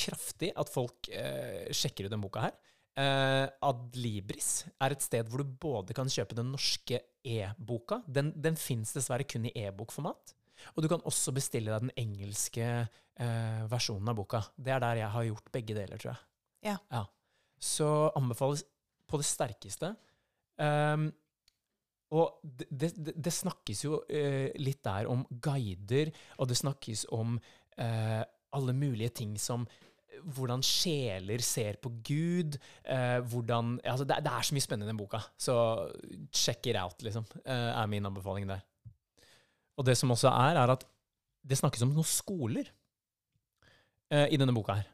kraftig 0.00 0.50
at 0.58 0.72
folk 0.72 1.08
uh, 1.12 1.70
sjekker 1.74 2.06
ut 2.06 2.14
den 2.14 2.24
boka 2.24 2.48
her. 2.48 2.58
Uh, 3.00 3.46
Adlibris 3.70 4.66
er 4.82 4.92
et 4.92 5.04
sted 5.04 5.28
hvor 5.30 5.44
du 5.44 5.54
både 5.62 5.94
kan 5.96 6.10
kjøpe 6.10 6.36
den 6.36 6.50
norske 6.52 7.00
e-boka. 7.24 8.00
Den, 8.06 8.32
den 8.36 8.58
fins 8.60 8.94
dessverre 8.96 9.26
kun 9.28 9.48
i 9.48 9.54
e-bokformat. 9.66 10.34
Og 10.74 10.84
du 10.84 10.90
kan 10.92 11.04
også 11.08 11.32
bestille 11.32 11.72
deg 11.72 11.86
den 11.86 11.94
engelske 12.00 12.66
uh, 12.84 13.62
versjonen 13.70 14.12
av 14.12 14.18
boka. 14.18 14.42
Det 14.56 14.74
er 14.74 14.82
der 14.84 15.04
jeg 15.04 15.14
har 15.14 15.30
gjort 15.30 15.54
begge 15.54 15.76
deler, 15.76 16.00
tror 16.00 16.12
jeg. 16.12 16.26
Ja. 16.68 17.04
Så 17.60 17.88
anbefales 18.16 18.66
på 19.08 19.20
det 19.20 19.28
sterkeste. 19.28 19.94
Um, 20.60 21.08
og 22.10 22.40
det, 22.42 22.66
det, 22.96 23.14
det- 23.14 23.32
snakkes 23.34 23.84
jo 23.84 24.00
eh, 24.10 24.50
litt 24.58 24.82
der 24.86 25.06
om 25.10 25.22
guider, 25.42 26.10
og 26.38 26.48
det 26.50 26.58
snakkes 26.58 27.04
om 27.14 27.36
eh, 27.78 28.22
alle 28.56 28.74
mulige 28.74 29.12
ting 29.22 29.36
som 29.38 29.66
hvordan 30.20 30.60
sjeler 30.66 31.40
ser 31.40 31.78
på 31.80 31.92
Gud. 32.04 32.58
Eh, 32.84 33.20
hvordan, 33.30 33.76
altså 33.86 34.04
det, 34.04 34.18
det 34.26 34.32
er 34.32 34.44
så 34.44 34.56
mye 34.56 34.64
spennende 34.66 34.88
i 34.88 34.92
den 34.92 34.98
boka, 35.00 35.22
så 35.38 35.54
check 36.34 36.66
it 36.66 36.76
out, 36.76 36.98
liksom, 37.06 37.24
eh, 37.44 37.70
er 37.72 37.86
min 37.88 38.06
anbefaling 38.10 38.48
der. 38.50 38.64
Og 39.78 39.86
det 39.86 39.94
som 39.96 40.10
også 40.12 40.28
er, 40.28 40.58
er 40.60 40.74
at 40.74 40.84
det 41.46 41.56
snakkes 41.56 41.86
om 41.86 41.94
noen 41.94 42.04
skoler 42.10 42.66
eh, 44.12 44.26
i 44.34 44.36
denne 44.40 44.52
boka 44.56 44.76
her. 44.80 44.90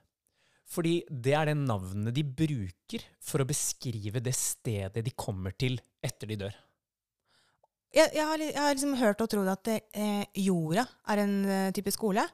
Fordi 0.66 0.98
det 1.10 1.34
er 1.38 1.48
det 1.50 1.56
navnet 1.62 2.14
de 2.14 2.22
bruker 2.26 3.02
for 3.22 3.42
å 3.42 3.46
beskrive 3.48 4.22
det 4.22 4.34
stedet 4.34 5.02
de 5.06 5.12
kommer 5.14 5.54
til 5.58 5.78
etter 6.04 6.30
de 6.30 6.38
dør. 6.44 6.56
Jeg, 7.94 8.10
jeg, 8.12 8.24
har, 8.26 8.42
jeg 8.42 8.58
har 8.58 8.74
liksom 8.74 8.96
hørt 8.98 9.22
og 9.24 9.30
trodd 9.32 9.48
at 9.52 9.70
eh, 9.70 10.24
jorda 10.42 10.84
er 11.12 11.22
en 11.22 11.36
eh, 11.44 11.70
type 11.76 11.92
skole. 11.94 12.24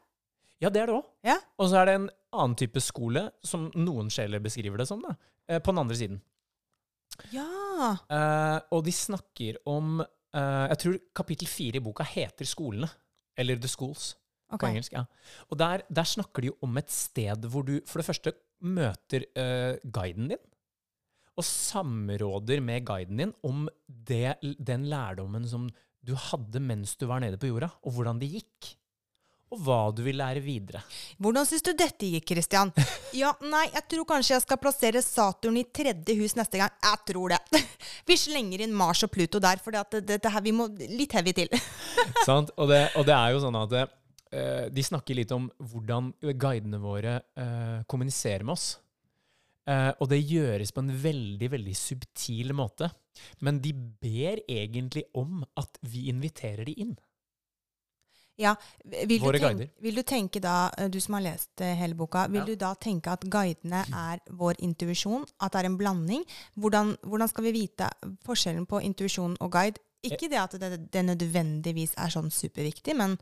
Ja, 0.62 0.70
det 0.70 0.82
er 0.82 0.90
det 0.90 0.96
òg. 0.96 1.06
Ja. 1.26 1.36
Og 1.58 1.70
så 1.70 1.80
er 1.80 1.88
det 1.88 1.96
en 1.98 2.08
annen 2.32 2.56
type 2.58 2.80
skole, 2.82 3.26
som 3.44 3.68
noen 3.76 4.08
sjeler 4.12 4.42
beskriver 4.42 4.80
det 4.80 4.88
som, 4.88 5.02
da, 5.04 5.14
eh, 5.48 5.60
på 5.62 5.74
den 5.74 5.82
andre 5.82 5.98
siden. 5.98 6.20
Ja. 7.34 7.92
Eh, 8.08 8.58
og 8.72 8.84
de 8.86 8.94
snakker 8.94 9.58
om 9.68 10.00
eh, 10.00 10.66
Jeg 10.72 10.78
tror 10.80 10.98
kapittel 11.14 11.50
fire 11.50 11.78
i 11.78 11.84
boka 11.84 12.06
heter 12.08 12.48
Skolene. 12.48 12.88
Eller 13.38 13.56
The 13.56 13.68
Schools 13.70 14.12
okay. 14.52 14.58
på 14.60 14.70
engelsk. 14.72 14.92
ja. 14.92 15.04
Og 15.48 15.58
der, 15.60 15.84
der 15.88 16.08
snakker 16.08 16.44
de 16.44 16.50
jo 16.50 16.56
om 16.64 16.76
et 16.80 16.90
sted 16.92 17.46
hvor 17.48 17.64
du 17.64 17.78
for 17.88 18.02
det 18.02 18.08
første 18.08 18.34
møter 18.62 19.24
eh, 19.38 19.78
guiden 19.82 20.28
din, 20.32 20.42
og 21.38 21.46
samråder 21.46 22.60
med 22.64 22.84
guiden 22.88 23.22
din 23.22 23.32
om 23.46 23.64
det, 23.86 24.36
den 24.58 24.86
lærdommen 24.90 25.48
som 25.48 25.70
du 26.02 26.14
hadde 26.18 26.60
mens 26.62 26.96
du 26.98 27.06
var 27.06 27.22
nede 27.22 27.38
på 27.40 27.48
jorda, 27.52 27.70
og 27.86 27.94
hvordan 27.96 28.20
det 28.20 28.32
gikk. 28.34 28.72
Og 29.52 29.60
hva 29.60 29.80
du 29.92 30.00
vil 30.06 30.16
lære 30.16 30.40
videre. 30.40 30.80
Hvordan 31.20 31.44
syns 31.44 31.64
du 31.66 31.74
dette 31.76 32.08
gikk, 32.08 32.34
Christian? 32.34 32.72
Ja, 33.12 33.34
nei, 33.44 33.66
jeg 33.74 33.84
tror 33.92 34.06
kanskje 34.08 34.32
jeg 34.32 34.42
skal 34.46 34.56
plassere 34.56 35.02
Saturn 35.04 35.58
i 35.60 35.66
tredje 35.68 36.14
hus 36.16 36.32
neste 36.38 36.56
gang. 36.56 36.72
Jeg 36.80 37.00
tror 37.10 37.34
det. 37.34 37.60
Vi 38.08 38.16
slenger 38.16 38.62
inn 38.64 38.72
Mars 38.72 39.02
og 39.04 39.12
Pluto 39.12 39.36
der, 39.42 39.60
for 39.60 39.76
det, 39.76 40.00
det, 40.08 40.16
det 40.24 40.32
her, 40.32 40.40
vi 40.40 40.54
må 40.56 40.70
litt 40.80 41.12
heavy 41.12 41.34
til. 41.36 41.52
Sant? 42.28 42.54
Og, 42.56 42.70
det, 42.72 42.86
og 42.96 43.04
det 43.04 43.12
er 43.12 43.34
jo 43.34 43.42
sånn 43.44 43.58
at 43.60 43.76
uh, 43.76 44.64
de 44.72 44.86
snakker 44.88 45.20
litt 45.20 45.36
om 45.36 45.50
hvordan 45.60 46.08
guidene 46.40 46.80
våre 46.80 47.18
uh, 47.36 47.84
kommuniserer 47.84 48.48
med 48.48 48.56
oss. 48.56 48.70
Eh, 49.68 49.92
og 50.00 50.08
det 50.10 50.18
gjøres 50.26 50.72
på 50.74 50.82
en 50.82 50.90
veldig, 51.04 51.48
veldig 51.52 51.76
subtil 51.78 52.50
måte. 52.58 52.88
Men 53.40 53.60
de 53.62 53.72
ber 53.72 54.40
egentlig 54.50 55.04
om 55.14 55.44
at 55.60 55.78
vi 55.86 56.08
inviterer 56.10 56.64
de 56.66 56.74
inn. 56.82 56.96
Ja, 58.40 58.54
vil 58.88 59.18
du, 59.20 59.26
Våre 59.26 59.38
tenke, 59.38 59.52
guider. 59.52 59.68
vil 59.84 59.94
du 59.94 60.02
tenke 60.08 60.40
da, 60.42 60.70
eh, 60.78 60.88
du 60.88 60.98
som 61.04 61.14
har 61.14 61.22
lest 61.26 61.60
eh, 61.60 61.74
hele 61.78 61.94
boka, 61.94 62.24
vil 62.28 62.40
Ja. 62.40 62.44
du 62.46 62.56
da 62.56 62.74
tenke 62.74 63.12
at 63.12 63.20
guidene 63.30 63.84
er 63.92 64.18
vår 64.30 64.56
intuisjon? 64.58 65.26
At 65.38 65.52
det 65.52 65.60
er 65.60 65.66
en 65.68 65.76
blanding? 65.78 66.24
Hvordan, 66.56 66.96
hvordan 67.04 67.28
skal 67.28 67.44
vi 67.44 67.52
vite 67.52 67.90
forskjellen 68.24 68.66
på 68.66 68.80
intuisjon 68.82 69.36
og 69.40 69.52
guide? 69.52 69.78
Ikke 70.02 70.28
det 70.32 70.38
at 70.40 70.56
det, 70.58 70.90
det 70.90 71.04
nødvendigvis 71.06 71.92
er 71.96 72.08
sånn 72.10 72.30
superviktig, 72.34 72.96
men 72.96 73.18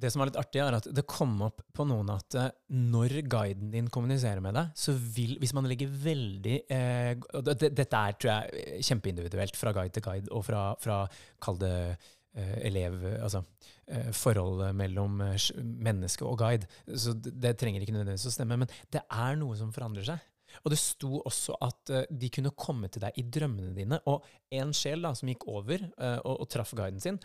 Det 0.00 0.10
som 0.12 0.22
er 0.22 0.30
litt 0.30 0.38
artig, 0.40 0.60
er 0.62 0.76
at 0.78 0.86
det 0.96 1.04
kom 1.08 1.34
opp 1.44 1.60
på 1.76 1.84
noen 1.88 2.12
at 2.14 2.36
eh, 2.38 2.52
når 2.72 3.18
guiden 3.30 3.72
din 3.74 3.90
kommuniserer 3.92 4.40
med 4.44 4.56
deg, 4.56 4.70
så 4.78 4.94
vil 4.96 5.36
Hvis 5.40 5.52
man 5.56 5.68
legger 5.68 5.90
veldig 5.90 6.56
eh, 6.72 7.26
det, 7.50 7.72
Dette 7.76 8.00
er 8.00 8.16
tror 8.16 8.32
jeg, 8.32 8.80
kjempeindividuelt 8.88 9.60
fra 9.60 9.74
guide 9.76 9.94
til 9.96 10.06
guide, 10.06 10.32
og 10.32 10.46
fra, 10.46 10.62
fra 10.80 11.02
kall 11.42 11.60
det 11.60 11.74
eh, 11.92 12.56
elev 12.70 13.04
Altså 13.18 13.44
eh, 13.90 14.10
forholdet 14.16 14.72
mellom 14.78 15.20
eh, 15.26 15.50
menneske 15.60 16.24
og 16.24 16.40
guide. 16.40 16.70
Så 16.88 17.14
det, 17.14 17.36
det 17.42 17.56
trenger 17.60 17.84
ikke 17.84 17.98
nødvendigvis 17.98 18.30
å 18.30 18.36
stemme, 18.38 18.60
men 18.62 18.72
det 18.92 19.04
er 19.04 19.40
noe 19.40 19.58
som 19.60 19.74
forandrer 19.74 20.12
seg. 20.12 20.26
Og 20.64 20.72
det 20.72 20.80
sto 20.82 21.20
også 21.20 21.56
at 21.62 21.92
uh, 21.94 22.00
de 22.10 22.30
kunne 22.32 22.50
komme 22.58 22.90
til 22.90 23.04
deg 23.04 23.18
i 23.20 23.22
drømmene 23.22 23.70
dine. 23.76 24.00
Og 24.10 24.24
en 24.58 24.72
sjel 24.76 25.04
da, 25.06 25.12
som 25.16 25.30
gikk 25.30 25.46
over 25.50 25.84
uh, 25.94 26.18
og, 26.24 26.40
og 26.42 26.48
traff 26.50 26.74
guiden 26.74 27.02
sin, 27.02 27.20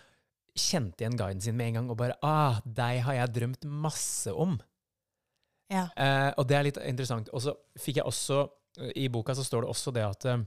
kjente 0.56 1.04
igjen 1.04 1.18
guiden 1.20 1.42
sin 1.44 1.56
med 1.58 1.68
en 1.68 1.80
gang 1.80 1.92
og 1.92 1.98
bare 2.00 2.18
Ah, 2.24 2.62
deg 2.66 3.02
har 3.04 3.14
jeg 3.20 3.34
drømt 3.36 3.66
masse 3.68 4.32
om. 4.34 4.58
ja. 5.72 5.88
Eh, 5.98 6.32
og 6.38 6.48
det 6.48 6.58
er 6.58 6.68
litt 6.68 6.78
interessant. 6.78 7.30
Og 7.34 7.42
så 7.44 7.56
fikk 7.80 7.98
jeg 8.02 8.06
også 8.06 8.42
eh, 8.80 8.92
I 9.06 9.08
boka 9.10 9.36
så 9.36 9.44
står 9.44 9.66
det 9.66 9.70
også 9.74 9.92
det 9.96 10.06
at 10.06 10.26
eh, 10.32 10.44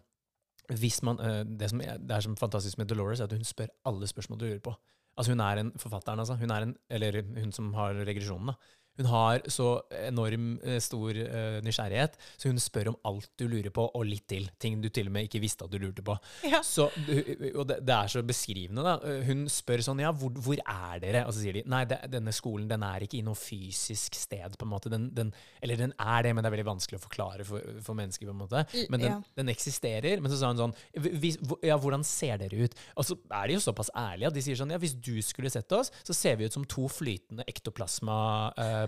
hvis 0.79 1.03
man 1.03 1.21
eh, 1.25 1.43
det, 1.45 1.71
som 1.71 1.81
er, 1.81 1.99
det 1.99 2.17
er 2.17 2.25
som 2.27 2.37
fantastisk 2.37 2.79
med 2.79 2.89
Dolores, 2.91 3.21
er 3.21 3.29
at 3.29 3.33
hun 3.37 3.45
spør 3.45 3.71
alle 3.89 4.09
spørsmål 4.11 4.39
du 4.39 4.47
lurer 4.47 4.65
på. 4.65 4.75
Altså 5.19 5.33
Hun 5.33 5.41
er 5.41 5.59
en 5.59 5.73
forfatteren, 5.77 6.21
altså. 6.23 6.37
Hun 6.39 6.51
er 6.55 6.63
en, 6.63 6.77
eller 6.91 7.23
hun 7.41 7.53
som 7.53 7.73
har 7.75 7.97
regresjonen, 8.07 8.53
da. 8.53 8.55
Hun 8.99 9.07
har 9.11 9.43
så 9.51 9.69
enorm 10.09 10.59
eh, 10.67 10.79
stor 10.83 11.17
eh, 11.17 11.59
nysgjerrighet, 11.65 12.17
så 12.37 12.51
hun 12.51 12.59
spør 12.63 12.91
om 12.93 12.97
alt 13.09 13.31
du 13.39 13.47
lurer 13.49 13.71
på, 13.75 13.85
og 13.95 14.07
litt 14.09 14.27
til. 14.31 14.49
Ting 14.61 14.81
du 14.83 14.89
til 14.91 15.07
og 15.11 15.15
med 15.15 15.29
ikke 15.29 15.41
visste 15.43 15.65
at 15.69 15.73
du 15.73 15.79
lurte 15.83 16.03
på. 16.05 16.17
Ja. 16.49 16.61
Så, 16.67 16.89
og 16.91 17.65
det, 17.71 17.79
det 17.87 17.95
er 17.95 18.11
så 18.13 18.23
beskrivende, 18.27 18.83
da. 18.85 18.97
Hun 19.29 19.47
spør 19.53 19.83
sånn 19.87 20.03
Ja, 20.03 20.11
hvor, 20.15 20.35
hvor 20.43 20.59
er 20.61 21.01
dere? 21.03 21.25
Og 21.29 21.35
så 21.37 21.43
sier 21.45 21.59
de 21.61 21.63
nei, 21.71 21.85
det, 21.89 22.01
denne 22.13 22.33
skolen 22.35 22.69
den 22.71 22.83
er 22.87 23.05
ikke 23.07 23.19
i 23.21 23.25
noe 23.27 23.39
fysisk 23.39 24.19
sted, 24.19 24.57
på 24.59 24.67
en 24.67 24.73
måte. 24.73 24.91
Den, 24.93 25.09
den, 25.17 25.33
eller 25.63 25.79
den 25.81 25.95
er 25.99 26.27
det, 26.27 26.35
men 26.35 26.43
det 26.45 26.51
er 26.51 26.57
veldig 26.59 26.69
vanskelig 26.73 26.99
å 27.01 27.05
forklare 27.07 27.47
for, 27.49 27.65
for 27.87 27.99
mennesker, 27.99 28.27
på 28.29 28.35
en 28.35 28.43
måte. 28.43 28.65
Men 28.91 29.01
den, 29.03 29.09
Ja. 29.15 29.21
den 29.39 29.49
eksisterer. 29.55 30.21
Men 30.21 30.33
så 30.33 30.41
sa 30.43 30.51
hun 30.53 30.59
sånn 30.61 30.75
«Hvis- 30.99 31.39
Ja, 31.65 31.79
hvordan 31.81 32.03
ser 32.07 32.39
dere 32.43 32.67
ut? 32.69 32.75
Og 32.99 33.07
så 33.07 33.17
er 33.31 33.47
de 33.49 33.55
jo 33.57 33.63
såpass 33.63 33.91
ærlige 33.97 34.29
at 34.33 34.35
de 34.37 34.43
sier 34.45 34.59
sånn 34.59 34.71
Ja, 34.75 34.79
hvis 34.83 34.95
du 34.99 35.15
skulle 35.25 35.51
sett 35.53 35.71
oss, 35.73 35.91
så 36.05 36.15
ser 36.17 36.37
vi 36.41 36.45
ut 36.49 36.53
som 36.55 36.65
to 36.69 36.89
flytende 36.93 37.45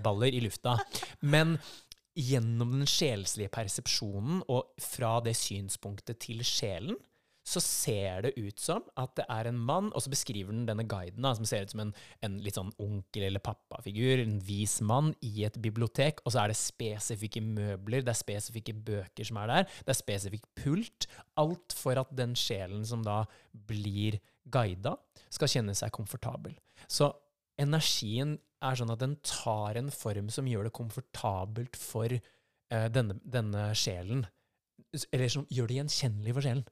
ektoplasmaballer 0.01 0.35
i 0.35 0.41
lufta. 0.41 0.79
Men 1.21 1.59
gjennom 2.15 2.73
den 2.81 2.89
sjelslige 2.89 3.51
persepsjonen 3.53 4.43
og 4.49 4.75
fra 4.81 5.21
det 5.21 5.37
synspunktet 5.37 6.21
til 6.21 6.43
sjelen, 6.45 6.97
så 7.43 7.59
ser 7.65 8.27
det 8.27 8.35
ut 8.37 8.61
som 8.61 8.83
at 9.01 9.15
det 9.17 9.25
er 9.33 9.49
en 9.49 9.59
mann, 9.59 9.89
og 9.97 10.03
så 10.05 10.11
beskriver 10.13 10.53
den 10.53 10.67
denne 10.69 10.85
guiden 10.87 11.25
da, 11.25 11.33
som 11.35 11.47
ser 11.49 11.65
ut 11.65 11.73
som 11.73 11.81
en, 11.81 11.93
en 12.23 12.37
litt 12.45 12.55
sånn 12.55 12.71
onkel- 12.79 13.25
eller 13.27 13.41
pappafigur, 13.43 14.21
en 14.21 14.37
vis 14.45 14.77
mann 14.85 15.15
i 15.25 15.47
et 15.49 15.57
bibliotek, 15.59 16.21
og 16.25 16.35
så 16.35 16.43
er 16.43 16.53
det 16.53 16.59
spesifikke 16.61 17.41
møbler, 17.43 18.05
det 18.05 18.13
er 18.13 18.21
spesifikke 18.21 18.77
bøker 18.77 19.27
som 19.27 19.41
er 19.41 19.51
der, 19.51 19.65
det 19.87 19.95
er 19.95 19.99
spesifikk 19.99 20.47
pult. 20.61 21.09
Alt 21.41 21.75
for 21.75 21.99
at 21.99 22.13
den 22.15 22.37
sjelen 22.39 22.85
som 22.87 23.03
da 23.07 23.25
blir 23.51 24.21
guida, 24.45 24.99
skal 25.33 25.51
kjenne 25.51 25.75
seg 25.79 25.97
komfortabel. 25.97 26.55
Så 26.93 27.09
energien 27.59 28.37
er 28.63 28.77
sånn 28.77 28.93
at 28.93 29.01
den 29.03 29.17
tar 29.27 29.79
en 29.81 29.91
form 29.95 30.29
som 30.33 30.49
gjør 30.49 30.69
det 30.69 30.77
komfortabelt 30.77 31.79
for 31.81 32.13
eh, 32.13 32.87
denne, 32.93 33.17
denne 33.25 33.71
sjelen. 33.79 34.27
Eller 35.13 35.29
som 35.31 35.45
gjør 35.55 35.69
det 35.71 35.77
gjenkjennelig 35.77 36.33
for 36.35 36.43
sjelen. 36.43 36.63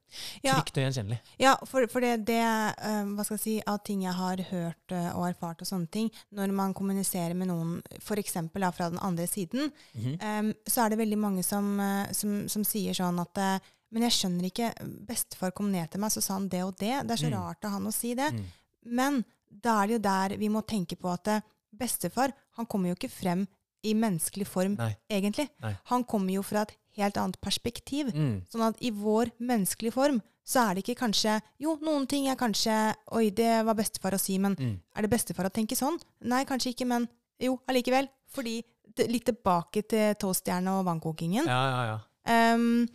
Ja. 0.43 0.57
Trygt 0.57 0.75
og 0.75 0.83
gjenkjennelig. 0.83 1.19
Ja, 1.39 1.53
for, 1.69 1.85
for 1.87 2.03
det, 2.03 2.25
det 2.27 2.41
um, 2.41 3.13
hva 3.15 3.23
skal 3.23 3.37
jeg 3.37 3.43
si, 3.45 3.53
av 3.63 3.77
ting 3.87 4.01
jeg 4.03 4.15
har 4.17 4.41
hørt 4.49 4.95
eh, 4.95 5.09
og 5.13 5.29
erfart 5.29 5.63
og 5.63 5.69
sånne 5.69 5.87
ting, 5.93 6.09
når 6.35 6.51
man 6.57 6.75
kommuniserer 6.75 7.37
med 7.37 7.47
noen 7.47 7.77
f.eks. 8.01 8.35
fra 8.75 8.89
den 8.89 8.99
andre 8.99 9.27
siden, 9.27 9.71
mm 9.93 10.01
-hmm. 10.03 10.39
um, 10.39 10.53
så 10.67 10.81
er 10.83 10.89
det 10.89 10.97
veldig 10.99 11.17
mange 11.17 11.43
som, 11.43 11.79
som, 12.11 12.49
som 12.49 12.63
sier 12.63 12.93
sånn 12.93 13.19
at 13.19 13.37
uh, 13.37 13.67
Men 13.91 14.03
jeg 14.03 14.11
skjønner 14.11 14.45
ikke 14.45 14.73
Bestefar 15.07 15.51
kom 15.51 15.71
ned 15.71 15.89
til 15.89 15.99
meg, 15.99 16.11
så 16.11 16.21
sa 16.21 16.33
han 16.33 16.49
det 16.49 16.63
og 16.63 16.75
det. 16.77 17.07
Det 17.07 17.11
er 17.11 17.17
så 17.17 17.29
Mm. 17.29 17.33
rart 17.33 17.65
av 17.65 17.71
han 17.71 17.87
å 17.87 17.91
si 17.91 18.13
det. 18.13 18.31
Mm. 18.33 18.45
Men 18.85 19.25
da 19.49 19.81
er 19.81 19.87
det 19.87 19.93
jo 19.93 19.99
der 19.99 20.37
vi 20.37 20.49
må 20.49 20.61
tenke 20.61 20.95
på 20.95 21.09
at 21.09 21.41
bestefar 21.75 22.33
han 22.57 22.65
kommer 22.65 22.89
jo 22.89 22.95
ikke 22.95 23.11
frem 23.11 23.45
i 23.83 23.93
menneskelig 23.95 24.47
form, 24.47 24.73
Nei. 24.75 24.91
egentlig. 25.09 25.47
Nei. 25.63 25.73
Han 25.85 26.03
kommer 26.03 26.33
jo 26.33 26.41
fra 26.43 26.61
et 26.65 26.73
helt 26.97 27.15
annet 27.17 27.39
perspektiv. 27.39 28.09
Mm. 28.13 28.41
Sånn 28.51 28.65
at 28.67 28.81
i 28.83 28.89
vår 28.91 29.31
menneskelige 29.39 29.93
form 29.95 30.17
så 30.49 30.65
er 30.65 30.75
det 30.75 30.83
ikke 30.83 30.97
kanskje 31.05 31.35
Jo, 31.61 31.75
noen 31.85 32.07
ting 32.09 32.25
er 32.27 32.35
kanskje 32.35 32.73
Oi, 33.13 33.29
det 33.29 33.63
var 33.67 33.75
bestefar 33.77 34.15
å 34.17 34.19
si, 34.19 34.37
men 34.41 34.55
Mm. 34.55 34.79
er 34.97 35.01
det 35.05 35.09
bestefar 35.11 35.45
å 35.45 35.53
tenke 35.53 35.75
sånn? 35.77 35.99
Nei, 36.25 36.43
kanskje 36.45 36.73
ikke, 36.73 36.87
men 36.87 37.07
jo, 37.39 37.59
allikevel. 37.69 38.09
Fordi 38.27 38.63
Litt 39.07 39.23
tilbake 39.29 39.87
til 39.87 40.13
toastjerne 40.19 40.67
og 40.79 40.83
vannkokingen. 40.83 41.45
Ja, 41.47 41.59
ja, 41.69 41.83
ja. 41.87 42.53
Um, 42.53 42.87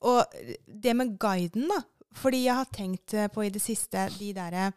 og 0.00 0.24
det 0.66 0.94
med 0.96 1.18
guiden, 1.20 1.68
da. 1.68 1.82
Fordi 2.14 2.44
jeg 2.46 2.54
har 2.54 2.64
tenkt 2.72 3.12
eh, 3.18 3.26
på 3.28 3.44
i 3.44 3.50
det 3.50 3.60
siste 3.60 4.06
de 4.18 4.30
derre 4.32 4.68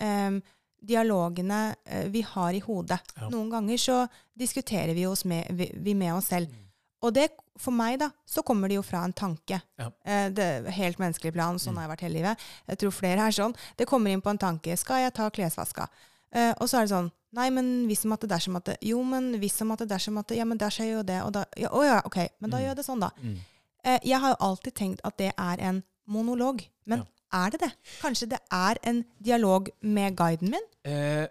ehm, 0.00 0.38
dialogene 0.82 1.74
eh, 1.84 2.08
vi 2.12 2.20
har 2.22 2.52
i 2.54 2.60
hodet. 2.60 3.00
Ja. 3.16 3.28
Noen 3.32 3.50
ganger 3.50 3.78
så 3.78 4.08
diskuterer 4.38 4.94
vi 4.94 5.06
oss 5.06 5.24
med, 5.24 5.46
vi, 5.56 5.70
vi 5.74 5.94
med 5.94 6.14
oss 6.14 6.26
selv. 6.32 6.48
Mm. 6.52 6.62
Og 7.06 7.12
det, 7.14 7.28
for 7.60 7.70
meg, 7.76 7.98
da, 8.00 8.10
så 8.26 8.42
kommer 8.42 8.68
det 8.68 8.76
jo 8.78 8.82
fra 8.82 9.02
en 9.04 9.12
tanke. 9.12 9.60
Ja. 9.78 9.90
Eh, 10.04 10.28
det 10.34 10.48
helt 10.76 10.98
menneskelig 10.98 11.32
plan. 11.36 11.58
Sånn 11.58 11.74
Mm. 11.74 11.76
har 11.76 11.84
jeg 11.88 11.90
vært 11.96 12.04
hele 12.06 12.18
livet. 12.18 12.38
Jeg 12.68 12.78
tror 12.78 12.90
flere 12.92 13.26
er 13.26 13.30
sånn. 13.36 13.54
Det 13.76 13.86
kommer 13.86 14.10
inn 14.10 14.22
på 14.22 14.30
en 14.30 14.38
tanke. 14.38 14.76
Skal 14.76 15.02
jeg 15.04 15.14
ta 15.14 15.28
klesvaska? 15.30 15.88
Eh, 16.32 16.52
og 16.60 16.68
så 16.68 16.78
er 16.78 16.86
det 16.86 16.90
sånn 16.96 17.12
Nei, 17.36 17.50
men 17.50 17.86
hvis 17.86 18.04
om 18.06 18.12
at 18.14 18.20
det 18.20 18.30
dersom 18.30 18.56
at 18.56 18.64
det 18.64 18.76
Jo, 18.82 19.02
men 19.04 19.34
hvis 19.38 19.60
om 19.62 19.70
at 19.72 19.78
det 19.78 19.88
dersom 19.90 20.16
at 20.18 20.26
det 20.28 20.38
Ja, 20.38 20.44
men 20.44 20.56
der 20.58 20.70
skjer 20.70 20.88
jo 20.96 21.02
det, 21.02 21.20
og 21.22 21.32
da 21.32 21.44
ja, 21.56 21.68
Å 21.68 21.82
ja, 21.84 22.00
OK. 22.04 22.16
Men 22.40 22.50
da 22.50 22.56
Mm. 22.56 22.62
gjør 22.62 22.68
jeg 22.72 22.76
det 22.76 22.84
sånn, 22.86 23.00
da. 23.00 23.10
Mm. 23.22 23.36
Eh, 23.84 23.98
jeg 24.04 24.20
har 24.20 24.30
jo 24.30 24.36
alltid 24.40 24.74
tenkt 24.74 25.00
at 25.04 25.16
det 25.18 25.32
er 25.38 25.60
en 25.60 25.82
monolog. 26.08 26.64
Men 26.86 26.98
Ja. 26.98 27.04
Er 27.34 27.54
det 27.54 27.62
det? 27.64 27.72
Kanskje 28.00 28.30
det 28.34 28.40
er 28.52 28.80
en 28.86 29.02
dialog 29.22 29.70
med 29.82 30.16
guiden 30.18 30.54
min? 30.54 30.68
Eh, 30.86 31.26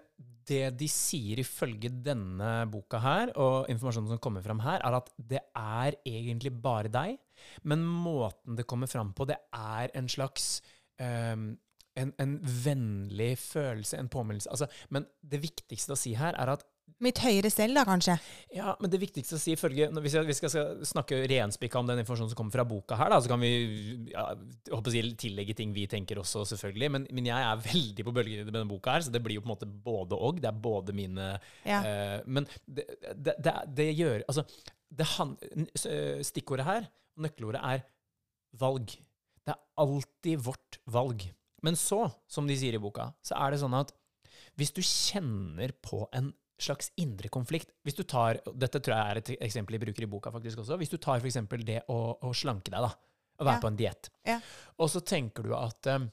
det 0.46 0.76
de 0.78 0.88
sier 0.92 1.42
ifølge 1.42 1.90
denne 2.06 2.52
boka 2.72 3.00
her, 3.02 3.34
og 3.42 3.70
informasjonen 3.72 4.14
som 4.14 4.22
kommer 4.22 4.46
fram 4.46 4.62
her, 4.66 4.82
er 4.86 5.00
at 5.00 5.12
det 5.18 5.42
er 5.42 5.98
egentlig 6.06 6.54
bare 6.62 6.92
deg, 6.92 7.18
men 7.64 7.86
måten 7.86 8.58
det 8.58 8.68
kommer 8.70 8.90
fram 8.92 9.14
på, 9.18 9.28
det 9.30 9.40
er 9.54 9.94
en 9.98 10.10
slags 10.12 10.60
ehm, 11.02 11.56
en, 11.96 12.12
en 12.20 12.38
vennlig 12.44 13.38
følelse, 13.40 13.98
en 13.98 14.12
påminnelse. 14.12 14.52
Altså, 14.52 14.68
men 14.92 15.08
det 15.24 15.42
viktigste 15.44 15.96
å 15.96 16.00
si 16.00 16.16
her 16.20 16.36
er 16.36 16.52
at 16.56 16.66
Mitt 17.04 17.20
høyere 17.20 17.50
selv, 17.52 17.76
da, 17.76 17.84
kanskje? 17.84 18.14
ja, 18.56 18.72
men 18.80 18.90
det 18.90 19.02
viktigste 19.02 19.36
å 19.36 19.40
si 19.42 19.52
ifølge 19.52 19.90
når- 19.92 20.06
Hvis 20.06 20.14
vi 20.30 20.34
skal, 20.38 20.50
skal 20.50 20.86
snakke 20.88 21.18
renspikka 21.28 21.80
om 21.82 21.88
den 21.90 22.00
informasjonen 22.00 22.32
som 22.32 22.38
kommer 22.40 22.56
fra 22.56 22.64
boka 22.64 22.96
her, 22.96 23.10
da, 23.12 23.18
så 23.20 23.28
kan 23.28 23.42
vi 23.44 23.50
ja, 24.14 24.24
si, 24.88 25.02
tillegge 25.20 25.56
ting 25.58 25.74
vi 25.76 25.88
tenker 25.92 26.22
også, 26.22 26.46
selvfølgelig. 26.54 26.90
Men, 26.92 27.08
men 27.12 27.26
jeg 27.28 27.36
er 27.36 27.64
veldig 27.66 28.06
på 28.08 28.14
bølgelengde 28.16 28.46
med 28.48 28.56
denne 28.56 28.72
boka 28.72 28.96
her, 28.96 29.04
så 29.04 29.12
det 29.12 29.22
blir 29.26 29.36
jo 29.36 29.44
på 29.44 29.50
en 29.50 29.56
måte 29.56 29.68
både 29.68 30.16
og. 30.16 30.40
Det 30.40 30.48
er 30.48 30.62
både 30.70 30.96
mine 30.96 31.28
Ja. 31.66 31.82
uh, 31.84 32.22
Men 32.26 32.48
det, 32.66 32.88
det, 33.12 33.36
det, 33.44 33.56
det 33.76 33.90
gjør 33.98 34.24
Altså, 34.30 34.46
det 34.96 35.06
han, 35.18 35.36
eh, 35.52 36.24
stikkordet 36.24 36.66
her, 36.66 36.88
nøkkelordet, 37.20 37.60
er 37.60 37.84
valg. 38.56 38.96
Det 39.44 39.52
er 39.52 39.60
alltid 39.84 40.40
vårt 40.48 40.80
valg. 40.88 41.28
Men 41.66 41.76
så, 41.76 42.06
som 42.32 42.48
de 42.48 42.56
sier 42.56 42.78
i 42.78 42.82
boka, 42.82 43.10
så 43.26 43.36
er 43.36 43.52
det 43.52 43.60
sånn 43.60 43.76
at 43.76 43.92
hvis 44.56 44.72
du 44.72 44.80
kjenner 44.86 45.74
på 45.84 46.06
en 46.16 46.32
slags 46.62 46.92
indre 47.02 47.28
konflikt 47.28 47.72
Hvis 47.84 47.98
du 47.98 48.04
tar, 48.08 48.38
Dette 48.56 48.80
tror 48.80 48.96
jeg 48.96 49.12
er 49.12 49.20
et 49.20 49.32
eksempel 49.44 49.76
jeg 49.76 49.82
bruker 49.84 50.06
i 50.06 50.10
boka 50.12 50.32
faktisk 50.32 50.62
også. 50.64 50.78
Hvis 50.80 50.94
du 50.94 50.98
tar 50.98 51.20
f.eks. 51.20 51.38
det 51.68 51.82
å, 51.92 51.98
å 52.24 52.32
slanke 52.34 52.72
deg, 52.72 52.86
da. 52.86 52.92
Å 53.36 53.44
være 53.44 53.58
Ja. 53.58 53.62
på 53.66 53.68
en 53.68 53.76
diett. 53.80 54.10
Ja. 54.24 54.38
Og 54.80 54.88
så 54.94 55.02
tenker 55.04 55.44
du 55.44 55.52
at 55.58 55.90
um, 55.92 56.06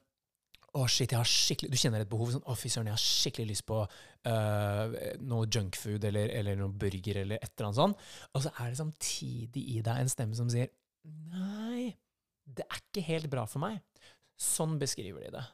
å, 0.74 0.88
shit, 0.90 1.12
jeg 1.12 1.20
har 1.20 1.28
skikkelig 1.28 1.70
Du 1.70 1.76
kjenner 1.78 2.02
et 2.02 2.10
behov 2.10 2.32
sånn 2.34 2.42
Å, 2.48 2.56
fy 2.58 2.70
søren, 2.72 2.88
jeg 2.90 2.96
har 2.96 3.04
skikkelig 3.04 3.46
lyst 3.52 3.66
på 3.68 3.78
uh, 3.84 4.96
noe 5.22 5.46
junkfood 5.46 6.02
eller, 6.08 6.32
eller 6.40 6.58
noe 6.58 6.72
burger 6.74 7.20
eller 7.22 7.38
et 7.38 7.52
eller 7.52 7.68
annet 7.68 7.78
sånt. 7.78 8.04
Og 8.34 8.42
så 8.46 8.50
er 8.58 8.72
det 8.72 8.80
samtidig 8.80 9.64
i 9.76 9.80
deg 9.86 10.02
en 10.02 10.10
stemme 10.10 10.34
som 10.38 10.50
sier 10.50 10.72
Nei, 11.06 11.92
det 12.46 12.66
er 12.66 12.82
ikke 12.82 13.06
helt 13.06 13.30
bra 13.30 13.46
for 13.46 13.62
meg. 13.62 13.78
Sånn 14.42 14.74
beskriver 14.82 15.22
de 15.28 15.32
det. 15.36 15.44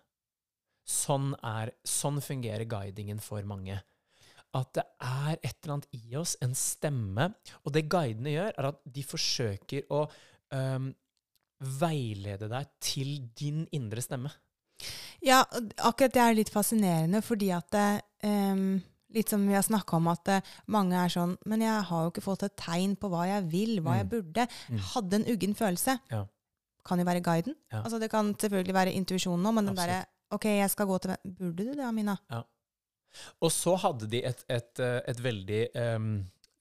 Sånn, 0.89 1.34
er, 1.45 1.74
sånn 1.84 2.22
fungerer 2.24 2.64
guidingen 2.68 3.20
for 3.20 3.45
mange. 3.49 3.76
At 4.57 4.72
det 4.78 4.84
er 5.05 5.34
et 5.42 5.57
eller 5.62 5.74
annet 5.74 5.88
i 5.92 6.16
oss, 6.16 6.36
en 6.42 6.55
stemme. 6.57 7.28
Og 7.64 7.72
det 7.74 7.88
guidene 7.92 8.32
gjør, 8.32 8.53
er 8.59 8.68
at 8.70 8.78
de 8.84 9.03
forsøker 9.05 9.82
å 9.92 10.07
um, 10.55 10.92
veilede 11.80 12.49
deg 12.51 12.68
til 12.80 13.16
din 13.38 13.64
indre 13.76 14.01
stemme. 14.05 14.30
Ja, 15.26 15.40
akkurat 15.82 16.14
det 16.14 16.22
er 16.22 16.36
litt 16.38 16.53
fascinerende, 16.55 17.20
fordi 17.26 17.51
at 17.57 17.68
det, 17.74 17.88
um 18.28 18.80
Litt 19.09 19.30
som 19.32 19.40
vi 19.49 19.55
har 19.57 19.62
snakka 19.64 19.96
om, 19.96 20.05
at 20.12 20.28
uh, 20.28 20.49
mange 20.68 20.92
er 21.01 21.09
sånn 21.09 21.30
Men 21.49 21.62
jeg 21.64 21.84
har 21.88 22.03
jo 22.05 22.11
ikke 22.11 22.20
fått 22.26 22.42
et 22.44 22.53
tegn 22.61 22.92
på 23.01 23.09
hva 23.09 23.22
jeg 23.24 23.46
vil, 23.49 23.78
hva 23.80 23.94
jeg 23.96 24.05
Mm. 24.05 24.11
burde. 24.12 24.44
Mm. 24.68 24.78
Hadde 24.90 25.16
en 25.16 25.24
uggen 25.32 25.55
følelse. 25.57 25.94
Ja. 26.12 26.18
Kan 26.84 26.99
jo 27.01 27.07
være 27.09 27.22
guiden. 27.24 27.55
Ja. 27.72 27.80
Altså 27.86 27.99
Det 28.03 28.11
kan 28.12 28.34
selvfølgelig 28.36 28.74
være 28.76 28.92
intuisjonen 28.92 29.46
òg, 29.49 29.55
men 29.55 29.64
den 29.64 29.72
Absolutt. 29.72 29.88
derre 29.88 30.05
OK, 30.36 30.44
jeg 30.44 30.70
skal 30.70 30.86
gå 30.86 30.99
til 31.01 31.16
Burde 31.24 31.64
du 31.64 31.72
det, 31.72 31.86
Amina? 31.88 32.18
Og 33.43 33.53
så 33.53 33.77
hadde 33.85 34.11
de 34.11 34.23
et, 34.29 34.45
et, 34.53 34.83
eh, 34.85 34.99
et 35.13 35.23
veldig 35.25 35.63
um, 35.99 36.11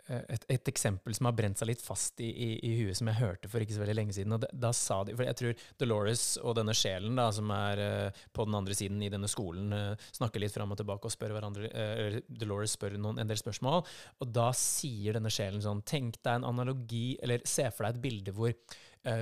et, 0.07 0.45
et 0.51 0.69
eksempel 0.71 1.15
som 1.15 1.27
har 1.27 1.35
brent 1.35 1.59
seg 1.59 1.69
litt 1.69 1.83
fast 1.83 2.21
i, 2.23 2.29
i, 2.29 2.49
i 2.63 2.71
huet, 2.79 2.95
som 2.97 3.09
jeg 3.11 3.19
hørte 3.19 3.49
for 3.51 3.63
ikke 3.63 3.75
så 3.75 3.81
veldig 3.81 3.95
lenge 3.97 4.15
siden. 4.15 4.35
og 4.35 4.43
det, 4.43 4.49
Da 4.55 4.71
sa 4.75 5.01
de, 5.03 5.15
for 5.17 5.27
Jeg 5.27 5.39
tror 5.41 5.65
Dolores 5.81 6.23
og 6.41 6.55
denne 6.59 6.75
sjelen 6.77 7.19
da, 7.19 7.27
som 7.35 7.51
er 7.53 7.81
uh, 7.83 8.23
på 8.35 8.47
den 8.47 8.57
andre 8.57 8.77
siden 8.77 9.03
i 9.03 9.11
denne 9.13 9.29
skolen, 9.31 9.73
uh, 9.75 10.09
snakker 10.15 10.43
litt 10.43 10.55
fram 10.55 10.73
og 10.73 10.79
tilbake 10.79 11.09
og 11.09 11.15
spør 11.15 11.35
hverandre 11.35 11.71
uh, 11.71 12.19
Dolores 12.29 12.77
spør 12.77 12.97
noen 12.97 13.21
en 13.21 13.29
del 13.29 13.39
spørsmål. 13.39 13.83
Og 14.23 14.33
da 14.33 14.49
sier 14.55 15.17
denne 15.17 15.33
sjelen 15.33 15.63
sånn 15.63 15.83
Tenk 15.87 16.21
deg 16.23 16.39
en 16.39 16.47
analogi, 16.47 17.17
eller 17.23 17.43
se 17.47 17.67
for 17.73 17.85
deg 17.85 17.97
et 17.97 18.03
bilde 18.03 18.35
hvor 18.35 18.53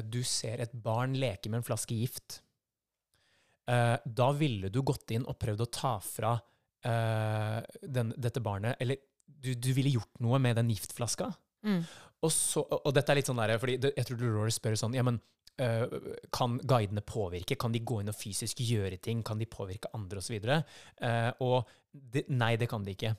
du 0.10 0.22
ser 0.26 0.64
et 0.64 0.72
barn 0.82 1.14
leke 1.20 1.50
med 1.52 1.60
en 1.60 1.66
flaske 1.68 1.94
gift. 1.94 2.40
Da 3.68 4.30
ville 4.34 4.72
du 4.74 4.80
gått 4.88 5.12
inn 5.14 5.28
og 5.30 5.38
prøvd 5.38 5.62
å 5.62 5.68
ta 5.70 5.92
fra 6.02 6.32
eh, 6.86 7.60
den, 7.82 8.14
dette 8.18 8.44
barnet 8.44 8.82
Eller 8.84 9.00
du, 9.26 9.54
du 9.54 9.72
ville 9.76 9.94
gjort 9.94 10.22
noe 10.24 10.40
med 10.42 10.58
den 10.60 10.72
giftflaska. 10.74 11.30
Mm. 11.66 11.82
Og, 12.26 12.32
så, 12.34 12.64
og 12.66 12.92
dette 12.96 13.12
er 13.12 13.20
litt 13.20 13.30
sånn 13.30 13.42
der, 13.42 13.58
fordi 13.62 13.78
jeg 13.82 14.08
tror 14.08 14.20
Dolores 14.22 14.58
spør 14.60 14.78
sånn 14.80 14.96
Ja, 14.98 15.04
men 15.06 15.20
uh, 15.62 15.86
kan 16.34 16.58
guidene 16.66 17.04
påvirke? 17.06 17.58
Kan 17.60 17.76
de 17.76 17.84
gå 17.86 18.00
inn 18.02 18.12
og 18.12 18.18
fysisk 18.18 18.62
gjøre 18.66 18.98
ting? 19.04 19.24
Kan 19.26 19.42
de 19.42 19.50
påvirke 19.50 19.92
andre, 19.98 20.22
osv.? 20.24 20.38
Uh, 20.46 21.32
og 21.46 21.70
de, 21.92 22.26
nei, 22.34 22.56
det 22.62 22.70
kan 22.72 22.86
de 22.86 22.96
ikke. 22.96 23.14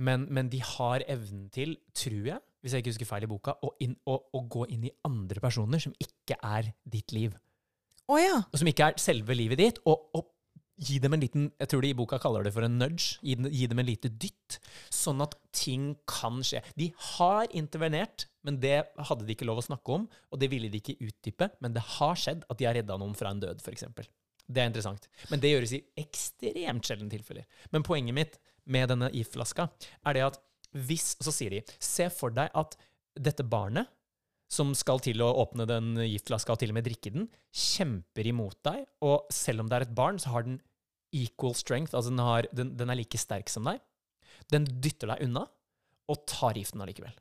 Men, 0.00 0.28
men 0.32 0.50
de 0.52 0.62
har 0.64 1.04
evnen 1.10 1.48
til, 1.52 1.76
tror 1.96 2.30
jeg, 2.30 2.40
hvis 2.62 2.74
jeg 2.74 2.84
ikke 2.84 2.94
husker 2.94 3.10
feil 3.10 3.26
i 3.26 3.30
boka, 3.30 3.56
å, 3.62 3.74
inn, 3.84 3.96
å, 4.08 4.16
å 4.34 4.44
gå 4.50 4.68
inn 4.74 4.88
i 4.88 4.94
andre 5.06 5.42
personer 5.42 5.82
som 5.82 5.94
ikke 6.02 6.38
er 6.42 6.72
ditt 6.82 7.14
liv. 7.16 7.36
Oh, 8.06 8.18
ja. 8.22 8.40
Og 8.50 8.60
som 8.60 8.70
ikke 8.70 8.90
er 8.90 9.02
selve 9.02 9.34
livet 9.36 9.60
ditt. 9.60 9.82
og, 9.86 10.08
og 10.16 10.32
gi 10.76 10.98
dem 11.00 11.14
en 11.16 11.22
liten 11.22 11.46
Jeg 11.60 11.70
tror 11.72 11.84
de 11.84 11.90
i 11.90 11.96
boka 11.96 12.18
kaller 12.20 12.44
det 12.44 12.52
for 12.54 12.66
en 12.66 12.78
nudge. 12.78 13.16
Gi, 13.24 13.36
gi 13.52 13.68
dem 13.70 13.80
en 13.80 13.88
lite 13.88 14.10
dytt. 14.12 14.58
Sånn 14.92 15.22
at 15.24 15.36
ting 15.56 15.94
kan 16.08 16.42
skje. 16.44 16.62
De 16.78 16.90
har 17.16 17.48
intervenert, 17.56 18.26
men 18.46 18.60
det 18.62 18.82
hadde 19.08 19.26
de 19.26 19.36
ikke 19.36 19.48
lov 19.48 19.62
å 19.62 19.66
snakke 19.68 19.96
om. 19.96 20.06
Og 20.30 20.40
det 20.42 20.50
ville 20.52 20.70
de 20.72 20.82
ikke 20.82 20.98
utdype, 21.00 21.50
men 21.64 21.76
det 21.76 21.84
har 21.96 22.18
skjedd 22.20 22.44
at 22.48 22.60
de 22.60 22.68
har 22.68 22.76
redda 22.76 22.98
noen 23.00 23.16
fra 23.18 23.32
en 23.32 23.42
død, 23.42 23.64
f.eks. 23.64 23.86
Det 24.46 24.62
er 24.62 24.68
interessant. 24.70 25.08
Men 25.32 25.42
det 25.42 25.52
gjøres 25.54 25.74
i 25.74 25.84
ekstremt 25.98 26.86
sjelden 26.86 27.10
tilfeller. 27.10 27.48
Men 27.72 27.86
poenget 27.86 28.16
mitt 28.16 28.36
med 28.66 28.90
denne 28.92 29.10
IF-flaska 29.14 29.70
er 30.06 30.18
det 30.18 30.28
at 30.32 30.42
hvis 30.76 31.14
Så 31.22 31.32
sier 31.32 31.54
de 31.54 31.60
Se 31.80 32.08
for 32.12 32.34
deg 32.34 32.50
at 32.52 32.74
dette 33.16 33.46
barnet 33.46 33.88
som 34.52 34.72
skal 34.78 35.00
til 35.02 35.22
å 35.24 35.32
åpne 35.42 35.66
den 35.68 35.94
giftflaska 35.98 36.54
og 36.54 36.60
til 36.62 36.72
og 36.72 36.78
med 36.78 36.86
drikke 36.86 37.12
den, 37.14 37.28
kjemper 37.50 38.28
imot 38.30 38.58
deg. 38.66 38.84
Og 39.06 39.26
selv 39.34 39.64
om 39.64 39.70
det 39.70 39.78
er 39.78 39.86
et 39.88 39.96
barn, 39.98 40.20
så 40.22 40.34
har 40.34 40.46
den 40.46 40.60
equal 41.16 41.54
strength, 41.56 41.94
altså 41.94 42.12
den, 42.12 42.22
har, 42.22 42.48
den, 42.54 42.74
den 42.78 42.92
er 42.92 42.98
like 42.98 43.18
sterk 43.18 43.50
som 43.50 43.66
deg. 43.68 43.82
Den 44.52 44.66
dytter 44.68 45.14
deg 45.14 45.26
unna 45.26 45.46
og 46.06 46.22
tar 46.30 46.58
giften 46.58 46.82
allikevel. 46.84 47.14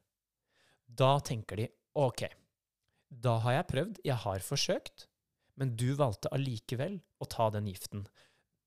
Da 0.85 1.15
tenker 1.25 1.59
de 1.63 1.69
OK, 1.97 2.27
da 3.09 3.39
har 3.45 3.59
jeg 3.59 3.69
prøvd, 3.71 3.99
jeg 4.05 4.19
har 4.25 4.45
forsøkt, 4.45 5.07
men 5.59 5.73
du 5.79 5.87
valgte 5.97 6.31
allikevel 6.35 6.99
å 7.23 7.27
ta 7.31 7.47
den 7.53 7.69
giften. 7.71 8.05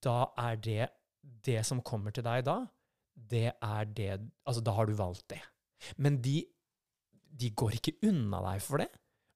Da 0.05 0.31
er 0.41 0.59
det 0.65 0.89
det 1.45 1.61
som 1.69 1.85
kommer 1.85 2.15
til 2.15 2.25
deg 2.27 2.47
da, 2.49 2.63
det 3.19 3.51
er 3.53 3.89
det 3.91 4.13
Altså, 4.47 4.63
da 4.65 4.73
har 4.77 4.87
du 4.87 4.95
valgt 4.97 5.27
det. 5.35 5.41
Men 5.99 6.21
de 6.23 6.41
de 7.37 7.51
går 7.51 7.73
ikke 7.79 7.97
unna 8.09 8.41
deg 8.53 8.63
for 8.63 8.79
det. 8.79 8.89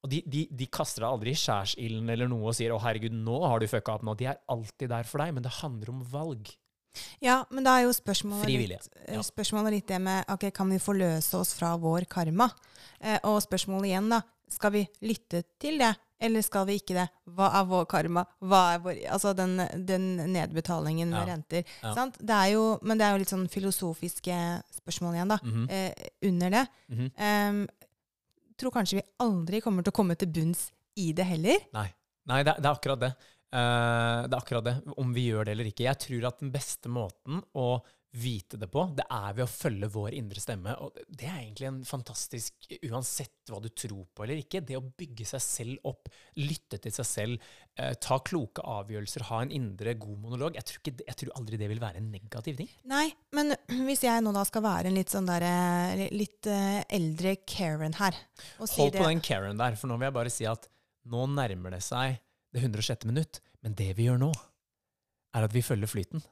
Og 0.02 0.10
de, 0.10 0.22
de, 0.26 0.48
de 0.50 0.66
kaster 0.66 1.04
deg 1.04 1.12
aldri 1.12 1.30
i 1.30 1.38
skjærsilden 1.38 2.08
eller 2.10 2.26
noe 2.28 2.48
og 2.50 2.54
sier 2.58 2.72
'Å, 2.74 2.80
herregud, 2.82 3.12
nå 3.14 3.36
har 3.46 3.60
du 3.60 3.66
fucka 3.70 3.94
opp'. 3.94 4.02
nå. 4.02 4.16
De 4.18 4.26
er 4.26 4.38
alltid 4.50 4.88
der 4.90 5.04
for 5.04 5.18
deg, 5.22 5.34
men 5.34 5.42
det 5.44 5.52
handler 5.62 5.90
om 5.90 6.02
valg. 6.10 6.50
Ja, 7.22 7.44
men 7.50 7.64
da 7.64 7.78
er 7.78 7.84
jo 7.86 7.92
spørsmålet 7.96 8.46
litt, 8.68 8.88
eh, 9.06 9.14
ja. 9.14 9.20
spørsmålet 9.22 9.70
litt 9.72 9.86
det 9.88 10.00
med 10.00 10.24
ok, 10.28 10.50
kan 10.52 10.68
vi 10.68 10.76
forløse 10.78 11.34
oss 11.38 11.54
fra 11.54 11.76
vår 11.78 12.04
karma? 12.10 12.50
Eh, 13.00 13.18
og 13.24 13.40
spørsmålet 13.40 13.86
igjen, 13.92 14.10
da. 14.10 14.22
Skal 14.50 14.72
vi 14.72 14.82
lytte 15.00 15.44
til 15.58 15.78
det, 15.78 15.94
eller 16.20 16.42
skal 16.42 16.66
vi 16.66 16.74
ikke 16.78 16.92
det? 16.98 17.06
Hva 17.32 17.48
er 17.60 17.64
vår 17.64 17.86
karma? 17.88 18.26
Hva 18.42 18.74
er 18.74 18.78
vår, 18.84 18.98
altså 19.08 19.32
den, 19.34 19.56
den 19.86 20.16
nedbetalingen 20.34 21.08
med 21.08 21.26
Ja, 21.26 21.34
renter. 21.36 21.64
ja. 21.82 21.94
Sant? 21.94 22.18
Det 22.20 22.34
er 22.36 22.52
jo, 22.52 22.78
men 22.82 22.98
det 22.98 23.06
er 23.06 23.12
jo 23.14 23.18
litt 23.22 23.32
sånn 23.32 23.48
filosofiske 23.48 24.36
spørsmål 24.82 25.14
igjen, 25.16 25.28
da. 25.28 25.38
Mhm, 25.42 25.68
Eh, 25.70 25.92
under 26.28 26.50
det. 26.50 26.66
mhm. 26.90 27.10
Em, 27.16 27.68
tror 28.62 28.74
kanskje 28.74 29.00
vi 29.00 29.08
aldri 29.24 29.60
kommer 29.64 29.84
til 29.84 29.94
å 29.94 29.98
komme 30.00 30.16
til 30.18 30.30
bunns 30.32 30.70
i 31.00 31.10
det 31.16 31.26
heller. 31.28 31.68
Nei, 31.76 31.88
Nei 32.30 32.42
det, 32.46 32.56
det 32.62 32.68
er 32.68 32.76
akkurat 32.76 33.02
det. 33.02 33.12
Uh, 33.52 34.24
det 34.24 34.32
er 34.32 34.38
akkurat 34.38 34.64
det, 34.64 34.76
om 35.02 35.10
vi 35.12 35.26
gjør 35.28 35.48
det 35.48 35.56
eller 35.56 35.68
ikke. 35.68 35.88
Jeg 35.88 36.00
tror 36.06 36.28
at 36.30 36.40
den 36.40 36.52
beste 36.54 36.92
måten 36.92 37.42
å 37.58 37.66
vite 38.12 38.58
det 38.60 38.66
på, 38.68 38.82
det 38.94 39.06
er 39.08 39.32
ved 39.32 39.46
å 39.46 39.48
følge 39.48 39.88
vår 39.88 40.12
indre 40.18 40.40
stemme. 40.42 40.74
Og 40.84 40.92
det- 40.94 41.04
det 41.16 41.26
er 41.30 41.38
egentlig 41.40 41.66
en 41.68 41.82
fantastisk 41.84 42.52
Uansett 42.90 43.30
hva 43.48 43.60
du 43.62 43.68
tror 43.70 44.04
på 44.14 44.22
eller 44.24 44.36
ikke, 44.42 44.60
det 44.64 44.76
å 44.76 44.82
bygge 44.84 45.24
seg 45.26 45.40
selv 45.40 45.78
opp, 45.88 46.08
lytte 46.36 46.78
til 46.80 46.92
seg 46.92 47.06
selv, 47.06 47.40
eh, 47.76 47.94
ta 47.94 48.18
kloke 48.18 48.60
avgjørelser, 48.62 49.22
ha 49.22 49.40
en 49.40 49.50
indre 49.50 49.94
god 49.98 50.18
monolog, 50.20 50.54
jeg 50.54 50.64
tror, 50.64 50.78
ikke, 50.82 50.96
det- 50.98 51.06
jeg 51.06 51.16
tror 51.16 51.32
aldri 51.40 51.56
det 51.58 51.68
vil 51.68 51.80
være 51.80 51.96
en 51.96 52.10
negativ 52.12 52.56
ting. 52.58 52.68
Nei, 52.84 53.14
men 53.32 53.56
hvis 53.68 54.02
jeg 54.02 54.22
nå 54.22 54.32
da 54.34 54.44
skal 54.44 54.62
være 54.62 54.86
en 54.86 54.94
litt 54.94 55.08
sånn 55.08 55.26
der, 55.26 55.42
eh, 55.42 56.08
litt 56.12 56.46
eh, 56.46 56.84
eldre 56.90 57.36
Karen 57.46 57.94
her 57.94 58.12
og 58.60 58.68
si 58.68 58.76
Hold 58.82 58.92
det 58.92 59.00
på 59.00 59.08
den 59.08 59.20
Karen 59.20 59.56
der, 59.56 59.74
for 59.74 59.88
nå 59.88 59.98
vil 59.98 60.06
jeg 60.06 60.12
bare 60.14 60.30
si 60.30 60.44
at 60.44 60.68
nå 61.08 61.26
nærmer 61.28 61.70
det 61.70 61.82
seg 61.82 62.18
det 62.52 62.60
106. 62.62 63.04
minutt, 63.06 63.40
men 63.62 63.72
det 63.74 63.96
vi 63.96 64.04
gjør 64.04 64.18
nå, 64.18 64.32
er 65.34 65.44
at 65.44 65.52
vi 65.52 65.62
følger 65.62 65.88
flyten. 65.88 66.22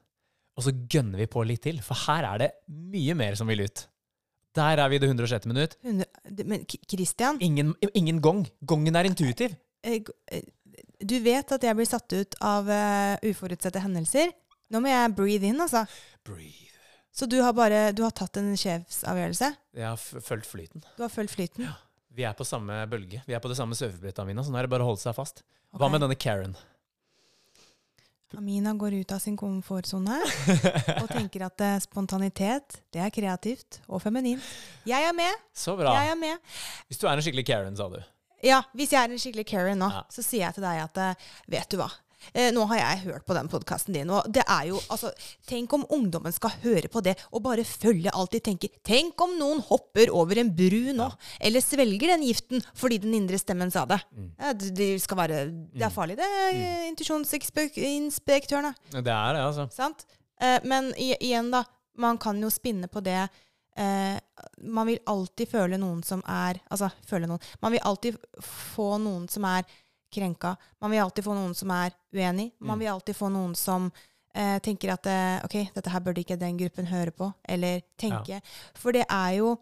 Og 0.57 0.65
så 0.65 0.73
gønner 0.91 1.17
vi 1.23 1.27
på 1.31 1.43
litt 1.47 1.61
til, 1.63 1.79
for 1.85 1.95
her 2.07 2.25
er 2.33 2.37
det 2.43 2.49
mye 2.67 3.15
mer 3.17 3.35
som 3.39 3.47
vil 3.47 3.63
ut. 3.63 3.85
Der 4.57 4.81
er 4.83 4.89
vi 4.91 4.97
i 4.97 4.99
det 4.99 5.07
106. 5.07 5.45
minutt. 5.47 5.77
Hundre- 5.85 6.09
det- 6.29 6.45
Men 6.45 6.65
K- 6.65 6.81
Christian, 6.91 7.37
Ingen, 7.39 7.73
ingen 7.95 8.19
gong. 8.21 8.45
Gongen 8.65 8.95
er 8.95 9.05
intuitiv. 9.07 9.55
eh, 9.83 10.01
eh, 10.31 10.41
du 11.03 11.19
vet 11.19 11.51
at 11.51 11.61
jeg 11.63 11.75
blir 11.75 11.85
satt 11.87 12.13
ut 12.13 12.35
av 12.41 12.67
uh, 12.67 13.15
uforutsette 13.23 13.79
hendelser. 13.81 14.31
Nå 14.69 14.79
må 14.81 14.87
jeg 14.91 15.15
breathe 15.15 15.43
in, 15.47 15.59
altså. 15.59 15.85
Breathe. 16.23 16.67
Så 17.11 17.27
du 17.27 17.41
har 17.41 17.53
bare 17.53 17.91
du 17.93 18.03
har 18.03 18.11
tatt 18.11 18.37
en 18.37 18.53
sjefsavgjørelse? 18.55 19.49
Jeg 19.75 19.83
har 19.87 19.97
fulgt 19.97 20.45
flyten. 20.47 20.83
Du 20.97 21.01
har 21.03 21.09
fulgt 21.09 21.31
flyten? 21.33 21.63
Ja. 21.65 21.73
Vi 22.13 22.23
er 22.27 22.33
på 22.33 22.45
samme 22.45 22.85
bølge. 22.91 23.23
Vi 23.25 23.33
er 23.33 23.39
på 23.39 23.47
det 23.49 23.57
samme 23.57 23.73
surfebrettet, 23.75 24.19
Amina, 24.19 24.43
så 24.43 24.51
nå 24.51 24.59
er 24.59 24.67
det 24.67 24.69
bare 24.69 24.83
å 24.83 24.91
holde 24.91 24.99
seg 25.01 25.15
fast. 25.15 25.43
Hva 25.73 25.89
med 25.89 26.01
denne 26.03 26.15
Karen? 26.19 26.55
Amina 28.37 28.73
går 28.79 28.93
ut 29.01 29.11
av 29.11 29.19
sin 29.19 29.35
komfortsone 29.39 30.17
og 31.01 31.07
tenker 31.15 31.43
at 31.49 31.61
eh, 31.65 31.77
spontanitet, 31.83 32.77
det 32.93 33.01
er 33.03 33.11
kreativt 33.13 33.81
og 33.87 34.01
feminint. 34.03 34.43
Jeg 34.87 35.03
er 35.09 35.13
med! 35.17 35.41
Så 35.53 35.75
bra. 35.79 35.93
Jeg 35.99 36.13
er 36.13 36.19
med. 36.19 36.37
Hvis 36.87 37.01
du 37.01 37.07
er 37.07 37.17
en 37.17 37.25
skikkelig 37.25 37.45
Karen, 37.49 37.75
sa 37.77 37.89
du. 37.91 37.99
Ja, 38.41 38.61
hvis 38.73 38.93
jeg 38.95 39.03
er 39.03 39.11
en 39.13 39.19
skikkelig 39.21 39.45
Karen 39.51 39.77
nå, 39.83 39.89
Ja. 39.91 40.05
så 40.09 40.23
sier 40.25 40.47
jeg 40.47 40.55
til 40.57 40.63
deg 40.65 40.79
at 40.85 40.97
eh, 41.03 41.27
vet 41.51 41.69
du 41.69 41.77
hva? 41.81 41.89
Eh, 42.33 42.51
nå 42.53 42.65
har 42.69 42.79
jeg 42.79 43.01
hørt 43.07 43.25
på 43.27 43.35
den 43.37 43.49
podkasten 43.51 43.95
din, 43.95 44.11
og 44.13 44.27
det 44.31 44.43
er 44.45 44.69
jo 44.69 44.79
altså 44.93 45.11
Tenk 45.47 45.73
om 45.75 45.83
ungdommen 45.91 46.33
skal 46.35 46.53
høre 46.63 46.89
på 46.91 47.01
det 47.03 47.15
og 47.31 47.43
bare 47.45 47.65
følge 47.67 48.13
alt 48.13 48.35
de 48.35 48.41
tenker. 48.43 48.71
Tenk 48.85 49.19
om 49.23 49.35
noen 49.39 49.61
hopper 49.67 50.11
over 50.15 50.39
en 50.41 50.51
bru 50.55 50.93
nå, 50.95 51.09
eller 51.41 51.63
svelger 51.63 52.13
den 52.13 52.25
giften 52.27 52.63
fordi 52.77 53.01
den 53.03 53.15
indre 53.17 53.39
stemmen 53.41 53.71
sa 53.73 53.85
det. 53.89 53.99
Mm. 54.15 54.31
Ja, 54.37 54.53
det, 54.53 54.71
det 54.77 54.89
skal 55.03 55.21
være 55.23 55.43
Det 55.51 55.85
er 55.87 55.93
farlig, 55.93 56.17
det, 56.19 56.29
mm. 56.55 56.89
intuisjonsinspektørene. 56.91 58.73
Det 58.91 59.03
er 59.05 59.37
det, 59.37 59.45
altså. 59.45 59.67
Sant? 59.75 60.05
Eh, 60.41 60.59
men 60.63 60.93
i, 60.97 61.13
igjen, 61.19 61.51
da. 61.53 61.65
Man 61.97 62.17
kan 62.17 62.39
jo 62.39 62.49
spinne 62.49 62.87
på 62.87 63.01
det 63.03 63.19
eh, 63.77 64.17
Man 64.63 64.87
vil 64.87 65.01
alltid 65.11 65.49
føle 65.51 65.75
noen 65.79 65.99
som 66.07 66.21
er 66.23 66.61
Altså, 66.71 66.87
føle 67.07 67.27
noen 67.27 67.43
Man 67.59 67.75
vil 67.75 67.83
alltid 67.83 68.15
få 68.39 68.93
noen 69.03 69.27
som 69.31 69.43
er 69.49 69.67
krenka. 70.11 70.55
Man 70.81 70.91
vil 70.91 71.01
alltid 71.03 71.23
få 71.25 71.33
noen 71.37 71.53
som 71.57 71.71
er 71.71 71.91
uenig. 72.13 72.51
Man 72.59 72.77
Mm. 72.77 72.79
vil 72.83 72.91
alltid 72.93 73.15
få 73.15 73.29
noen 73.31 73.55
som 73.55 73.91
eh, 74.35 74.59
tenker 74.59 74.93
at 74.93 75.05
eh, 75.11 75.41
OK, 75.45 75.57
dette 75.75 75.89
her 75.91 75.99
burde 76.05 76.21
ikke 76.23 76.37
den 76.39 76.57
gruppen 76.59 76.85
høre 76.87 77.11
på, 77.11 77.33
eller 77.49 77.81
tenke. 77.99 78.41
For 78.75 78.91
det 78.95 79.05
er 79.09 79.37
jo 79.41 79.57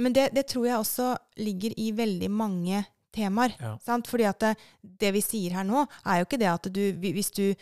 Men 0.00 0.14
det, 0.16 0.30
det 0.32 0.46
tror 0.48 0.64
jeg 0.64 0.78
også 0.80 1.10
ligger 1.36 1.74
i 1.76 1.90
veldig 1.92 2.30
mange 2.32 2.86
temaer. 3.12 3.52
Ja. 3.60 3.74
Sant? 3.84 4.06
Fordi 4.08 4.24
at 4.24 4.38
det, 4.40 4.54
det 4.80 5.10
vi 5.12 5.20
sier 5.20 5.52
her 5.58 5.64
nå, 5.68 5.82
er 6.06 6.20
jo 6.22 6.24
ikke 6.24 6.38
det 6.40 6.48
at 6.48 6.68
du 6.72 6.80
Hvis 7.02 7.28
du 7.36 7.54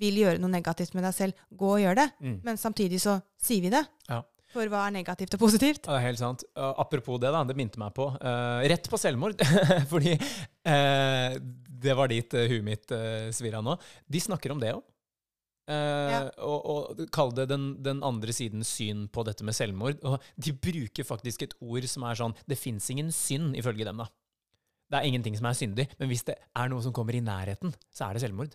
vil 0.00 0.16
gjøre 0.18 0.40
noe 0.42 0.50
negativt 0.50 0.94
med 0.94 1.04
deg 1.06 1.14
selv, 1.14 1.32
gå 1.54 1.68
og 1.76 1.78
gjør 1.84 1.94
det. 2.00 2.08
Mm. 2.18 2.40
Men 2.42 2.56
samtidig 2.58 2.98
så 3.04 3.20
sier 3.38 3.62
vi 3.62 3.70
det. 3.70 3.84
Ja. 4.10 4.22
For 4.50 4.66
hva 4.70 4.88
er 4.88 4.94
negativt 4.96 5.34
og 5.34 5.40
positivt? 5.44 5.86
Ja, 5.86 5.98
helt 6.02 6.18
sant. 6.18 6.42
Uh, 6.58 6.72
apropos 6.82 7.20
det, 7.22 7.30
da, 7.30 7.44
det 7.46 7.54
minte 7.58 7.78
meg 7.78 7.94
på. 7.94 8.08
uh, 8.18 8.58
rett 8.66 8.90
på 8.90 8.98
selvmord. 8.98 9.38
Fordi 9.92 10.16
uh, 10.18 11.38
det 11.82 11.94
var 11.98 12.10
dit 12.12 12.36
uh, 12.36 12.46
huet 12.50 12.66
mitt 12.66 12.92
uh, 12.94 13.30
svirra 13.34 13.62
nå. 13.64 13.76
De 14.06 14.20
snakker 14.22 14.54
om 14.54 14.60
det 14.62 14.74
òg. 14.76 14.82
Ja. 15.64 16.18
Og, 16.44 16.66
og 16.68 16.98
kall 17.08 17.30
det 17.32 17.46
den, 17.48 17.62
den 17.80 18.02
andre 18.04 18.34
sidens 18.36 18.68
syn 18.76 19.06
på 19.08 19.22
dette 19.24 19.46
med 19.48 19.56
selvmord. 19.56 19.96
Og 20.04 20.18
de 20.36 20.52
bruker 20.52 21.06
faktisk 21.08 21.46
et 21.46 21.54
ord 21.64 21.86
som 21.88 22.04
er 22.04 22.18
sånn 22.20 22.34
Det 22.44 22.58
fins 22.60 22.90
ingen 22.92 23.08
synd, 23.16 23.56
ifølge 23.56 23.86
dem, 23.88 24.02
da. 24.02 24.10
Det 24.92 24.98
er 24.98 25.08
ingenting 25.08 25.38
som 25.38 25.48
er 25.48 25.56
syndig, 25.56 25.86
men 25.96 26.10
hvis 26.10 26.26
det 26.28 26.36
er 26.36 26.68
noe 26.68 26.84
som 26.84 26.92
kommer 26.92 27.16
i 27.16 27.22
nærheten, 27.24 27.72
så 27.88 28.10
er 28.10 28.18
det 28.18 28.26
selvmord. 28.26 28.52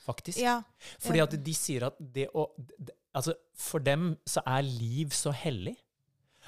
Faktisk. 0.00 0.40
Ja. 0.40 0.62
Fordi 1.02 1.20
at 1.22 1.36
de 1.44 1.54
sier 1.56 1.90
at 1.90 2.00
det 2.00 2.30
å 2.32 2.48
det- 2.56 2.96
Altså, 3.10 3.34
for 3.58 3.80
dem 3.80 4.16
så 4.24 4.40
er 4.46 4.62
liv 4.62 5.10
så 5.10 5.32
hellig 5.34 5.74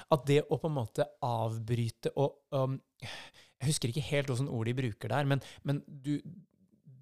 at 0.09 0.25
det 0.25 0.45
å 0.47 0.57
på 0.57 0.69
en 0.69 0.77
måte 0.77 1.05
avbryte 1.21 2.13
og 2.15 2.37
um, 2.55 2.77
Jeg 3.63 3.71
husker 3.71 3.93
ikke 3.93 4.09
helt 4.09 4.31
hvilket 4.31 4.51
ord 4.51 4.67
de 4.67 4.75
bruker 4.75 5.13
der, 5.13 5.29
men, 5.29 5.43
men 5.63 5.79
du, 5.87 6.17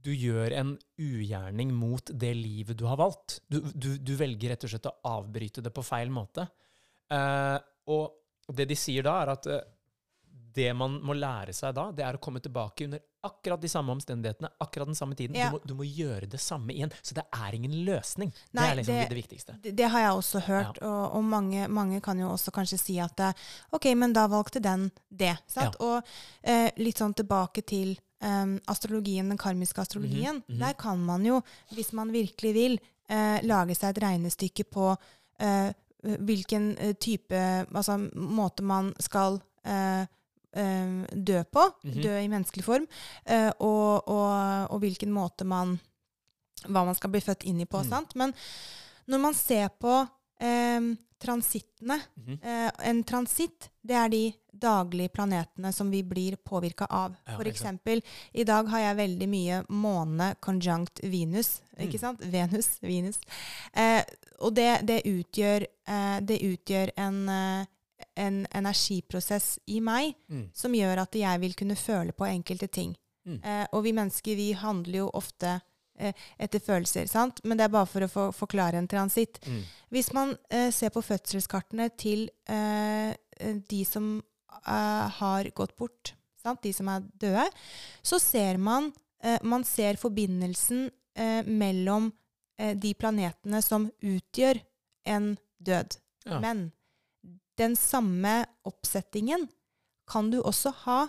du 0.05 0.11
gjør 0.13 0.53
en 0.59 0.75
ugjerning 1.01 1.73
mot 1.73 2.13
det 2.13 2.31
livet 2.37 2.77
du 2.77 2.85
har 2.89 2.99
valgt. 3.01 3.39
Du, 3.49 3.59
du, 3.73 3.95
du 3.97 4.13
velger 4.19 4.53
rett 4.53 4.65
og 4.65 4.73
slett 4.73 4.89
å 4.89 4.97
avbryte 5.17 5.63
det 5.65 5.73
på 5.73 5.85
feil 5.85 6.13
måte. 6.13 6.45
Eh, 7.11 7.57
og 7.91 8.53
det 8.55 8.67
de 8.69 8.77
sier 8.77 9.05
da, 9.05 9.17
er 9.23 9.33
at 9.33 9.49
eh, 9.49 9.65
det 10.55 10.69
man 10.77 10.99
må 11.05 11.15
lære 11.17 11.53
seg 11.55 11.73
da, 11.77 11.89
det 11.95 12.05
er 12.05 12.17
å 12.17 12.23
komme 12.23 12.41
tilbake 12.43 12.87
under 12.89 13.03
akkurat 13.23 13.61
de 13.61 13.69
samme 13.69 13.91
omstendighetene, 13.91 14.49
akkurat 14.57 14.87
den 14.87 14.95
samme 14.95 15.15
tiden. 15.15 15.35
Ja. 15.35 15.49
Du, 15.49 15.51
må, 15.51 15.59
du 15.65 15.73
må 15.73 15.85
gjøre 15.85 16.25
det 16.29 16.39
samme 16.41 16.73
igjen. 16.73 16.91
Så 17.01 17.15
det 17.17 17.23
er 17.31 17.55
ingen 17.57 17.73
løsning. 17.85 18.33
Nei, 18.51 18.63
det 18.63 18.71
er 18.71 18.75
liksom 18.81 18.95
det- 18.95 19.09
det, 19.09 19.15
viktigste. 19.15 19.57
Det, 19.61 19.73
det 19.77 19.89
har 19.93 19.99
jeg 19.99 20.11
også 20.11 20.39
hørt, 20.47 20.77
og, 20.81 21.15
og 21.17 21.23
mange, 21.23 21.67
mange 21.67 22.01
kan 22.01 22.19
jo 22.19 22.31
også 22.31 22.51
kanskje 22.51 22.79
si 22.81 22.99
at 22.99 23.19
eh, 23.19 23.33
OK, 23.71 23.85
men 23.95 24.13
da 24.13 24.27
valgte 24.31 24.59
den 24.63 24.89
det. 25.09 25.35
Sant? 25.47 25.77
Og 25.79 26.01
eh, 26.43 26.69
litt 26.77 26.97
sånn 26.97 27.13
tilbake 27.13 27.61
til 27.61 27.93
um, 28.21 28.57
astrologien, 28.67 29.29
den 29.29 29.37
karmiske 29.37 29.81
astrologien. 29.81 30.41
Mm 30.41 30.43
-hmm. 30.47 30.59
Der 30.59 30.73
kan 30.73 31.05
man 31.05 31.25
jo, 31.25 31.41
hvis 31.71 31.93
man 31.93 32.11
virkelig 32.11 32.53
vil, 32.53 32.79
eh, 33.09 33.39
lage 33.43 33.75
seg 33.75 33.89
et 33.97 34.03
regnestykke 34.03 34.63
på 34.63 34.95
eh, 35.39 35.73
hvilken 36.01 36.77
eh, 36.77 36.93
type 36.93 37.35
Altså 37.75 37.97
måte 38.13 38.63
man 38.63 38.93
skal 38.99 39.41
eh, 39.65 40.05
eh, 40.53 41.05
dø 41.15 41.43
på, 41.43 41.67
Mhm. 41.83 42.01
dø 42.01 42.17
i 42.19 42.27
menneskelig 42.27 42.63
form, 42.63 42.87
eh, 43.25 43.51
og, 43.59 44.07
og, 44.07 44.71
og 44.71 44.79
hvilken 44.79 45.11
måte 45.11 45.45
man 45.45 45.79
Hva 46.67 46.83
man 46.85 46.93
skal 46.93 47.09
bli 47.09 47.19
født 47.21 47.43
inn 47.49 47.61
i 47.61 47.65
på. 47.65 47.79
Mm. 47.81 47.89
sant? 47.89 48.11
Men 48.15 48.33
når 49.07 49.19
man 49.19 49.33
ser 49.33 49.69
på 49.81 50.07
eh, 50.39 50.79
transittene 51.21 51.99
Mhm. 52.17 52.37
eh, 52.43 52.71
En 52.89 53.03
transitt, 53.03 53.69
det 53.83 53.95
er 53.95 54.09
de 54.09 54.33
daglige 54.53 55.09
planetene 55.09 55.71
som 55.73 55.89
vi 55.89 56.03
blir 56.03 56.35
påvirka 56.35 56.85
av. 56.89 57.15
Ja, 57.25 57.35
For 57.37 57.45
eksempel, 57.45 58.01
i 58.33 58.43
dag 58.43 58.67
har 58.67 58.79
jeg 58.79 58.97
veldig 58.97 59.27
mye 59.29 59.65
måne 59.69 60.35
conjunct 60.39 60.99
Venus. 61.03 61.61
Mm. 61.79 61.87
Ikke 61.87 61.99
sant? 61.99 62.19
Venus. 62.21 62.77
Venus. 62.81 63.19
Eh, 63.73 64.03
og 64.39 64.53
det, 64.53 64.85
det 64.85 65.01
utgjør, 65.05 65.65
eh, 65.87 66.19
det 66.19 66.39
utgjør 66.41 66.91
en, 66.97 67.29
en 68.21 68.43
energiprosess 68.57 69.55
i 69.67 69.79
meg 69.83 70.13
Mm. 70.29 70.45
som 70.53 70.73
gjør 70.77 71.01
at 71.03 71.15
jeg 71.17 71.39
vil 71.41 71.53
kunne 71.57 71.75
føle 71.79 72.13
på 72.13 72.27
enkelte 72.29 72.67
ting. 72.71 72.95
Mm. 73.25 73.39
Eh, 73.43 73.65
og 73.73 73.83
vi 73.85 73.91
mennesker 73.93 74.35
vi 74.37 74.51
handler 74.57 74.97
jo 75.03 75.09
ofte 75.13 75.59
eh, 75.99 76.13
etter 76.39 76.59
følelser, 76.63 77.05
sant? 77.07 77.41
men 77.45 77.57
det 77.57 77.65
er 77.67 77.73
bare 77.75 77.85
for 77.89 78.01
å 78.05 78.09
få 78.09 78.23
forklare 78.33 78.79
en 78.79 78.87
transitt. 78.89 79.37
Mm. 79.45 79.59
Hvis 79.93 80.11
man 80.17 80.35
eh, 80.49 80.71
ser 80.73 80.89
på 80.89 81.03
fødselskartene 81.05 81.89
til 82.01 82.23
eh, 82.49 83.11
eh, 83.11 83.59
de 83.69 83.83
som 83.85 84.15
eh, 84.17 85.05
har 85.19 85.51
gått 85.53 85.75
bort, 85.77 86.15
sant? 86.41 86.63
de 86.65 86.73
som 86.73 86.89
er 86.89 87.05
døde, 87.21 87.45
så 88.01 88.17
ser 88.19 88.57
man, 88.57 88.91
man 89.45 89.61
ser 89.63 89.99
forbindelsen 90.01 90.87
mellom 91.45 92.07
de 92.81 92.93
planetene 92.97 93.59
som 93.61 93.83
utgjør 94.01 94.57
en 95.05 95.35
død. 95.61 95.97
Ja. 96.25 96.39
Men 96.41 96.71
den 97.61 97.75
samme 97.79 98.41
oppsettingen 98.67 99.47
kan 100.11 100.31
du 100.33 100.39
også 100.41 100.73
ha 100.85 100.99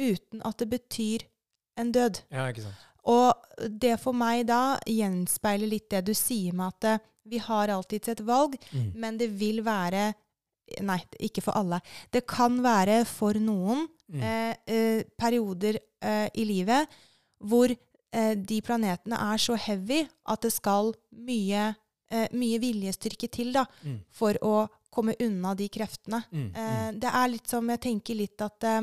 uten 0.00 0.40
at 0.46 0.58
det 0.62 0.68
betyr 0.72 1.24
en 1.78 1.92
død. 1.94 2.22
ja, 2.32 2.48
ikke 2.50 2.64
sant. 2.66 2.84
Og 3.08 3.70
det 3.80 3.94
for 4.02 4.12
meg 4.12 4.46
da 4.50 4.76
gjenspeiler 4.84 5.70
litt 5.70 5.86
det 5.92 6.02
du 6.08 6.14
sier 6.18 6.52
med 6.56 6.74
at 6.74 6.84
eh, 6.90 7.04
vi 7.28 7.38
har 7.44 7.68
alltids 7.72 8.08
et 8.08 8.20
valg, 8.26 8.56
Mm. 8.72 8.92
men 8.96 9.18
det 9.20 9.30
vil 9.38 9.62
være 9.66 10.14
Nei, 10.84 10.98
ikke 11.24 11.40
for 11.40 11.56
alle. 11.56 11.78
Det 12.12 12.26
kan 12.28 12.58
være 12.62 12.98
for 13.08 13.32
noen 13.40 13.86
Mm. 14.12 14.20
eh, 14.22 14.54
eh, 14.68 15.02
perioder 15.16 15.78
eh, 16.02 16.28
i 16.36 16.44
livet 16.44 16.88
hvor 17.40 17.70
eh, 18.12 18.34
de 18.36 18.58
planetene 18.60 19.16
er 19.16 19.38
så 19.40 19.56
heavy 19.56 20.02
at 20.28 20.42
det 20.44 20.52
skal 20.52 20.92
mye, 21.12 21.74
eh, 22.10 22.28
mye 22.36 22.58
viljestyrke 22.60 23.30
til 23.32 23.52
da, 23.56 23.64
Mm. 23.84 23.98
for 24.10 24.36
å 24.44 24.68
komme 24.98 25.14
unna 25.24 25.54
de 25.58 25.70
kreftene. 25.72 26.22
Mm. 26.34 26.48
Eh, 26.54 26.88
det 27.06 27.14
er 27.14 27.28
litt 27.36 27.48
som 27.50 27.68
Jeg 27.76 27.80
tenker 27.88 28.18
litt 28.18 28.42
at 28.44 28.64
eh, 28.68 28.82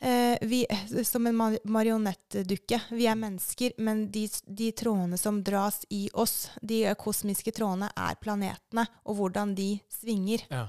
eh, 0.00 0.38
vi, 0.42 0.66
Som 1.04 1.26
en 1.26 1.36
marionettdukke. 1.64 2.80
Vi 2.90 3.06
er 3.08 3.14
mennesker, 3.18 3.72
men 3.78 4.06
de, 4.12 4.26
de 4.46 4.70
trådene 4.76 5.18
som 5.18 5.38
dras 5.44 5.84
i 5.90 6.06
oss, 6.12 6.50
de 6.62 6.82
kosmiske 6.98 7.52
trådene, 7.56 7.88
er 7.96 8.18
planetene, 8.20 8.84
og 9.08 9.16
hvordan 9.20 9.54
de 9.56 9.68
svinger. 9.96 10.42
Ja, 10.52 10.66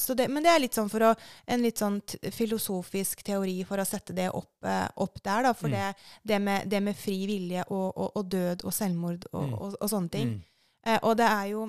så 0.00 0.14
det, 0.18 0.26
men 0.32 0.42
det 0.42 0.50
er 0.50 0.62
litt 0.64 0.74
sånn 0.76 0.90
for 0.90 1.04
å, 1.10 1.14
en 1.46 1.62
litt 1.62 1.78
sånn 1.80 2.00
filosofisk 2.34 3.22
teori 3.26 3.60
for 3.68 3.80
å 3.82 3.86
sette 3.88 4.14
det 4.16 4.30
opp, 4.34 4.52
uh, 4.66 4.88
opp 5.04 5.20
der. 5.22 5.44
Da, 5.46 5.52
for 5.54 5.68
Mm. 5.70 5.76
det, 5.76 6.08
det, 6.32 6.38
med, 6.42 6.68
det 6.72 6.80
med 6.82 6.96
fri 6.98 7.18
vilje 7.28 7.62
og, 7.68 7.92
og, 7.94 8.10
og 8.16 8.30
død 8.32 8.64
og 8.66 8.74
selvmord 8.74 9.28
og, 9.32 9.46
Mm. 9.50 9.54
og 9.80 9.86
sånne 9.92 10.10
ting. 10.10 10.28
Mm. 10.34 10.42
Uh, 10.88 10.98
og 11.04 11.16
det 11.20 11.28
er 11.28 11.46
jo 11.52 11.66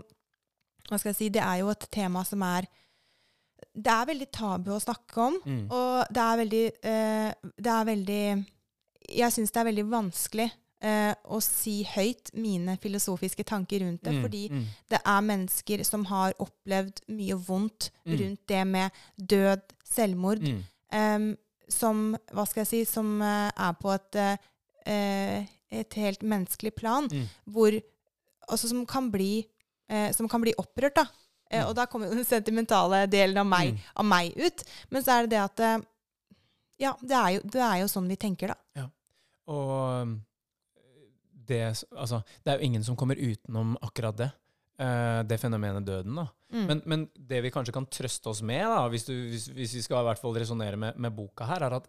hva 0.90 0.98
skal 1.00 1.10
jeg 1.12 1.16
si, 1.20 1.30
det 1.30 1.42
er 1.44 1.60
jo 1.62 1.70
et 1.70 1.88
tema 1.92 2.24
som 2.28 2.42
er 2.44 2.68
Det 3.76 3.88
er 3.94 4.06
veldig 4.10 4.32
tabu 4.34 4.72
å 4.76 4.80
snakke 4.82 5.18
om. 5.22 5.36
Mm. 5.46 5.68
Og 5.72 6.06
det 6.12 6.24
er 6.24 6.38
veldig 6.42 6.64
eh, 6.84 7.34
Det 7.62 7.72
er 7.72 7.86
veldig 7.86 8.46
Jeg 9.22 9.32
syns 9.32 9.52
det 9.52 9.60
er 9.62 9.68
veldig 9.70 9.86
vanskelig 9.92 10.48
eh, 10.82 11.14
å 11.30 11.40
si 11.42 11.84
høyt 11.86 12.32
mine 12.34 12.78
filosofiske 12.82 13.44
tanker 13.46 13.80
rundt 13.86 14.02
det. 14.04 14.14
Mm. 14.16 14.22
Fordi 14.24 14.50
Mm. 14.50 14.66
det 14.90 15.00
er 15.06 15.22
mennesker 15.22 15.84
som 15.86 16.06
har 16.06 16.34
opplevd 16.40 17.02
mye 17.10 17.36
vondt 17.38 17.92
Mm. 18.06 18.18
rundt 18.20 18.48
det 18.48 18.66
med 18.68 18.92
død, 19.18 19.62
selvmord, 19.86 20.40
Mm. 20.42 20.64
em, 20.92 21.38
som 21.70 22.18
Hva 22.34 22.46
skal 22.48 22.66
jeg 22.66 22.68
si 22.68 22.86
Som 22.92 23.22
eh, 23.22 23.52
er 23.56 23.74
på 23.74 23.94
et, 23.94 24.16
eh, 24.16 24.38
eh, 24.86 25.46
et 25.72 25.94
helt 25.94 26.20
menneskelig 26.24 26.74
plan, 26.76 27.08
Mm. 27.08 27.28
hvor 27.48 27.72
Altså 28.50 28.68
som 28.68 28.86
kan 28.86 29.12
bli 29.12 29.40
eh, 29.40 29.46
Som 30.16 30.30
kan 30.32 30.42
bli 30.44 30.54
opprørt, 30.58 30.96
da. 30.96 31.06
Eh, 31.52 31.60
Mm. 31.62 31.68
og 31.70 31.76
da 31.76 31.86
kommer 31.86 32.10
den 32.10 32.24
sentimentale 32.24 33.02
delen 33.12 33.38
av 33.38 33.46
meg, 33.46 33.74
Mm. 33.74 33.80
av 34.00 34.06
meg 34.06 34.38
ut. 34.40 34.64
Men 34.90 35.04
så 35.04 35.12
er 35.18 35.28
det 35.28 35.34
det 35.36 35.42
at 35.44 35.60
eh, 35.60 35.78
Ja, 36.80 36.96
det 37.02 37.12
er, 37.18 37.30
jo, 37.36 37.42
det 37.44 37.62
er 37.62 37.78
jo 37.84 37.88
sånn 37.92 38.08
vi 38.08 38.16
tenker, 38.18 38.48
da. 38.48 38.56
Ja. 38.76 38.86
Og 39.54 40.16
det, 41.48 41.60
altså, 41.92 42.22
det 42.44 42.54
er 42.54 42.58
jo 42.60 42.66
ingen 42.70 42.84
som 42.88 42.96
kommer 42.98 43.16
utenom 43.20 43.76
akkurat 43.82 44.18
det. 44.18 44.32
eh, 44.82 45.22
det 45.30 45.38
fenomenet 45.40 45.86
døden. 45.86 46.16
da. 46.16 46.28
Mm. 46.52 46.66
Men, 46.68 46.82
men 46.86 47.04
det 47.16 47.42
vi 47.44 47.52
kanskje 47.52 47.74
kan 47.76 47.86
trøste 47.86 48.32
oss 48.32 48.42
med, 48.42 48.64
da, 48.66 48.88
hvis, 48.90 49.04
du, 49.06 49.14
hvis, 49.30 49.46
hvis 49.54 49.74
vi 49.78 49.82
skal 49.86 50.02
i 50.02 50.08
hvert 50.10 50.20
fall 50.24 50.34
resonnere 50.34 50.76
med, 50.80 50.98
med 50.98 51.14
boka 51.16 51.46
her, 51.46 51.62
er 51.68 51.76
at 51.78 51.86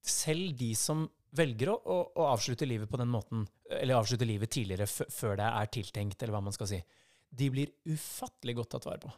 selv 0.00 0.54
de 0.56 0.70
som 0.74 1.10
velger 1.36 1.70
å, 1.72 1.76
å, 1.78 1.98
å 2.20 2.28
avslutte 2.32 2.68
livet 2.68 2.90
på 2.90 2.98
den 3.00 3.10
måten, 3.10 3.46
eller 3.70 3.98
avslutte 3.98 4.28
livet 4.28 4.52
tidligere 4.52 4.88
før 4.88 5.38
det 5.40 5.48
er 5.48 5.72
tiltenkt, 5.76 6.22
eller 6.22 6.36
hva 6.36 6.44
man 6.48 6.56
skal 6.56 6.70
si, 6.70 6.80
de 7.30 7.50
blir 7.52 7.74
ufattelig 7.90 8.56
godt 8.58 8.72
tatt 8.74 8.88
vare 8.88 9.02
på. 9.04 9.12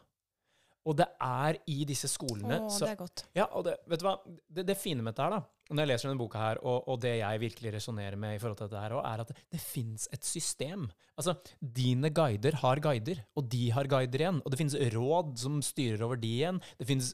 Og 0.89 0.97
det 0.99 1.07
er 1.23 1.57
i 1.71 1.83
disse 1.87 2.09
skolene 2.11 2.59
Å, 2.65 2.69
så, 2.71 2.87
det 2.87 2.93
er 2.95 2.99
godt. 2.99 3.25
ja, 3.37 3.47
og 3.55 3.63
det, 3.67 3.77
vet 3.87 4.01
du 4.01 4.07
hva? 4.07 4.17
Det, 4.27 4.65
det 4.67 4.75
fine 4.79 5.03
med 5.03 5.13
dette 5.13 5.23
her, 5.23 5.37
da, 5.37 5.69
når 5.71 5.83
jeg 5.83 5.89
leser 5.93 6.09
denne 6.09 6.19
boka 6.19 6.41
her, 6.41 6.59
og, 6.59 6.89
og 6.91 6.99
det 7.05 7.13
jeg 7.21 7.41
virkelig 7.43 7.73
resonnerer 7.77 8.19
med 8.19 8.35
i 8.35 8.41
forhold 8.41 8.59
til 8.59 8.67
dette 8.67 8.83
her, 8.83 8.95
er 8.99 9.23
at 9.23 9.31
det, 9.31 9.37
det 9.55 9.61
fins 9.63 10.09
et 10.13 10.27
system. 10.27 10.85
Altså, 11.15 11.37
dine 11.79 12.11
guider 12.13 12.59
har 12.59 12.81
guider, 12.83 13.23
og 13.39 13.47
de 13.53 13.63
har 13.75 13.87
guider 13.91 14.25
igjen. 14.25 14.43
Og 14.43 14.51
det 14.51 14.59
finnes 14.59 14.77
råd 14.95 15.33
som 15.39 15.59
styrer 15.63 16.03
over 16.03 16.19
de 16.19 16.35
igjen. 16.41 16.61
Det 16.79 16.89
finnes, 16.89 17.13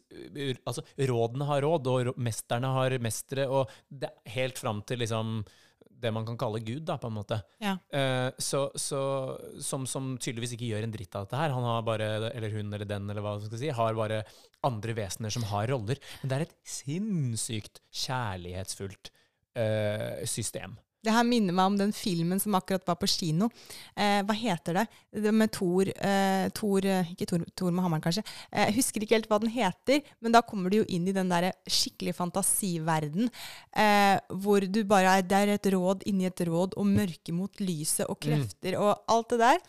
altså, 0.65 0.83
Rådene 1.11 1.49
har 1.51 1.63
råd, 1.67 1.93
og 1.93 2.13
mesterne 2.19 2.73
har 2.73 2.97
mestere, 3.03 3.45
og 3.51 3.69
det 3.89 4.11
helt 4.33 4.61
fram 4.61 4.81
til 4.87 5.03
liksom 5.05 5.43
det 6.01 6.11
man 6.15 6.25
kan 6.27 6.37
kalle 6.39 6.61
Gud, 6.63 6.83
da, 6.87 6.97
på 7.01 7.09
en 7.09 7.17
måte. 7.17 7.39
Ja. 7.63 7.75
Eh, 7.93 8.29
så, 8.37 8.65
så, 8.79 9.01
som, 9.63 9.85
som 9.89 10.13
tydeligvis 10.17 10.55
ikke 10.55 10.71
gjør 10.71 10.87
en 10.87 10.95
dritt 10.95 11.15
av 11.15 11.27
dette 11.27 11.39
her. 11.41 11.55
Han 11.55 11.67
har 11.67 11.85
bare, 11.87 12.09
eller 12.31 12.55
hun 12.55 12.73
eller 12.73 12.87
den, 12.89 13.09
eller 13.11 13.25
hva 13.25 13.37
man 13.37 13.47
skal 13.47 13.61
si, 13.61 13.71
har 13.75 13.97
bare 13.97 14.23
andre 14.67 14.95
vesener 14.97 15.33
som 15.33 15.47
har 15.51 15.69
roller. 15.71 16.01
Men 16.21 16.31
det 16.31 16.37
er 16.37 16.47
et 16.47 16.59
sinnssykt 16.67 17.81
kjærlighetsfullt 18.05 19.11
eh, 19.59 20.23
system. 20.29 20.77
Det 21.03 21.13
her 21.15 21.23
minner 21.23 21.55
meg 21.55 21.69
om 21.71 21.77
den 21.79 21.93
filmen 21.95 22.41
som 22.43 22.55
akkurat 22.57 22.83
var 22.87 22.97
på 22.99 23.07
kino. 23.07 23.47
Eh, 23.95 24.19
hva 24.27 24.35
heter 24.35 24.75
det? 24.81 24.85
Det 25.23 25.31
med 25.33 25.51
Thor, 25.55 25.87
eh, 25.87 26.49
Thor 26.55 26.85
eh, 26.85 27.11
Ikke 27.13 27.25
Thor, 27.29 27.45
Thor 27.55 27.71
med 27.71 27.85
hammeren, 27.85 28.03
kanskje. 28.03 28.23
Eh, 28.51 28.65
Jeg 28.67 28.75
husker 28.81 29.05
ikke 29.05 29.15
helt 29.15 29.29
hva 29.31 29.39
den 29.39 29.53
heter, 29.53 30.01
men 30.19 30.35
da 30.35 30.41
kommer 30.45 30.69
du 30.69 30.81
jo 30.81 30.87
inn 30.91 31.07
i 31.07 31.15
den 31.15 31.31
der 31.31 31.51
skikkelig 31.71 32.15
fantasiverden. 32.17 33.29
Eh, 33.71 34.19
hvor 34.43 34.59
du 34.67 34.81
bare 34.83 35.17
er 35.19 35.21
Det 35.29 35.37
er 35.39 35.53
et 35.55 35.71
råd 35.73 36.03
inni 36.09 36.25
et 36.27 36.43
råd, 36.47 36.75
og 36.75 36.85
mørke 36.89 37.33
mot 37.33 37.61
lyset, 37.63 38.05
og 38.09 38.19
krefter, 38.19 38.75
og 38.79 38.99
alt 39.07 39.29
det 39.29 39.39
der. 39.39 39.59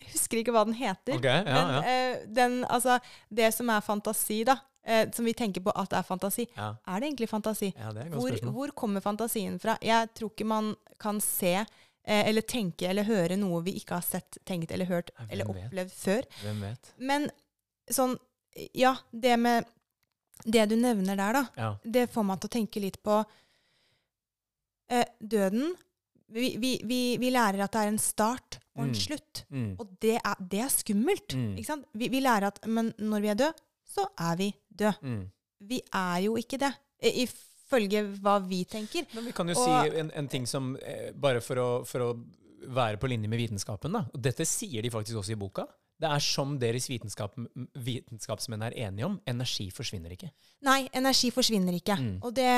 Jeg 0.00 0.12
husker 0.14 0.40
ikke 0.40 0.52
hva 0.54 0.64
den 0.68 0.78
heter. 0.78 1.18
Okay, 1.18 1.42
ja, 1.44 1.52
men 1.52 1.74
ja. 1.74 1.82
eh, 1.84 2.26
den, 2.32 2.64
altså, 2.64 2.98
det 3.30 3.52
som 3.54 3.68
er 3.74 3.84
fantasi, 3.84 4.44
da, 4.46 4.56
eh, 4.88 5.04
som 5.12 5.26
vi 5.28 5.34
tenker 5.36 5.60
på 5.64 5.72
at 5.76 5.92
er 5.92 6.02
fantasi, 6.08 6.46
Ja, 6.56 6.70
er 6.88 7.00
det 7.00 7.10
egentlig 7.12 7.28
fantasi? 7.30 7.68
ja 7.76 7.92
det 7.92 8.06
er 8.06 8.16
Hvor, 8.16 8.38
hvor 8.56 8.72
kommer 8.74 9.04
fantasien 9.04 9.58
fra? 9.60 9.76
Jeg 9.84 10.08
tror 10.16 10.32
ikke 10.32 10.46
man 10.48 10.72
kan 10.98 11.20
se 11.20 11.52
eh, 11.60 12.22
eller 12.28 12.42
tenke 12.48 12.88
eller 12.88 13.04
høre 13.04 13.36
noe 13.36 13.60
vi 13.66 13.76
ikke 13.78 13.94
har 14.00 14.06
sett, 14.06 14.38
tenkt 14.48 14.72
eller 14.72 14.88
hørt 14.90 15.10
hvem 15.18 15.28
eller 15.30 15.44
vet? 15.52 15.66
opplevd 15.68 15.92
før. 15.92 16.28
Hvem 16.42 16.60
vet? 16.66 16.94
Men 16.98 17.28
sånn 17.90 18.16
Ja, 18.74 18.96
det 19.12 19.36
med 19.38 19.64
Det 20.44 20.64
du 20.70 20.76
nevner 20.76 21.16
der, 21.18 21.32
da, 21.32 21.44
Ja. 21.56 21.68
det 21.84 22.08
får 22.10 22.24
meg 22.24 22.40
til 22.40 22.48
å 22.48 22.54
tenke 22.56 22.80
litt 22.80 23.02
på 23.02 23.24
eh, 24.90 25.04
døden. 25.20 25.74
Vi, 26.28 26.56
vi, 26.60 26.80
vi, 26.84 27.16
vi 27.18 27.30
lærer 27.32 27.64
at 27.64 27.72
det 27.72 27.80
er 27.84 27.92
en 27.92 27.98
start 28.02 28.58
og 28.76 28.84
en 28.84 28.92
Mm. 28.92 28.94
slutt. 28.94 29.44
Mm. 29.50 29.76
Og 29.80 29.88
det 30.00 30.16
er, 30.20 30.34
det 30.48 30.60
er 30.60 30.68
skummelt. 30.70 31.34
Mm. 31.34 31.56
Ikke 31.58 31.66
sant? 31.72 31.86
Vi, 31.94 32.08
vi 32.12 32.20
lærer 32.20 32.46
at 32.52 32.60
men 32.66 32.92
når 32.98 33.20
vi 33.24 33.28
er 33.32 33.34
døde, 33.40 33.54
så 33.88 34.06
er 34.20 34.36
vi 34.36 34.50
døde 34.70 34.94
Mm. 35.02 35.30
vi 35.68 35.80
er 35.92 36.20
jo 36.26 36.36
ikke 36.36 36.58
det. 36.58 36.72
ifølge 37.02 38.02
hva 38.22 38.38
vi 38.48 38.64
tenker. 38.64 39.06
Men 39.14 39.24
vi 39.24 39.32
kan 39.32 39.48
jo 39.48 39.54
Og- 39.58 39.64
si 39.92 39.98
en, 39.98 40.10
en 40.14 40.28
ting 40.28 40.46
som 40.46 40.76
eh, 40.82 41.12
Bare 41.12 41.40
for 41.40 41.56
å, 41.56 41.86
for 41.86 42.00
å 42.00 42.24
være 42.68 42.96
på 42.98 43.08
linje 43.08 43.28
med 43.28 43.38
vitenskapen, 43.38 43.92
da. 43.92 44.00
Og 44.12 44.20
dette 44.22 44.44
sier 44.44 44.82
de 44.82 44.90
faktisk 44.90 45.16
også 45.20 45.32
i 45.32 45.38
boka. 45.38 45.64
Det 45.98 46.06
er 46.06 46.22
som 46.22 46.52
deres 46.62 46.86
vitenskap, 46.90 47.34
vitenskapsmenn 47.74 48.62
er 48.62 48.74
enige 48.86 49.06
om, 49.08 49.16
energi 49.26 49.68
forsvinner 49.74 50.12
ikke. 50.14 50.28
Nei, 50.66 50.88
energi 50.96 51.30
forsvinner 51.34 51.74
ikke. 51.74 51.96
Mm. 51.98 52.12
Og, 52.22 52.32
det, 52.36 52.52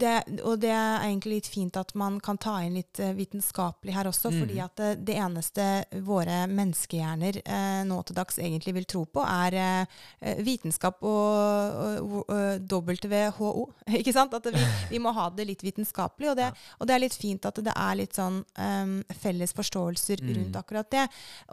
det, 0.00 0.14
og 0.44 0.58
det 0.62 0.70
er 0.72 1.04
egentlig 1.06 1.38
litt 1.42 1.50
fint 1.52 1.76
at 1.80 1.92
man 1.96 2.18
kan 2.24 2.38
ta 2.40 2.54
inn 2.64 2.76
litt 2.78 3.00
eh, 3.00 3.12
vitenskapelig 3.16 3.94
her 3.96 4.08
også, 4.10 4.30
Mm. 4.32 4.38
fordi 4.42 4.56
at 4.64 4.76
det, 4.80 4.88
det 5.06 5.14
eneste 5.22 5.84
våre 6.04 6.46
menneskehjerner 6.50 7.38
eh, 7.44 7.82
nå 7.86 8.00
til 8.08 8.16
dags 8.16 8.38
egentlig 8.42 8.74
vil 8.74 8.84
tro 8.88 9.04
på, 9.06 9.22
er 9.22 9.56
eh, 9.60 10.40
vitenskap 10.44 11.04
og, 11.06 12.00
og, 12.02 12.32
og 12.32 12.72
WHO. 12.72 13.52
Ikke 14.00 14.12
sant? 14.16 14.34
At 14.34 14.48
vi, 14.52 14.64
vi 14.90 14.98
må 15.02 15.12
ha 15.16 15.28
det 15.36 15.46
litt 15.48 15.62
vitenskapelig. 15.64 16.32
Og 16.32 16.36
det, 16.40 16.50
og 16.80 16.88
det 16.88 16.96
er 16.96 17.04
litt 17.04 17.16
fint 17.16 17.46
at 17.48 17.60
det 17.64 17.72
er 17.76 17.94
litt 18.00 18.16
sånn 18.16 18.40
um, 18.42 18.96
felles 19.22 19.52
forståelser 19.56 20.16
Mm. 20.26 20.30
rundt 20.36 20.56
akkurat 20.58 20.88
det. 20.90 21.02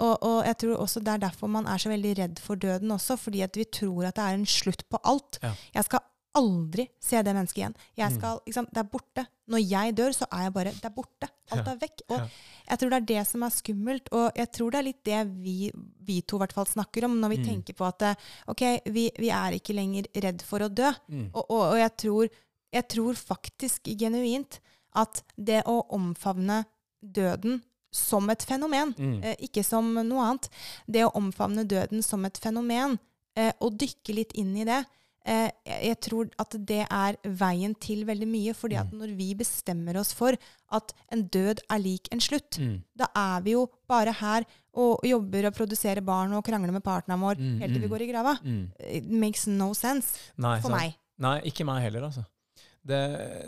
Og, 0.01 0.13
og 0.23 0.37
jeg 0.47 0.55
tror 0.61 0.79
også 0.83 1.01
det 1.03 1.11
er 1.13 1.21
derfor 1.25 1.32
man 1.51 1.65
er 1.67 1.77
så 1.77 1.89
veldig 1.89 2.15
redd 2.19 2.39
for 2.39 2.55
døden 2.55 2.91
også, 2.91 3.17
fordi 3.17 3.41
at 3.41 3.55
vi 3.57 3.65
tror 3.65 4.05
at 4.09 4.15
det 4.15 4.23
er 4.23 4.33
en 4.39 4.45
slutt 4.45 4.83
på 4.89 4.99
alt. 5.03 5.39
Ja. 5.43 5.53
Jeg 5.75 5.83
skal 5.89 5.99
aldri 6.35 6.87
se 7.03 7.19
det 7.21 7.33
mennesket 7.35 7.59
igjen. 7.61 7.73
Mm. 7.77 7.89
Jeg 7.99 8.13
skal, 8.15 8.39
liksom, 8.47 8.67
det 8.73 8.79
er 8.81 8.87
borte. 8.89 9.23
Når 9.53 9.61
jeg 9.69 9.93
dør, 9.99 10.11
så 10.17 10.25
er 10.33 10.41
jeg 10.47 10.53
bare 10.55 10.71
Det 10.73 10.85
er 10.87 10.93
borte. 10.95 11.27
Alt 11.53 11.67
er 11.67 11.75
vekk. 11.77 12.01
Og 12.09 12.21
jeg 12.69 12.79
tror 12.79 12.89
det 12.89 12.97
er 12.97 13.05
det 13.11 13.23
som 13.29 13.43
er 13.45 13.49
skummelt, 13.53 14.07
og 14.17 14.31
jeg 14.39 14.49
tror 14.55 14.71
det 14.73 14.79
er 14.79 14.87
litt 14.87 15.03
det 15.05 15.19
vi, 15.43 15.71
vi 16.07 16.21
to 16.25 16.39
hvert 16.41 16.55
fall 16.55 16.65
snakker 16.65 17.05
om 17.05 17.19
når 17.21 17.29
vi 17.35 17.37
Mm. 17.37 17.45
tenker 17.51 17.73
på 17.77 17.85
at 17.85 18.01
eh, 18.01 18.15
OK, 18.47 18.63
vi, 18.89 19.11
vi 19.19 19.29
er 19.29 19.51
ikke 19.59 19.75
lenger 19.77 20.07
redd 20.25 20.41
for 20.41 20.63
å 20.65 20.69
dø. 20.73 20.89
Mm. 21.07 21.27
Og, 21.35 21.43
og, 21.49 21.61
og 21.73 21.77
jeg, 21.77 21.93
tror, 22.01 22.29
jeg 22.73 22.87
tror 22.95 23.13
faktisk 23.13 23.91
genuint 23.99 24.57
at 24.95 25.21
det 25.37 25.61
å 25.69 25.83
omfavne 25.93 26.63
døden 27.03 27.61
som 27.93 28.29
et 28.33 28.43
fenomen, 28.49 28.93
Mm. 28.97 29.23
eh, 29.23 29.35
ikke 29.47 29.63
som 29.63 29.93
noe 29.93 30.25
annet, 30.25 30.49
det 30.89 31.05
å 31.05 31.13
omfavne 31.15 31.63
døden 31.65 32.01
som 32.03 32.25
et 32.25 32.37
fenomen, 32.41 32.97
eh, 33.37 33.51
og 33.61 33.77
dykke 33.77 34.15
litt 34.17 34.33
inn 34.33 34.55
i 34.57 34.65
det, 34.65 34.85
eh, 35.25 35.51
jeg, 35.65 35.99
tror 36.01 36.29
at 36.37 36.49
det 36.65 36.81
er 36.91 37.15
veien 37.23 37.73
til 37.79 38.03
veldig 38.05 38.27
mye. 38.27 38.53
fordi 38.53 38.75
at 38.79 38.91
når 38.91 39.15
vi 39.15 39.33
bestemmer 39.35 39.95
oss 39.97 40.11
for 40.13 40.33
at 40.71 40.91
en 41.11 41.23
død 41.29 41.61
er 41.69 41.79
lik 41.79 42.09
en 42.11 42.19
slutt, 42.19 42.57
Mm. 42.59 42.81
da 42.97 43.07
er 43.15 43.41
vi 43.41 43.51
jo 43.51 43.69
bare 43.87 44.11
her 44.11 44.43
og 44.75 44.99
jobber 45.03 45.45
og 45.47 45.53
produserer 45.55 46.03
barn 46.03 46.33
og 46.33 46.43
krangler 46.43 46.73
med 46.73 46.83
partneren 46.83 47.21
vår 47.21 47.35
Mm, 47.37 47.59
helt 47.59 47.73
til 47.73 47.81
vi 47.81 47.87
mm. 47.87 47.91
går 47.91 48.01
i 48.01 48.11
grava. 48.11 48.39
Mm. 48.43 48.71
It 48.79 49.05
makes 49.09 49.47
no 49.47 49.73
sense 49.73 50.17
Nei, 50.37 50.59
for 50.59 50.69
så, 50.69 50.75
meg. 50.77 50.95
Nei, 51.19 51.41
ikke 51.41 51.63
meg 51.65 51.83
heller, 51.83 52.01
altså. 52.09 52.25
Det, 52.83 52.99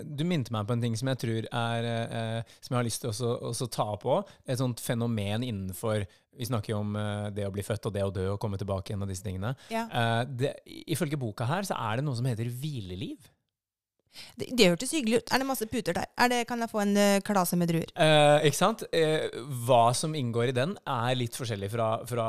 du 0.07 0.23
minte 0.23 0.53
meg 0.55 0.67
på 0.67 0.75
en 0.77 0.83
ting 0.85 0.93
som 0.95 1.09
jeg 1.11 1.19
tror 1.19 1.47
er 1.51 1.87
eh, 1.91 2.53
Som 2.63 2.75
jeg 2.75 2.79
har 2.79 2.87
lyst 2.87 3.03
til 3.03 3.11
å 3.11 3.31
også- 3.51 3.69
ta 3.71 3.87
på. 3.99 4.21
Et 4.47 4.57
sånt 4.57 4.79
fenomen 4.79 5.43
innenfor 5.43 6.05
Vi 6.37 6.47
snakker 6.47 6.71
jo 6.71 6.79
om 6.79 6.95
eh, 6.95 7.29
det 7.35 7.47
å 7.47 7.51
bli 7.51 7.63
født 7.63 7.89
og 7.89 7.93
det 7.93 8.03
å 8.03 8.13
dø 8.15 8.29
og 8.33 8.39
komme 8.39 8.57
tilbake 8.57 8.91
igjen 8.91 9.03
og 9.03 9.11
disse 9.11 9.23
tingene. 9.23 9.55
Ja. 9.71 9.85
Eh, 9.91 10.23
det, 10.25 10.55
ifølge 10.87 11.19
boka 11.19 11.47
her 11.47 11.67
så 11.67 11.75
er 11.75 11.97
det 11.97 12.05
noe 12.07 12.15
som 12.15 12.27
heter 12.27 12.47
hvileliv. 12.47 13.31
Det, 14.35 14.47
det 14.55 14.69
hørtes 14.71 14.93
hyggelig 14.95 15.21
ut. 15.21 15.33
Er 15.33 15.41
det 15.41 15.47
masse 15.47 15.67
puter 15.69 15.95
der? 15.97 16.07
Er 16.19 16.31
det, 16.31 16.41
kan 16.49 16.61
jeg 16.63 16.71
få 16.71 16.81
en 16.83 16.95
uh, 16.95 17.19
klase 17.25 17.57
med 17.59 17.71
druer? 17.71 17.91
Eh, 17.91 18.47
ikke 18.49 18.59
sant? 18.59 18.85
Eh, 18.95 19.27
hva 19.67 19.89
som 19.97 20.15
inngår 20.17 20.51
i 20.51 20.55
den, 20.55 20.75
er 20.87 21.17
litt 21.19 21.37
forskjellig 21.37 21.71
fra, 21.73 21.89
fra 22.07 22.27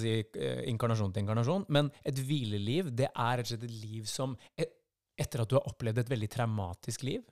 si, 0.00 0.18
eh, 0.22 0.64
inkarnasjon 0.72 1.12
til 1.12 1.24
inkarnasjon. 1.24 1.66
Men 1.74 1.92
et 2.08 2.18
hvileliv, 2.28 2.92
det 2.96 3.10
er 3.12 3.40
rett 3.40 3.48
og 3.48 3.52
slett 3.52 3.68
et 3.68 3.78
liv 3.84 4.08
som 4.08 4.36
et, 4.56 4.72
Etter 5.18 5.42
at 5.42 5.50
du 5.50 5.56
har 5.58 5.66
opplevd 5.68 5.98
et 6.04 6.10
veldig 6.12 6.28
traumatisk 6.30 7.02
liv, 7.08 7.24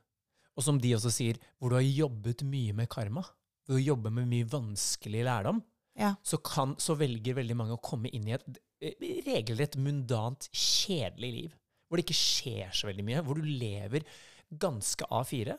og 0.56 0.64
som 0.64 0.78
de 0.80 0.94
også 0.96 1.12
sier, 1.12 1.38
hvor 1.60 1.70
du 1.70 1.76
har 1.78 1.84
jobbet 1.86 2.42
mye 2.48 2.72
med 2.74 2.88
karma, 2.90 3.22
hvor 3.66 3.76
du 3.78 3.82
jobber 3.84 4.10
med 4.14 4.28
mye 4.30 4.48
vanskelig 4.50 5.24
lærdom, 5.28 5.62
Ja. 5.96 6.14
så, 6.22 6.36
kan, 6.44 6.74
så 6.78 6.96
velger 6.98 7.34
veldig 7.38 7.56
mange 7.56 7.76
å 7.76 7.80
komme 7.82 8.10
inn 8.12 8.26
i 8.28 8.34
et 8.36 8.44
eh, 8.84 8.96
regelrett 9.26 9.76
mundant, 9.80 10.48
kjedelig 10.52 11.30
liv. 11.32 11.54
Hvor 11.88 11.96
det 12.00 12.04
ikke 12.04 12.18
skjer 12.18 12.74
så 12.74 12.88
veldig 12.90 13.04
mye. 13.06 13.22
Hvor 13.24 13.38
du 13.38 13.46
lever 13.46 14.04
ganske 14.50 15.06
A4. 15.08 15.54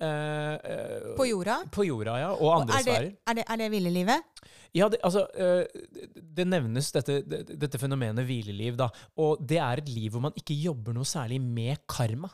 Eh, 0.00 1.14
På 1.16 1.26
jorda? 1.28 1.60
På 1.72 1.84
jorda, 1.86 2.16
ja. 2.20 2.30
Og 2.34 2.54
andre 2.56 2.78
er 2.80 2.86
det, 2.86 2.94
sfærer. 2.96 3.08
er 3.28 3.38
det, 3.38 3.46
er 3.48 3.60
det 3.60 3.70
hvilelivet? 3.74 4.44
Ja, 4.72 4.88
det, 4.88 5.02
altså, 5.04 5.26
uh, 5.36 6.14
det 6.16 6.46
nevnes 6.48 6.88
dette, 6.94 7.18
dette 7.52 7.80
fenomenet 7.80 8.24
hvileliv, 8.24 8.78
da. 8.80 8.88
Og 9.20 9.42
det 9.44 9.60
er 9.60 9.82
et 9.82 9.90
liv 9.92 10.14
hvor 10.14 10.24
man 10.24 10.38
ikke 10.38 10.56
jobber 10.56 10.96
noe 10.96 11.08
særlig 11.08 11.42
med 11.44 11.84
karma. 11.90 12.30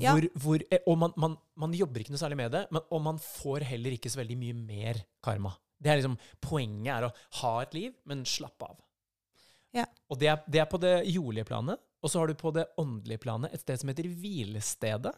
Ja. 0.00 0.14
Hvor, 0.16 0.26
hvor, 0.42 0.64
og 0.80 0.96
man, 0.98 1.12
man, 1.20 1.36
man 1.60 1.74
jobber 1.76 2.02
ikke 2.02 2.14
noe 2.14 2.22
særlig 2.22 2.40
med 2.40 2.54
det, 2.56 2.64
men, 2.74 2.82
og 2.90 3.02
man 3.04 3.20
får 3.22 3.68
heller 3.68 3.94
ikke 3.94 4.10
så 4.10 4.22
veldig 4.22 4.38
mye 4.40 4.56
mer 4.56 5.02
karma. 5.22 5.52
Det 5.80 5.92
er 5.92 6.00
liksom, 6.00 6.16
Poenget 6.42 6.92
er 6.96 7.06
å 7.06 7.12
ha 7.42 7.52
et 7.62 7.76
liv, 7.76 7.92
men 8.08 8.24
slappe 8.28 8.66
av. 8.66 8.80
Ja. 9.76 9.86
Og 10.10 10.18
det 10.18 10.32
er, 10.32 10.42
det 10.50 10.64
er 10.64 10.68
på 10.70 10.80
det 10.82 10.96
jordlige 11.12 11.46
planet. 11.52 11.80
Og 12.00 12.10
så 12.10 12.22
har 12.22 12.30
du 12.30 12.38
på 12.38 12.52
det 12.56 12.64
åndelige 12.80 13.20
planet 13.22 13.52
et 13.52 13.62
sted 13.62 13.80
som 13.80 13.90
heter 13.92 14.08
hvilestedet. 14.08 15.12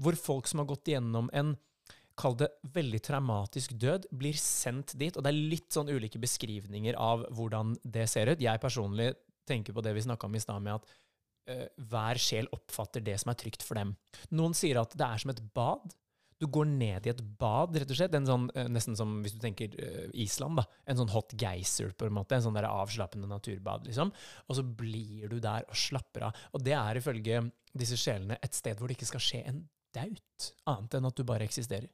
Hvor 0.00 0.16
folk 0.18 0.50
som 0.50 0.62
har 0.62 0.68
gått 0.70 0.90
gjennom 0.92 1.30
en 1.32 1.54
kall 2.18 2.36
det 2.38 2.50
veldig 2.74 3.00
traumatisk 3.02 3.74
død, 3.80 4.08
blir 4.14 4.36
sendt 4.38 4.94
dit. 4.98 5.14
Og 5.16 5.24
det 5.24 5.32
er 5.32 5.54
litt 5.54 5.74
sånn 5.74 5.90
ulike 5.90 6.20
beskrivninger 6.22 6.98
av 7.00 7.26
hvordan 7.34 7.74
det 7.82 8.06
ser 8.10 8.30
ut. 8.30 8.42
Jeg 8.42 8.62
personlig 8.62 9.12
tenker 9.48 9.74
på 9.76 9.82
det 9.84 9.94
vi 9.96 10.04
snakka 10.06 10.28
om 10.28 10.38
i 10.38 10.42
stad, 10.42 10.62
med 10.62 10.78
at 10.78 10.94
eh, 11.50 11.66
hver 11.90 12.20
sjel 12.22 12.48
oppfatter 12.54 13.04
det 13.04 13.18
som 13.20 13.32
er 13.32 13.40
trygt 13.40 13.66
for 13.66 13.78
dem. 13.80 13.96
Noen 14.34 14.54
sier 14.56 14.80
at 14.80 14.94
det 14.96 15.08
er 15.08 15.24
som 15.24 15.34
et 15.34 15.42
bad. 15.56 15.94
Du 16.44 16.50
går 16.52 16.68
ned 16.68 17.06
i 17.08 17.12
et 17.14 17.22
bad, 17.40 17.74
rett 17.80 17.90
og 17.90 17.96
slett. 17.98 18.14
En 18.18 18.28
sånn, 18.28 18.46
eh, 18.54 18.68
nesten 18.68 18.96
som 18.98 19.16
hvis 19.24 19.34
du 19.36 19.40
tenker 19.42 19.72
eh, 19.80 20.06
Island, 20.24 20.60
da. 20.60 20.66
En 20.86 21.00
sånn 21.00 21.10
hot 21.14 21.32
geyser, 21.40 21.92
på 21.96 22.06
en 22.10 22.14
måte. 22.20 22.36
En 22.36 22.44
sånn 22.44 22.56
der 22.58 22.68
avslappende 22.68 23.28
naturbad, 23.30 23.86
liksom. 23.88 24.12
Og 24.48 24.58
så 24.60 24.64
blir 24.64 25.28
du 25.32 25.38
der 25.40 25.64
og 25.68 25.76
slapper 25.78 26.28
av. 26.28 26.40
Og 26.52 26.62
det 26.66 26.76
er 26.76 27.00
ifølge 27.00 27.46
disse 27.74 27.96
sjelene 27.98 28.36
et 28.44 28.54
sted 28.54 28.78
hvor 28.78 28.86
det 28.92 28.98
ikke 28.98 29.08
skal 29.14 29.22
skje 29.24 29.40
en 29.50 29.64
daut, 29.94 30.52
annet 30.70 30.94
enn 30.98 31.06
at 31.06 31.16
du 31.18 31.22
bare 31.26 31.46
eksisterer. 31.46 31.88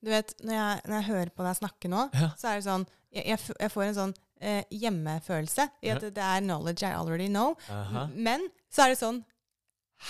Du 0.00 0.08
vet, 0.08 0.30
når 0.40 0.54
jeg, 0.56 0.80
når 0.88 0.94
jeg 0.96 1.06
hører 1.10 1.30
på 1.36 1.44
deg 1.44 1.56
snakke 1.58 1.88
nå, 1.92 2.06
Ja. 2.16 2.30
så 2.40 2.48
er 2.48 2.60
det 2.60 2.64
sånn 2.64 2.86
Jeg, 3.12 3.24
jeg, 3.28 3.56
jeg 3.60 3.70
får 3.72 3.82
en 3.86 3.96
sånn 3.96 4.14
eh, 4.40 4.64
hjemmefølelse 4.72 5.66
i 5.84 5.90
at 5.92 6.02
Ja. 6.02 6.10
det 6.16 6.24
er 6.24 6.40
knowledge 6.44 6.82
I 6.88 6.94
already 6.96 7.28
know. 7.28 7.54
Aha. 7.68 8.06
Men 8.16 8.48
så 8.72 8.84
er 8.86 8.94
det 8.94 8.98
sånn 9.02 9.20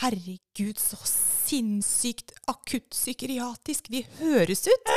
Herregud, 0.00 0.78
så 0.82 0.98
sinnssykt 1.46 2.32
akuttpsykiatrisk 2.50 3.90
vi 3.92 4.02
høres 4.18 4.64
ut! 4.68 4.90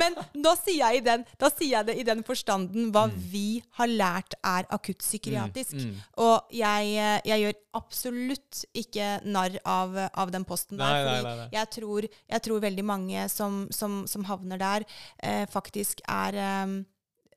Men 0.00 0.16
da 0.32 0.54
sier 0.58 0.80
jeg, 0.82 1.00
i 1.00 1.04
den, 1.06 1.26
da 1.40 1.50
sier 1.52 1.78
jeg 1.78 1.88
det 1.90 1.96
i 2.00 2.06
den 2.06 2.24
forstanden 2.26 2.90
hva 2.94 3.06
vi 3.14 3.62
har 3.78 3.90
lært 3.90 4.36
er 4.42 4.66
akuttpsykiatrisk. 4.74 5.76
Mm, 5.76 5.92
mm. 5.92 6.02
Og 6.26 6.56
jeg, 6.56 6.96
jeg 7.28 7.44
gjør 7.44 7.60
absolutt 7.80 8.64
ikke 8.76 9.12
narr 9.28 9.60
av, 9.68 9.96
av 10.12 10.34
den 10.34 10.46
posten 10.48 10.80
der. 10.80 10.90
Nei, 10.90 11.06
fordi 11.06 11.28
nei, 11.28 11.36
nei. 11.42 11.48
Jeg, 11.56 11.72
tror, 11.78 12.10
jeg 12.34 12.46
tror 12.48 12.66
veldig 12.66 12.86
mange 12.86 13.30
som, 13.32 13.64
som, 13.74 14.02
som 14.10 14.26
havner 14.28 14.60
der, 14.60 14.86
eh, 15.22 15.44
faktisk 15.50 16.02
er 16.10 16.42
eh, 16.42 16.76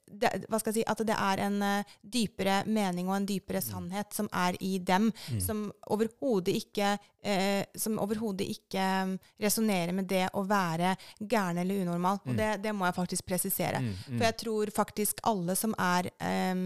det, 0.09 0.31
si, 0.73 0.83
at 0.87 1.01
det 1.05 1.15
er 1.15 1.41
en 1.45 1.61
uh, 1.61 1.95
dypere 2.01 2.63
mening 2.69 3.09
og 3.09 3.19
en 3.19 3.27
dypere 3.29 3.61
sannhet 3.61 4.13
som 4.15 4.29
er 4.33 4.57
i 4.65 4.77
dem, 4.81 5.11
som 5.41 5.67
overhodet 5.93 6.55
ikke 6.63 6.95
eh, 7.23 7.65
som 7.77 7.97
overhodet 7.99 8.47
ikke 8.49 8.83
um, 9.03 9.13
resonnerer 9.41 9.93
med 9.93 10.07
det 10.07 10.25
å 10.33 10.43
være 10.47 10.95
gæren 11.19 11.57
eller 11.61 11.81
unormal. 11.83 12.19
Og 12.25 12.35
det, 12.37 12.61
det 12.63 12.73
må 12.75 12.85
jeg 12.87 12.95
faktisk 12.95 13.25
presisere. 13.27 13.79
Mm, 13.83 13.93
mm. 13.93 14.17
For 14.17 14.25
jeg 14.29 14.37
tror 14.45 14.71
faktisk 14.75 15.19
alle 15.29 15.55
som 15.59 15.73
er 15.77 16.09
em, 16.19 16.63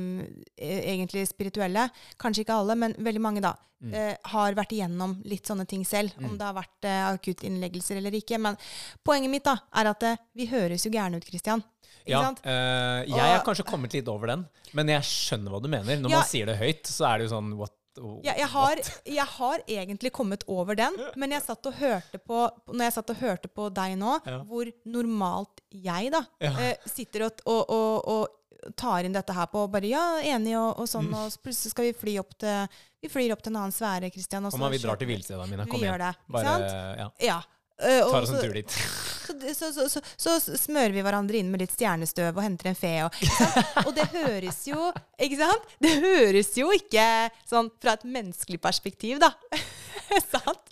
e- 0.58 0.82
egentlig 0.94 1.28
spirituelle, 1.32 1.90
kanskje 2.22 2.46
ikke 2.46 2.58
alle, 2.62 2.76
men 2.76 2.96
veldig 3.00 3.22
mange 3.22 3.42
da, 3.46 3.56
Mm. 3.84 3.92
eh, 4.00 4.14
har 4.32 4.54
vært 4.56 4.72
igjennom 4.72 5.18
litt 5.28 5.44
sånne 5.50 5.66
ting 5.68 5.82
selv. 5.84 6.14
Om 6.24 6.38
det 6.40 6.46
har 6.48 6.54
vært 6.56 6.86
eh, 6.88 7.02
akuttinnleggelser 7.18 7.98
eller 8.00 8.16
ikke. 8.16 8.38
Men 8.40 8.56
poenget 9.04 9.30
mitt 9.34 9.44
da, 9.44 9.58
er 9.76 9.90
at 9.92 10.06
eh, 10.08 10.22
vi 10.40 10.46
høres 10.48 10.86
jo 10.88 10.92
gærne 10.94 11.20
ut, 11.20 11.26
Christian. 11.28 11.60
Ikke 12.06 12.14
Ja, 12.14 12.22
eh, 12.48 13.02
jeg 13.12 13.20
har 13.20 13.44
kanskje 13.44 13.66
kommet 13.68 13.92
litt 13.92 14.08
over 14.08 14.32
den, 14.32 14.46
men 14.72 14.88
jeg 14.88 15.04
skjønner 15.04 15.52
hva 15.52 15.60
du 15.62 15.68
mener. 15.68 16.00
Når 16.00 16.14
Ja. 16.16 16.22
man 16.24 16.30
sier 16.32 16.46
det 16.48 16.56
høyt, 16.62 16.88
så 16.88 17.10
er 17.12 17.18
det 17.20 17.28
jo 17.28 17.34
sånn 17.36 17.52
what, 17.60 17.76
Jeg, 18.24 18.38
jeg, 18.38 18.48
har, 18.50 18.76
jeg 19.20 19.26
har 19.38 19.60
egentlig 19.68 20.12
kommet 20.12 20.44
over 20.48 20.76
den, 20.76 20.96
men 21.16 21.32
jeg 21.32 21.42
satt 21.46 21.66
og 21.70 21.74
hørte 21.78 22.18
på, 22.20 22.50
når 22.74 22.84
jeg 22.90 22.94
satt 22.94 23.10
og 23.14 23.16
hørte 23.22 23.48
på 23.54 23.68
deg 23.74 23.98
nå, 24.02 24.16
Ja. 24.26 24.40
hvor 24.50 24.72
normalt 24.86 25.62
jeg 25.72 26.12
da 26.12 26.24
Ja. 26.42 26.54
eh, 26.60 26.76
sitter 26.90 27.26
og, 27.28 27.42
og, 27.46 27.70
og, 27.70 28.08
og 28.08 28.76
tar 28.80 29.04
inn 29.04 29.12
dette 29.14 29.34
her 29.36 29.46
på 29.52 29.66
bare 29.70 29.90
ja, 29.92 30.04
enig 30.24 30.56
og, 30.58 30.78
og 30.80 30.86
Mm. 30.88 30.92
sånn, 30.94 31.14
og 31.14 31.32
plutselig 31.44 31.72
skal 31.74 31.86
vi 31.90 31.94
fly 31.94 32.18
opp 32.20 32.38
til 32.40 32.68
Vi 33.04 33.10
flyr 33.12 33.34
opp 33.36 33.42
til 33.44 33.52
en 33.52 33.58
annen 33.60 33.74
sfære, 33.76 34.08
Kristian. 34.16 34.46
Og 34.48 34.54
så 34.54 34.70
vi 34.72 34.78
drar 34.80 34.96
til 34.96 35.08
villstedene 35.10 35.50
mine. 35.52 35.66
Vi 35.66 35.72
Kom 35.72 35.82
igjen. 35.84 36.00
det, 36.00 36.16
Bare, 36.32 36.54
ja. 36.98 37.10
Ja. 37.20 37.42
Og 37.82 38.12
Tar 38.14 38.22
oss 38.22 38.30
en 38.30 38.36
så- 38.38 38.44
tur 38.46 38.54
dit. 38.54 38.76
så, 39.60 39.70
så, 39.74 39.88
så, 39.90 40.02
så, 40.18 40.36
så 40.40 40.58
smører 40.60 40.94
vi 40.96 41.04
hverandre 41.06 41.40
inn 41.40 41.50
med 41.52 41.64
litt 41.64 41.74
stjernestøv 41.74 42.36
og 42.36 42.44
henter 42.46 42.70
en 42.72 42.78
fe. 42.78 42.94
Og, 43.06 43.16
og 43.88 43.94
det 43.98 44.10
høres 44.14 44.62
jo 44.70 44.92
ikke 45.18 45.40
sant? 45.42 45.74
Det 45.84 45.96
høres 46.04 46.54
jo 46.60 46.70
ikke 46.76 47.08
sånn 47.50 47.72
fra 47.82 47.98
et 47.98 48.06
menneskelig 48.06 48.62
perspektiv, 48.64 49.20
da. 49.24 49.34
sant? 50.34 50.70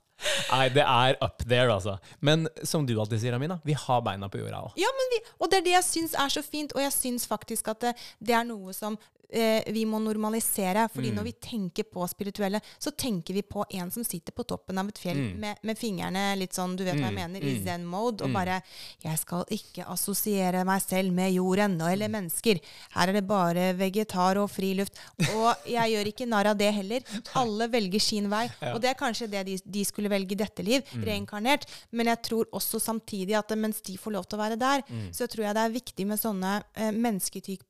Nei, 0.52 0.68
det 0.70 0.84
er 0.86 1.16
up 1.26 1.42
there, 1.50 1.72
altså. 1.74 1.96
Men 2.22 2.46
som 2.68 2.86
du 2.86 2.94
alltid 3.02 3.24
sier, 3.24 3.34
Amina, 3.34 3.58
vi 3.66 3.74
har 3.74 4.04
beina 4.06 4.30
på 4.30 4.38
jorda 4.38 4.60
òg. 4.68 4.76
Ja, 4.78 4.92
men 4.98 5.16
vi, 5.16 5.22
og 5.40 5.50
det 5.50 5.62
er 5.62 5.66
det 5.66 5.74
jeg 5.80 5.88
syns 5.88 6.14
er 6.14 6.30
så 6.30 6.44
fint, 6.46 6.76
og 6.78 6.84
jeg 6.84 6.94
syns 6.94 7.26
faktisk 7.30 7.72
at 7.74 7.88
det, 7.88 7.96
det 8.22 8.36
er 8.38 8.46
noe 8.46 8.76
som 8.78 9.00
eh, 9.32 9.64
vi 9.72 9.86
må 9.86 10.00
normalisere. 10.02 10.88
fordi 10.94 11.10
Mm. 11.12 11.16
når 11.16 11.24
vi 11.24 11.32
tenker 11.34 11.84
på 11.84 12.08
spirituelle, 12.10 12.62
så 12.80 12.92
tenker 12.96 13.34
vi 13.34 13.42
på 13.42 13.64
en 13.72 13.90
som 13.92 14.04
sitter 14.04 14.32
på 14.32 14.44
toppen 14.46 14.78
av 14.78 14.88
et 14.88 14.98
fjell 15.00 15.16
Mm. 15.18 15.40
med, 15.40 15.58
med 15.64 15.78
fingrene 15.78 16.38
litt 16.38 16.52
sånn, 16.54 16.76
du 16.76 16.84
vet 16.84 16.96
hva 16.96 17.10
jeg 17.10 17.16
mener, 17.16 17.42
i 17.44 17.64
zen 17.64 17.86
mode, 17.86 18.22
og 18.24 18.32
bare 18.34 18.62
'Jeg 19.04 19.18
skal 19.20 19.46
ikke 19.50 19.86
assosiere 19.88 20.64
meg 20.66 20.82
selv 20.82 21.12
med 21.14 21.34
jorden 21.34 21.78
Mm. 21.78 21.88
eller 21.94 22.08
mennesker'. 22.10 22.60
Her 22.92 23.08
er 23.10 23.14
det 23.14 23.28
bare 23.28 23.74
vegetar 23.78 24.38
og 24.38 24.50
friluft. 24.50 24.94
Og 25.36 25.56
jeg 25.66 25.92
gjør 25.94 26.06
ikke 26.14 26.28
narr 26.28 26.48
av 26.48 26.58
det 26.58 26.74
heller. 26.74 27.02
Alle 27.36 27.68
velger 27.70 28.00
sin 28.02 28.30
vei. 28.30 28.50
Og 28.76 28.82
det 28.82 28.90
er 28.92 28.94
kanskje 28.96 29.30
det 29.30 29.46
de, 29.46 29.58
de 29.70 29.84
skulle 29.86 30.10
velge 30.10 30.32
i 30.34 30.36
dette 30.36 30.64
liv, 30.64 30.82
Mm. 30.94 31.04
reinkarnert. 31.06 31.66
Men 31.92 32.08
jeg 32.08 32.22
tror 32.24 32.46
også 32.52 32.80
samtidig 32.82 33.34
at 33.38 33.50
mens 33.58 33.82
de 33.82 33.98
får 33.98 34.12
lov 34.12 34.26
til 34.28 34.40
å 34.40 34.42
være 34.50 34.60
der, 34.60 34.82
Mm. 34.90 35.10
så 35.14 35.28
tror 35.28 35.46
jeg 35.46 35.56
det 35.56 35.64
er 35.66 35.80
viktig 35.82 36.08
med 36.08 36.20
sånne 36.20 36.64
eh, 36.76 36.92
mennesketyper 36.92 37.66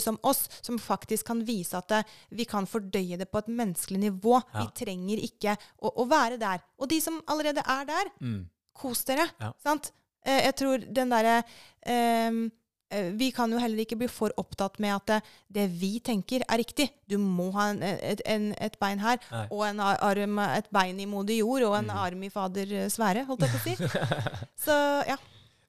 som 0.00 0.18
oss, 0.22 0.48
som 0.62 0.78
faktisk 0.78 1.26
kan 1.26 1.44
vise 1.44 1.76
at 1.76 1.88
det, 1.88 2.02
vi 2.30 2.44
kan 2.44 2.66
fordøye 2.66 3.18
det 3.18 3.30
på 3.30 3.38
et 3.38 3.48
menneskelig 3.48 4.00
nivå. 4.00 4.40
Ja. 4.54 4.64
Vi 4.64 4.84
trenger 4.84 5.18
ikke 5.22 5.56
å, 5.82 5.92
å 6.02 6.08
være 6.08 6.38
der. 6.38 6.60
Og 6.78 6.88
de 6.88 7.00
som 7.00 7.20
allerede 7.26 7.60
er 7.66 7.84
der, 7.84 8.10
Mm. 8.20 8.46
kos 8.74 9.04
dere. 9.04 9.28
Ja. 9.40 9.52
Sant? 9.62 9.92
Eh, 10.24 10.44
jeg 10.44 10.54
tror 10.56 10.78
den 10.94 11.10
derre 11.10 11.42
ehm, 11.86 12.50
eh, 12.90 13.10
Vi 13.12 13.30
kan 13.30 13.50
jo 13.52 13.58
heller 13.58 13.78
ikke 13.84 13.96
bli 13.98 14.08
for 14.08 14.30
opptatt 14.36 14.78
med 14.80 14.94
at 14.94 15.06
det, 15.06 15.18
det 15.50 15.66
vi 15.80 16.00
tenker, 16.00 16.42
er 16.48 16.58
riktig. 16.58 16.88
Du 17.08 17.18
må 17.18 17.50
ha 17.52 17.68
en, 17.70 17.82
et, 17.82 18.20
en, 18.26 18.54
et 18.58 18.78
bein 18.80 18.98
her, 18.98 19.18
Nei. 19.30 19.46
og 19.50 19.64
en 19.68 19.80
arm, 19.80 20.38
et 20.38 20.68
bein 20.72 20.98
i 21.00 21.06
moder 21.06 21.34
jord, 21.38 21.62
og 21.62 21.76
en 21.78 21.90
arm 21.90 22.22
i 22.22 22.30
fader 22.30 22.72
eh, 22.84 22.88
Sverre, 22.88 23.24
holdt 23.28 23.42
jeg 23.46 23.50
på 23.50 23.58
å 23.58 23.66
si. 23.66 23.76
Så 24.66 24.78
ja. 25.08 25.16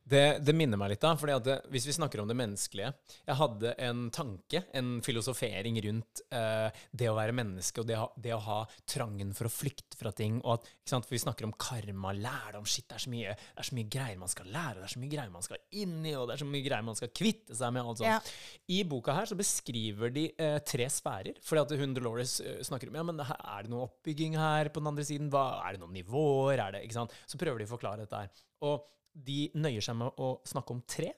Det, 0.09 0.39
det 0.41 0.53
minner 0.57 0.79
meg 0.81 0.93
litt, 0.95 1.01
da. 1.03 1.11
fordi 1.19 1.33
at 1.35 1.43
det, 1.45 1.55
Hvis 1.69 1.85
vi 1.85 1.93
snakker 1.93 2.21
om 2.23 2.29
det 2.31 2.35
menneskelige 2.39 2.87
Jeg 3.27 3.35
hadde 3.37 3.73
en 3.85 3.99
tanke, 4.15 4.63
en 4.73 4.87
filosofering 5.05 5.77
rundt 5.85 6.21
eh, 6.33 6.69
det 6.97 7.09
å 7.11 7.15
være 7.17 7.35
menneske 7.37 7.83
og 7.83 7.87
det, 7.89 7.97
å 7.99 8.07
ha- 8.07 8.13
det 8.25 8.33
å 8.33 8.39
ha 8.47 8.59
trangen 8.89 9.35
for 9.37 9.49
å 9.49 9.51
flykte 9.53 9.99
fra 9.99 10.11
ting. 10.15 10.39
og 10.43 10.55
at, 10.57 10.69
for 10.89 11.13
Vi 11.13 11.21
snakker 11.21 11.45
om 11.45 11.53
karma, 11.61 12.13
lærdom 12.17 12.65
Shit, 12.65 12.87
det 12.89 12.97
er 12.97 13.05
så 13.05 13.13
mye, 13.13 13.35
det 13.37 13.63
er 13.63 13.69
så 13.69 13.77
mye 13.77 13.89
greier 13.93 14.17
man 14.23 14.31
skal 14.33 14.49
lære, 14.55 14.79
det 14.81 14.87
er 14.89 14.93
så 14.95 15.03
mye 15.03 15.13
greier 15.13 15.33
man 15.35 15.45
skal 15.45 15.61
inn 15.83 15.95
i, 16.05 16.15
og 16.17 16.27
det 16.29 16.35
er 16.37 16.43
så 16.43 16.49
mye 16.49 16.65
greier 16.65 16.87
man 16.89 16.97
skal 16.99 17.13
kvitte 17.21 17.55
seg 17.61 17.73
med. 17.75 17.85
alt 17.85 18.01
sånt. 18.01 18.09
Ja. 18.09 18.75
I 18.75 18.83
boka 18.89 19.13
her 19.19 19.29
så 19.29 19.37
beskriver 19.39 20.13
de 20.15 20.27
eh, 20.37 20.57
tre 20.65 20.89
sfærer. 20.89 21.37
fordi 21.45 21.61
at 21.67 21.79
hun 21.83 21.93
Dolores 21.97 22.39
eh, 22.41 22.61
snakker 22.65 22.89
om 22.89 22.97
ja, 22.99 23.03
men 23.11 23.19
er 23.21 23.63
det 23.65 23.69
noe 23.73 23.85
oppbygging 23.89 24.37
her 24.39 24.69
på 24.73 24.81
den 24.81 24.89
andre 24.93 25.05
siden. 25.05 25.29
Hva, 25.33 25.45
er 25.67 25.77
det 25.77 25.83
noen 25.83 25.93
nivåer? 25.99 26.57
Er 26.65 26.71
det, 26.77 26.83
ikke 26.87 26.97
sant? 27.03 27.13
Så 27.29 27.37
prøver 27.41 27.59
de 27.61 27.67
å 27.69 27.75
forklare 27.77 28.05
dette 28.07 28.23
her. 28.25 28.31
Og 28.65 28.87
de 29.13 29.49
nøyer 29.57 29.83
seg 29.83 29.97
med 29.99 30.21
å 30.21 30.35
snakke 30.47 30.75
om 30.75 30.83
tre. 30.87 31.13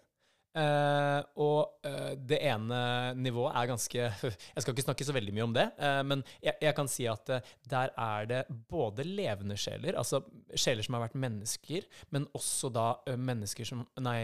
Uh, 0.52 1.22
og 1.40 1.86
uh, 1.88 2.12
det 2.28 2.42
ene 2.44 2.78
nivået 3.16 3.56
er 3.56 3.70
ganske 3.70 4.00
Jeg 4.58 4.60
skal 4.60 4.74
ikke 4.74 4.84
snakke 4.84 5.06
så 5.08 5.14
veldig 5.16 5.36
mye 5.38 5.46
om 5.46 5.54
det, 5.56 5.64
uh, 5.80 6.02
men 6.04 6.26
jeg, 6.44 6.58
jeg 6.60 6.76
kan 6.76 6.92
si 6.92 7.06
at 7.08 7.32
der 7.72 7.94
er 7.96 8.28
det 8.28 8.42
både 8.68 9.06
levende 9.08 9.56
sjeler, 9.56 9.96
altså 9.96 10.20
sjeler 10.52 10.84
som 10.84 10.98
har 10.98 11.06
vært 11.06 11.16
mennesker, 11.24 11.88
men 12.12 12.28
også 12.36 12.68
da 12.76 12.90
mennesker 13.16 13.70
som 13.70 13.86
Nei, 14.04 14.18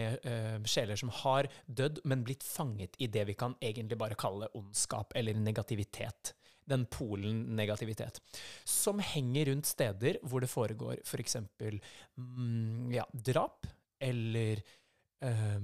sjeler 0.68 1.00
som 1.00 1.08
har 1.22 1.48
dødd, 1.64 2.02
men 2.08 2.26
blitt 2.26 2.44
fanget 2.44 2.98
i 3.00 3.08
det 3.08 3.24
vi 3.30 3.36
kan 3.38 3.56
egentlig 3.64 3.96
bare 4.00 4.18
kalle 4.18 4.50
ondskap 4.58 5.16
eller 5.16 5.38
negativitet. 5.40 6.34
Den 6.68 6.84
polen 6.92 7.42
negativitet. 7.56 8.20
Som 8.68 9.00
henger 9.00 9.48
rundt 9.52 9.66
steder 9.70 10.18
hvor 10.22 10.44
det 10.44 10.50
foregår 10.52 11.00
f.eks. 11.04 11.38
Mm, 12.18 12.90
ja, 12.92 13.06
drap 13.12 13.66
eller 14.04 14.60
eh, 15.24 15.60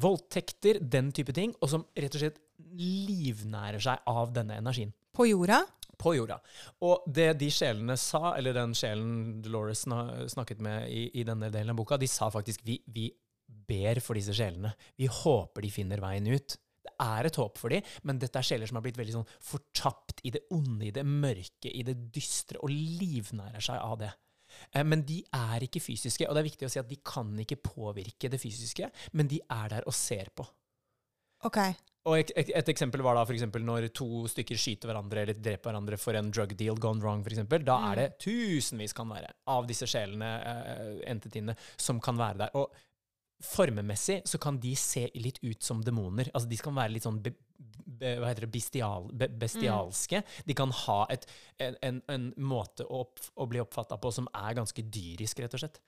voldtekter, 0.00 0.80
den 0.80 1.10
type 1.12 1.34
ting, 1.36 1.52
og 1.60 1.70
som 1.70 1.84
rett 1.96 2.14
og 2.16 2.22
slett 2.22 2.40
livnærer 2.78 3.82
seg 3.82 4.08
av 4.08 4.32
denne 4.34 4.56
energien 4.58 4.94
På 5.14 5.26
jorda. 5.28 5.60
på 5.98 6.12
jorda. 6.14 6.38
Og 6.86 7.06
det 7.10 7.32
de 7.40 7.48
sjelene 7.50 7.96
sa, 7.98 8.34
eller 8.38 8.54
den 8.54 8.74
sjelen 8.78 9.40
Dolores 9.42 9.84
sna- 9.86 10.28
snakket 10.30 10.60
med 10.62 10.88
i, 10.94 11.08
i 11.20 11.24
denne 11.26 11.50
delen 11.50 11.72
av 11.74 11.78
boka, 11.80 11.98
de 11.98 12.06
sa 12.06 12.28
faktisk 12.30 12.62
vi, 12.66 12.78
vi 12.86 13.08
ber 13.68 13.98
for 14.04 14.14
disse 14.14 14.34
sjelene. 14.36 14.70
Vi 14.96 15.08
håper 15.10 15.64
de 15.64 15.70
finner 15.74 16.00
veien 16.02 16.28
ut. 16.30 16.54
Er 17.02 17.28
et 17.28 17.38
håp 17.38 17.58
for 17.60 17.72
dem, 17.74 17.84
men 18.08 18.18
dette 18.18 18.40
er 18.40 18.46
sjeler 18.46 18.70
som 18.70 18.80
har 18.80 18.86
blitt 18.86 18.98
veldig 18.98 19.18
sånn 19.20 19.28
fortapt 19.50 20.22
i 20.26 20.32
det 20.34 20.46
onde, 20.54 20.88
i 20.88 20.94
det 20.94 21.04
mørke, 21.06 21.70
i 21.70 21.84
det 21.86 21.96
dystre, 22.14 22.58
og 22.62 22.72
livnærer 22.72 23.62
seg 23.64 23.78
av 23.78 24.00
det. 24.02 24.12
Eh, 24.72 24.84
Men 24.84 25.04
de 25.06 25.20
er 25.34 25.66
ikke 25.66 25.82
fysiske, 25.82 26.26
og 26.26 26.34
det 26.34 26.42
er 26.42 26.50
viktig 26.50 26.68
å 26.68 26.72
si 26.72 26.80
at 26.82 26.88
de 26.90 27.00
kan 27.04 27.30
ikke 27.44 27.60
påvirke 27.62 28.30
det 28.32 28.40
fysiske, 28.42 28.90
men 29.12 29.30
de 29.30 29.40
er 29.44 29.76
der 29.76 29.86
og 29.86 29.94
ser 29.96 30.32
på. 30.34 30.46
Ok. 31.46 31.60
Og 32.08 32.16
et, 32.16 32.30
et, 32.40 32.50
et 32.56 32.70
eksempel 32.72 33.02
var 33.04 33.18
da 33.18 33.24
for 33.26 33.36
eksempel 33.36 33.62
når 33.66 33.90
to 33.94 34.24
stykker 34.30 34.58
skyter 34.58 34.90
hverandre 34.90 35.22
eller 35.22 35.38
dreper 35.38 35.68
hverandre 35.70 35.98
for 36.00 36.16
en 36.18 36.30
drug 36.32 36.54
deal 36.58 36.78
gone 36.80 37.02
wrong, 37.04 37.22
for 37.22 37.34
eksempel. 37.34 37.62
Da 37.66 37.76
er 37.90 38.00
det 38.00 38.08
tusenvis 38.24 38.96
kan 38.96 39.10
være 39.12 39.34
av 39.52 39.68
disse 39.68 39.86
sjelene, 39.90 40.30
uh, 40.40 40.94
entitiene, 41.10 41.54
som 41.76 42.00
kan 42.02 42.18
være 42.18 42.46
der. 42.46 42.56
Og 42.58 42.72
formemessig 43.44 44.22
så 44.26 44.38
kan 44.42 44.58
de 44.60 44.74
se 44.76 45.08
litt 45.14 45.38
ut 45.44 45.62
som 45.62 45.82
demoner. 45.84 46.30
Altså 46.34 46.48
de 46.50 46.56
kan 46.60 46.74
være 46.74 46.92
litt 46.96 47.06
sånn 47.06 47.20
be, 47.22 47.30
be, 47.58 48.16
hva 48.18 48.28
heter 48.30 48.46
det, 48.46 48.50
bestial, 48.54 49.06
be, 49.14 49.28
bestialske. 49.40 50.22
De 50.46 50.56
kan 50.58 50.72
ha 50.84 50.98
et, 51.14 51.24
en, 51.62 52.00
en, 52.10 52.26
måte 52.36 52.86
å, 52.86 53.04
opp, 53.04 53.22
å 53.38 53.46
bli 53.50 53.60
oppfatta 53.62 53.98
på 54.02 54.10
som 54.14 54.28
er 54.34 54.56
ganske 54.58 54.82
dyrisk, 54.82 55.38
rett 55.44 55.54
og 55.54 55.62
slett. 55.62 55.78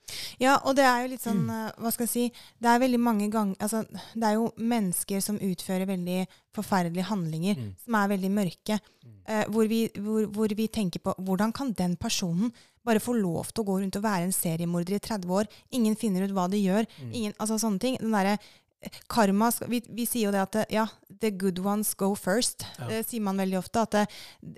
Ja, 0.41 0.57
og 0.63 0.75
det 0.79 0.85
er 0.87 1.03
jo 1.03 1.11
litt 1.11 1.23
sånn 1.23 1.43
mm. 1.47 1.81
Hva 1.83 1.91
skal 1.93 2.07
jeg 2.07 2.11
si 2.11 2.23
Det 2.63 2.69
er 2.71 2.79
veldig 2.81 2.99
mange 3.03 3.27
ganger 3.31 3.59
altså, 3.61 3.81
Det 3.91 4.25
er 4.25 4.37
jo 4.37 4.47
mennesker 4.57 5.21
som 5.23 5.37
utfører 5.43 5.85
veldig 5.89 6.21
forferdelige 6.55 7.07
handlinger, 7.11 7.55
Mm. 7.61 7.75
som 7.83 7.95
er 7.99 8.07
veldig 8.11 8.31
mørke. 8.31 8.79
eh, 9.27 9.45
hvor, 9.51 9.67
vi, 9.67 9.89
hvor, 9.99 10.25
hvor 10.35 10.55
vi 10.55 10.67
tenker 10.67 10.99
på 11.03 11.13
Hvordan 11.19 11.51
kan 11.55 11.71
den 11.73 11.95
personen 11.99 12.51
bare 12.87 13.03
få 13.03 13.15
lov 13.17 13.51
til 13.51 13.63
å 13.63 13.67
gå 13.69 13.77
rundt 13.81 13.99
og 13.99 14.05
være 14.05 14.27
en 14.27 14.35
seriemorder 14.35 14.97
i 14.97 15.03
30 15.03 15.37
år? 15.41 15.51
Ingen 15.77 15.97
finner 15.99 16.25
ut 16.25 16.33
hva 16.35 16.47
de 16.51 16.61
gjør. 16.61 16.87
Mm. 16.97 17.13
Ingen, 17.13 17.37
altså 17.37 17.59
sånne 17.61 17.81
ting. 17.81 17.97
Den 18.01 18.15
derre 18.15 18.37
eh, 18.37 18.99
Karma 19.11 19.51
vi, 19.69 19.81
vi 19.93 20.07
sier 20.09 20.29
jo 20.29 20.33
det 20.33 20.41
at 20.41 20.59
eh, 20.63 20.73
ja, 20.77 20.87
the 21.21 21.31
good 21.31 21.61
ones 21.61 21.93
go 21.99 22.11
first. 22.17 22.65
Ja. 22.79 22.89
Det 22.89 23.03
sier 23.09 23.23
man 23.25 23.41
veldig 23.41 23.59
ofte. 23.61 23.85
At 23.85 23.97
det, 23.97 24.05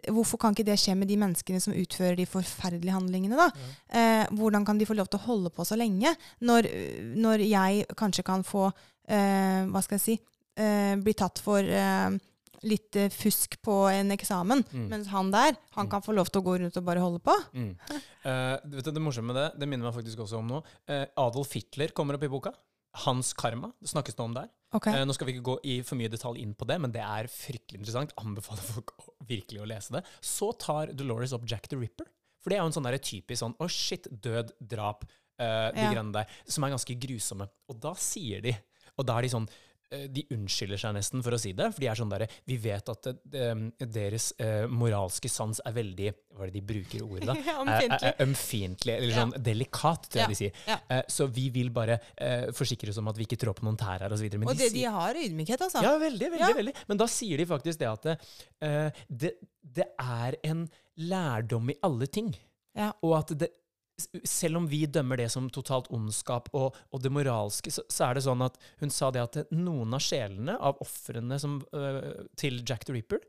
hvorfor 0.10 0.42
kan 0.42 0.56
ikke 0.56 0.68
det 0.72 0.80
skje 0.82 0.96
med 1.00 1.12
de 1.12 1.20
menneskene 1.22 1.62
som 1.64 1.76
utfører 1.76 2.20
de 2.20 2.28
forferdelige 2.30 2.96
handlingene? 2.96 3.40
da? 3.40 3.50
Eh, 3.92 4.26
hvordan 4.40 4.68
kan 4.68 4.80
de 4.80 4.88
få 4.90 4.98
lov 4.98 5.12
til 5.12 5.22
å 5.22 5.28
holde 5.28 5.54
på 5.54 5.68
så 5.68 5.80
lenge, 5.80 6.16
når, 6.44 6.70
når 7.20 7.48
jeg 7.48 7.88
kanskje 8.00 8.28
kan 8.28 8.46
få 8.48 8.70
eh, 8.72 9.66
Hva 9.68 9.84
skal 9.84 10.00
jeg 10.00 10.06
si 10.08 10.22
eh, 10.60 10.94
Bli 11.04 11.16
tatt 11.18 11.42
for 11.44 11.60
eh, 11.64 12.14
litt 12.64 12.96
eh, 13.00 13.10
fusk 13.14 13.58
på 13.62 13.76
en 13.92 14.12
eksamen, 14.16 14.64
Mm. 14.74 14.88
mens 14.90 15.08
han 15.12 15.32
der 15.32 15.56
han 15.76 15.90
kan 15.92 16.02
få 16.02 16.14
lov 16.16 16.30
til 16.32 16.42
å 16.42 16.46
gå 16.46 16.58
rundt 16.62 16.78
og 16.80 16.86
bare 16.88 17.00
holde 17.04 17.20
på? 17.24 17.36
Mm. 17.54 17.74
Uh, 18.24 18.56
vet 18.72 18.86
du, 18.88 18.92
det 18.96 19.02
morsomme 19.04 19.34
med 19.34 19.36
det, 19.36 19.48
det 19.60 19.68
minner 19.68 19.90
meg 19.90 19.98
faktisk 19.98 20.22
også 20.24 20.38
om 20.40 20.48
noe. 20.48 20.62
Uh, 20.88 21.04
Adolf 21.20 21.52
Hitler 21.58 21.92
kommer 21.92 22.16
opp 22.16 22.24
i 22.24 22.30
boka. 22.32 22.54
Hans 23.04 23.34
karma 23.36 23.74
det 23.82 23.90
snakkes 23.92 24.16
det 24.16 24.24
om 24.24 24.34
der. 24.38 24.48
Okay. 24.72 24.96
Uh, 24.96 25.04
nå 25.04 25.12
skal 25.18 25.28
vi 25.28 25.34
ikke 25.36 25.44
gå 25.50 25.56
i 25.68 25.74
for 25.84 26.00
mye 26.00 26.08
detalj 26.14 26.40
inn 26.40 26.54
på 26.56 26.64
det, 26.70 26.78
men 26.80 26.94
det 26.96 27.02
er 27.04 27.28
fryktelig 27.28 27.82
interessant. 27.82 28.14
Anbefaler 28.24 28.64
folk 28.64 28.94
å, 28.96 29.10
virkelig 29.28 29.60
å 29.60 29.68
lese 29.68 29.98
det. 29.98 30.06
Så 30.24 30.54
tar 30.56 30.94
Dolores 30.96 31.34
opp 31.36 31.44
Jack 31.52 31.68
the 31.68 31.76
Ripper. 31.82 32.08
For 32.40 32.48
det 32.54 32.58
er 32.60 32.64
jo 32.64 32.70
en 32.72 32.78
sånn 32.80 32.88
der 32.88 32.96
typisk 33.04 33.42
sånn 33.44 33.58
å 33.60 33.68
shit, 33.68 34.08
død, 34.24 34.56
drap, 34.72 35.04
de 35.04 35.12
Ja. 35.44 35.90
greiene 35.92 36.14
der, 36.16 36.32
som 36.48 36.64
er 36.64 36.72
ganske 36.78 36.96
grusomme. 36.96 37.50
Og 37.68 37.80
da 37.84 37.92
sier 38.00 38.40
de, 38.46 38.56
og 38.96 39.06
da 39.10 39.18
er 39.18 39.26
de 39.28 39.34
sånn 39.36 39.50
de 40.14 40.24
unnskylder 40.36 40.80
seg 40.82 40.94
nesten 40.98 41.24
for 41.26 41.36
å 41.36 41.40
si 41.42 41.52
det, 41.58 41.68
for 41.74 41.80
de 41.84 41.88
er 41.92 42.00
sånn 42.00 42.12
derre 42.12 42.28
Vi 42.50 42.58
vet 42.64 42.90
at 42.94 43.04
det, 43.08 43.14
det, 43.34 43.90
deres 43.94 44.32
eh, 44.42 44.66
moralske 44.68 45.30
sans 45.32 45.62
er 45.66 45.76
veldig 45.76 46.10
Hva 46.34 46.46
er 46.48 46.52
det 46.52 46.56
de 46.60 46.64
bruker 46.74 47.04
ordet, 47.06 47.28
da? 47.30 47.36
Ja, 47.50 47.58
Eh, 47.64 47.68
ømfintlig. 47.68 48.10
eh, 48.10 48.24
Ømfintlig, 48.28 48.96
eller 48.98 49.14
Ja. 49.14 49.22
sånn 49.24 49.34
delikat, 49.50 50.08
tror 50.10 50.22
jeg 50.22 50.24
Ja, 50.24 50.28
de 50.34 50.40
sier. 50.40 50.62
ja. 50.68 50.78
Eh, 50.98 51.04
så 51.18 51.28
vi 51.32 51.48
vil 51.56 51.70
bare 51.76 52.00
eh, 52.18 52.48
forsikre 52.56 52.90
oss 52.94 52.98
om 53.02 53.08
at 53.14 53.18
vi 53.18 53.26
ikke 53.28 53.40
trår 53.44 53.58
på 53.60 53.64
noen 53.68 53.78
tær 53.80 54.00
her, 54.06 54.12
og 54.12 54.18
så 54.20 54.26
Og 54.26 54.56
de 54.56 54.60
det, 54.64 54.72
de 54.74 54.84
har 54.84 55.14
ydmykhet, 55.16 55.62
altså. 55.68 55.82
ja, 55.86 55.94
veldig, 56.02 56.30
veldig. 56.34 56.40
Ja. 56.50 56.54
veldig. 56.58 56.76
Men 56.90 56.98
da 56.98 57.08
sier 57.08 57.38
de 57.38 57.46
faktisk 57.46 57.80
det 57.80 57.90
at 57.92 58.04
det, 58.04 58.94
det, 59.10 59.34
det 59.64 59.86
er 60.00 60.36
en 60.44 60.66
lærdom 60.98 61.70
i 61.74 61.78
alle 61.84 62.08
ting. 62.08 62.34
Ja. 62.78 62.92
Og 63.06 63.18
at 63.20 63.34
det, 63.38 63.50
selv 64.28 64.58
om 64.58 64.68
vi 64.68 64.84
dømmer 64.90 65.20
det 65.22 65.30
som 65.32 65.50
totalt 65.54 65.90
ondskap 65.94 66.50
og, 66.58 66.78
og 66.92 67.04
det 67.04 67.12
moralske, 67.14 67.72
så, 67.74 67.84
så 67.92 68.08
er 68.08 68.18
det 68.18 68.26
sånn 68.26 68.42
at 68.46 68.58
hun 68.82 68.92
sa 68.94 69.12
det 69.14 69.22
at 69.24 69.54
noen 69.54 69.94
av 69.94 70.04
sjelene, 70.04 70.58
av 70.58 70.82
ofrene 70.84 71.38
som, 71.42 71.60
eh, 71.78 72.26
til 72.40 72.62
Jack 72.66 72.88
the 72.90 72.96
Ripper, 72.98 73.22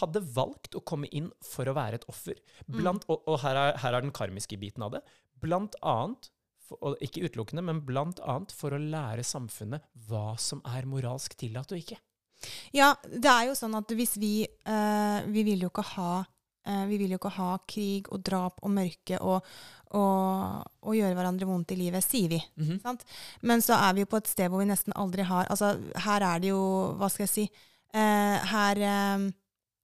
hadde 0.00 0.22
valgt 0.34 0.74
å 0.74 0.82
komme 0.86 1.10
inn 1.12 1.28
for 1.44 1.68
å 1.68 1.76
være 1.76 2.00
et 2.00 2.06
offer. 2.10 2.38
Blant, 2.66 3.04
Og, 3.12 3.20
og 3.28 3.42
her, 3.42 3.58
er, 3.60 3.76
her 3.82 3.96
er 3.96 4.04
den 4.06 4.14
karmiske 4.16 4.56
biten 4.60 4.84
av 4.86 4.96
det. 4.96 5.02
Blant 5.44 5.76
annet, 5.84 6.30
for, 6.64 6.80
og 6.80 7.04
ikke 7.04 7.26
utelukkende, 7.28 7.66
men 7.68 7.82
blant 7.84 8.22
annet 8.24 8.54
for 8.56 8.72
å 8.72 8.80
lære 8.80 9.26
samfunnet 9.26 9.84
hva 10.08 10.32
som 10.40 10.64
er 10.72 10.88
moralsk 10.88 11.36
tillatt 11.36 11.74
og 11.76 11.84
ikke. 11.84 12.00
Ja, 12.76 12.94
det 13.08 13.30
er 13.30 13.50
jo 13.50 13.56
sånn 13.56 13.76
at 13.78 13.92
hvis 13.96 14.18
vi 14.20 14.44
øh, 14.44 15.18
Vi 15.32 15.44
vil 15.46 15.62
jo 15.64 15.70
ikke 15.70 15.84
ha 15.94 16.24
Vi 16.64 16.96
vil 16.96 17.10
jo 17.12 17.18
ikke 17.20 17.34
ha 17.36 17.50
krig 17.68 18.06
og 18.08 18.22
drap 18.24 18.62
og 18.64 18.70
mørke 18.72 19.18
og, 19.20 19.44
og, 19.94 20.64
og 20.82 20.96
gjøre 20.96 21.14
hverandre 21.18 21.48
vondt 21.48 21.74
i 21.74 21.78
livet, 21.78 22.04
sier 22.04 22.32
vi. 22.32 22.40
Mhm. 22.56 22.80
Sant? 22.82 23.04
Men 23.42 23.60
så 23.64 23.76
er 23.76 23.94
vi 23.94 24.04
jo 24.04 24.10
på 24.10 24.20
et 24.22 24.30
sted 24.32 24.48
hvor 24.48 24.62
vi 24.62 24.70
nesten 24.70 24.96
aldri 24.96 25.26
har 25.28 25.50
Altså, 25.52 25.74
her 26.06 26.24
er 26.24 26.40
det 26.40 26.50
jo 26.54 26.62
Hva 26.98 27.10
skal 27.12 27.26
jeg 27.26 27.34
si? 27.34 27.44
Eh, 27.94 28.48
her, 28.50 28.80
eh, 28.80 29.26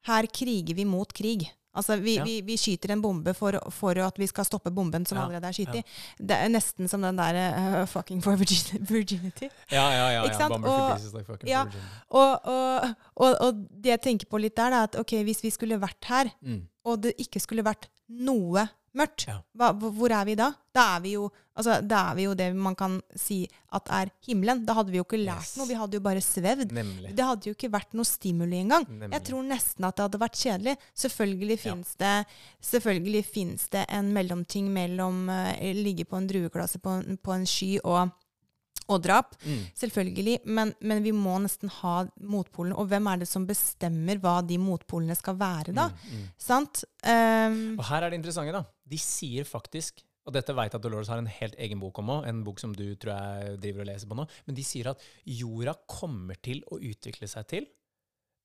her 0.08 0.26
kriger 0.32 0.74
vi 0.74 0.84
mot 0.88 1.12
krig. 1.14 1.44
Altså, 1.76 1.96
vi, 2.02 2.16
Ja. 2.16 2.24
vi, 2.24 2.40
vi 2.42 2.56
skyter 2.58 2.90
en 2.92 3.02
bombe 3.02 3.34
for, 3.34 3.52
for 3.70 3.90
at 4.02 4.16
vi 4.18 4.26
skal 4.26 4.44
stoppe 4.44 4.70
bomben 4.74 5.04
som 5.06 5.18
Ja, 5.18 5.24
allerede 5.24 5.46
er 5.46 5.52
skutt 5.52 5.74
i. 5.78 5.82
Det 6.18 6.36
er 6.36 6.48
nesten 6.50 6.88
som 6.90 7.02
den 7.02 7.16
der 7.16 7.38
uh, 7.82 7.86
fucking 7.94 8.22
for 8.24 8.34
virginity. 8.36 9.48
Ja, 9.70 9.84
ja, 9.94 10.08
ja. 10.16 10.24
Ikke 10.24 10.36
sant? 10.36 10.64
Og- 10.64 11.46
ja. 11.46 11.64
Og, 12.10 12.40
og, 13.16 13.36
og 13.40 13.54
det 13.84 13.92
jeg 13.94 14.02
tenker 14.02 14.26
på 14.30 14.40
litt 14.42 14.56
der, 14.56 14.72
er 14.72 14.82
at 14.88 14.98
ok, 14.98 15.14
hvis 15.22 15.42
vi 15.46 15.50
skulle 15.54 15.78
vært 15.80 16.04
her, 16.10 16.32
Mm. 16.42 16.62
Og 16.84 17.00
det 17.02 17.16
ikke 17.18 17.40
skulle 17.42 17.64
vært 17.66 17.88
noe 18.08 18.68
mørkt, 18.96 19.28
Ja. 19.28 19.36
hva, 19.54 19.68
hvor 19.78 20.10
er 20.10 20.24
vi 20.26 20.34
da? 20.34 20.48
Da 20.74 20.96
er 20.96 21.00
vi, 21.04 21.12
jo, 21.14 21.28
altså, 21.54 21.76
da 21.86 22.10
er 22.10 22.14
vi 22.16 22.24
jo 22.24 22.32
det 22.34 22.48
man 22.56 22.74
kan 22.74 22.96
si 23.14 23.46
at 23.72 23.86
er 23.94 24.10
himmelen. 24.26 24.64
Da 24.66 24.74
hadde 24.74 24.90
vi 24.90 24.98
jo 24.98 25.04
ikke 25.04 25.20
lært 25.24 25.44
Yes. 25.46 25.56
noe, 25.58 25.66
vi 25.68 25.74
hadde 25.78 25.94
jo 25.94 26.00
bare 26.00 26.18
svevd. 26.20 26.72
Nemlig. 26.74 27.14
Det 27.14 27.24
hadde 27.24 27.46
jo 27.46 27.54
ikke 27.54 27.70
vært 27.70 27.94
noe 27.94 28.04
stimuli 28.04 28.58
engang. 28.64 28.86
Nemlig. 28.88 29.12
Jeg 29.14 29.22
tror 29.28 29.42
nesten 29.46 29.84
at 29.86 29.94
det 29.96 30.02
hadde 30.08 30.18
vært 30.24 30.40
kjedelig. 30.42 30.76
Selvfølgelig 30.96 31.58
Ja. 31.58 31.74
det, 32.02 32.26
det 33.70 33.86
en 33.88 34.12
mellomting 34.12 34.72
mellom 34.74 35.28
uh, 35.28 35.54
ligge 35.60 36.04
på 36.04 36.16
en 36.18 36.26
drueklasse 36.26 36.80
på, 36.82 36.98
på 37.22 37.32
en 37.32 37.46
sky 37.46 37.78
og, 37.84 38.10
og 38.90 39.00
drap. 39.04 39.36
Mm. 39.44 39.62
Selvfølgelig, 39.78 40.36
men, 40.50 40.74
men 40.82 41.02
vi 41.04 41.14
må 41.16 41.38
nesten 41.44 41.72
ha 41.80 41.94
motpolene. 42.20 42.76
Og 42.80 42.90
hvem 42.90 43.08
er 43.12 43.22
det 43.22 43.30
som 43.30 43.46
bestemmer 43.48 44.20
hva 44.22 44.40
de 44.46 44.58
motpolene 44.60 45.16
skal 45.18 45.38
være, 45.40 45.74
da? 45.76 45.88
Mm, 45.94 46.12
mm. 46.12 46.28
Sant? 46.50 46.84
Um, 47.04 47.58
Og 47.78 47.84
her 47.90 48.04
er 48.04 48.12
det 48.12 48.20
interessante, 48.20 48.54
da. 48.56 48.64
De 48.90 49.00
sier 49.00 49.48
faktisk 49.48 50.04
og 50.28 50.34
dette 50.36 50.54
vet 50.54 50.68
jeg 50.68 50.78
at 50.78 50.84
Dolores 50.84 51.08
har 51.10 51.18
en 51.18 51.30
helt 51.32 51.56
egen 51.58 51.80
bok 51.80 51.98
om 52.02 52.10
òg, 52.12 52.26
en 52.28 52.42
bok 52.46 52.60
som 52.62 52.74
du 52.76 52.84
tror 53.00 53.16
jeg 53.16 53.60
driver 53.64 53.82
og 53.82 53.88
leser 53.88 54.10
på 54.10 54.18
nå. 54.18 54.26
Men 54.46 54.56
de 54.58 54.64
sier 54.68 54.90
at 54.92 55.04
jorda 55.26 55.74
kommer 55.90 56.38
til 56.44 56.60
å 56.70 56.78
utvikle 56.78 57.26
seg 57.30 57.48
til 57.50 57.66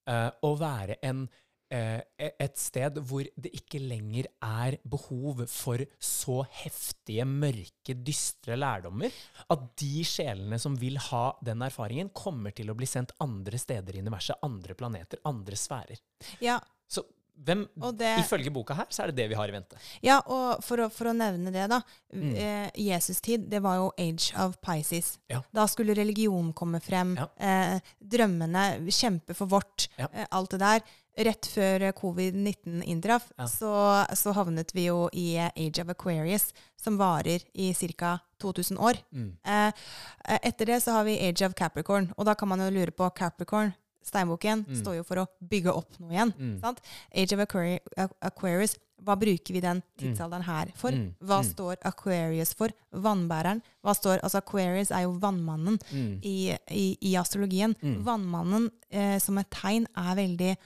uh, 0.09 0.31
å 0.45 0.53
være 0.57 0.97
en, 1.05 1.25
et 1.71 2.57
sted 2.61 2.99
hvor 3.07 3.25
det 3.41 3.51
ikke 3.57 3.79
lenger 3.81 4.27
er 4.45 4.77
behov 4.87 5.45
for 5.51 5.81
så 5.99 6.43
heftige, 6.61 7.25
mørke, 7.25 7.95
dystre 8.05 8.57
lærdommer. 8.59 9.11
At 9.49 9.65
de 9.81 10.03
sjelene 10.07 10.59
som 10.61 10.77
vil 10.79 10.97
ha 11.09 11.25
den 11.45 11.61
erfaringen, 11.65 12.09
kommer 12.15 12.53
til 12.55 12.69
å 12.71 12.77
bli 12.77 12.85
sendt 12.89 13.15
andre 13.23 13.57
steder 13.61 13.95
i 13.97 14.03
universet, 14.05 14.37
andre 14.45 14.77
planeter, 14.77 15.19
andre 15.25 15.55
sfærer. 15.59 15.99
ja, 16.41 16.59
Så 16.87 17.01
hvem, 17.35 17.65
og 17.83 17.97
det, 17.99 18.13
ifølge 18.21 18.51
boka 18.53 18.73
her, 18.77 18.85
så 18.93 19.03
er 19.03 19.11
det 19.11 19.15
det 19.17 19.25
vi 19.33 19.35
har 19.35 19.49
i 19.49 19.51
vente. 19.51 19.75
ja, 20.05 20.21
og 20.31 20.61
for 20.63 20.85
å, 20.85 20.89
for 20.93 21.09
å 21.11 21.13
nevne 21.17 21.51
det, 21.51 21.65
da. 21.67 21.81
Mm. 22.15 22.29
Eh, 22.31 22.69
Jesus-tid, 22.79 23.49
det 23.51 23.59
var 23.65 23.75
jo 23.81 23.89
age 23.99 24.31
of 24.39 24.55
Pisces. 24.63 25.17
Ja. 25.27 25.41
Da 25.51 25.65
skulle 25.67 25.97
religion 25.97 26.53
komme 26.55 26.79
frem. 26.79 27.17
Ja. 27.19 27.27
Eh, 27.35 27.81
drømmene, 27.99 28.85
kjempe 28.87 29.35
for 29.35 29.47
vårt, 29.51 29.89
Ja. 29.99 30.07
eh, 30.13 30.27
alt 30.31 30.51
det 30.55 30.59
der. 30.63 30.79
Rett 31.17 31.45
før 31.47 31.81
eh, 31.87 31.93
covid-19 31.95 32.81
inntraff, 32.83 33.29
Ja. 33.37 33.45
så, 33.47 33.71
så 34.15 34.33
havnet 34.35 34.73
vi 34.75 34.87
jo 34.89 35.05
i 35.13 35.37
Age 35.39 35.79
of 35.81 35.89
Aquarius, 35.93 36.49
som 36.75 36.97
varer 36.99 37.39
i 37.53 37.69
ca. 37.73 38.17
2000 38.41 38.77
år. 38.77 38.99
Mm. 39.15 39.29
Eh, 39.47 39.71
eh, 40.27 40.39
etter 40.43 40.65
det 40.65 40.81
så 40.83 40.91
har 40.91 41.05
vi 41.07 41.15
Age 41.29 41.45
of 41.47 41.55
Capricorn, 41.55 42.11
og 42.17 42.25
da 42.27 42.33
kan 42.35 42.49
man 42.51 42.59
jo 42.59 42.69
lure 42.69 42.91
på 42.91 43.07
Capricorn. 43.15 43.71
Steinboken 44.05 44.65
Mm. 44.67 44.75
står 44.83 44.95
jo 44.97 45.03
for 45.03 45.15
å 45.23 45.27
bygge 45.41 45.71
opp 45.73 45.95
noe 45.99 46.11
igjen. 46.11 46.33
Mm. 46.37 46.59
Sant? 46.61 46.79
Age 47.15 47.33
of 47.33 47.39
Aquari 47.39 47.79
Aquarius, 48.21 48.75
hva 49.01 49.15
bruker 49.17 49.53
vi 49.53 49.61
den 49.61 49.81
tidsalderen 49.97 50.43
her 50.45 50.69
for? 50.75 50.91
Mm. 50.91 51.15
Hva 51.23 51.39
Mm. 51.41 51.49
står 51.53 51.77
Aquarius 51.83 52.53
for? 52.53 52.69
Vannbæreren. 52.93 53.61
Hva 53.83 53.95
står, 53.95 54.19
altså 54.21 54.37
Aquarius 54.43 54.91
er 54.91 55.03
jo 55.07 55.13
vannmannen 55.17 55.79
Mm. 55.91 56.19
i, 56.23 56.55
i, 56.69 56.97
i 57.01 57.15
astrologien. 57.15 57.73
Mm. 57.81 58.03
Vannmannen 58.03 58.69
eh, 58.91 59.17
som 59.19 59.37
et 59.39 59.49
tegn 59.49 59.87
er 59.97 60.15
veldig 60.15 60.57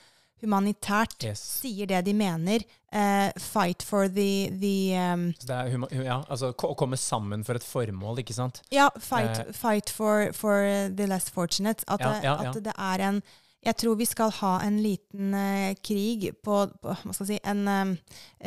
humanitært. 0.41 1.17
Yes. 1.23 1.41
Sier 1.61 1.89
det 1.89 2.03
de 2.07 2.13
mener. 2.17 2.65
Uh, 2.89 3.29
fight 3.37 3.83
for 3.85 4.07
the, 4.09 4.49
the 4.49 4.97
um, 4.97 5.27
Så 5.37 5.45
det 5.45 6.05
ja, 6.07 6.23
altså 6.25 6.49
å 6.57 6.73
komme 6.73 6.97
sammen 6.97 7.43
for 7.45 7.59
et 7.59 7.65
formål, 7.65 8.23
ikke 8.23 8.33
sant? 8.33 8.63
Ja, 8.73 8.87
fight, 8.97 9.43
uh, 9.43 9.51
fight 9.53 9.93
for, 9.93 10.31
for 10.33 10.65
the 10.89 11.05
less 11.05 11.29
fortunate. 11.29 11.85
At, 11.87 12.01
ja, 12.01 12.15
ja. 12.25 12.39
at 12.49 12.57
det 12.65 12.73
er 12.73 13.05
en 13.11 13.21
Jeg 13.65 13.75
tror 13.75 13.97
vi 13.99 14.05
skal 14.07 14.29
ha 14.37 14.51
en 14.63 14.77
liten 14.79 15.33
eh, 15.35 15.73
krig 15.83 16.29
på, 16.45 16.59
på 16.79 16.93
Hva 17.03 17.11
skal 17.13 17.25
jeg 17.27 17.41
si 17.41 17.49
en, 17.51 17.65
eh, 17.67 17.89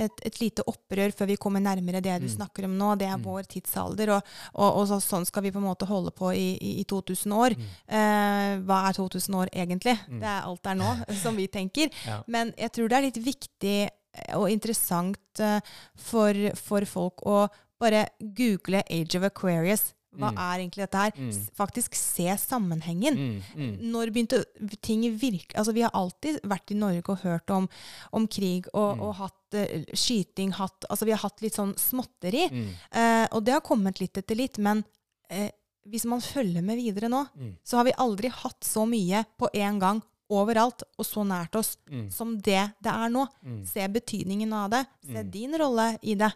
et, 0.06 0.22
et 0.24 0.39
lite 0.40 0.64
opprør 0.70 1.12
før 1.12 1.28
vi 1.28 1.36
kommer 1.36 1.60
nærmere 1.60 2.01
det 2.01 2.14
du 2.22 2.26
Mm. 2.30 2.34
snakker 2.39 2.64
om 2.64 2.78
nå. 2.78 2.94
Det 2.98 3.09
er 3.10 3.18
Mm. 3.18 3.24
vår 3.26 3.43
tidsalder, 3.52 4.09
og, 4.16 4.22
og, 4.55 4.68
og 4.80 4.86
så, 4.89 5.01
sånn 5.05 5.26
skal 5.28 5.43
vi 5.44 5.51
på 5.52 5.59
en 5.60 5.68
måte 5.68 5.86
holde 5.86 6.10
på 6.16 6.32
i, 6.32 6.56
i, 6.56 6.80
i 6.80 6.84
2000 6.89 7.32
år. 7.36 7.56
Eh, 7.89 8.56
hva 8.64 8.78
er 8.89 8.93
2000 8.97 9.34
år 9.36 9.52
egentlig? 9.52 9.98
Mm. 10.09 10.20
Det 10.20 10.28
er 10.32 10.43
alt 10.48 10.62
det 10.62 10.70
er 10.72 10.80
nå, 10.80 10.93
som 11.22 11.36
vi 11.36 11.47
tenker. 11.48 11.90
Ja. 12.06 12.22
Men 12.26 12.55
jeg 12.56 12.72
tror 12.72 12.89
det 12.89 12.97
er 12.97 13.06
litt 13.10 13.20
viktig 13.24 13.76
eh, 13.90 14.36
og 14.39 14.48
interessant 14.51 15.40
eh, 15.40 15.60
for, 15.97 16.32
for 16.56 16.84
folk 16.89 17.20
å 17.28 17.48
bare 17.82 18.06
google 18.20 18.80
Age 18.89 19.16
of 19.18 19.24
Aquarius. 19.28 19.93
Hva 20.12 20.28
Mm. 20.30 20.39
er 20.39 20.59
egentlig 20.60 20.82
dette 20.84 20.98
her? 20.98 21.12
Mm. 21.16 21.47
Faktisk 21.56 21.94
se 21.94 22.26
sammenhengen. 22.36 23.14
Mm, 23.16 23.43
mm. 23.56 23.78
Når 23.93 24.10
begynte 24.12 24.44
ting 24.82 25.02
virkelig 25.16 25.56
Altså, 25.56 25.72
vi 25.72 25.80
har 25.82 25.90
alltid 25.94 26.40
vært 26.43 26.70
i 26.70 26.74
Norge 26.74 27.09
og 27.09 27.18
hørt 27.22 27.51
om, 27.51 27.68
om 28.12 28.26
krig 28.28 28.66
og, 28.74 28.97
Mm. 28.98 29.01
og 29.02 29.14
hatt 29.16 29.55
uh, 29.55 29.84
skyting, 29.94 30.52
hatt 30.52 30.84
Altså, 30.90 31.05
vi 31.05 31.12
har 31.12 31.18
hatt 31.24 31.40
litt 31.43 31.55
sånn 31.55 31.74
småtteri. 31.76 32.44
Eh, 32.93 33.26
og 33.32 33.44
det 33.44 33.52
har 33.55 33.60
kommet 33.60 34.01
litt 34.01 34.14
etter 34.16 34.36
litt, 34.36 34.59
men 34.59 34.84
uh, 35.30 35.48
hvis 35.89 36.05
man 36.05 36.20
følger 36.20 36.62
med 36.62 36.76
videre 36.76 37.09
nå, 37.09 37.26
så 37.64 37.76
har 37.78 37.84
vi 37.84 37.93
aldri 37.98 38.28
hatt 38.30 38.60
så 38.62 38.84
mye 38.86 39.24
på 39.39 39.48
én 39.55 39.80
gang 39.80 40.01
overalt 40.30 40.82
og 40.98 41.05
så 41.05 41.24
nært 41.26 41.56
oss 41.56 41.76
mm, 41.90 42.06
som 42.12 42.36
det 42.39 42.72
det 42.80 42.93
er 42.93 43.09
nå. 43.10 43.26
mm, 43.44 43.66
Se 43.66 43.89
betydningen 43.89 44.52
av 44.52 44.70
det. 44.70 44.86
Se 45.05 45.22
Mm. 45.24 45.30
din 45.30 45.59
rolle 45.59 45.98
i 46.02 46.14
det. 46.14 46.30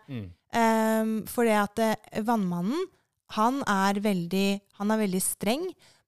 Um, 0.52 1.26
for 1.26 1.44
det 1.44 1.56
at 1.58 1.78
eh, 1.78 2.22
vannmannen, 2.22 2.86
han 3.34 3.62
er, 3.66 4.00
veldig, 4.04 4.48
han 4.78 4.92
er 4.94 5.02
veldig 5.02 5.22
streng, 5.24 5.64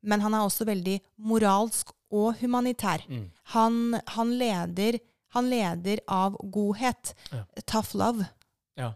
men 0.06 0.22
han 0.22 0.36
er 0.36 0.46
også 0.46 0.66
veldig 0.68 0.98
moralsk 1.26 1.90
og 2.14 2.38
humanitær. 2.40 3.02
Mm. 3.10 3.24
Han, 3.54 3.80
han, 4.14 4.36
leder, 4.38 5.00
han 5.34 5.50
leder 5.50 6.02
av 6.06 6.38
godhet. 6.54 7.14
Ja. 7.32 7.42
Tough 7.66 7.98
love. 7.98 8.28
Ja, 8.78 8.92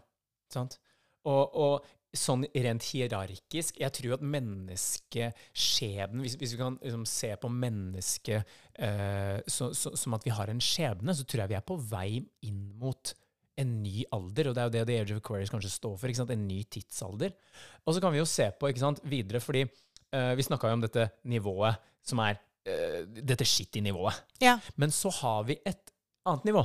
sant. 0.53 0.79
Og, 1.27 1.43
og 1.51 1.85
sånn 2.13 2.43
rent 2.53 2.85
hierarkisk 2.91 3.79
Jeg 3.81 3.93
tror 3.95 4.17
at 4.17 4.25
menneskeskjebnen 4.35 6.21
Hvis, 6.21 6.35
hvis 6.37 6.51
vi 6.53 6.59
kan 6.59 6.75
liksom 6.77 7.05
se 7.09 7.31
på 7.41 7.49
mennesket 7.49 8.51
eh, 8.77 9.39
som 9.49 10.17
at 10.17 10.27
vi 10.27 10.33
har 10.35 10.51
en 10.51 10.61
skjebne, 10.61 11.15
så 11.15 11.25
tror 11.25 11.43
jeg 11.43 11.53
vi 11.53 11.57
er 11.57 11.65
på 11.65 11.79
vei 11.89 12.21
inn 12.45 12.61
mot 12.79 13.15
en 13.61 13.73
ny 13.83 14.03
alder, 14.13 14.49
og 14.49 14.55
det 14.55 14.61
er 14.61 14.67
jo 14.67 14.73
det 14.73 14.83
The 14.89 14.99
Age 15.01 15.15
of 15.15 15.21
Aquarius 15.21 15.51
kanskje 15.53 15.73
står 15.73 15.97
for. 15.97 16.09
ikke 16.09 16.21
sant? 16.21 16.33
En 16.33 16.47
ny 16.47 16.61
tidsalder. 16.63 17.35
Og 17.85 17.95
så 17.95 18.03
kan 18.03 18.13
vi 18.13 18.21
jo 18.21 18.29
se 18.29 18.49
på 18.57 18.71
ikke 18.71 18.83
sant, 18.83 19.01
videre, 19.05 19.41
fordi 19.43 19.65
uh, 19.67 20.33
vi 20.37 20.45
snakka 20.47 20.71
jo 20.71 20.79
om 20.79 20.85
dette 20.85 21.07
nivået 21.29 21.91
som 22.05 22.21
er 22.23 22.39
uh, 22.39 23.03
dette 23.19 23.47
shitty 23.47 23.83
nivået. 23.85 24.23
Ja. 24.43 24.57
Men 24.81 24.93
så 24.95 25.11
har 25.21 25.45
vi 25.49 25.59
et 25.61 25.93
annet 26.29 26.49
nivå, 26.49 26.63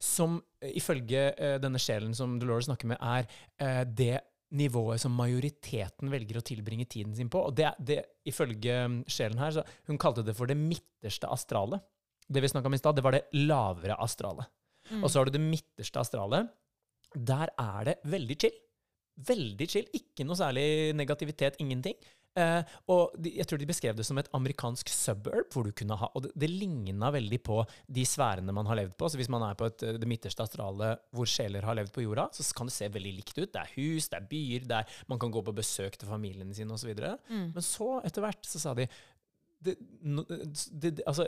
som 0.00 0.38
eh, 0.62 0.70
ifølge 0.78 1.26
uh, 1.34 1.56
denne 1.60 1.80
sjelen 1.82 2.14
som 2.16 2.38
Dolores 2.40 2.70
snakker 2.70 2.88
med, 2.88 3.00
er 3.02 3.84
det 3.84 4.20
nivået 4.56 4.98
som 5.02 5.12
majoriteten 5.14 6.10
velger 6.10 6.40
å 6.40 6.44
tilbringe 6.46 6.86
tiden 6.90 7.12
sin 7.14 7.28
på. 7.30 7.42
Og 7.50 7.54
det, 7.58 7.68
det 7.78 8.00
ifølge 8.26 8.80
mm, 8.88 8.96
sjelen 9.10 9.38
her, 9.38 9.52
så 9.54 9.64
hun 9.90 10.00
kalte 10.00 10.24
det 10.26 10.34
for 10.38 10.50
det 10.50 10.56
midterste 10.58 11.28
astrale. 11.30 11.82
Det 12.30 12.42
vi 12.42 12.50
snakka 12.50 12.70
om 12.70 12.74
i 12.74 12.80
stad, 12.80 12.96
det 12.98 13.04
var 13.04 13.14
det 13.14 13.28
lavere 13.36 13.98
astrale. 14.02 14.48
Mm. 14.90 15.04
Og 15.04 15.10
så 15.10 15.20
har 15.20 15.28
du 15.28 15.36
det 15.36 15.44
midterste 15.44 16.02
astralet. 16.02 16.50
Der 17.14 17.52
er 17.58 17.90
det 17.90 17.98
veldig 18.10 18.38
chill. 18.44 18.56
Veldig 19.30 19.68
chill. 19.68 19.90
Ikke 19.96 20.24
noe 20.26 20.38
særlig 20.38 20.94
negativitet, 20.96 21.58
ingenting. 21.62 21.98
Eh, 22.38 22.74
og 22.94 23.16
de, 23.18 23.32
jeg 23.40 23.46
tror 23.50 23.58
de 23.58 23.66
beskrev 23.66 23.96
det 23.98 24.04
som 24.06 24.18
et 24.20 24.28
amerikansk 24.36 24.90
suburb, 24.92 25.48
hvor 25.50 25.66
du 25.66 25.72
kunne 25.74 25.96
ha 25.98 26.06
Og 26.14 26.22
det, 26.22 26.30
det 26.38 26.50
ligna 26.52 27.08
veldig 27.10 27.40
på 27.42 27.56
de 27.90 28.04
sfærene 28.06 28.54
man 28.54 28.68
har 28.70 28.78
levd 28.78 28.94
på. 28.98 29.08
Så 29.10 29.18
hvis 29.18 29.30
man 29.32 29.42
er 29.46 29.58
på 29.58 29.66
et, 29.66 29.84
det 29.98 30.08
midterste 30.08 30.46
astralet 30.46 31.02
hvor 31.16 31.28
sjeler 31.30 31.66
har 31.66 31.78
levd 31.78 31.92
på 31.94 32.04
jorda, 32.04 32.28
så 32.32 32.46
kan 32.56 32.70
det 32.70 32.76
se 32.76 32.90
veldig 32.92 33.14
likt 33.18 33.34
ut. 33.40 33.50
Det 33.50 33.62
er 33.64 33.74
hus, 33.74 34.08
det 34.12 34.20
er 34.20 34.28
byer, 34.30 34.68
det 34.70 34.78
er, 34.78 34.98
man 35.10 35.22
kan 35.22 35.34
gå 35.34 35.42
på 35.46 35.56
besøk 35.56 35.98
til 35.98 36.10
familiene 36.10 36.54
sine 36.56 36.76
osv. 36.76 36.92
Mm. 36.94 37.50
Men 37.56 37.66
så, 37.66 37.96
etter 38.06 38.24
hvert, 38.24 38.46
så 38.46 38.62
sa 38.62 38.76
de 38.78 38.86
det, 39.60 39.74
det, 40.72 40.90
altså, 41.04 41.26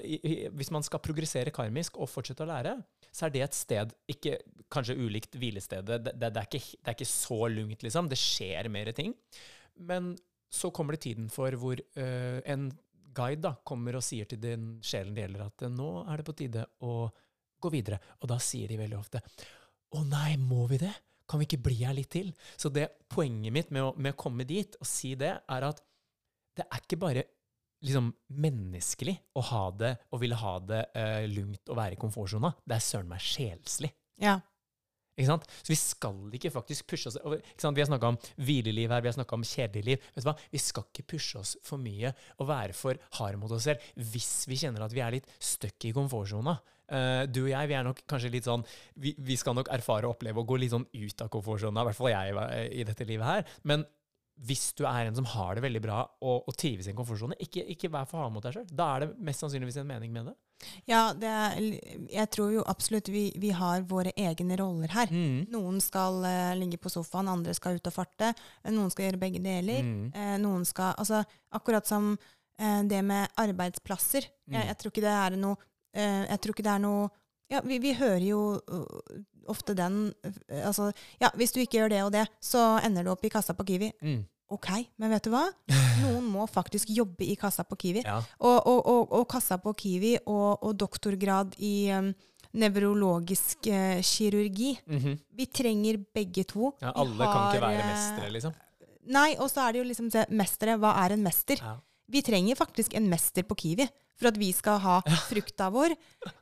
Hvis 0.56 0.70
man 0.72 0.84
skal 0.86 1.02
progressere 1.04 1.52
karmisk 1.52 1.98
og 2.00 2.08
fortsette 2.08 2.44
å 2.44 2.48
lære, 2.48 2.76
så 3.12 3.26
er 3.26 3.34
det 3.34 3.42
et 3.44 3.56
sted 3.56 3.94
ikke, 4.08 4.38
Kanskje 4.72 4.96
ulikt 4.96 5.36
hvilestedet. 5.36 5.98
Det, 6.00 6.14
det, 6.16 6.30
er 6.32 6.46
ikke, 6.48 6.78
er 6.80 6.96
ikke 6.96 7.10
så 7.10 7.40
lungt, 7.52 7.82
liksom. 7.84 8.08
Det 8.08 8.16
skjer 8.16 8.70
mer 8.72 8.88
ting. 8.96 9.12
Men 9.84 10.14
så 10.52 10.70
kommer 10.72 10.96
det 10.96 11.04
tiden 11.04 11.28
for 11.32 11.52
hvor 11.60 11.76
uh, 11.76 12.38
en 12.48 12.70
guide 13.12 13.44
da, 13.44 13.52
kommer 13.68 13.98
og 13.98 14.04
sier 14.04 14.28
til 14.28 14.40
den 14.40 14.78
sjelen 14.84 15.12
det 15.16 15.26
gjelder, 15.26 15.44
at 15.50 15.66
nå 15.72 15.90
er 16.06 16.20
det 16.20 16.26
på 16.28 16.36
tide 16.40 16.64
å 16.88 16.94
gå 17.62 17.72
videre. 17.72 18.00
Og 18.22 18.32
da 18.32 18.40
sier 18.42 18.70
de 18.70 18.80
veldig 18.80 18.98
ofte 18.98 19.20
Å 19.92 20.02
nei, 20.08 20.38
må 20.40 20.64
vi 20.70 20.80
det? 20.80 20.92
Kan 21.28 21.40
vi 21.40 21.50
ikke 21.50 21.62
bli 21.68 21.78
her 21.82 21.96
litt 21.96 22.10
til? 22.12 22.32
Så 22.56 22.72
det 22.72 22.88
poenget 23.12 23.52
mitt 23.52 23.70
med 23.72 23.84
å, 23.84 23.92
med 23.96 24.16
å 24.16 24.20
komme 24.24 24.48
dit 24.48 24.76
og 24.80 24.88
si 24.88 25.12
det, 25.20 25.34
er 25.36 25.68
at 25.68 25.84
det 26.56 26.64
er 26.64 26.80
ikke 26.80 27.00
bare 27.00 27.28
liksom 27.82 28.12
menneskelig 28.42 29.16
å 29.38 29.44
ha 29.50 29.64
det 29.74 29.92
og 30.12 30.22
ville 30.22 30.38
ha 30.38 30.54
det 30.62 30.84
uh, 30.94 31.24
lugnt 31.30 31.72
å 31.72 31.76
være 31.78 31.96
i 31.96 32.00
komfortsona. 32.00 32.52
Det 32.64 32.78
er 32.78 32.86
søren 32.86 33.10
meg 33.10 33.22
sjelslig. 33.24 33.92
Ja. 34.22 34.38
Ikke 35.12 35.28
sant? 35.28 35.44
Så 35.60 35.72
vi 35.74 35.76
skal 35.76 36.36
ikke 36.38 36.52
faktisk 36.54 36.86
pushe 36.88 37.10
oss 37.10 37.18
ikke 37.20 37.60
sant? 37.60 37.76
Vi 37.76 37.82
har 37.84 37.90
snakka 37.90 38.14
om 38.14 38.18
hvileliv 38.40 38.94
her, 38.94 39.02
vi 39.04 39.10
har 39.10 39.16
snakka 39.18 39.36
om 39.36 39.44
kjedelig 39.44 39.84
liv. 39.90 40.10
Vet 40.14 40.24
du 40.24 40.28
hva? 40.30 40.36
Vi 40.54 40.60
skal 40.62 40.86
ikke 40.88 41.08
pushe 41.14 41.40
oss 41.42 41.56
for 41.66 41.82
mye 41.82 42.14
og 42.38 42.48
være 42.48 42.76
for 42.76 43.00
harde 43.18 43.40
mot 43.40 43.52
oss 43.52 43.68
selv 43.68 43.82
hvis 44.12 44.46
vi 44.48 44.60
kjenner 44.62 44.86
at 44.86 44.94
vi 44.96 45.02
er 45.04 45.18
litt 45.18 45.28
stuck 45.36 45.88
i 45.88 45.92
komfortsona. 45.96 46.56
Uh, 46.92 47.24
du 47.28 47.44
og 47.44 47.52
jeg 47.52 47.68
vi 47.70 47.76
er 47.76 47.86
nok 47.86 48.02
kanskje 48.10 48.32
litt 48.34 48.44
sånn 48.48 48.64
vi, 49.00 49.14
vi 49.16 49.36
skal 49.40 49.54
nok 49.56 49.70
erfare 49.72 50.08
og 50.08 50.16
oppleve 50.16 50.42
å 50.42 50.48
gå 50.48 50.58
litt 50.60 50.74
sånn 50.74 50.84
ut 50.84 51.24
av 51.24 51.30
komfortsona, 51.32 51.84
i 51.84 51.88
hvert 51.88 51.98
fall 52.00 52.12
jeg 52.12 52.34
eh, 52.42 52.64
i 52.80 52.86
dette 52.88 53.06
livet 53.08 53.28
her. 53.28 53.52
Men 53.68 53.84
hvis 54.42 54.72
du 54.78 54.82
er 54.88 55.06
en 55.06 55.16
som 55.16 55.26
har 55.36 55.54
det 55.56 55.62
veldig 55.62 55.82
bra 55.84 56.00
og, 56.02 56.48
og 56.48 56.56
trives 56.58 56.88
i 56.88 56.92
en 56.92 56.98
komfortsone, 56.98 57.38
ikke, 57.42 57.62
ikke 57.74 57.90
vær 57.92 58.08
for 58.10 58.22
hard 58.22 58.32
mot 58.34 58.44
deg 58.44 58.56
sjøl. 58.56 58.66
Da 58.70 58.88
er 58.96 59.04
det 59.04 59.12
mest 59.22 59.44
sannsynligvis 59.44 59.78
en 59.82 59.90
mening 59.90 60.14
med 60.14 60.32
det. 60.32 60.36
Ja, 60.86 61.12
det 61.16 61.30
er, 61.30 61.56
jeg 62.12 62.30
tror 62.34 62.52
jo 62.54 62.64
absolutt 62.70 63.10
vi, 63.12 63.24
vi 63.40 63.50
har 63.54 63.82
våre 63.88 64.12
egne 64.18 64.56
roller 64.60 64.92
her. 64.94 65.10
Mm. 65.10 65.48
Noen 65.52 65.80
skal 65.82 66.20
uh, 66.22 66.52
ligge 66.58 66.78
på 66.82 66.92
sofaen, 66.92 67.30
andre 67.30 67.54
skal 67.56 67.78
ut 67.78 67.90
og 67.90 67.94
farte. 67.94 68.32
eh, 68.62 68.74
Noen 68.74 68.92
skal 68.92 69.08
gjøre 69.08 69.22
begge 69.22 69.42
deler. 69.42 69.82
Mm. 69.82 70.12
Uh, 70.14 70.36
noen 70.42 70.66
skal 70.68 70.94
Altså 70.98 71.22
akkurat 71.54 71.88
som 71.88 72.12
uh, 72.14 72.80
det 72.88 73.02
med 73.06 73.34
arbeidsplasser. 73.42 74.28
Mm. 74.46 74.58
Jeg, 74.58 74.70
jeg 74.70 74.78
tror 74.80 74.94
ikke 74.94 75.06
det 75.06 75.18
er 75.18 75.38
noe 75.40 75.68
Jeg 75.92 76.40
tror 76.40 76.54
ikke 76.54 76.64
det 76.64 76.70
er 76.72 76.80
noe 76.80 77.08
ja, 77.52 77.58
vi, 77.68 77.76
vi 77.82 77.90
hører 77.92 78.22
jo 78.24 78.38
uh, 78.56 79.16
ofte 79.52 79.74
den 79.76 80.06
Altså, 80.48 80.86
ja, 81.20 81.28
hvis 81.36 81.52
du 81.52 81.58
ikke 81.60 81.82
gjør 81.82 81.92
det 81.92 81.98
og 82.06 82.12
det, 82.14 82.22
så 82.40 82.78
ender 82.80 83.04
du 83.04 83.10
opp 83.12 83.24
i 83.26 83.32
kassa 83.32 83.52
på 83.52 83.66
Kiwi. 83.68 83.90
Mm. 84.52 84.58
Ok, 84.58 84.68
men 85.00 85.12
vet 85.14 85.24
du 85.24 85.30
hva? 85.32 85.46
Noen 86.02 86.26
må 86.28 86.44
faktisk 86.50 86.90
jobbe 86.92 87.24
i 87.24 87.36
kassa 87.40 87.64
på 87.64 87.78
Kiwi. 87.80 88.02
Ja. 88.12 88.18
Og, 88.42 88.66
og, 88.66 88.80
og, 88.90 89.12
og 89.16 89.24
kassa 89.30 89.56
på 89.62 89.72
Kiwi 89.78 90.16
og, 90.26 90.72
doktorgrad 90.76 91.54
i 91.62 91.88
um, 91.94 92.10
nevrologisk 92.58 93.70
uh, 93.70 94.02
kirurgi. 94.04 94.74
Mhm. 94.90 95.16
Vi 95.38 95.46
trenger 95.46 96.02
begge 96.12 96.44
to. 96.44 96.74
ja. 96.82 96.92
alle 96.92 97.14
Alle 97.14 97.30
kan 97.30 97.46
ikke 97.48 97.64
være 97.64 97.80
eh, 97.80 97.92
mestere, 97.94 98.32
liksom. 98.36 98.58
Nei, 99.12 99.30
og 99.38 99.48
så 99.50 99.64
er 99.64 99.72
det 99.72 99.82
jo 99.82 99.88
liksom 99.88 100.10
se, 100.12 100.26
mestere. 100.30 100.76
Hva 100.82 100.92
er 101.04 101.16
en 101.16 101.24
mester? 101.24 101.62
Ja. 101.62 101.78
Vi 102.12 102.22
trenger 102.22 102.58
faktisk 102.58 102.94
en 102.98 103.08
mester 103.08 103.46
på 103.48 103.56
Kiwi 103.62 103.88
for 104.18 104.30
at 104.30 104.38
vi 104.38 104.50
skal 104.54 104.78
ha 104.82 104.98
frukta 105.30 105.70
vår. 105.72 105.94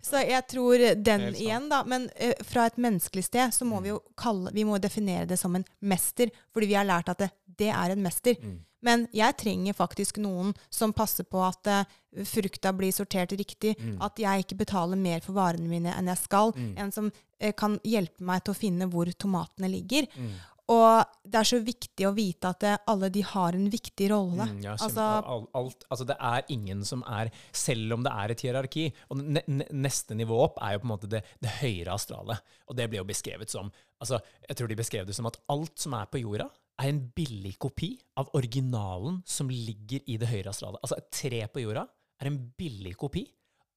Så 0.04 0.22
jeg 0.26 0.46
tror 0.50 0.82
den 0.98 1.30
igjen, 1.30 1.68
da. 1.70 1.82
Men 1.88 2.08
uh, 2.10 2.34
fra 2.46 2.66
et 2.68 2.80
menneskelig 2.80 3.28
sted 3.28 3.54
så 3.54 3.68
må 3.68 3.80
vi 3.84 3.92
jo 3.92 4.00
kalle 4.18 4.52
Vi 4.56 4.66
må 4.68 4.80
definere 4.82 5.28
det 5.30 5.38
som 5.40 5.54
en 5.56 5.66
mester, 5.80 6.32
fordi 6.52 6.72
vi 6.72 6.78
har 6.78 6.88
lært 6.88 7.12
at 7.12 7.24
det, 7.24 7.30
det 7.58 7.70
er 7.72 7.90
en 7.94 8.02
mester. 8.02 8.36
Mm. 8.42 8.58
Men 8.82 9.02
jeg 9.12 9.36
trenger 9.36 9.76
faktisk 9.76 10.16
noen 10.24 10.54
som 10.72 10.92
passer 10.96 11.26
på 11.28 11.42
at 11.44 11.68
uh, 11.68 12.24
frukta 12.24 12.72
blir 12.72 12.92
sortert 12.96 13.32
riktig, 13.36 13.74
Mm. 13.78 13.98
at 14.00 14.16
jeg 14.18 14.44
ikke 14.46 14.56
betaler 14.64 14.96
mer 14.96 15.20
for 15.20 15.36
varene 15.36 15.68
mine 15.68 15.92
enn 15.96 16.08
jeg 16.08 16.16
skal, 16.22 16.52
Mm. 16.56 16.78
en 16.78 16.92
som 16.92 17.10
uh, 17.12 17.52
kan 17.52 17.78
hjelpe 17.84 18.20
meg 18.24 18.44
til 18.44 18.54
å 18.54 18.56
finne 18.56 18.88
hvor 18.88 19.04
tomatene 19.12 19.68
ligger. 19.68 20.08
Mm. 20.16 20.32
Og 20.70 21.04
det 21.26 21.34
er 21.34 21.48
så 21.48 21.58
viktig 21.66 22.06
å 22.06 22.14
vite 22.14 22.46
at 22.46 22.60
det, 22.62 22.76
alle 22.86 23.08
de 23.10 23.22
har 23.26 23.56
en 23.58 23.64
viktig 23.72 24.06
rolle. 24.12 24.44
Mm, 24.46 24.60
ja, 24.62 24.76
altså, 24.78 25.02
alt, 25.26 25.48
alt, 25.58 25.84
altså 25.90 26.06
det 26.06 26.16
er 26.20 26.44
ingen 26.54 26.84
som 26.86 27.02
er 27.10 27.32
Selv 27.50 27.96
om 27.96 28.04
det 28.06 28.12
er 28.14 28.30
et 28.30 28.40
hierarki 28.44 28.84
Og 29.10 29.18
ne, 29.18 29.42
ne, 29.48 29.66
neste 29.72 30.14
nivå 30.14 30.38
opp 30.44 30.60
er 30.62 30.76
jo 30.76 30.84
på 30.84 30.86
en 30.86 30.92
måte 30.92 31.10
det, 31.10 31.24
det 31.42 31.56
høyere 31.58 31.96
astralet. 31.96 32.38
Og 32.70 32.76
det 32.78 32.86
ble 32.88 33.00
jo 33.00 33.04
beskrevet 33.08 33.50
som 33.50 33.72
altså 33.98 34.20
Jeg 34.48 34.56
tror 34.60 34.68
de 34.70 34.78
beskrev 34.78 35.06
det 35.10 35.16
som 35.18 35.26
at 35.26 35.40
alt 35.50 35.74
som 35.82 35.98
er 35.98 36.06
på 36.06 36.22
jorda, 36.22 36.46
er 36.80 36.88
en 36.88 37.02
billig 37.16 37.54
kopi 37.60 37.90
av 38.20 38.30
originalen 38.38 39.20
som 39.28 39.50
ligger 39.52 40.00
i 40.08 40.16
det 40.20 40.30
høyre 40.30 40.48
astralet. 40.54 40.80
Altså 40.82 40.96
et 41.00 41.10
tre 41.12 41.42
på 41.52 41.60
jorda 41.66 41.86
er 42.20 42.30
en 42.30 42.40
billig 42.58 42.94
kopi 43.00 43.26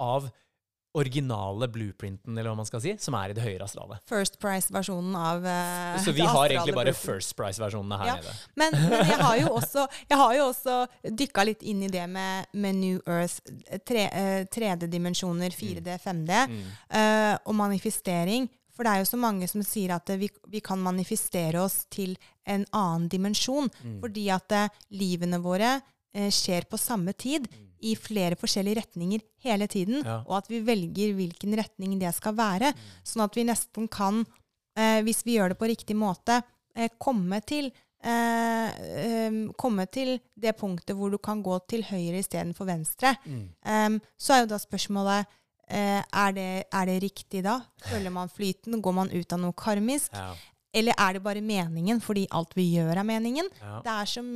av 0.04 0.30
originale 0.94 1.66
blueprinten, 1.74 2.36
eller 2.38 2.52
hva 2.52 2.60
man 2.60 2.68
skal 2.70 2.82
si, 2.84 2.92
som 3.02 3.16
er 3.18 3.32
i 3.32 3.34
det 3.34 3.42
høyre 3.42 3.66
astralet. 3.66 3.98
First 4.06 4.36
Price-versjonen 4.38 5.16
av 5.18 5.42
uh, 5.42 5.96
Så 6.04 6.14
vi 6.14 6.22
har 6.22 6.54
egentlig 6.54 6.76
bare. 6.78 6.94
First 6.94 7.34
Price-versjonene 7.40 7.98
her 7.98 8.12
Ja. 8.12 8.16
nede. 8.20 8.36
Men, 8.62 8.78
men 8.92 9.10
jeg 9.10 9.18
har 9.24 9.38
jo 9.42 9.48
også, 9.58 9.88
har 10.14 10.36
jo 10.38 10.44
også 10.52 10.76
dykka 11.24 11.48
litt 11.50 11.66
inn 11.66 11.82
i 11.88 11.90
det 11.90 12.06
med, 12.14 12.46
med 12.54 12.78
New 12.78 13.00
Earth. 13.10 13.40
Tre, 13.90 14.06
uh, 14.14 14.44
3D-dimensjoner, 14.54 15.50
4D, 15.58 15.98
5D, 16.04 16.44
Mm. 16.54 16.62
uh, 16.94 17.36
og 17.50 17.56
manifestering. 17.58 18.46
For 18.74 18.86
det 18.86 18.94
er 18.94 19.04
jo 19.04 19.10
så 19.12 19.20
mange 19.22 19.48
som 19.50 19.64
sier 19.66 19.94
at 19.96 20.10
vi, 20.18 20.30
vi 20.50 20.62
kan 20.66 20.82
manifestere 20.82 21.62
oss 21.62 21.84
til 21.94 22.16
en 22.50 22.66
annen 22.74 23.10
dimensjon. 23.12 23.70
Mm. 23.84 24.00
Fordi 24.04 24.26
at 24.34 24.56
eh, 24.58 24.82
livene 24.98 25.40
våre 25.44 25.76
eh, 25.78 26.32
skjer 26.34 26.68
på 26.70 26.80
samme 26.82 27.14
tid 27.14 27.48
i 27.84 27.94
flere 28.00 28.38
forskjellige 28.40 28.82
retninger 28.82 29.24
hele 29.46 29.68
tiden. 29.68 30.02
Mm. 30.02 30.10
Ja. 30.10 30.20
Og 30.26 30.40
at 30.42 30.52
vi 30.52 30.64
velger 30.66 31.16
hvilken 31.18 31.58
retning 31.60 31.98
det 32.02 32.14
skal 32.18 32.38
være. 32.40 32.74
Mm. 32.74 32.92
Sånn 33.14 33.26
at 33.28 33.38
vi 33.38 33.48
nesten 33.48 33.90
kan, 33.92 34.24
eh, 34.78 35.00
hvis 35.06 35.24
vi 35.28 35.38
gjør 35.38 35.54
det 35.54 35.62
på 35.62 35.70
riktig 35.72 35.98
måte, 36.00 36.42
eh, 36.76 36.90
komme 36.98 37.42
til 37.46 37.72
eh, 38.04 39.28
um, 39.30 39.38
komme 39.56 39.86
til 39.88 40.18
det 40.36 40.56
punktet 40.60 40.98
hvor 40.98 41.12
du 41.14 41.20
kan 41.24 41.44
gå 41.44 41.56
til 41.72 41.86
høyre 41.88 42.20
istedenfor 42.20 42.68
venstre. 42.68 43.16
Mm. 43.26 43.46
um, 43.64 44.00
så 44.20 44.36
er 44.36 44.44
jo 44.44 44.52
da 44.52 44.60
spørsmålet 44.60 45.40
er, 45.70 46.34
det, 46.36 46.48
er 46.74 46.86
det 46.90 47.02
riktig 47.04 47.44
da? 47.46 47.60
Følger 47.90 48.12
man 48.12 48.30
flyten? 48.30 48.82
Går 48.84 48.94
man 48.94 49.14
ut 49.14 49.34
av 49.34 49.40
noe 49.40 49.54
karmisk? 49.58 50.12
Ja. 50.14 50.34
Eller 50.74 50.96
er 50.98 51.14
det 51.14 51.20
bare 51.22 51.42
meningen 51.46 52.00
fordi 52.02 52.24
alt 52.34 52.56
vi 52.58 52.64
gjør, 52.74 52.98
er 52.98 53.06
meningen? 53.06 53.46
Ja. 53.62 53.76
Det 53.86 53.92
er 53.94 54.08
som 54.10 54.30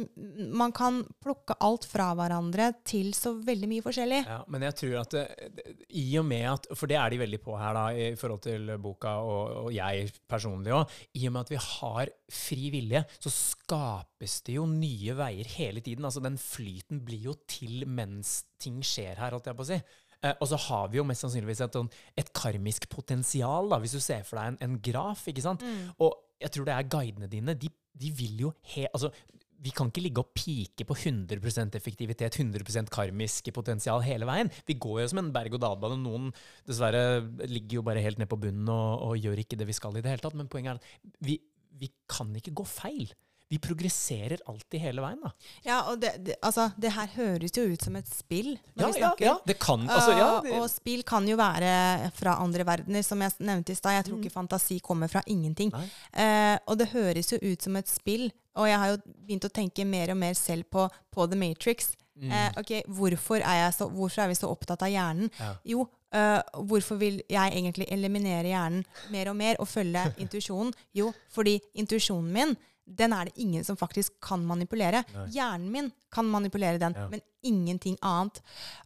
Man 0.54 0.70
kan 0.78 1.00
plukke 1.26 1.56
alt 1.66 1.88
fra 1.90 2.12
hverandre 2.14 2.68
til 2.86 3.10
så 3.18 3.32
veldig 3.42 3.70
mye 3.72 3.82
forskjellig. 3.82 4.20
Ja, 4.30 4.44
men 4.48 4.62
jeg 4.68 4.76
tror 4.78 5.00
at 5.02 5.16
det- 5.16 5.74
i 5.90 6.06
og 6.20 6.26
med 6.30 6.46
at 6.52 6.68
For 6.78 6.86
det 6.86 7.00
er 7.02 7.10
de 7.10 7.18
veldig 7.18 7.40
på 7.42 7.58
her, 7.58 7.74
da, 7.74 7.88
i 7.90 8.14
forhold 8.16 8.42
til 8.46 8.78
boka, 8.78 9.16
og, 9.18 9.66
og 9.66 9.74
jeg 9.74 10.12
personlig 10.30 10.76
òg. 10.78 10.94
I 11.18 11.26
og 11.26 11.34
med 11.34 11.42
at 11.42 11.50
vi 11.50 11.56
har 11.66 12.14
fri 12.30 12.70
vilje, 12.70 13.04
så 13.20 13.34
skapes 13.34 14.42
det 14.46 14.60
jo 14.60 14.68
nye 14.70 15.16
veier 15.18 15.46
hele 15.58 15.82
tiden. 15.82 16.06
Altså 16.06 16.22
Den 16.22 16.38
flyten 16.38 17.02
blir 17.04 17.32
jo 17.32 17.34
til 17.50 17.84
mens 17.90 18.44
ting 18.62 18.78
skjer 18.86 19.18
her, 19.18 19.32
holdt 19.34 19.50
jeg 19.50 19.58
på 19.58 19.66
å 19.66 19.72
si. 19.74 19.82
Eh, 20.24 20.34
og 20.42 20.48
så 20.50 20.58
har 20.68 20.88
vi 20.90 20.98
jo 20.98 21.04
mest 21.06 21.22
sannsynligvis 21.26 21.62
et, 21.68 21.76
sånn- 21.78 21.92
et 22.18 22.32
karmisk 22.34 22.88
potensial, 22.90 23.70
da, 23.70 23.78
hvis 23.84 23.94
du 23.98 24.00
ser 24.02 24.24
for 24.26 24.40
deg 24.40 24.54
en, 24.56 24.58
en 24.66 24.78
graf. 24.82 25.28
ikke 25.30 25.44
sant? 25.46 25.62
Og 26.02 26.16
jeg 26.42 26.52
tror 26.54 26.66
det 26.70 26.74
er 26.78 26.90
guidene 26.90 27.30
dine. 27.30 27.54
De, 27.58 27.70
de 27.98 28.12
vil 28.18 28.40
jo 28.48 28.54
he... 28.74 28.88
Altså, 28.94 29.12
vi 29.58 29.72
kan 29.74 29.88
ikke 29.90 30.04
ligge 30.06 30.22
og 30.22 30.36
pike 30.38 30.86
på 30.86 30.94
100% 30.94 31.74
effektivitet, 31.80 32.36
100% 32.38 32.92
karmisk 32.94 33.48
potensial 33.56 34.04
hele 34.06 34.28
veien. 34.30 34.52
Vi 34.68 34.76
går 34.78 35.00
jo 35.02 35.08
som 35.10 35.18
en 35.24 35.32
berg-og-dal-bane. 35.34 35.98
Noen 36.04 36.28
dessverre 36.70 37.24
ligger 37.50 37.80
jo 37.80 37.86
bare 37.88 38.04
helt 38.06 38.20
ned 38.22 38.30
på 38.30 38.38
bunnen 38.38 38.70
og, 38.70 39.02
og 39.08 39.18
gjør 39.18 39.42
ikke 39.42 39.58
det 39.58 39.66
vi 39.66 39.74
skal 39.74 39.98
i 39.98 40.04
det 40.06 40.14
hele 40.14 40.22
tatt. 40.22 40.38
Men 40.38 40.46
poenget 40.54 40.76
er 40.76 40.78
at 40.78 41.18
vi, 41.26 41.40
vi 41.82 41.90
kan 42.06 42.30
ikke 42.38 42.54
gå 42.62 42.68
feil. 42.70 43.10
Vi 43.50 43.60
progresserer 43.64 44.42
alltid 44.52 44.82
hele 44.84 45.04
veien, 45.04 45.22
da. 45.24 45.32
Ja, 45.64 45.78
og 45.92 46.02
det, 46.02 46.14
det, 46.28 46.36
altså, 46.44 46.68
det 46.76 46.92
her 46.96 47.14
høres 47.16 47.56
jo 47.56 47.64
ut 47.72 47.86
som 47.86 47.96
et 47.96 48.10
spill 48.12 48.50
når 48.76 48.92
vi 48.92 49.00
snakker. 49.00 49.38
det 49.48 49.56
kan 49.64 49.86
altså, 49.88 50.16
ja, 50.18 50.32
det... 50.44 50.56
og 50.58 50.66
spill 50.72 51.06
kan 51.08 51.28
jo 51.30 51.38
være 51.40 52.10
fra 52.18 52.36
andre 52.44 52.66
verdener, 52.68 53.06
som 53.08 53.24
jeg 53.24 53.38
nevnte 53.40 53.72
i 53.72 53.80
stad. 53.80 53.96
Jeg 54.00 54.10
tror 54.10 54.20
ikke 54.20 54.36
fantasi 54.36 54.82
kommer 54.84 55.12
fra 55.12 55.24
ingenting. 55.32 55.72
Eh, 56.12 56.58
og 56.68 56.76
det 56.82 56.92
høres 56.92 57.32
jo 57.32 57.40
ut 57.40 57.64
som 57.64 57.80
et 57.80 57.88
spill. 57.92 58.28
Og 58.58 58.68
jeg 58.68 58.82
har 58.82 58.92
jo 58.92 59.00
begynt 59.06 59.48
å 59.48 59.54
tenke 59.54 59.86
mer 59.88 60.12
og 60.12 60.20
mer 60.20 60.36
selv 60.36 60.68
på, 60.74 60.88
på 61.14 61.30
The 61.32 61.40
Matrix. 61.40 61.94
Eh, 62.18 62.50
ok, 62.58 62.72
hvorfor 62.88 63.36
er, 63.36 63.56
jeg 63.62 63.74
så, 63.74 63.88
hvorfor 63.94 64.24
er 64.24 64.32
vi 64.32 64.38
så 64.40 64.50
opptatt 64.50 64.84
av 64.84 64.90
hjernen? 64.90 65.30
Ja. 65.40 65.52
Jo, 65.76 65.86
eh, 66.16 66.40
hvorfor 66.70 66.98
vil 67.02 67.20
jeg 67.30 67.54
egentlig 67.54 67.88
eliminere 67.94 68.50
hjernen 68.50 68.86
mer 69.14 69.30
og 69.32 69.38
mer 69.38 69.62
og 69.62 69.70
følge 69.70 70.08
intuisjonen? 70.24 70.74
Jo, 70.98 71.12
fordi 71.34 71.60
intuisjonen 71.78 72.34
min 72.34 72.58
den 72.88 73.14
er 73.14 73.26
det 73.28 73.34
ingen 73.44 73.64
som 73.68 73.76
faktisk 73.78 74.14
kan 74.24 74.46
manipulere. 74.48 75.04
Hjernen 75.34 75.70
min 75.74 75.90
kan 76.14 76.26
manipulere 76.32 76.80
den, 76.80 76.96
Ja. 76.96 77.08
men 77.12 77.22
ingenting 77.44 77.98
annet. 78.02 78.40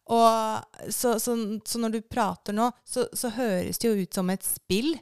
Og 0.09 0.63
så, 0.93 1.15
så, 1.21 1.35
så 1.65 1.79
når 1.81 1.91
du 1.95 2.01
prater 2.01 2.53
nå, 2.53 2.71
så, 2.85 3.05
så 3.13 3.29
høres 3.37 3.77
det 3.81 3.87
jo 3.91 4.01
ut 4.03 4.13
som 4.13 4.29
et 4.33 4.43
spill. 4.45 4.95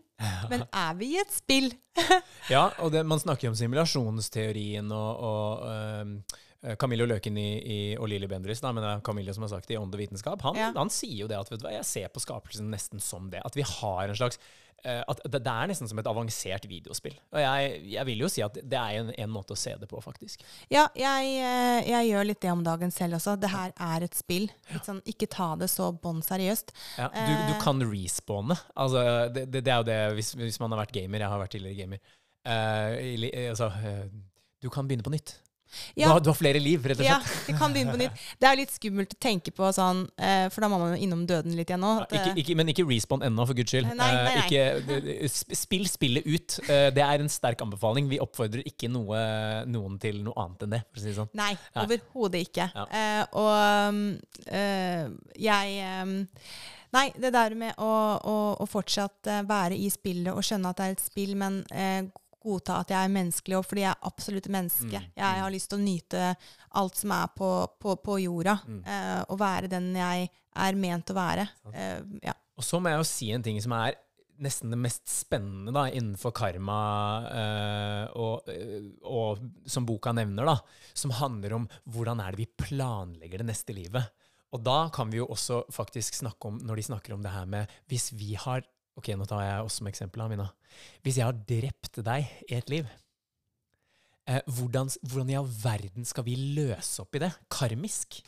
Men 0.52 0.66
er 0.76 0.94
vi 1.00 1.14
i 1.16 1.20
et 1.22 1.32
spill? 1.32 1.72
Ja, 2.52 2.70
og 2.80 2.92
det, 2.94 3.06
man 3.08 3.20
snakker 3.20 3.48
jo 3.48 3.52
om 3.52 3.58
simulasjonsteorien 3.60 4.92
og, 4.96 5.24
og 5.24 5.66
eh, 5.70 6.76
Camillo 6.80 7.06
Løken 7.08 7.38
i, 7.40 7.50
i, 7.60 7.80
og 8.00 8.08
Lilly 8.12 8.28
Bendriss, 8.32 8.62
men 8.64 8.80
det 8.84 8.90
er 8.98 9.04
Camillo 9.06 9.34
som 9.36 9.46
har 9.46 9.52
sagt 9.54 9.68
det 9.70 9.76
i 9.76 9.80
Ånd 9.80 9.96
og 9.96 10.00
vitenskap, 10.02 10.42
han, 10.44 10.58
Ja. 10.60 10.72
han 10.76 10.92
sier 10.92 11.22
jo 11.26 11.30
det 11.32 11.38
at 11.40 11.52
vet 11.52 11.62
du 11.62 11.68
hva, 11.68 11.74
jeg 11.78 11.88
ser 11.88 12.12
på 12.12 12.24
skapelsen 12.24 12.68
nesten 12.72 13.00
som 13.04 13.30
det. 13.32 13.42
At 13.48 13.56
vi 13.56 13.64
har 13.68 14.08
en 14.12 14.16
slags 14.20 14.40
at 14.84 15.20
det, 15.26 15.42
det 15.46 15.52
er 15.54 15.70
nesten 15.72 15.90
som 15.92 16.00
et 16.02 16.08
avansert 16.10 16.66
videospill. 16.70 17.16
Og 17.34 17.40
jeg, 17.42 17.82
jeg 17.92 18.06
vil 18.08 18.24
jo 18.24 18.30
si 18.32 18.44
at 18.46 18.56
det 18.62 18.78
er 18.80 19.00
en, 19.02 19.10
en 19.12 19.32
måte 19.34 19.56
å 19.56 19.60
se 19.60 19.74
det 19.80 19.90
på, 19.92 20.00
faktisk. 20.04 20.44
Ja, 20.72 20.86
jeg, 20.98 21.34
eh, 21.44 21.90
jeg 21.90 22.12
gjør 22.12 22.30
litt 22.30 22.42
det 22.46 22.52
om 22.54 22.64
dagen 22.64 22.92
selv 22.96 23.18
også. 23.20 23.36
Det 23.42 23.52
her 23.52 23.74
er 23.76 24.06
et 24.08 24.16
spill. 24.18 24.48
Sånn, 24.86 25.02
ikke 25.10 25.28
ta 25.32 25.52
det 25.60 25.68
så 25.74 25.90
bånn 25.92 26.24
seriøst. 26.26 26.72
Ja, 27.02 27.10
du, 27.14 27.34
du 27.50 27.54
Eh. 27.56 27.60
kan 27.64 27.82
respawne. 27.84 28.56
Altså, 28.80 29.04
det, 29.36 29.48
det, 29.52 29.66
det 29.68 29.74
er 29.74 29.84
jo 29.84 29.88
det 29.90 30.00
hvis, 30.20 30.34
hvis 30.40 30.60
man 30.64 30.72
har 30.76 30.84
vært 30.86 30.96
gamer. 30.96 31.20
Jeg 31.26 31.34
har 31.34 31.42
vært 31.44 31.56
tidligere 31.58 31.82
gamer. 31.84 32.02
Uh, 32.48 33.50
altså, 33.50 33.68
eh, 33.84 34.06
du 34.64 34.70
kan 34.74 34.88
begynne 34.88 35.04
på 35.06 35.12
nytt. 35.14 35.36
Du, 35.96 36.04
har, 36.04 36.20
du 36.24 36.30
har 36.32 36.38
flere 36.38 36.60
liv, 36.62 36.84
rett 36.86 36.98
og 36.98 37.04
slett. 37.04 37.12
Ja, 37.12 37.20
det 37.20 37.54
vi 37.54 37.56
kan 37.60 37.74
begynne 37.74 37.94
på 37.94 38.00
nytt. 38.02 38.24
Det 38.40 38.48
er 38.48 38.56
jo 38.56 38.62
litt 38.62 38.74
skummelt 38.74 39.14
å 39.14 39.20
tenke 39.22 39.54
på 39.56 39.70
sånn, 39.76 40.02
eh, 40.18 40.48
for 40.54 40.66
da 40.66 40.70
må 40.72 40.80
man 40.82 40.96
jo 40.96 41.02
innom 41.06 41.26
døden 41.30 41.56
litt 41.58 41.70
igjen. 41.70 41.86
Ja, 41.86 42.08
ikke, 42.10 42.46
eh, 42.54 42.58
men 42.58 42.72
ikke 42.74 42.86
respawn 42.90 43.26
ennå, 43.28 43.46
for 43.50 43.58
guds 43.58 43.74
skyld. 43.74 43.90
Nei, 43.94 44.10
nei, 44.16 44.24
nei. 44.26 44.48
Eh, 44.50 44.80
ikke, 45.28 45.56
spill 45.60 45.86
spillet 45.90 46.28
ut. 46.28 46.58
Det 46.68 47.06
er 47.06 47.24
en 47.24 47.32
sterk 47.32 47.62
anbefaling. 47.66 48.10
Vi 48.12 48.22
oppfordrer 48.24 48.66
ikke 48.70 48.90
noe, 48.92 49.20
noen 49.70 50.00
til 50.02 50.24
noe 50.26 50.38
annet 50.46 50.66
enn 50.66 50.76
det. 50.78 50.82
for 50.90 51.02
å 51.02 51.04
si 51.04 51.12
det 51.12 51.18
sånn. 51.20 51.32
Nei, 51.38 51.52
Nei. 51.76 51.86
overhodet 51.86 52.44
ikke. 52.50 52.70
Ja. 52.74 52.88
Og 53.40 54.10
eh, 54.50 55.06
jeg 55.40 56.04
um, 56.04 56.18
Nei, 56.90 57.12
det 57.22 57.30
der 57.36 57.54
med 57.54 57.78
å, 57.78 57.92
å, 58.18 58.38
å 58.58 58.66
fortsatt 58.66 59.30
være 59.46 59.78
i 59.78 59.92
spillet 59.94 60.34
og 60.34 60.42
skjønne 60.42 60.72
at 60.72 60.80
det 60.80 60.88
er 60.88 60.96
et 60.96 61.04
spill, 61.04 61.36
men 61.38 61.60
eh, 61.70 62.08
godta 62.44 62.80
at 62.82 62.92
jeg 62.94 63.06
er 63.06 63.14
menneskelig, 63.14 63.58
og 63.60 63.66
fordi 63.68 63.84
jeg 63.86 63.92
er 63.92 64.10
absolutt 64.10 64.50
menneske. 64.52 65.00
Mm, 65.00 65.14
Jeg 65.16 65.38
mm. 65.38 65.42
har 65.44 65.54
lyst 65.54 65.70
til 65.70 65.80
å 65.80 65.86
nyte 65.86 66.26
alt 66.80 67.00
som 67.00 67.12
er 67.16 67.32
på, 67.36 67.50
på, 67.80 67.96
på 68.04 68.20
jorda, 68.24 68.60
Mm. 68.68 68.84
eh, 68.86 69.24
og 69.30 69.40
være 69.40 69.72
den 69.72 69.90
jeg 69.96 70.30
er 70.56 70.76
ment 70.76 71.10
å 71.12 71.18
være. 71.18 71.48
Eh, 71.74 72.00
ja. 72.24 72.34
Og 72.60 72.64
så 72.64 72.80
må 72.80 72.92
jeg 72.92 73.00
jo 73.00 73.08
si 73.08 73.32
en 73.32 73.44
ting 73.44 73.60
som 73.64 73.74
er 73.78 73.96
nesten 74.40 74.72
det 74.72 74.80
mest 74.80 75.04
spennende 75.12 75.74
da, 75.76 75.88
innenfor 75.92 76.32
karma, 76.32 76.80
eh, 77.28 78.06
og, 78.16 78.48
eh, 78.48 78.88
og 79.04 79.42
som 79.68 79.86
boka 79.88 80.14
nevner, 80.16 80.48
da, 80.48 80.58
som 80.96 81.12
handler 81.12 81.58
om 81.58 81.68
hvordan 81.92 82.24
er 82.24 82.32
det 82.32 82.46
vi 82.46 82.66
planlegger 82.68 83.44
det 83.44 83.50
neste 83.52 83.76
livet. 83.76 84.08
Og 84.56 84.64
da 84.66 84.90
kan 84.90 85.12
vi 85.12 85.20
jo 85.20 85.28
også 85.30 85.66
faktisk 85.72 86.16
snakke 86.22 86.50
om, 86.50 86.58
når 86.66 86.80
de 86.80 86.88
snakker 86.88 87.14
om 87.14 87.22
det 87.22 87.36
her 87.36 87.46
med 87.46 87.70
Hvis 87.92 88.10
vi 88.18 88.34
har 88.34 88.64
Ok, 89.00 89.12
nå 89.16 89.26
tar 89.30 89.46
jeg 89.46 89.66
oss 89.68 89.80
som 89.80 89.88
eksempel, 89.90 90.22
Amina. 90.26 90.50
Hvis 91.06 91.20
jeg 91.22 91.28
har 91.30 91.38
drept 91.48 92.02
deg 92.06 92.28
i 92.50 92.58
et 92.60 92.70
liv, 92.72 92.90
eh, 94.28 94.42
hvordan, 94.58 94.92
hvordan 95.08 95.32
i 95.32 95.38
all 95.40 95.48
verden 95.64 96.06
skal 96.08 96.26
vi 96.28 96.36
løse 96.58 97.02
opp 97.04 97.16
i 97.16 97.22
det 97.24 97.32
karmisk? 97.54 98.20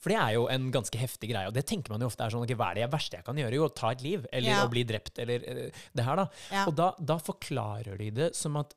For 0.00 0.08
det 0.14 0.16
er 0.16 0.32
jo 0.38 0.46
en 0.48 0.70
ganske 0.72 0.96
heftig 0.96 1.28
greie, 1.28 1.48
og 1.50 1.52
det 1.52 1.66
tenker 1.68 1.92
man 1.92 2.00
jo 2.00 2.08
ofte 2.08 2.24
er 2.24 2.32
sånn 2.32 2.46
okay, 2.46 2.56
Hva 2.56 2.70
er 2.72 2.78
det 2.80 2.86
verste 2.94 3.18
jeg 3.18 3.26
kan 3.26 3.36
gjøre? 3.36 3.58
Jo, 3.58 3.66
å 3.68 3.74
ta 3.76 3.90
et 3.92 4.00
liv, 4.06 4.22
eller 4.32 4.54
Ja. 4.54 4.62
å 4.64 4.70
bli 4.72 4.80
drept, 4.88 5.18
eller 5.20 5.44
uh, 5.44 5.82
det 5.92 6.06
her, 6.06 6.22
da. 6.22 6.24
Ja. 6.54 6.62
Og 6.70 6.76
da, 6.78 6.86
da 6.96 7.18
forklarer 7.20 7.98
de 8.00 8.06
det 8.16 8.30
som 8.38 8.56
at 8.56 8.72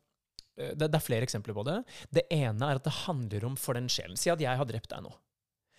uh, 0.59 0.73
det, 0.75 0.89
det 0.89 0.97
er 0.99 1.05
flere 1.05 1.23
eksempler 1.23 1.55
på 1.55 1.63
det. 1.69 1.77
Det 2.11 2.25
ene 2.35 2.67
er 2.73 2.81
at 2.81 2.83
det 2.89 2.97
handler 3.05 3.45
om 3.47 3.55
for 3.55 3.79
den 3.79 3.87
sjelen. 3.87 4.19
Si 4.19 4.33
at 4.33 4.43
jeg 4.43 4.59
har 4.59 4.67
drept 4.67 4.91
deg 4.91 5.05
nå. 5.05 5.13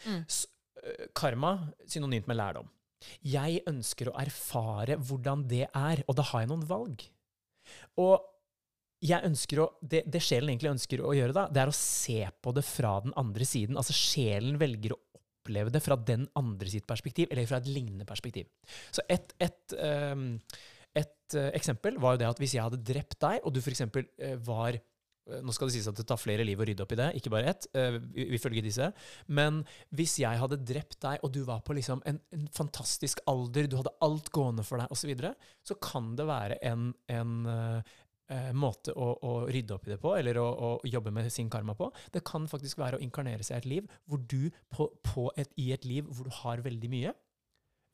Mm. 0.06 0.22
S- 0.24 0.46
uh, 0.80 1.04
karma, 1.12 1.52
synonymt 1.92 2.26
med 2.32 2.40
lærdom. 2.40 2.72
Jeg 3.26 3.62
ønsker 3.70 4.10
å 4.10 4.16
erfare 4.20 4.98
hvordan 5.00 5.46
det 5.50 5.66
er, 5.68 6.04
og 6.08 6.18
da 6.18 6.26
har 6.30 6.44
jeg 6.44 6.52
noen 6.52 6.68
valg. 6.68 7.04
Og 8.00 8.30
jeg 9.04 9.26
ønsker 9.26 9.60
å, 9.60 9.66
det, 9.84 10.04
det 10.08 10.22
sjelen 10.24 10.52
egentlig 10.52 10.72
ønsker 10.72 11.02
å 11.04 11.12
gjøre, 11.16 11.36
da, 11.36 11.48
det 11.52 11.62
er 11.64 11.72
å 11.72 11.76
se 11.76 12.20
på 12.40 12.54
det 12.56 12.64
fra 12.66 12.96
den 13.04 13.14
andre 13.20 13.48
siden. 13.48 13.76
Altså 13.80 13.96
sjelen 13.96 14.56
velger 14.60 14.94
å 14.96 15.00
oppleve 15.44 15.72
det 15.72 15.82
fra 15.84 15.98
den 16.00 16.24
andre 16.40 16.70
sitt 16.72 16.86
perspektiv, 16.88 17.28
eller 17.30 17.48
fra 17.48 17.60
et 17.60 17.68
lignende 17.68 18.06
perspektiv. 18.08 18.48
Så 18.94 19.04
et, 19.12 19.34
et, 19.44 19.76
um, 19.76 20.38
et 20.96 21.36
uh, 21.36 21.50
eksempel 21.52 22.00
var 22.00 22.14
jo 22.14 22.22
det 22.22 22.30
at 22.30 22.40
hvis 22.40 22.56
jeg 22.56 22.64
hadde 22.64 22.80
drept 22.80 23.18
deg, 23.20 23.42
og 23.44 23.52
du 23.52 23.60
f.eks. 23.60 23.84
Uh, 23.84 24.34
var 24.46 24.78
eh, 24.78 24.84
nå 25.24 25.52
skal 25.56 25.70
det 25.70 25.74
sies 25.78 25.88
at 25.88 25.96
det 25.96 26.04
tar 26.10 26.20
flere 26.20 26.44
liv 26.44 26.60
å 26.60 26.66
rydde 26.68 26.84
opp 26.84 26.92
i 26.92 26.98
det, 27.00 27.08
ikke 27.18 27.32
bare 27.32 27.48
ett, 27.54 27.66
uh, 27.76 27.96
i- 28.14 28.26
ifølge 28.36 28.62
disse. 28.66 28.90
Men 29.32 29.62
hvis 29.96 30.18
jeg 30.20 30.40
hadde 30.42 30.58
drept 30.68 30.98
deg, 31.00 31.22
og 31.24 31.32
du 31.32 31.42
var 31.48 31.62
på 31.64 31.76
liksom 31.78 32.02
en, 32.10 32.20
en 32.36 32.46
fantastisk 32.52 33.22
alder, 33.30 33.66
du 33.70 33.78
hadde 33.80 33.94
alt 34.04 34.28
gående 34.34 34.64
for 34.66 34.82
deg, 34.82 34.92
osv., 34.92 35.14
så, 35.24 35.34
så 35.72 35.78
kan 35.80 36.12
det 36.18 36.26
være 36.28 36.58
en, 36.68 36.90
en 37.08 37.34
uh, 37.48 37.80
uh, 38.32 38.52
måte 38.52 38.92
å, 38.92 39.10
å 39.24 39.32
rydde 39.48 39.74
opp 39.78 39.88
i 39.88 39.94
det 39.94 40.00
på, 40.02 40.12
eller 40.18 40.38
å, 40.42 40.46
å 40.50 40.70
jobbe 40.84 41.12
med 41.14 41.32
sin 41.32 41.48
karma 41.52 41.76
på. 41.78 41.88
Det 42.12 42.24
kan 42.26 42.44
faktisk 42.50 42.82
være 42.84 42.98
å 43.00 43.04
inkarnere 43.04 43.44
seg 43.46 43.56
i 43.56 43.62
et 43.64 43.70
liv 43.76 43.88
hvor 44.10 44.20
du 44.28 44.50
på, 44.72 44.90
på 45.08 45.30
et, 45.40 45.50
i 45.60 45.70
et 45.76 45.88
liv 45.88 46.04
hvor 46.10 46.28
du 46.28 46.34
har 46.42 46.64
veldig 46.64 46.92
mye. 46.92 47.14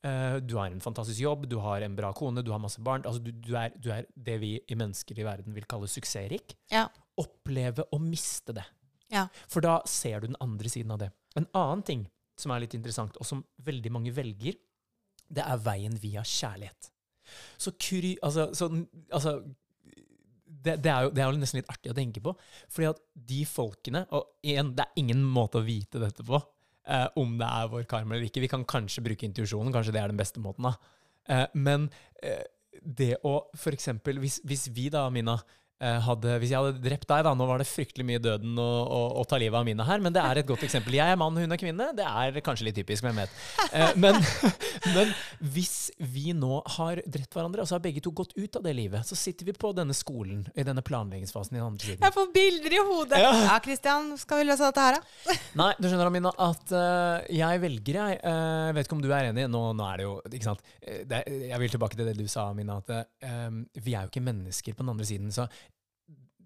Eh, 0.07 0.37
du 0.43 0.55
har 0.57 0.67
en 0.71 0.81
fantastisk 0.83 1.19
jobb, 1.23 1.47
du 1.49 1.57
har 1.63 1.81
en 1.85 1.95
bra 1.97 2.11
kone, 2.17 2.43
du 2.43 2.51
har 2.51 2.59
masse 2.63 2.81
barn. 2.81 3.03
altså 3.05 3.21
Du, 3.23 3.31
du, 3.31 3.55
er, 3.57 3.73
du 3.77 3.89
er 3.93 4.05
det 4.15 4.39
vi 4.41 4.55
i 4.67 4.75
mennesker 4.77 5.19
i 5.19 5.25
verden 5.27 5.53
vil 5.55 5.65
kalle 5.69 5.87
suksessrik 5.91 6.55
Ja. 6.71 6.87
oppleve 7.17 7.85
å 7.91 7.99
miste 8.01 8.53
det. 8.57 8.65
Ja. 9.11 9.27
For 9.51 9.61
da 9.61 9.81
ser 9.85 10.21
du 10.21 10.27
den 10.31 10.39
andre 10.41 10.69
siden 10.71 10.91
av 10.95 10.99
det. 11.03 11.11
En 11.35 11.47
annen 11.53 11.83
ting 11.83 12.05
som 12.39 12.51
er 12.55 12.63
litt 12.63 12.73
interessant, 12.73 13.17
og 13.19 13.25
som 13.27 13.43
veldig 13.61 13.91
mange 13.91 14.11
velger, 14.15 14.55
det 15.31 15.43
er 15.45 15.59
veien 15.63 15.93
via 16.01 16.23
kjærlighet. 16.25 16.89
Så 17.61 17.71
kry... 17.79 18.15
Altså, 18.23 18.49
så, 18.57 18.67
altså 19.11 19.35
det, 20.45 20.77
det, 20.83 20.91
er 20.91 21.05
jo, 21.05 21.11
det 21.15 21.21
er 21.23 21.29
jo 21.29 21.37
nesten 21.39 21.59
litt 21.61 21.69
artig 21.71 21.91
å 21.93 21.95
tenke 21.97 22.21
på. 22.23 22.33
Fordi 22.71 22.89
at 22.89 22.99
de 23.15 23.43
folkene 23.47 24.01
Og 24.17 24.27
igjen, 24.43 24.73
det 24.75 24.83
er 24.87 24.99
ingen 24.99 25.21
måte 25.23 25.61
å 25.61 25.65
vite 25.65 26.01
dette 26.01 26.25
på. 26.27 26.39
Eh, 26.87 27.07
om 27.19 27.37
det 27.39 27.47
er 27.47 27.69
vår 27.71 27.85
karma 27.89 28.15
eller 28.15 28.29
ikke. 28.29 28.43
Vi 28.43 28.51
kan 28.51 28.65
kanskje 28.65 29.03
bruke 29.05 29.27
intuisjonen. 29.27 29.73
Kanskje 29.73 29.95
det 29.95 30.01
er 30.01 30.13
den 30.13 30.21
beste 30.21 30.43
måten. 30.43 30.69
da. 30.69 30.75
Eh, 31.29 31.47
men 31.53 31.89
eh, 32.23 32.43
det 32.81 33.15
å 33.27 33.35
eksempel, 33.75 34.19
hvis, 34.23 34.39
hvis 34.47 34.69
vi 34.73 34.89
da, 34.93 35.07
Mina, 35.13 35.37
hadde, 35.81 36.35
hvis 36.41 36.51
jeg 36.53 36.61
hadde 36.61 36.83
drept 36.83 37.07
deg, 37.09 37.23
da 37.25 37.33
Nå 37.37 37.47
var 37.49 37.61
det 37.61 37.67
fryktelig 37.69 38.05
mye 38.05 38.21
døden 38.21 38.59
å, 38.61 38.69
å, 38.85 38.99
å 39.21 39.23
ta 39.27 39.39
livet 39.41 39.57
av 39.57 39.65
mine 39.65 39.85
her, 39.87 40.01
men 40.03 40.13
det 40.13 40.21
er 40.21 40.41
et 40.41 40.49
godt 40.49 40.65
eksempel. 40.67 40.97
Jeg 40.99 41.13
er 41.13 41.19
mann, 41.19 41.37
hun 41.37 41.55
er 41.55 41.59
kvinne. 41.59 41.89
Det 41.97 42.05
er 42.05 42.37
kanskje 42.45 42.67
litt 42.67 42.77
typisk, 42.77 43.05
hvem 43.05 43.21
vet. 43.23 43.33
Eh, 43.71 43.95
men, 44.01 44.19
men 44.95 45.13
hvis 45.53 45.91
vi 45.97 46.35
nå 46.37 46.61
har 46.77 47.01
drept 47.05 47.37
hverandre, 47.37 47.63
og 47.63 47.69
så 47.69 47.77
har 47.77 47.83
begge 47.83 48.03
to 48.03 48.13
gått 48.15 48.35
ut 48.37 48.59
av 48.59 48.65
det 48.65 48.75
livet, 48.77 49.07
så 49.07 49.17
sitter 49.17 49.49
vi 49.49 49.55
på 49.57 49.73
denne 49.77 49.95
skolen, 49.97 50.43
i 50.53 50.65
denne 50.67 50.83
planleggingsfasen 50.85 51.57
i 51.57 51.59
den 51.59 51.67
andre 51.67 51.91
siden. 51.91 52.05
Jeg 52.05 52.17
får 52.17 52.29
bilder 52.35 52.77
i 52.77 52.83
hodet! 52.91 53.21
Ja. 53.21 53.31
Ja, 53.41 53.97
skal 54.19 54.41
vi 54.41 54.47
løse 54.47 54.67
dette 54.67 54.85
her, 54.85 54.97
da? 54.97 55.35
Nei, 55.61 55.71
du 55.79 55.87
skjønner, 55.87 56.09
Amina, 56.09 56.31
at 56.41 56.73
uh, 56.75 57.25
jeg 57.31 57.61
velger, 57.63 57.99
jeg. 57.99 58.19
Uh, 58.23 58.71
vet 58.75 58.87
ikke 58.87 58.97
om 58.97 59.03
du 59.03 59.09
er 59.11 59.29
enig. 59.31 59.47
Nå, 59.51 59.63
nå 59.77 59.87
er 59.87 60.01
det 60.01 60.07
jo 60.07 60.15
ikke 60.29 60.47
sant? 60.47 60.63
Eh, 60.81 61.03
Det, 61.09 61.23
jeg 61.49 61.61
vil 61.63 61.73
tilbake 61.75 61.97
til 61.97 62.07
det 62.07 62.15
du 62.19 62.25
sa, 62.31 62.49
Amina, 62.51 62.79
at 62.81 62.93
uh, 63.25 63.61
vi 63.81 63.95
er 63.95 64.05
jo 64.05 64.11
ikke 64.11 64.23
mennesker 64.25 64.77
på 64.77 64.85
den 64.85 64.93
andre 64.93 65.07
siden. 65.07 65.31
Så 65.33 65.47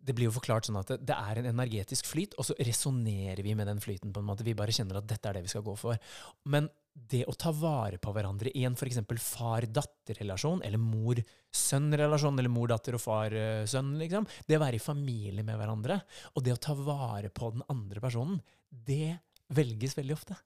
det 0.05 0.13
blir 0.13 0.29
jo 0.29 0.35
forklart 0.37 0.67
sånn 0.69 0.77
at 0.77 0.91
det, 0.93 0.99
det 1.09 1.15
er 1.17 1.39
en 1.41 1.49
energetisk 1.49 2.05
flyt, 2.05 2.35
og 2.37 2.45
så 2.45 2.55
resonnerer 2.61 3.41
vi 3.45 3.55
med 3.57 3.65
den 3.67 3.79
flyten 3.81 4.11
på 4.13 4.21
en 4.21 4.27
måte. 4.29 4.45
Vi 4.45 4.53
bare 4.57 4.73
kjenner 4.75 4.99
at 5.01 5.07
dette 5.09 5.29
er 5.31 5.39
det 5.39 5.45
vi 5.47 5.53
skal 5.55 5.65
gå 5.65 5.73
for. 5.81 5.97
Men 6.45 6.69
det 6.95 7.25
å 7.27 7.33
ta 7.35 7.51
vare 7.51 7.97
på 7.99 8.13
hverandre 8.15 8.53
i 8.55 8.61
en 8.67 8.77
f.eks. 8.77 9.01
far-datter-relasjon, 9.19 10.61
eller 10.63 10.79
mor-sønn-relasjon, 10.79 12.39
eller 12.39 12.51
mor-datter 12.53 12.95
og 12.97 13.03
far-sønn, 13.03 13.95
liksom, 13.99 14.27
det 14.47 14.57
å 14.59 14.63
være 14.63 14.79
i 14.79 14.83
familie 14.83 15.43
med 15.45 15.57
hverandre, 15.59 15.99
og 16.35 16.45
det 16.45 16.53
å 16.55 16.61
ta 16.61 16.75
vare 16.77 17.31
på 17.33 17.51
den 17.55 17.65
andre 17.71 18.03
personen, 18.03 18.39
det 18.69 19.17
velges 19.55 19.97
veldig 19.97 20.15
ofte. 20.15 20.37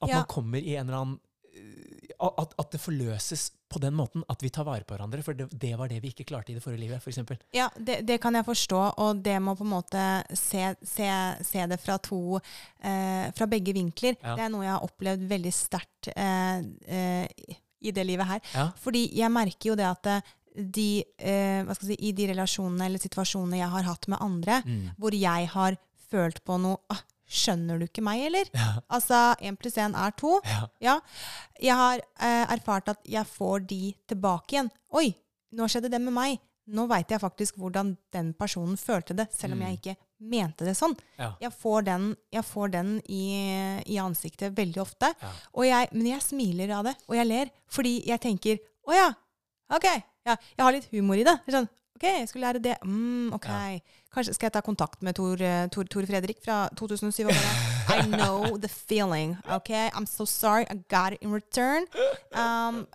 At 0.00 0.08
Ja. 0.08 0.20
man 0.20 0.26
kommer 0.30 0.58
i 0.62 0.76
en 0.76 0.88
eller 0.88 1.00
annen 1.02 1.20
eh, 1.54 2.05
at, 2.20 2.54
at 2.58 2.70
det 2.72 2.80
forløses 2.80 3.50
på 3.68 3.80
den 3.82 3.94
måten 3.98 4.22
at 4.30 4.42
vi 4.44 4.48
tar 4.54 4.64
vare 4.64 4.84
på 4.86 4.94
hverandre. 4.94 5.22
For 5.26 5.34
det, 5.34 5.48
det 5.52 5.72
var 5.78 5.88
det 5.90 5.98
vi 6.04 6.12
ikke 6.14 6.24
klarte 6.28 6.52
i 6.52 6.54
det 6.56 6.62
forrige 6.62 6.84
livet, 6.84 7.02
f.eks. 7.02 7.18
Ja, 7.56 7.66
det, 7.76 8.00
det 8.06 8.20
kan 8.22 8.34
jeg 8.38 8.46
forstå, 8.46 8.80
og 9.02 9.22
det 9.26 9.36
må 9.42 9.56
på 9.58 9.64
en 9.66 9.72
måte 9.74 10.04
se, 10.38 10.68
se, 10.86 11.08
se 11.44 11.66
det 11.72 11.80
fra 11.82 11.98
to 11.98 12.38
eh, 12.38 13.26
Fra 13.36 13.46
begge 13.50 13.74
vinkler. 13.76 14.16
Ja. 14.22 14.36
Det 14.38 14.46
er 14.46 14.52
noe 14.54 14.64
jeg 14.66 14.74
har 14.76 14.86
opplevd 14.86 15.26
veldig 15.30 15.52
sterkt 15.54 16.10
eh, 16.14 16.62
eh, 16.86 17.56
i 17.86 17.92
det 17.92 18.06
livet 18.08 18.26
her. 18.30 18.40
Ja. 18.54 18.68
Fordi 18.80 19.08
jeg 19.18 19.32
merker 19.34 19.72
jo 19.72 19.76
det 19.78 19.88
at 19.90 20.12
eh, 20.14 20.32
de, 20.56 20.88
eh, 21.20 21.60
hva 21.66 21.74
skal 21.76 21.90
jeg 21.90 21.98
si, 21.98 22.08
i 22.08 22.14
de 22.16 22.30
relasjonene 22.30 22.86
eller 22.88 23.02
situasjonene 23.02 23.58
jeg 23.60 23.68
har 23.74 23.90
hatt 23.90 24.08
med 24.08 24.22
andre, 24.24 24.62
Mm. 24.64 24.86
hvor 24.96 25.12
jeg 25.14 25.50
har 25.52 25.76
følt 26.08 26.38
på 26.46 26.56
noe 26.62 26.78
ah, 26.94 27.02
Skjønner 27.26 27.78
du 27.80 27.86
ikke 27.88 28.02
meg, 28.06 28.20
eller? 28.28 28.48
Ja. 28.54 28.66
Altså, 28.94 29.20
én 29.42 29.56
pluss 29.58 29.74
én 29.82 29.96
er 29.98 30.12
to. 30.18 30.36
Ja. 30.46 30.66
Ja. 30.80 30.96
Jeg 31.60 31.74
har 31.74 31.98
eh, 32.20 32.44
erfart 32.54 32.88
at 32.92 33.00
jeg 33.10 33.26
får 33.26 33.66
de 33.66 33.80
tilbake 34.08 34.54
igjen. 34.56 34.70
Oi, 34.94 35.08
nå 35.58 35.66
skjedde 35.68 35.90
det 35.90 36.00
med 36.04 36.14
meg. 36.14 36.38
Nå 36.66 36.86
veit 36.90 37.10
jeg 37.14 37.20
faktisk 37.22 37.58
hvordan 37.62 37.92
den 38.14 38.32
personen 38.34 38.76
følte 38.78 39.14
det, 39.14 39.28
selv 39.34 39.54
om 39.54 39.60
Mm. 39.60 39.66
jeg 39.68 39.78
ikke 39.78 39.96
mente 40.18 40.64
det 40.66 40.74
sånn. 40.76 40.96
Ja. 41.18 41.32
Jeg 41.40 41.52
får 41.54 41.84
den, 41.86 42.06
jeg 42.32 42.42
får 42.44 42.70
den 42.72 42.88
i, 43.06 43.20
i 43.86 43.98
ansiktet 44.02 44.54
veldig 44.56 44.80
ofte. 44.82 45.12
Jeg, 45.62 45.88
men 45.92 46.06
jeg 46.10 46.22
smiler 46.24 46.72
av 46.78 46.84
det, 46.88 46.96
og 47.06 47.14
jeg 47.16 47.26
ler. 47.26 47.50
Fordi 47.70 47.92
jeg 48.08 48.20
tenker 48.20 48.58
å 48.86 48.94
ja, 48.96 49.10
ok. 49.70 49.86
Ja, 50.26 50.34
jeg 50.56 50.64
har 50.64 50.72
litt 50.74 50.88
humor 50.90 51.14
i 51.20 51.22
det. 51.26 51.36
sånn, 51.54 51.68
ok, 51.94 52.02
jeg 52.02 52.28
skulle 52.32 52.46
lære 52.48 52.62
det. 52.64 52.78
Mm, 52.82 53.30
ok. 53.36 53.46
Kanskje 54.16 54.32
skal 54.32 54.48
jeg 54.48 54.54
ta 54.56 54.62
kontakt 54.64 55.02
med 55.04 55.18
Tor, 55.18 55.40
eh, 55.44 55.66
Tor, 55.68 55.84
Tor 55.92 56.06
Fredrik 56.08 56.38
fra 56.40 56.68
2007 56.78 57.26
og 57.26 57.34
bare 57.36 57.98
I 57.98 58.06
know 58.08 58.56
the 58.56 58.68
feeling. 58.68 59.36
Ok, 59.52 59.70
I'm 59.92 60.06
so 60.06 60.24
sorry. 60.24 60.64
I 60.70 60.80
got 60.88 61.12
it 61.12 61.18
in 61.20 61.32
return. 61.34 61.84
Um, 62.32 62.86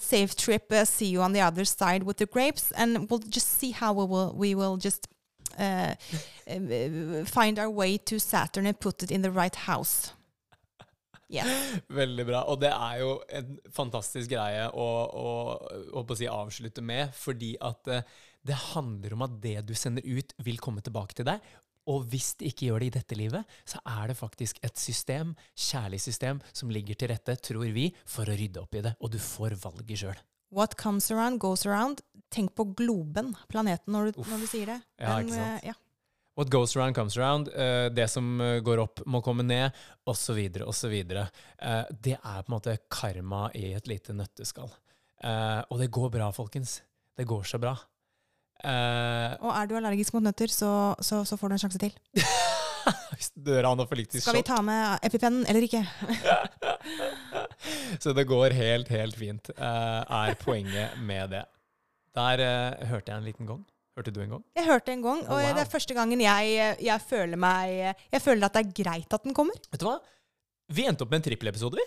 safe 0.00 0.34
trip. 0.34 0.72
Uh, 0.72 0.84
see 0.84 1.06
you 1.06 1.20
on 1.20 1.32
the 1.32 1.42
other 1.42 1.64
side 1.64 2.02
with 2.04 2.16
the 2.16 2.26
grapes, 2.26 2.72
and 2.72 3.10
we'll 3.10 3.22
just 3.30 3.58
see 3.60 3.72
how 3.72 3.92
we 3.92 4.04
will 4.04 4.32
we 4.34 4.54
will 4.54 4.76
just 4.76 5.08
uh, 5.58 5.94
uh, 6.50 7.24
find 7.24 7.58
our 7.58 7.70
way 7.70 7.98
to 7.98 8.18
Saturn 8.18 8.66
and 8.66 8.80
put 8.80 9.02
it 9.02 9.10
in 9.10 9.22
the 9.22 9.30
right 9.30 9.54
house. 9.54 10.12
Yeah. 11.32 11.46
Veldig 11.88 12.26
bra. 12.26 12.42
Og 12.52 12.60
det 12.60 12.68
er 12.68 12.98
jo 13.00 13.14
en 13.32 13.54
fantastisk 13.72 14.34
greie 14.34 14.66
å, 14.68 14.88
å, 15.16 15.30
å 15.96 16.04
å 16.04 16.16
si 16.18 16.28
avslutte 16.28 16.84
med, 16.84 17.14
fordi 17.16 17.54
at 17.60 17.88
eh, 17.88 18.02
det 18.46 18.58
handler 18.72 19.14
om 19.16 19.26
at 19.26 19.36
det 19.42 19.58
du 19.68 19.74
sender 19.78 20.06
ut, 20.06 20.34
vil 20.42 20.58
komme 20.62 20.82
tilbake 20.84 21.18
til 21.18 21.28
deg. 21.28 21.42
Og 21.90 22.04
hvis 22.12 22.34
det 22.38 22.52
ikke 22.52 22.68
gjør 22.68 22.82
det 22.82 22.88
i 22.88 22.94
dette 22.98 23.18
livet, 23.18 23.54
så 23.66 23.80
er 23.82 24.12
det 24.12 24.18
faktisk 24.18 24.60
et 24.62 24.78
system, 24.78 25.32
kjærlig 25.58 25.98
system, 26.02 26.42
som 26.54 26.70
ligger 26.70 26.98
til 26.98 27.10
rette, 27.10 27.34
tror 27.42 27.70
vi, 27.74 27.88
for 28.06 28.28
å 28.30 28.36
rydde 28.38 28.62
opp 28.62 28.78
i 28.78 28.84
det. 28.86 28.94
Og 29.02 29.10
du 29.14 29.18
får 29.22 29.56
valget 29.62 30.04
sjøl. 30.04 30.20
What 30.52 30.76
comes 30.78 31.10
around, 31.10 31.40
goes 31.40 31.64
around. 31.66 32.04
Tenk 32.30 32.54
på 32.54 32.68
globen, 32.76 33.32
planeten, 33.48 33.94
når 33.94 34.12
du, 34.12 34.20
når 34.28 34.44
du 34.44 34.50
sier 34.50 34.74
det. 34.74 34.78
Ja, 35.00 35.16
ikke 35.18 35.34
sant? 35.34 35.64
eh, 35.64 35.72
ja. 35.72 35.78
What 36.38 36.52
goes 36.52 36.76
around 36.76 36.96
comes 36.96 37.16
around. 37.18 37.50
Eh, 37.50 37.88
det 37.92 38.06
som 38.12 38.40
eh, 38.40 38.60
går 38.64 38.82
opp, 38.84 39.02
må 39.10 39.20
komme 39.24 39.44
ned, 39.44 39.74
osv., 40.08 40.38
osv. 40.64 40.94
Uh, 41.12 41.26
det 41.98 42.14
er 42.18 42.44
på 42.44 42.52
en 42.52 42.54
måte 42.54 42.76
karma 42.92 43.48
i 43.58 43.72
et 43.76 43.90
lite 43.90 44.14
nøtteskall. 44.16 44.70
Og 45.22 45.76
det 45.78 45.86
går 45.94 46.08
bra, 46.10 46.32
folkens. 46.34 46.80
Det 47.14 47.28
går 47.30 47.44
så 47.46 47.60
bra. 47.62 47.76
Eh, 48.62 49.32
Og 49.42 49.50
er 49.56 49.66
du 49.70 49.76
allergisk 49.78 50.14
mot 50.14 50.22
nøtter, 50.24 50.50
så, 50.52 50.94
så, 51.02 51.24
så 51.26 51.38
får 51.38 51.48
du 51.50 51.56
en 51.56 51.62
sjanse 51.64 51.80
til. 51.82 51.94
døra 53.46 53.70
anafylaktisk 53.72 54.24
Skal 54.24 54.40
vi 54.40 54.44
ta 54.46 54.58
med 54.64 55.04
epipennen 55.06 55.44
eller 55.46 55.66
ikke? 55.66 55.82
Så 58.02 58.12
det 58.16 58.24
går 58.26 58.54
helt, 58.56 58.88
helt 58.90 59.18
fint, 59.18 59.50
uh, 59.58 60.02
er 60.02 60.34
poenget 60.40 60.96
med 61.02 61.30
det. 61.34 61.44
Der 62.16 62.42
uh, 62.42 62.88
hørte 62.90 63.12
jeg 63.12 63.20
en 63.20 63.28
liten 63.28 63.48
gong. 63.48 63.62
Hørte 63.96 64.10
du 64.14 64.22
en 64.24 64.32
gong? 64.36 64.44
Jeg 64.56 64.66
hørte 64.66 64.92
en 64.94 65.02
gang, 65.04 65.20
og 65.28 65.36
Wow. 65.36 65.52
det 65.52 65.62
er 65.66 65.70
første 65.70 65.94
gangen 65.94 66.20
jeg, 66.24 66.76
jeg 66.80 67.00
føler 67.04 67.36
meg 67.36 67.92
Jeg 68.10 68.22
føler 68.24 68.46
at 68.48 68.54
det 68.56 68.62
er 68.64 68.72
greit 68.82 69.12
at 69.14 69.26
den 69.26 69.34
kommer. 69.36 69.58
Vet 69.70 69.82
du 69.82 69.86
hva? 69.90 69.98
Vi 70.72 70.86
endte 70.88 71.04
opp 71.04 71.12
med 71.12 71.20
en 71.20 71.26
trippelepisode, 71.28 71.76
vi. 71.76 71.84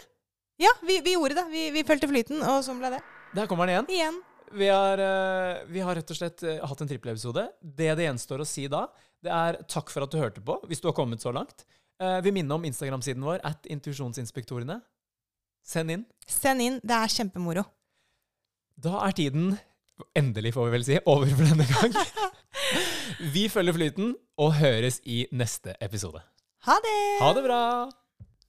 Ja, 0.61 0.72
vi, 0.85 0.99
vi 1.03 1.15
gjorde 1.15 1.35
det. 1.39 1.47
Vi, 1.52 1.64
vi 1.73 1.84
fulgte 1.88 2.07
flyten, 2.07 2.43
og 2.45 2.61
sånn 2.64 2.77
ble 2.80 2.93
det. 2.93 3.02
Der 3.35 3.49
kommer 3.49 3.68
den 3.68 3.73
igjen. 3.76 3.89
Igjen. 3.97 4.22
Vi 4.53 4.67
har, 4.67 4.97
eh, 4.97 5.63
vi 5.67 5.80
har 5.80 5.95
rett 5.95 6.11
og 6.11 6.17
slett 6.17 6.43
eh, 6.43 6.61
hatt 6.65 6.81
en 6.81 6.89
trippelepisode. 6.89 7.47
Det 7.61 7.95
det 7.97 8.07
gjenstår 8.07 8.43
å 8.43 8.47
si 8.47 8.67
da, 8.72 8.85
det 9.23 9.31
er 9.34 9.59
takk 9.72 9.89
for 9.93 10.05
at 10.05 10.11
du 10.13 10.19
hørte 10.22 10.43
på, 10.45 10.59
hvis 10.69 10.84
du 10.84 10.89
har 10.89 10.97
kommet 10.97 11.23
så 11.23 11.34
langt. 11.35 11.65
Eh, 12.01 12.19
vi 12.22 12.34
minner 12.35 12.59
om 12.59 12.67
Instagram-siden 12.67 13.23
vår, 13.26 13.39
at 13.43 13.65
intuisjonsinspektorene. 13.72 14.81
Send 15.65 15.91
inn. 15.91 16.05
Send 16.30 16.61
inn. 16.61 16.80
Det 16.84 16.97
er 16.97 17.13
kjempemoro. 17.15 17.65
Da 18.77 18.99
er 19.07 19.15
tiden, 19.17 19.55
endelig 20.17 20.53
får 20.53 20.67
vi 20.67 20.76
vel 20.76 20.85
si, 20.85 20.99
over 21.09 21.31
for 21.31 21.47
denne 21.47 21.67
gang. 21.72 21.95
Vi 23.35 23.45
følger 23.51 23.76
flyten 23.77 24.15
og 24.41 24.55
høres 24.59 24.99
i 25.07 25.26
neste 25.31 25.76
episode. 25.84 26.23
Ha 26.67 26.80
det! 26.84 26.97
Ha 27.22 27.30
det 27.38 27.45
bra! 27.45 27.61